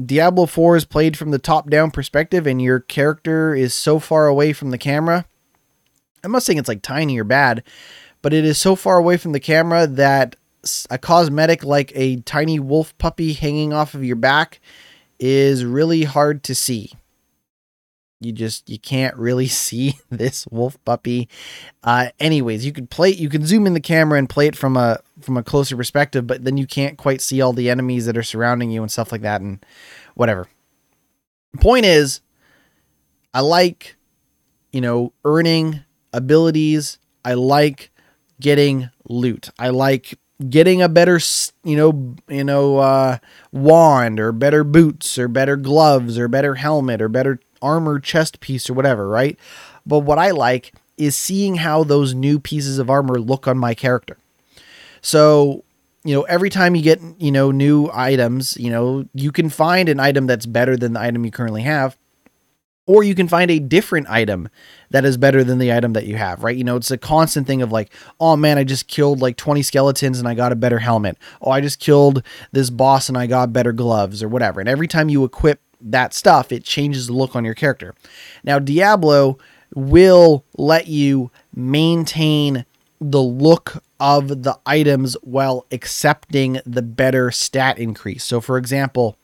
Diablo 0.05 0.47
4 0.47 0.77
is 0.77 0.85
played 0.85 1.17
from 1.17 1.33
the 1.33 1.39
top 1.39 1.69
down 1.69 1.91
perspective, 1.91 2.47
and 2.47 2.63
your 2.63 2.81
character 2.81 3.55
is 3.55 3.75
so 3.75 3.99
far 3.99 4.27
away 4.27 4.53
from 4.53 4.71
the 4.71 4.79
camera. 4.79 5.27
I'm 6.25 6.33
not 6.33 6.43
saying 6.43 6.59
it's 6.59 6.69
like 6.69 6.83
tiny 6.83 7.19
or 7.19 7.25
bad, 7.25 7.63
but 8.23 8.33
it 8.33 8.45
is 8.45 8.59
so 8.59 8.77
far 8.77 8.97
away 8.97 9.17
from 9.17 9.33
the 9.33 9.41
camera 9.41 9.87
that 9.87 10.37
a 10.91 10.99
cosmetic 10.99 11.65
like 11.65 11.93
a 11.95 12.17
tiny 12.23 12.59
wolf 12.59 12.97
puppy 12.99 13.33
hanging 13.33 13.73
off 13.73 13.95
of 13.95 14.05
your 14.05 14.17
back 14.17 14.61
is 15.19 15.65
really 15.65 16.05
hard 16.05 16.43
to 16.45 16.55
see 16.55 16.93
you 18.21 18.33
just 18.33 18.69
you 18.69 18.79
can't 18.79 19.17
really 19.17 19.47
see 19.65 19.99
this 20.11 20.47
wolf 20.51 20.83
puppy. 20.85 21.29
Uh 21.83 22.09
anyways 22.19 22.65
you 22.65 22.73
could 22.73 22.91
play 22.91 23.11
you 23.11 23.29
can 23.29 23.47
zoom 23.47 23.67
in 23.67 23.75
the 23.75 23.81
camera 23.81 24.19
and 24.19 24.29
play 24.29 24.47
it 24.47 24.57
from 24.57 24.77
a 24.77 24.99
from 25.21 25.37
a 25.37 25.43
closer 25.43 25.77
perspective 25.77 26.27
but 26.27 26.45
then 26.45 26.57
you 26.57 26.67
can't 26.67 26.99
quite 26.99 27.21
see 27.21 27.41
all 27.41 27.53
the 27.53 27.71
enemies 27.71 28.07
that 28.07 28.17
are 28.17 28.23
surrounding 28.23 28.71
you 28.71 28.83
and 28.83 28.91
stuff 28.91 29.13
like 29.13 29.23
that 29.23 29.41
and 29.41 29.65
whatever. 30.15 30.49
Point 31.61 31.87
is 31.87 32.21
i 33.33 33.41
like 33.41 33.97
you 34.73 34.81
know 34.81 35.13
earning 35.25 35.85
abilities. 36.13 36.99
I 37.25 37.35
like 37.35 37.91
getting 38.41 38.91
loot. 39.09 39.51
I 39.59 39.69
like 39.71 40.19
getting 40.51 40.83
a 40.83 40.89
better 40.89 41.19
you 41.65 41.77
know 41.77 42.15
you 42.29 42.45
know 42.45 42.77
uh 42.77 43.17
wand 43.53 44.21
or 44.21 44.33
better 44.33 44.65
boots 44.65 45.19
or 45.19 45.29
better 45.29 45.57
gloves 45.57 46.19
or 46.19 46.29
better 46.29 46.57
helmet 46.57 47.01
or 47.01 47.09
better 47.09 47.41
armor 47.67 47.99
chest 47.99 48.41
piece 48.41 48.71
or 48.71 48.75
whatever, 48.75 49.09
right? 49.09 49.37
But 49.85 50.01
what 50.01 50.19
I 50.19 50.31
like 50.31 50.73
is 50.97 51.17
seeing 51.17 51.57
how 51.57 51.85
those 51.85 52.15
new 52.15 52.39
pieces 52.39 52.79
of 52.79 52.89
armor 52.89 53.19
look 53.19 53.47
on 53.47 53.59
my 53.59 53.75
character. 53.75 54.17
So, 55.01 55.65
you 56.05 56.15
know, 56.15 56.23
every 56.23 56.51
time 56.51 56.75
you 56.75 56.83
get, 56.83 57.01
you 57.19 57.33
know, 57.33 57.51
new 57.51 57.91
items, 57.93 58.57
you 58.57 58.71
know, 58.71 59.07
you 59.13 59.33
can 59.33 59.51
find 59.51 59.89
an 59.89 60.01
item 60.01 60.27
that's 60.27 60.47
better 60.47 60.77
than 60.77 60.95
the 60.95 61.01
item 61.01 61.25
you 61.25 61.31
currently 61.31 61.63
have. 61.63 61.97
Or 62.89 63.03
you 63.03 63.17
can 63.17 63.27
find 63.27 63.51
a 63.51 63.59
different 63.59 64.09
item 64.09 64.49
that 64.91 65.05
is 65.05 65.17
better 65.17 65.43
than 65.43 65.59
the 65.59 65.73
item 65.73 65.93
that 65.95 66.07
you 66.07 66.15
have, 66.15 66.45
right? 66.45 66.57
You 66.57 66.63
know, 66.63 66.77
it's 66.77 66.93
a 66.93 66.97
constant 66.97 67.45
thing 67.45 67.61
of 67.61 67.73
like, 67.73 67.93
oh 68.21 68.37
man, 68.37 68.59
I 68.59 68.65
just 68.65 68.87
killed 68.87 69.21
like 69.21 69.37
20 69.37 69.63
skeletons 69.63 70.21
and 70.21 70.29
I 70.29 70.35
got 70.35 70.53
a 70.53 70.57
better 70.57 70.79
helmet. 70.79 71.19
Oh, 71.43 71.51
I 71.51 71.61
just 71.61 71.81
killed 71.81 72.23
this 72.53 72.71
boss 72.71 73.09
and 73.09 73.19
I 73.19 73.27
got 73.27 73.53
better 73.53 73.73
gloves 73.73 74.23
or 74.23 74.29
whatever. 74.29 74.61
And 74.61 74.69
every 74.69 74.87
time 74.87 75.09
you 75.09 75.25
equip 75.25 75.61
that 75.81 76.15
stuff, 76.15 76.53
it 76.53 76.65
changes 76.65 77.07
the 77.07 77.13
look 77.13 77.37
on 77.37 77.45
your 77.45 77.55
character. 77.55 77.95
Now, 78.45 78.59
Diablo 78.59 79.39
will 79.75 80.45
let 80.57 80.87
you 80.87 81.31
maintain 81.55 82.65
the 83.01 83.23
look 83.23 83.83
of 84.01 84.43
the 84.43 84.59
items 84.65 85.15
while 85.23 85.67
accepting 85.71 86.61
the 86.65 86.83
better 86.83 87.31
stat 87.31 87.79
increase. 87.79 88.25
So, 88.25 88.41
for 88.41 88.59
example, 88.59 89.17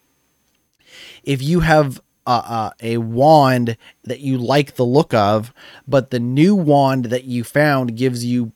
if 1.24 1.42
you 1.42 1.60
have 1.60 2.00
a, 2.26 2.72
a, 2.80 2.98
wand 2.98 3.76
that 4.04 4.20
you 4.20 4.38
like 4.38 4.76
the 4.76 4.84
look 4.84 5.12
of, 5.12 5.52
but 5.88 6.10
the 6.10 6.20
new 6.20 6.54
wand 6.54 7.06
that 7.06 7.24
you 7.24 7.44
found 7.44 7.96
gives 7.96 8.24
you 8.24 8.52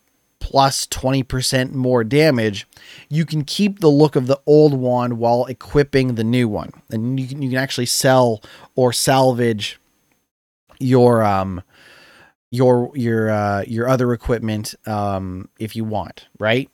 plus 0.46 0.86
20% 0.86 1.72
more 1.72 2.04
damage, 2.04 2.68
you 3.08 3.26
can 3.26 3.42
keep 3.42 3.80
the 3.80 3.90
look 3.90 4.14
of 4.14 4.28
the 4.28 4.40
old 4.46 4.74
wand 4.74 5.18
while 5.18 5.44
equipping 5.46 6.14
the 6.14 6.22
new 6.22 6.48
one. 6.48 6.70
And 6.88 7.18
you 7.18 7.26
can, 7.26 7.42
you 7.42 7.50
can 7.50 7.58
actually 7.58 7.86
sell 7.86 8.40
or 8.76 8.92
salvage 8.92 9.80
your 10.78 11.24
um 11.24 11.62
your 12.52 12.92
your 12.94 13.28
uh 13.28 13.64
your 13.66 13.88
other 13.88 14.12
equipment 14.12 14.76
um 14.86 15.48
if 15.58 15.74
you 15.74 15.82
want, 15.82 16.28
right? 16.38 16.70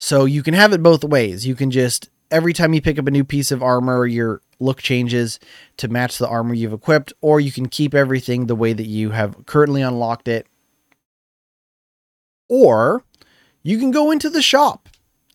So 0.00 0.24
you 0.24 0.42
can 0.42 0.54
have 0.54 0.72
it 0.72 0.82
both 0.82 1.04
ways. 1.04 1.46
You 1.46 1.54
can 1.54 1.70
just 1.70 2.10
every 2.32 2.52
time 2.52 2.74
you 2.74 2.82
pick 2.82 2.98
up 2.98 3.06
a 3.06 3.12
new 3.12 3.22
piece 3.22 3.52
of 3.52 3.62
armor, 3.62 4.04
your 4.04 4.40
look 4.58 4.82
changes 4.82 5.38
to 5.76 5.86
match 5.86 6.18
the 6.18 6.26
armor 6.26 6.54
you've 6.54 6.72
equipped, 6.72 7.12
or 7.20 7.38
you 7.38 7.52
can 7.52 7.68
keep 7.68 7.94
everything 7.94 8.46
the 8.46 8.56
way 8.56 8.72
that 8.72 8.86
you 8.86 9.10
have 9.10 9.46
currently 9.46 9.80
unlocked 9.80 10.26
it 10.26 10.48
or 12.50 13.04
you 13.62 13.78
can 13.78 13.90
go 13.92 14.10
into 14.10 14.28
the 14.28 14.42
shop 14.42 14.88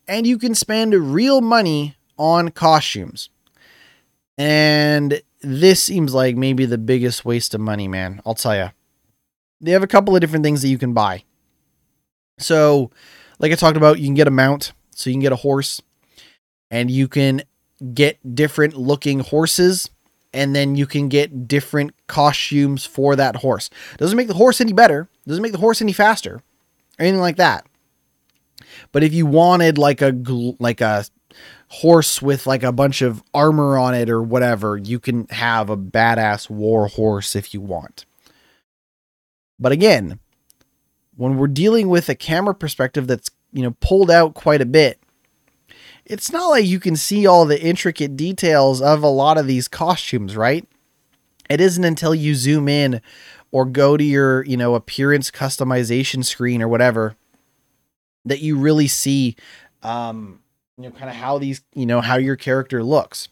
and 0.06 0.26
you 0.26 0.38
can 0.38 0.54
spend 0.54 0.94
real 0.94 1.40
money 1.40 1.96
on 2.16 2.50
costumes. 2.50 3.30
And 4.38 5.22
this 5.40 5.82
seems 5.82 6.14
like 6.14 6.36
maybe 6.36 6.66
the 6.66 6.78
biggest 6.78 7.24
waste 7.24 7.54
of 7.54 7.60
money, 7.60 7.88
man. 7.88 8.20
I'll 8.24 8.34
tell 8.34 8.54
you. 8.54 8.70
They 9.60 9.70
have 9.70 9.82
a 9.82 9.88
couple 9.88 10.14
of 10.14 10.20
different 10.20 10.44
things 10.44 10.60
that 10.62 10.68
you 10.68 10.76
can 10.76 10.92
buy. 10.92 11.24
So, 12.38 12.90
like 13.38 13.50
I 13.50 13.54
talked 13.54 13.78
about, 13.78 13.98
you 13.98 14.04
can 14.04 14.14
get 14.14 14.28
a 14.28 14.30
mount. 14.30 14.72
So, 14.90 15.08
you 15.08 15.14
can 15.14 15.22
get 15.22 15.32
a 15.32 15.36
horse 15.36 15.80
and 16.70 16.90
you 16.90 17.08
can 17.08 17.42
get 17.94 18.34
different 18.34 18.74
looking 18.76 19.20
horses 19.20 19.88
and 20.34 20.54
then 20.54 20.74
you 20.74 20.86
can 20.86 21.08
get 21.08 21.48
different 21.48 21.94
costumes 22.06 22.84
for 22.84 23.16
that 23.16 23.36
horse. 23.36 23.70
Doesn't 23.96 24.16
make 24.18 24.28
the 24.28 24.34
horse 24.34 24.60
any 24.60 24.74
better, 24.74 25.08
doesn't 25.26 25.42
make 25.42 25.52
the 25.52 25.58
horse 25.58 25.80
any 25.80 25.94
faster 25.94 26.42
anything 26.98 27.20
like 27.20 27.36
that. 27.36 27.66
But 28.92 29.02
if 29.02 29.12
you 29.12 29.26
wanted 29.26 29.78
like 29.78 30.02
a 30.02 30.14
like 30.58 30.80
a 30.80 31.04
horse 31.68 32.22
with 32.22 32.46
like 32.46 32.62
a 32.62 32.72
bunch 32.72 33.02
of 33.02 33.22
armor 33.34 33.76
on 33.76 33.94
it 33.94 34.08
or 34.08 34.22
whatever, 34.22 34.76
you 34.76 34.98
can 34.98 35.26
have 35.28 35.68
a 35.68 35.76
badass 35.76 36.48
war 36.48 36.88
horse 36.88 37.34
if 37.36 37.52
you 37.52 37.60
want. 37.60 38.06
But 39.58 39.72
again, 39.72 40.18
when 41.16 41.36
we're 41.36 41.48
dealing 41.48 41.88
with 41.88 42.08
a 42.08 42.14
camera 42.14 42.54
perspective 42.54 43.06
that's, 43.06 43.30
you 43.52 43.62
know, 43.62 43.74
pulled 43.80 44.10
out 44.10 44.34
quite 44.34 44.60
a 44.60 44.66
bit, 44.66 45.00
it's 46.04 46.30
not 46.30 46.48
like 46.48 46.66
you 46.66 46.78
can 46.78 46.94
see 46.94 47.26
all 47.26 47.46
the 47.46 47.60
intricate 47.60 48.16
details 48.16 48.80
of 48.80 49.02
a 49.02 49.08
lot 49.08 49.38
of 49.38 49.46
these 49.46 49.66
costumes, 49.66 50.36
right? 50.36 50.66
It 51.48 51.60
isn't 51.60 51.84
until 51.84 52.14
you 52.14 52.34
zoom 52.34 52.68
in 52.68 53.00
or 53.56 53.64
go 53.64 53.96
to 53.96 54.04
your, 54.04 54.44
you 54.44 54.54
know, 54.54 54.74
appearance 54.74 55.30
customization 55.30 56.22
screen 56.22 56.60
or 56.60 56.68
whatever 56.68 57.16
that 58.26 58.40
you 58.40 58.58
really 58.58 58.86
see 58.86 59.34
um 59.82 60.40
you 60.76 60.84
know 60.84 60.90
kind 60.90 61.08
of 61.08 61.16
how 61.16 61.38
these, 61.38 61.62
you 61.72 61.86
know, 61.86 62.02
how 62.02 62.18
your 62.18 62.36
character 62.36 62.84
looks. 62.84 63.28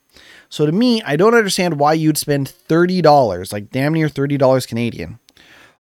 So 0.48 0.64
to 0.64 0.72
me, 0.72 1.02
I 1.02 1.16
don't 1.16 1.34
understand 1.34 1.78
why 1.78 1.92
you'd 1.92 2.16
spend 2.16 2.50
$30, 2.68 3.52
like 3.52 3.68
damn 3.68 3.92
near 3.92 4.08
$30 4.08 4.66
Canadian 4.66 5.18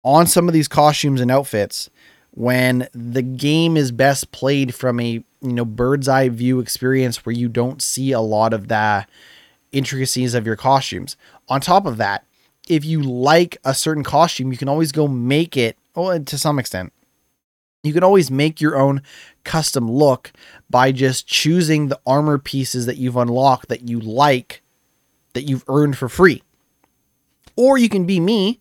on 0.02 0.28
some 0.28 0.48
of 0.48 0.54
these 0.54 0.70
costumes 0.70 1.20
and 1.20 1.30
outfits 1.30 1.90
when 2.30 2.88
the 2.94 3.22
game 3.22 3.76
is 3.76 3.92
best 3.92 4.32
played 4.32 4.74
from 4.74 5.02
a, 5.02 5.12
you 5.42 5.54
know, 5.54 5.66
bird's 5.66 6.08
eye 6.08 6.30
view 6.30 6.62
experience 6.62 7.26
where 7.26 7.36
you 7.36 7.50
don't 7.50 7.82
see 7.82 8.14
a 8.14 8.22
lot 8.22 8.54
of 8.54 8.70
the 8.70 9.06
intricacies 9.74 10.34
of 10.34 10.46
your 10.46 10.56
costumes. 10.56 11.18
On 11.50 11.60
top 11.60 11.86
of 11.86 11.98
that, 11.98 12.24
if 12.68 12.86
you 12.86 13.02
like 13.02 13.58
a 13.64 13.74
certain 13.74 14.04
costume, 14.04 14.52
you 14.52 14.58
can 14.58 14.70
always 14.70 14.92
go 14.92 15.08
make 15.08 15.58
it, 15.58 15.78
well, 15.96 16.20
to 16.20 16.38
some 16.38 16.60
extent. 16.60 16.94
You 17.84 17.94
can 17.94 18.04
always 18.04 18.30
make 18.30 18.62
your 18.62 18.78
own 18.78 19.02
custom 19.44 19.90
look 19.90 20.32
by 20.70 20.92
just 20.92 21.28
choosing 21.28 21.88
the 21.88 22.00
armor 22.06 22.38
pieces 22.38 22.86
that 22.86 22.98
you've 22.98 23.18
unlocked 23.18 23.70
that 23.70 23.90
you 23.90 24.00
like, 24.00 24.62
that 25.34 25.50
you've 25.50 25.66
earned 25.68 25.98
for 25.98 26.08
free. 26.08 26.44
Or 27.56 27.78
you 27.78 27.90
can 27.90 28.06
be 28.06 28.20
me 28.20 28.60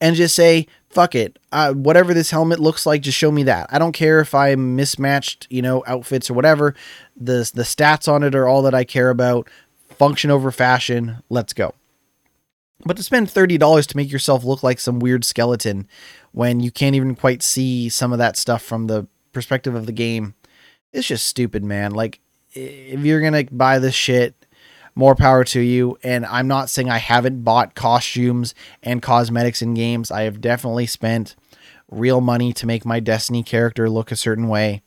and 0.00 0.16
just 0.16 0.34
say, 0.34 0.66
fuck 0.88 1.14
it. 1.14 1.38
Uh, 1.52 1.74
whatever 1.74 2.14
this 2.14 2.30
helmet 2.30 2.58
looks 2.58 2.86
like, 2.86 3.02
just 3.02 3.18
show 3.18 3.30
me 3.30 3.42
that. 3.42 3.66
I 3.70 3.78
don't 3.78 3.92
care 3.92 4.20
if 4.20 4.34
I 4.34 4.54
mismatched, 4.54 5.46
you 5.50 5.60
know, 5.60 5.84
outfits 5.86 6.30
or 6.30 6.34
whatever. 6.34 6.74
The 7.16 7.50
the 7.54 7.62
stats 7.62 8.10
on 8.10 8.22
it 8.22 8.34
are 8.34 8.48
all 8.48 8.62
that 8.62 8.74
I 8.74 8.84
care 8.84 9.10
about. 9.10 9.48
Function 9.90 10.30
over 10.30 10.50
fashion. 10.50 11.22
Let's 11.28 11.52
go. 11.52 11.74
But 12.84 12.96
to 12.98 13.02
spend 13.02 13.28
$30 13.28 13.86
to 13.86 13.96
make 13.96 14.12
yourself 14.12 14.44
look 14.44 14.62
like 14.62 14.78
some 14.78 14.98
weird 14.98 15.24
skeleton 15.24 15.88
when 16.32 16.60
you 16.60 16.70
can't 16.70 16.94
even 16.94 17.14
quite 17.14 17.42
see 17.42 17.88
some 17.88 18.12
of 18.12 18.18
that 18.18 18.36
stuff 18.36 18.62
from 18.62 18.86
the 18.86 19.06
perspective 19.32 19.74
of 19.74 19.86
the 19.86 19.92
game, 19.92 20.34
it's 20.92 21.06
just 21.06 21.26
stupid, 21.26 21.64
man. 21.64 21.92
Like, 21.92 22.20
if 22.52 23.00
you're 23.00 23.20
going 23.20 23.46
to 23.46 23.54
buy 23.54 23.78
this 23.78 23.94
shit, 23.94 24.46
more 24.94 25.14
power 25.14 25.44
to 25.44 25.60
you. 25.60 25.98
And 26.02 26.26
I'm 26.26 26.48
not 26.48 26.70
saying 26.70 26.90
I 26.90 26.98
haven't 26.98 27.44
bought 27.44 27.74
costumes 27.74 28.54
and 28.82 29.02
cosmetics 29.02 29.62
in 29.62 29.74
games. 29.74 30.10
I 30.10 30.22
have 30.22 30.40
definitely 30.40 30.86
spent 30.86 31.36
real 31.90 32.20
money 32.20 32.52
to 32.54 32.66
make 32.66 32.84
my 32.84 32.98
Destiny 32.98 33.42
character 33.42 33.88
look 33.88 34.10
a 34.10 34.16
certain 34.16 34.48
way. 34.48 34.82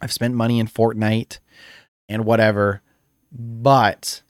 I've 0.00 0.12
spent 0.12 0.34
money 0.34 0.58
in 0.58 0.66
Fortnite 0.68 1.38
and 2.08 2.24
whatever. 2.24 2.82
But 3.32 4.22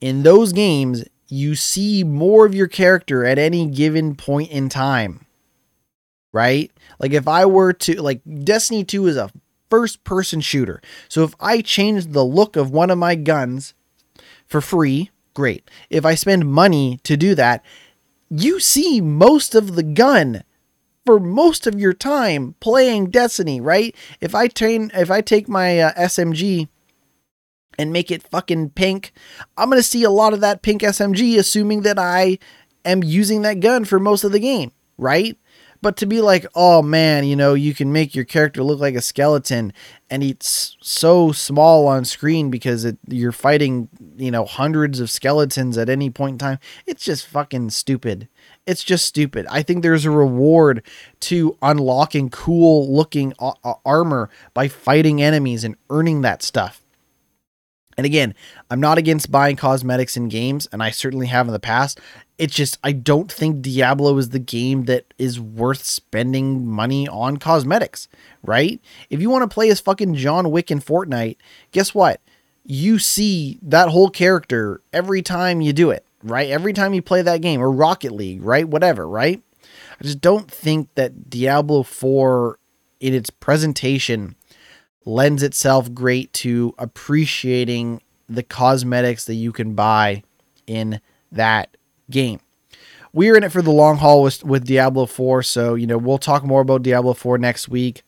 in 0.00 0.22
those 0.22 0.52
games, 0.52 1.04
you 1.28 1.54
see 1.54 2.04
more 2.04 2.46
of 2.46 2.54
your 2.54 2.68
character 2.68 3.24
at 3.24 3.38
any 3.38 3.66
given 3.66 4.14
point 4.14 4.50
in 4.50 4.68
time. 4.68 5.26
Right? 6.32 6.70
Like 6.98 7.12
if 7.12 7.26
I 7.26 7.46
were 7.46 7.72
to 7.72 8.00
like 8.02 8.20
Destiny 8.44 8.84
2 8.84 9.06
is 9.06 9.16
a 9.16 9.30
first 9.70 10.04
person 10.04 10.40
shooter. 10.40 10.80
So 11.08 11.24
if 11.24 11.34
I 11.40 11.60
change 11.60 12.06
the 12.06 12.24
look 12.24 12.56
of 12.56 12.70
one 12.70 12.90
of 12.90 12.98
my 12.98 13.14
guns 13.14 13.74
for 14.46 14.60
free, 14.60 15.10
great. 15.34 15.68
If 15.90 16.04
I 16.04 16.14
spend 16.14 16.50
money 16.50 17.00
to 17.04 17.16
do 17.16 17.34
that, 17.34 17.64
you 18.30 18.60
see 18.60 19.00
most 19.00 19.54
of 19.54 19.74
the 19.74 19.82
gun 19.82 20.42
for 21.06 21.18
most 21.18 21.66
of 21.66 21.80
your 21.80 21.94
time 21.94 22.54
playing 22.60 23.10
Destiny, 23.10 23.60
right? 23.60 23.94
If 24.20 24.34
I 24.34 24.48
train 24.48 24.90
if 24.94 25.10
I 25.10 25.22
take 25.22 25.48
my 25.48 25.80
uh, 25.80 25.92
SMG 25.94 26.68
and 27.78 27.92
make 27.92 28.10
it 28.10 28.22
fucking 28.22 28.70
pink, 28.70 29.12
I'm 29.56 29.70
going 29.70 29.78
to 29.78 29.82
see 29.82 30.02
a 30.02 30.10
lot 30.10 30.34
of 30.34 30.40
that 30.40 30.62
pink 30.62 30.82
SMG, 30.82 31.38
assuming 31.38 31.82
that 31.82 31.98
I 31.98 32.38
am 32.84 33.02
using 33.02 33.42
that 33.42 33.60
gun 33.60 33.84
for 33.84 33.98
most 34.00 34.24
of 34.24 34.32
the 34.32 34.40
game, 34.40 34.72
right? 34.96 35.38
But 35.80 35.96
to 35.98 36.06
be 36.06 36.20
like, 36.20 36.44
oh 36.56 36.82
man, 36.82 37.24
you 37.24 37.36
know, 37.36 37.54
you 37.54 37.72
can 37.72 37.92
make 37.92 38.14
your 38.14 38.24
character 38.24 38.64
look 38.64 38.80
like 38.80 38.96
a 38.96 39.00
skeleton 39.00 39.72
and 40.10 40.24
it's 40.24 40.76
so 40.80 41.30
small 41.30 41.86
on 41.86 42.04
screen 42.04 42.50
because 42.50 42.84
it, 42.84 42.98
you're 43.06 43.30
fighting, 43.30 43.88
you 44.16 44.32
know, 44.32 44.44
hundreds 44.44 44.98
of 44.98 45.08
skeletons 45.08 45.78
at 45.78 45.88
any 45.88 46.10
point 46.10 46.34
in 46.34 46.38
time. 46.38 46.58
It's 46.84 47.04
just 47.04 47.26
fucking 47.26 47.70
stupid. 47.70 48.28
It's 48.66 48.82
just 48.82 49.04
stupid. 49.04 49.46
I 49.48 49.62
think 49.62 49.82
there's 49.82 50.04
a 50.04 50.10
reward 50.10 50.82
to 51.20 51.56
unlocking 51.62 52.28
cool 52.30 52.92
looking 52.92 53.32
armor 53.84 54.30
by 54.54 54.66
fighting 54.66 55.22
enemies 55.22 55.62
and 55.62 55.76
earning 55.90 56.22
that 56.22 56.42
stuff. 56.42 56.82
And 57.98 58.06
again, 58.06 58.32
I'm 58.70 58.78
not 58.78 58.96
against 58.96 59.32
buying 59.32 59.56
cosmetics 59.56 60.16
in 60.16 60.28
games, 60.28 60.68
and 60.70 60.84
I 60.84 60.90
certainly 60.90 61.26
have 61.26 61.48
in 61.48 61.52
the 61.52 61.58
past. 61.58 61.98
It's 62.38 62.54
just, 62.54 62.78
I 62.84 62.92
don't 62.92 63.30
think 63.30 63.60
Diablo 63.60 64.16
is 64.18 64.28
the 64.28 64.38
game 64.38 64.84
that 64.84 65.12
is 65.18 65.40
worth 65.40 65.82
spending 65.82 66.64
money 66.64 67.08
on 67.08 67.38
cosmetics, 67.38 68.06
right? 68.44 68.80
If 69.10 69.20
you 69.20 69.30
want 69.30 69.50
to 69.50 69.52
play 69.52 69.68
as 69.68 69.80
fucking 69.80 70.14
John 70.14 70.52
Wick 70.52 70.70
in 70.70 70.80
Fortnite, 70.80 71.38
guess 71.72 71.92
what? 71.92 72.20
You 72.64 73.00
see 73.00 73.58
that 73.62 73.88
whole 73.88 74.10
character 74.10 74.80
every 74.92 75.20
time 75.20 75.60
you 75.60 75.72
do 75.72 75.90
it, 75.90 76.04
right? 76.22 76.50
Every 76.50 76.72
time 76.72 76.94
you 76.94 77.02
play 77.02 77.22
that 77.22 77.40
game, 77.40 77.60
or 77.60 77.72
Rocket 77.72 78.12
League, 78.12 78.44
right? 78.44 78.68
Whatever, 78.68 79.08
right? 79.08 79.42
I 80.00 80.04
just 80.04 80.20
don't 80.20 80.48
think 80.48 80.94
that 80.94 81.28
Diablo 81.28 81.82
4 81.82 82.60
in 83.00 83.12
its 83.12 83.30
presentation 83.30 84.36
lends 85.04 85.42
itself 85.42 85.92
great 85.92 86.32
to 86.34 86.74
appreciating 86.78 88.02
the 88.28 88.42
cosmetics 88.42 89.24
that 89.24 89.34
you 89.34 89.52
can 89.52 89.74
buy 89.74 90.22
in 90.66 91.00
that 91.32 91.76
game. 92.10 92.40
We're 93.12 93.36
in 93.36 93.42
it 93.42 93.52
for 93.52 93.62
the 93.62 93.70
long 93.70 93.96
haul 93.96 94.22
with, 94.22 94.44
with 94.44 94.66
Diablo 94.66 95.06
4, 95.06 95.42
so 95.42 95.74
you 95.74 95.86
know, 95.86 95.98
we'll 95.98 96.18
talk 96.18 96.44
more 96.44 96.60
about 96.60 96.82
Diablo 96.82 97.14
4 97.14 97.38
next 97.38 97.68
week. 97.68 98.02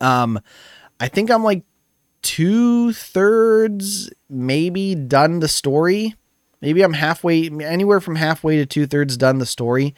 Um 0.00 0.40
I 1.00 1.08
think 1.08 1.30
I'm 1.30 1.44
like 1.44 1.62
two 2.22 2.92
thirds 2.92 4.10
maybe 4.28 4.94
done 4.94 5.40
the 5.40 5.48
story. 5.48 6.14
Maybe 6.60 6.82
I'm 6.82 6.94
halfway, 6.94 7.48
anywhere 7.48 8.00
from 8.00 8.16
halfway 8.16 8.56
to 8.56 8.66
two 8.66 8.86
thirds 8.86 9.16
done 9.16 9.38
the 9.38 9.46
story. 9.46 9.94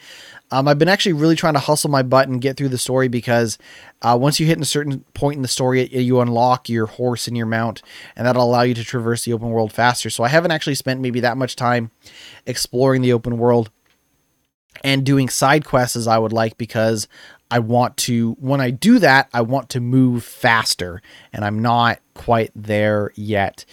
Um, 0.51 0.67
I've 0.67 0.77
been 0.77 0.87
actually 0.87 1.13
really 1.13 1.35
trying 1.35 1.55
to 1.55 1.59
hustle 1.59 1.89
my 1.89 2.03
butt 2.03 2.27
and 2.27 2.39
get 2.39 2.55
through 2.55 2.69
the 2.69 2.77
story 2.77 3.07
because 3.07 3.57
uh, 4.03 4.17
once 4.19 4.39
you 4.39 4.45
hit 4.45 4.61
a 4.61 4.65
certain 4.65 4.99
point 5.13 5.37
in 5.37 5.41
the 5.41 5.47
story, 5.47 5.87
you 5.87 6.19
unlock 6.19 6.69
your 6.69 6.85
horse 6.85 7.27
and 7.27 7.35
your 7.35 7.47
mount, 7.47 7.81
and 8.15 8.27
that'll 8.27 8.43
allow 8.43 8.61
you 8.61 8.75
to 8.75 8.83
traverse 8.83 9.25
the 9.25 9.33
open 9.33 9.49
world 9.49 9.73
faster. 9.73 10.09
So 10.09 10.23
I 10.23 10.27
haven't 10.27 10.51
actually 10.51 10.75
spent 10.75 11.01
maybe 11.01 11.19
that 11.21 11.37
much 11.37 11.55
time 11.55 11.89
exploring 12.45 13.01
the 13.01 13.13
open 13.13 13.37
world 13.37 13.71
and 14.83 15.05
doing 15.05 15.29
side 15.29 15.65
quests 15.65 15.95
as 15.95 16.07
I 16.07 16.17
would 16.17 16.33
like 16.33 16.57
because 16.57 17.07
I 17.49 17.59
want 17.59 17.97
to, 17.97 18.33
when 18.39 18.61
I 18.61 18.69
do 18.69 18.99
that, 18.99 19.29
I 19.33 19.41
want 19.41 19.69
to 19.69 19.81
move 19.81 20.23
faster, 20.23 21.01
and 21.33 21.43
I'm 21.43 21.59
not 21.59 21.99
quite 22.13 22.51
there 22.55 23.11
yet. 23.15 23.65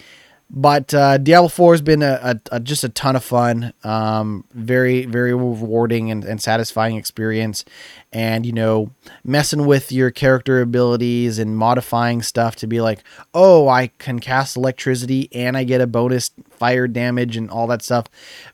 But 0.51 0.95
uh, 0.95 1.19
Diablo 1.19 1.47
4 1.47 1.73
has 1.73 1.81
been 1.83 2.01
a, 2.01 2.19
a, 2.23 2.55
a, 2.55 2.59
just 2.59 2.83
a 2.83 2.89
ton 2.89 3.15
of 3.15 3.23
fun, 3.23 3.71
um, 3.83 4.45
very 4.51 5.05
very 5.05 5.31
rewarding 5.31 6.09
and, 6.09 6.25
and 6.25 6.41
satisfying 6.41 6.95
experience, 6.95 7.63
and 8.11 8.47
you 8.47 8.51
know 8.51 8.89
messing 9.23 9.67
with 9.67 9.91
your 9.91 10.09
character 10.09 10.59
abilities 10.59 11.37
and 11.37 11.55
modifying 11.55 12.23
stuff 12.23 12.55
to 12.57 12.67
be 12.67 12.81
like, 12.81 13.03
oh, 13.35 13.67
I 13.67 13.87
can 13.99 14.17
cast 14.17 14.57
electricity 14.57 15.29
and 15.33 15.55
I 15.55 15.65
get 15.65 15.81
a 15.81 15.87
bonus 15.87 16.31
fire 16.49 16.87
damage 16.87 17.37
and 17.37 17.51
all 17.51 17.67
that 17.67 17.83
stuff. 17.83 18.07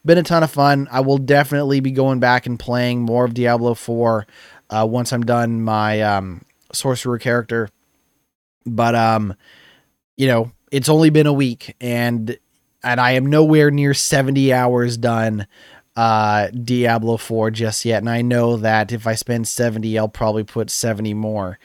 Been 0.03 0.17
a 0.17 0.23
ton 0.23 0.43
of 0.43 0.51
fun. 0.51 0.89
I 0.91 0.99
will 0.99 1.17
definitely 1.17 1.79
be 1.79 1.91
going 1.91 2.19
back 2.19 2.45
and 2.45 2.59
playing 2.59 3.03
more 3.03 3.23
of 3.23 3.33
Diablo 3.33 3.73
4 3.73 4.27
uh, 4.69 4.85
once 4.89 5.13
I'm 5.13 5.23
done 5.23 5.61
my 5.61 6.01
um, 6.01 6.41
sorcerer 6.73 7.19
character. 7.19 7.69
But 8.65 8.95
um, 8.95 9.35
you 10.17 10.27
know 10.27 10.51
it's 10.71 10.89
only 10.89 11.09
been 11.09 11.27
a 11.27 11.33
week 11.33 11.75
and 11.79 12.37
and 12.83 12.99
I 12.99 13.11
am 13.11 13.25
nowhere 13.25 13.71
near 13.71 13.93
70 13.93 14.53
hours 14.53 14.97
done 14.97 15.47
uh 15.95 16.47
Diablo 16.49 17.17
4 17.17 17.51
just 17.51 17.85
yet 17.85 17.99
and 17.99 18.09
I 18.09 18.21
know 18.21 18.57
that 18.57 18.91
if 18.91 19.07
I 19.07 19.15
spend 19.15 19.47
70 19.47 19.97
I'll 19.97 20.07
probably 20.07 20.43
put 20.43 20.69
70 20.69 21.13
more 21.13 21.59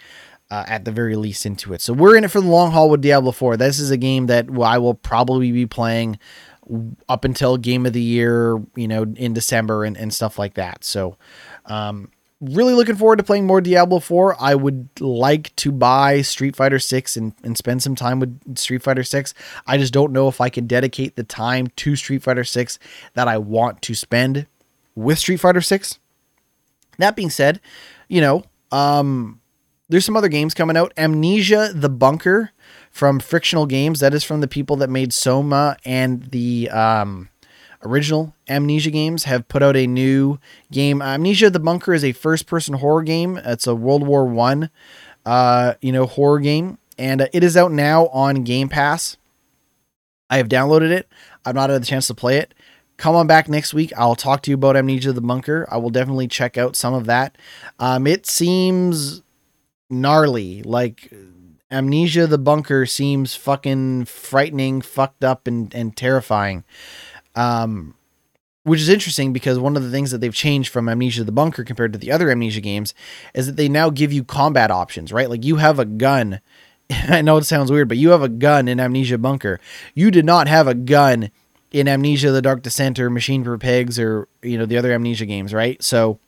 uh, 0.51 0.65
at 0.67 0.85
the 0.85 0.91
very 0.91 1.15
least 1.15 1.47
into 1.47 1.73
it. 1.73 1.81
So 1.81 1.93
we're 1.93 2.17
in 2.17 2.25
it 2.25 2.31
for 2.31 2.41
the 2.41 2.49
long 2.49 2.73
haul 2.73 2.91
with 2.91 3.01
Diablo 3.01 3.31
4. 3.31 3.57
This 3.57 3.79
is 3.79 3.93
a 3.93 3.97
game 3.97 4.27
that 4.27 4.49
I 4.51 4.79
will 4.79 4.95
probably 4.95 5.53
be 5.53 5.65
playing 5.65 6.19
up 7.09 7.25
until 7.25 7.57
game 7.57 7.87
of 7.87 7.93
the 7.93 8.03
year, 8.03 8.61
you 8.75 8.89
know, 8.89 9.03
in 9.17 9.33
December 9.33 9.85
and, 9.85 9.97
and 9.97 10.13
stuff 10.13 10.39
like 10.39 10.55
that. 10.55 10.85
So 10.85 11.17
um 11.67 12.11
really 12.41 12.73
looking 12.75 12.97
forward 12.97 13.17
to 13.17 13.23
playing 13.23 13.47
more 13.47 13.61
Diablo 13.61 14.01
4. 14.01 14.37
I 14.41 14.55
would 14.55 14.89
like 15.01 15.55
to 15.57 15.71
buy 15.71 16.23
Street 16.23 16.57
Fighter 16.57 16.79
6 16.79 17.17
and, 17.17 17.35
and 17.43 17.57
spend 17.57 17.83
some 17.83 17.95
time 17.95 18.21
with 18.21 18.59
Street 18.59 18.83
Fighter 18.83 19.05
6. 19.05 19.35
I 19.67 19.77
just 19.77 19.93
don't 19.93 20.13
know 20.13 20.29
if 20.29 20.41
I 20.41 20.49
can 20.49 20.67
dedicate 20.67 21.17
the 21.17 21.25
time 21.25 21.69
to 21.77 21.97
Street 21.97 22.23
Fighter 22.23 22.45
6 22.45 22.79
that 23.15 23.29
I 23.29 23.39
want 23.39 23.83
to 23.83 23.95
spend 23.95 24.47
with 24.95 25.19
Street 25.19 25.39
Fighter 25.39 25.61
6. 25.61 25.99
That 26.99 27.17
being 27.17 27.31
said, 27.31 27.61
you 28.09 28.21
know, 28.21 28.45
um, 28.73 29.41
there's 29.89 30.05
some 30.05 30.17
other 30.17 30.29
games 30.29 30.55
coming 30.55 30.77
out. 30.77 30.93
Amnesia 30.97 31.73
the 31.75 31.89
Bunker 31.89 32.53
from 32.91 33.21
Frictional 33.21 33.67
Games. 33.67 34.01
That 34.01 34.15
is 34.15 34.25
from 34.25 34.41
the 34.41 34.49
people 34.49 34.77
that 34.77 34.89
made 34.89 35.13
Soma 35.13 35.77
and 35.85 36.23
the 36.25 36.71
um, 36.71 37.29
original 37.83 38.35
Amnesia 38.49 38.91
games 38.91 39.25
have 39.25 39.49
put 39.49 39.63
out 39.63 39.77
a 39.77 39.87
new 39.87 40.39
game. 40.71 41.01
Amnesia: 41.03 41.51
The 41.51 41.61
Bunker 41.61 41.95
is 41.95 42.05
a 42.05 42.13
first-person 42.13 42.75
horror 42.75 43.03
game. 43.03 43.39
It's 43.39 43.67
a 43.67 43.75
World 43.75 44.07
War 44.07 44.25
One, 44.27 44.71
uh, 45.25 45.75
you 45.81 45.93
know, 45.93 46.07
horror 46.07 46.41
game, 46.41 46.79
and 46.99 47.23
uh, 47.23 47.27
it 47.33 47.43
is 47.45 47.57
out 47.57 47.73
now 47.73 48.09
on 48.09 48.45
Game 48.45 48.69
Pass. 48.69 49.17
I 50.29 50.37
have 50.37 50.49
downloaded 50.49 50.91
it. 50.91 51.09
I've 51.45 51.55
not 51.55 51.71
had 51.71 51.83
the 51.83 51.87
chance 51.87 52.07
to 52.09 52.15
play 52.15 52.39
it. 52.39 52.55
Come 52.97 53.17
on 53.17 53.27
back 53.27 53.49
next 53.49 53.73
week. 53.73 53.93
I'll 53.97 54.15
talk 54.15 54.43
to 54.43 54.51
you 54.51 54.55
about 54.55 54.77
Amnesia: 54.77 55.13
The 55.13 55.21
Bunker. 55.21 55.67
I 55.71 55.79
will 55.79 55.91
definitely 55.91 56.29
check 56.29 56.59
out 56.59 56.77
some 56.77 56.95
of 56.95 57.07
that. 57.07 57.37
Um, 57.79 58.07
it 58.07 58.27
seems 58.27 59.23
gnarly, 59.89 60.63
like. 60.63 61.13
Amnesia 61.73 62.27
the 62.27 62.37
Bunker 62.37 62.85
seems 62.85 63.37
fucking 63.37 64.07
frightening, 64.07 64.81
fucked 64.81 65.23
up, 65.23 65.47
and, 65.47 65.73
and 65.73 65.97
terrifying. 65.97 66.65
Um, 67.35 67.95
which 68.65 68.81
is 68.81 68.89
interesting 68.89 69.33
because 69.33 69.59
one 69.59 69.77
of 69.77 69.83
the 69.83 69.91
things 69.91 70.11
that 70.11 70.19
they've 70.19 70.35
changed 70.35 70.71
from 70.71 70.89
Amnesia 70.89 71.25
the 71.25 71.33
Bunker 71.33 71.65
compared 71.65 71.93
to 71.93 71.99
the 71.99 72.13
other 72.13 72.31
Amnesia 72.31 72.61
games 72.61 72.95
is 73.35 73.47
that 73.47 73.57
they 73.57 73.69
now 73.69 73.89
give 73.91 74.13
you 74.13 74.23
combat 74.23 74.71
options, 74.71 75.13
right? 75.13 75.31
Like 75.31 75.45
you 75.45 75.57
have 75.57 75.79
a 75.79 75.85
gun. 75.85 76.41
I 76.91 77.23
know 77.23 77.39
it 77.39 77.45
sounds 77.45 77.71
weird, 77.71 77.89
but 77.89 77.97
you 77.97 78.11
have 78.11 78.23
a 78.23 78.29
gun 78.29 78.69
in 78.69 78.79
Amnesia 78.79 79.19
Bunker. 79.19 79.61
You 79.95 80.11
did 80.11 80.27
not 80.27 80.47
have 80.47 80.69
a 80.69 80.75
gun 80.75 81.31
in 81.73 81.89
Amnesia 81.89 82.31
the 82.33 82.43
Dark 82.43 82.63
Descent 82.63 82.99
or 82.99 83.09
Machine 83.09 83.45
for 83.45 83.57
Pigs 83.57 83.99
or, 83.99 84.29
you 84.43 84.59
know, 84.59 84.67
the 84.67 84.77
other 84.77 84.93
Amnesia 84.93 85.25
games, 85.25 85.55
right? 85.55 85.83
So 85.83 86.19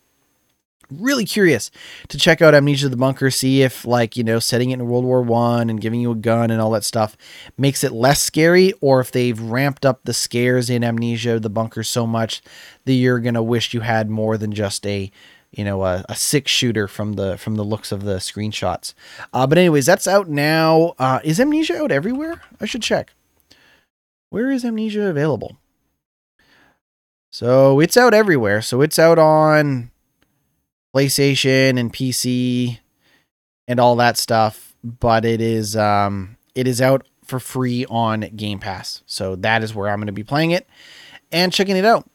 really 1.00 1.24
curious 1.24 1.70
to 2.08 2.18
check 2.18 2.42
out 2.42 2.54
Amnesia 2.54 2.88
the 2.88 2.96
Bunker, 2.96 3.30
see 3.30 3.62
if 3.62 3.84
like, 3.84 4.16
you 4.16 4.24
know, 4.24 4.38
setting 4.38 4.70
it 4.70 4.74
in 4.74 4.86
World 4.86 5.04
War 5.04 5.22
One 5.22 5.70
and 5.70 5.80
giving 5.80 6.00
you 6.00 6.10
a 6.10 6.16
gun 6.16 6.50
and 6.50 6.60
all 6.60 6.70
that 6.72 6.84
stuff 6.84 7.16
makes 7.56 7.84
it 7.84 7.92
less 7.92 8.20
scary, 8.20 8.72
or 8.80 9.00
if 9.00 9.12
they've 9.12 9.40
ramped 9.40 9.86
up 9.86 10.00
the 10.04 10.14
scares 10.14 10.68
in 10.70 10.82
Amnesia 10.84 11.38
the 11.38 11.50
Bunker 11.50 11.82
so 11.82 12.06
much 12.06 12.42
that 12.84 12.94
you're 12.94 13.20
gonna 13.20 13.42
wish 13.42 13.74
you 13.74 13.80
had 13.80 14.10
more 14.10 14.36
than 14.36 14.52
just 14.52 14.86
a 14.86 15.10
you 15.52 15.64
know 15.64 15.84
a, 15.84 16.04
a 16.08 16.16
six 16.16 16.50
shooter 16.50 16.88
from 16.88 17.12
the 17.14 17.36
from 17.36 17.56
the 17.56 17.64
looks 17.64 17.92
of 17.92 18.04
the 18.04 18.16
screenshots. 18.16 18.94
Uh, 19.32 19.46
but 19.46 19.58
anyways, 19.58 19.86
that's 19.86 20.08
out 20.08 20.28
now. 20.28 20.94
Uh, 20.98 21.20
is 21.22 21.38
Amnesia 21.38 21.76
out 21.76 21.92
everywhere? 21.92 22.40
I 22.60 22.64
should 22.64 22.82
check. 22.82 23.12
Where 24.30 24.50
is 24.50 24.64
Amnesia 24.64 25.08
available? 25.08 25.58
So 27.30 27.80
it's 27.80 27.96
out 27.96 28.12
everywhere. 28.12 28.60
So 28.60 28.82
it's 28.82 28.98
out 28.98 29.18
on 29.18 29.90
PlayStation 30.94 31.78
and 31.78 31.92
PC 31.92 32.78
and 33.66 33.80
all 33.80 33.96
that 33.96 34.16
stuff, 34.16 34.74
but 34.82 35.24
it 35.24 35.40
is 35.40 35.76
um 35.76 36.36
it 36.54 36.66
is 36.66 36.80
out 36.80 37.06
for 37.24 37.40
free 37.40 37.86
on 37.86 38.20
Game 38.36 38.58
Pass. 38.58 39.02
So 39.06 39.36
that 39.36 39.62
is 39.62 39.74
where 39.74 39.88
I'm 39.88 39.98
going 39.98 40.06
to 40.06 40.12
be 40.12 40.24
playing 40.24 40.50
it 40.50 40.66
and 41.30 41.52
checking 41.52 41.76
it 41.76 41.84
out. 41.84 42.08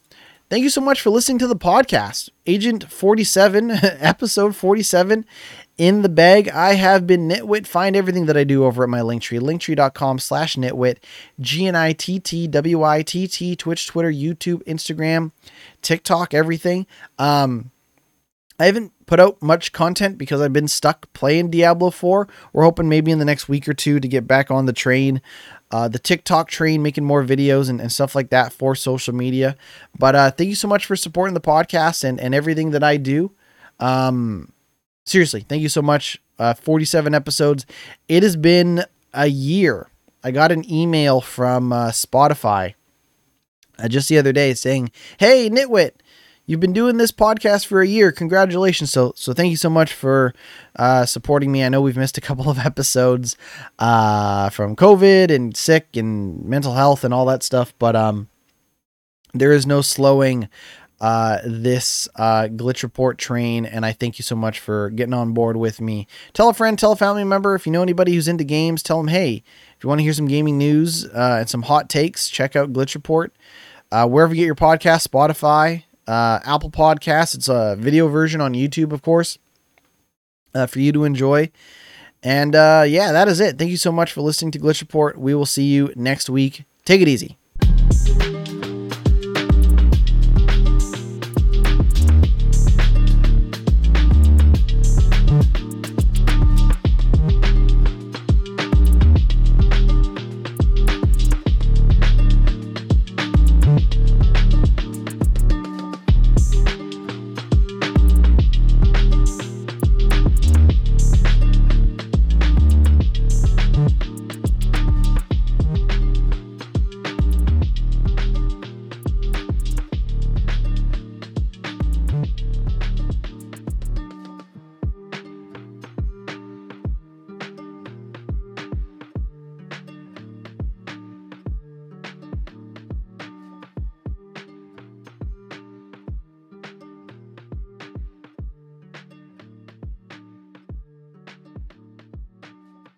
Thank 0.50 0.64
you 0.64 0.70
so 0.70 0.80
much 0.80 1.02
for 1.02 1.10
listening 1.10 1.40
to 1.40 1.48
the 1.48 1.58
podcast. 1.58 2.30
Agent 2.46 2.90
47, 2.90 3.72
episode 3.82 4.56
47 4.56 5.26
in 5.78 6.04
the 6.04 6.10
bag. 6.10 6.48
I 6.50 6.76
have 6.76 7.06
been 7.06 7.28
GnittWitt. 7.28 7.68
Find 7.68 7.98
everything 7.98 8.28
that 8.28 8.38
I 8.38 8.46
do 8.46 8.64
over 8.64 8.84
at 8.84 8.90
my 8.90 9.00
Linktree, 9.00 9.42
linktree.com 9.42 10.20
slash 10.20 10.56
gnittwitt, 10.56 11.00
G-N-I-T-T-W-I-T-T, 11.42 11.96
Twitch, 13.58 13.88
Twitter, 13.88 14.12
YouTube, 14.12 14.64
Instagram, 14.64 15.32
TikTok, 15.82 16.34
everything. 16.34 16.88
Um, 17.20 17.72
I 18.60 18.66
haven't 18.66 18.92
put 19.06 19.20
out 19.20 19.42
much 19.42 19.72
content 19.72 20.18
because 20.18 20.42
I've 20.42 20.54
been 20.54 20.68
stuck 20.68 21.12
playing 21.14 21.52
Diablo 21.52 21.92
4. 21.92 22.28
We're 22.54 22.64
hoping 22.64 22.90
maybe 22.90 23.12
in 23.12 23.20
the 23.20 23.26
next 23.26 23.48
week 23.48 23.68
or 23.68 23.74
two 23.74 24.00
to 24.00 24.08
get 24.08 24.26
back 24.26 24.50
on 24.50 24.66
the 24.66 24.74
train, 24.74 25.22
uh, 25.70 25.88
the 25.88 26.00
TikTok 26.00 26.50
train, 26.50 26.82
making 26.82 27.06
more 27.06 27.24
videos 27.24 27.70
and, 27.70 27.80
and 27.80 27.92
stuff 27.92 28.16
like 28.16 28.30
that 28.32 28.52
for 28.52 28.74
social 28.74 29.14
media. 29.14 29.56
But 29.98 30.16
uh, 30.16 30.32
thank 30.32 30.50
you 30.50 30.56
so 30.56 30.68
much 30.68 30.86
for 30.86 30.96
supporting 30.96 31.36
the 31.36 31.42
podcast 31.42 32.04
and, 32.04 32.20
and 32.20 32.34
everything 32.34 32.72
that 32.72 32.84
I 32.84 32.98
do. 32.98 33.32
Um, 33.80 34.52
seriously, 35.06 35.42
thank 35.42 35.62
you 35.62 35.70
so 35.70 35.84
much. 35.84 36.20
Uh, 36.40 36.54
47 36.56 37.14
episodes. 37.14 37.66
It 38.08 38.24
has 38.24 38.36
been 38.36 38.84
a 39.14 39.28
year. 39.28 39.90
I 40.24 40.32
got 40.32 40.52
an 40.52 40.70
email 40.72 41.22
from 41.22 41.72
uh, 41.72 41.90
Spotify 41.90 42.74
uh, 43.80 43.88
just 43.88 44.10
the 44.10 44.18
other 44.18 44.34
day 44.34 44.54
saying, 44.54 44.92
Hey, 45.20 45.50
GnittWitt 45.50 45.92
you've 46.48 46.60
been 46.60 46.74
doing 46.74 46.98
this 46.98 47.12
podcast 47.12 47.68
for 47.68 47.82
a 47.82 47.88
year. 47.88 48.12
Congratulations. 48.12 48.92
So, 48.92 49.14
so 49.16 49.34
thank 49.34 49.52
you 49.52 49.58
so 49.58 49.70
much 49.70 49.94
for 49.94 50.34
uh, 50.78 51.06
supporting 51.06 51.52
me. 51.52 51.64
I 51.64 51.70
know 51.70 51.82
we've 51.82 51.98
missed 51.98 52.18
a 52.18 52.22
couple 52.22 52.50
of 52.50 52.58
episodes 52.66 53.38
uh, 53.78 54.50
from 54.50 54.76
COVID 54.76 55.30
and 55.30 55.56
sick 55.56 55.96
and 55.96 56.44
mental 56.44 56.74
health 56.74 57.04
and 57.04 57.14
all 57.14 57.26
that 57.26 57.44
stuff, 57.44 57.74
but 57.78 57.96
um, 57.96 58.30
there 59.34 59.52
is 59.52 59.68
no 59.68 59.82
slowing 59.82 60.50
uh, 61.00 61.38
this 61.46 62.10
uh, 62.16 62.48
glitch 62.50 62.82
report 62.82 63.20
train. 63.20 63.66
And 63.66 63.86
I 63.86 63.92
thank 63.92 64.18
you 64.18 64.24
so 64.24 64.36
much 64.36 64.60
for 64.60 64.90
getting 64.90 65.14
on 65.14 65.34
board 65.34 65.58
with 65.58 65.80
me. 65.80 66.08
Tell 66.34 66.50
a 66.50 66.54
friend, 66.54 66.80
tell 66.80 66.94
a 66.94 66.96
family 66.96 67.24
member. 67.24 67.54
If 67.54 67.68
you 67.68 67.72
know 67.72 67.84
anybody 67.84 68.16
who's 68.16 68.28
into 68.28 68.44
games, 68.44 68.82
tell 68.82 68.98
them, 68.98 69.10
hey, 69.10 69.44
if 69.78 69.84
you 69.84 69.90
want 69.90 70.00
to 70.00 70.04
hear 70.04 70.14
some 70.14 70.28
gaming 70.28 70.58
news 70.58 71.06
uh, 71.06 71.38
and 71.42 71.50
some 71.50 71.64
hot 71.64 71.90
takes, 71.90 72.30
check 72.30 72.56
out 72.56 72.74
Glitch 72.74 72.96
Report. 72.96 73.34
Uh, 73.92 74.08
wherever 74.08 74.34
you 74.34 74.42
get 74.42 74.46
your 74.48 74.56
podcast, 74.56 75.08
Spotify, 75.08 75.84
uh, 76.08 76.40
Apple 76.44 76.72
Podcasts. 76.72 77.36
It's 77.36 77.50
a 77.50 77.76
video 77.78 78.08
version 78.08 78.42
on 78.42 78.54
YouTube, 78.54 78.92
of 78.92 79.02
course, 79.02 79.38
uh, 80.54 80.66
for 80.66 80.80
you 80.80 80.92
to 80.92 81.04
enjoy. 81.04 81.52
And 82.24 82.56
uh, 82.56 82.84
yeah, 82.88 83.12
that 83.12 83.28
is 83.28 83.40
it. 83.40 83.58
Thank 83.58 83.72
you 83.72 83.78
so 83.78 83.92
much 83.92 84.12
for 84.12 84.22
listening 84.22 84.52
to 84.52 84.60
Glitch 84.60 84.82
Report. 84.82 85.18
We 85.18 85.36
will 85.36 85.46
see 85.46 85.66
you 85.66 85.94
next 85.96 86.30
week. 86.30 86.66
Take 86.86 87.02
it 87.02 87.08
easy. 87.08 87.38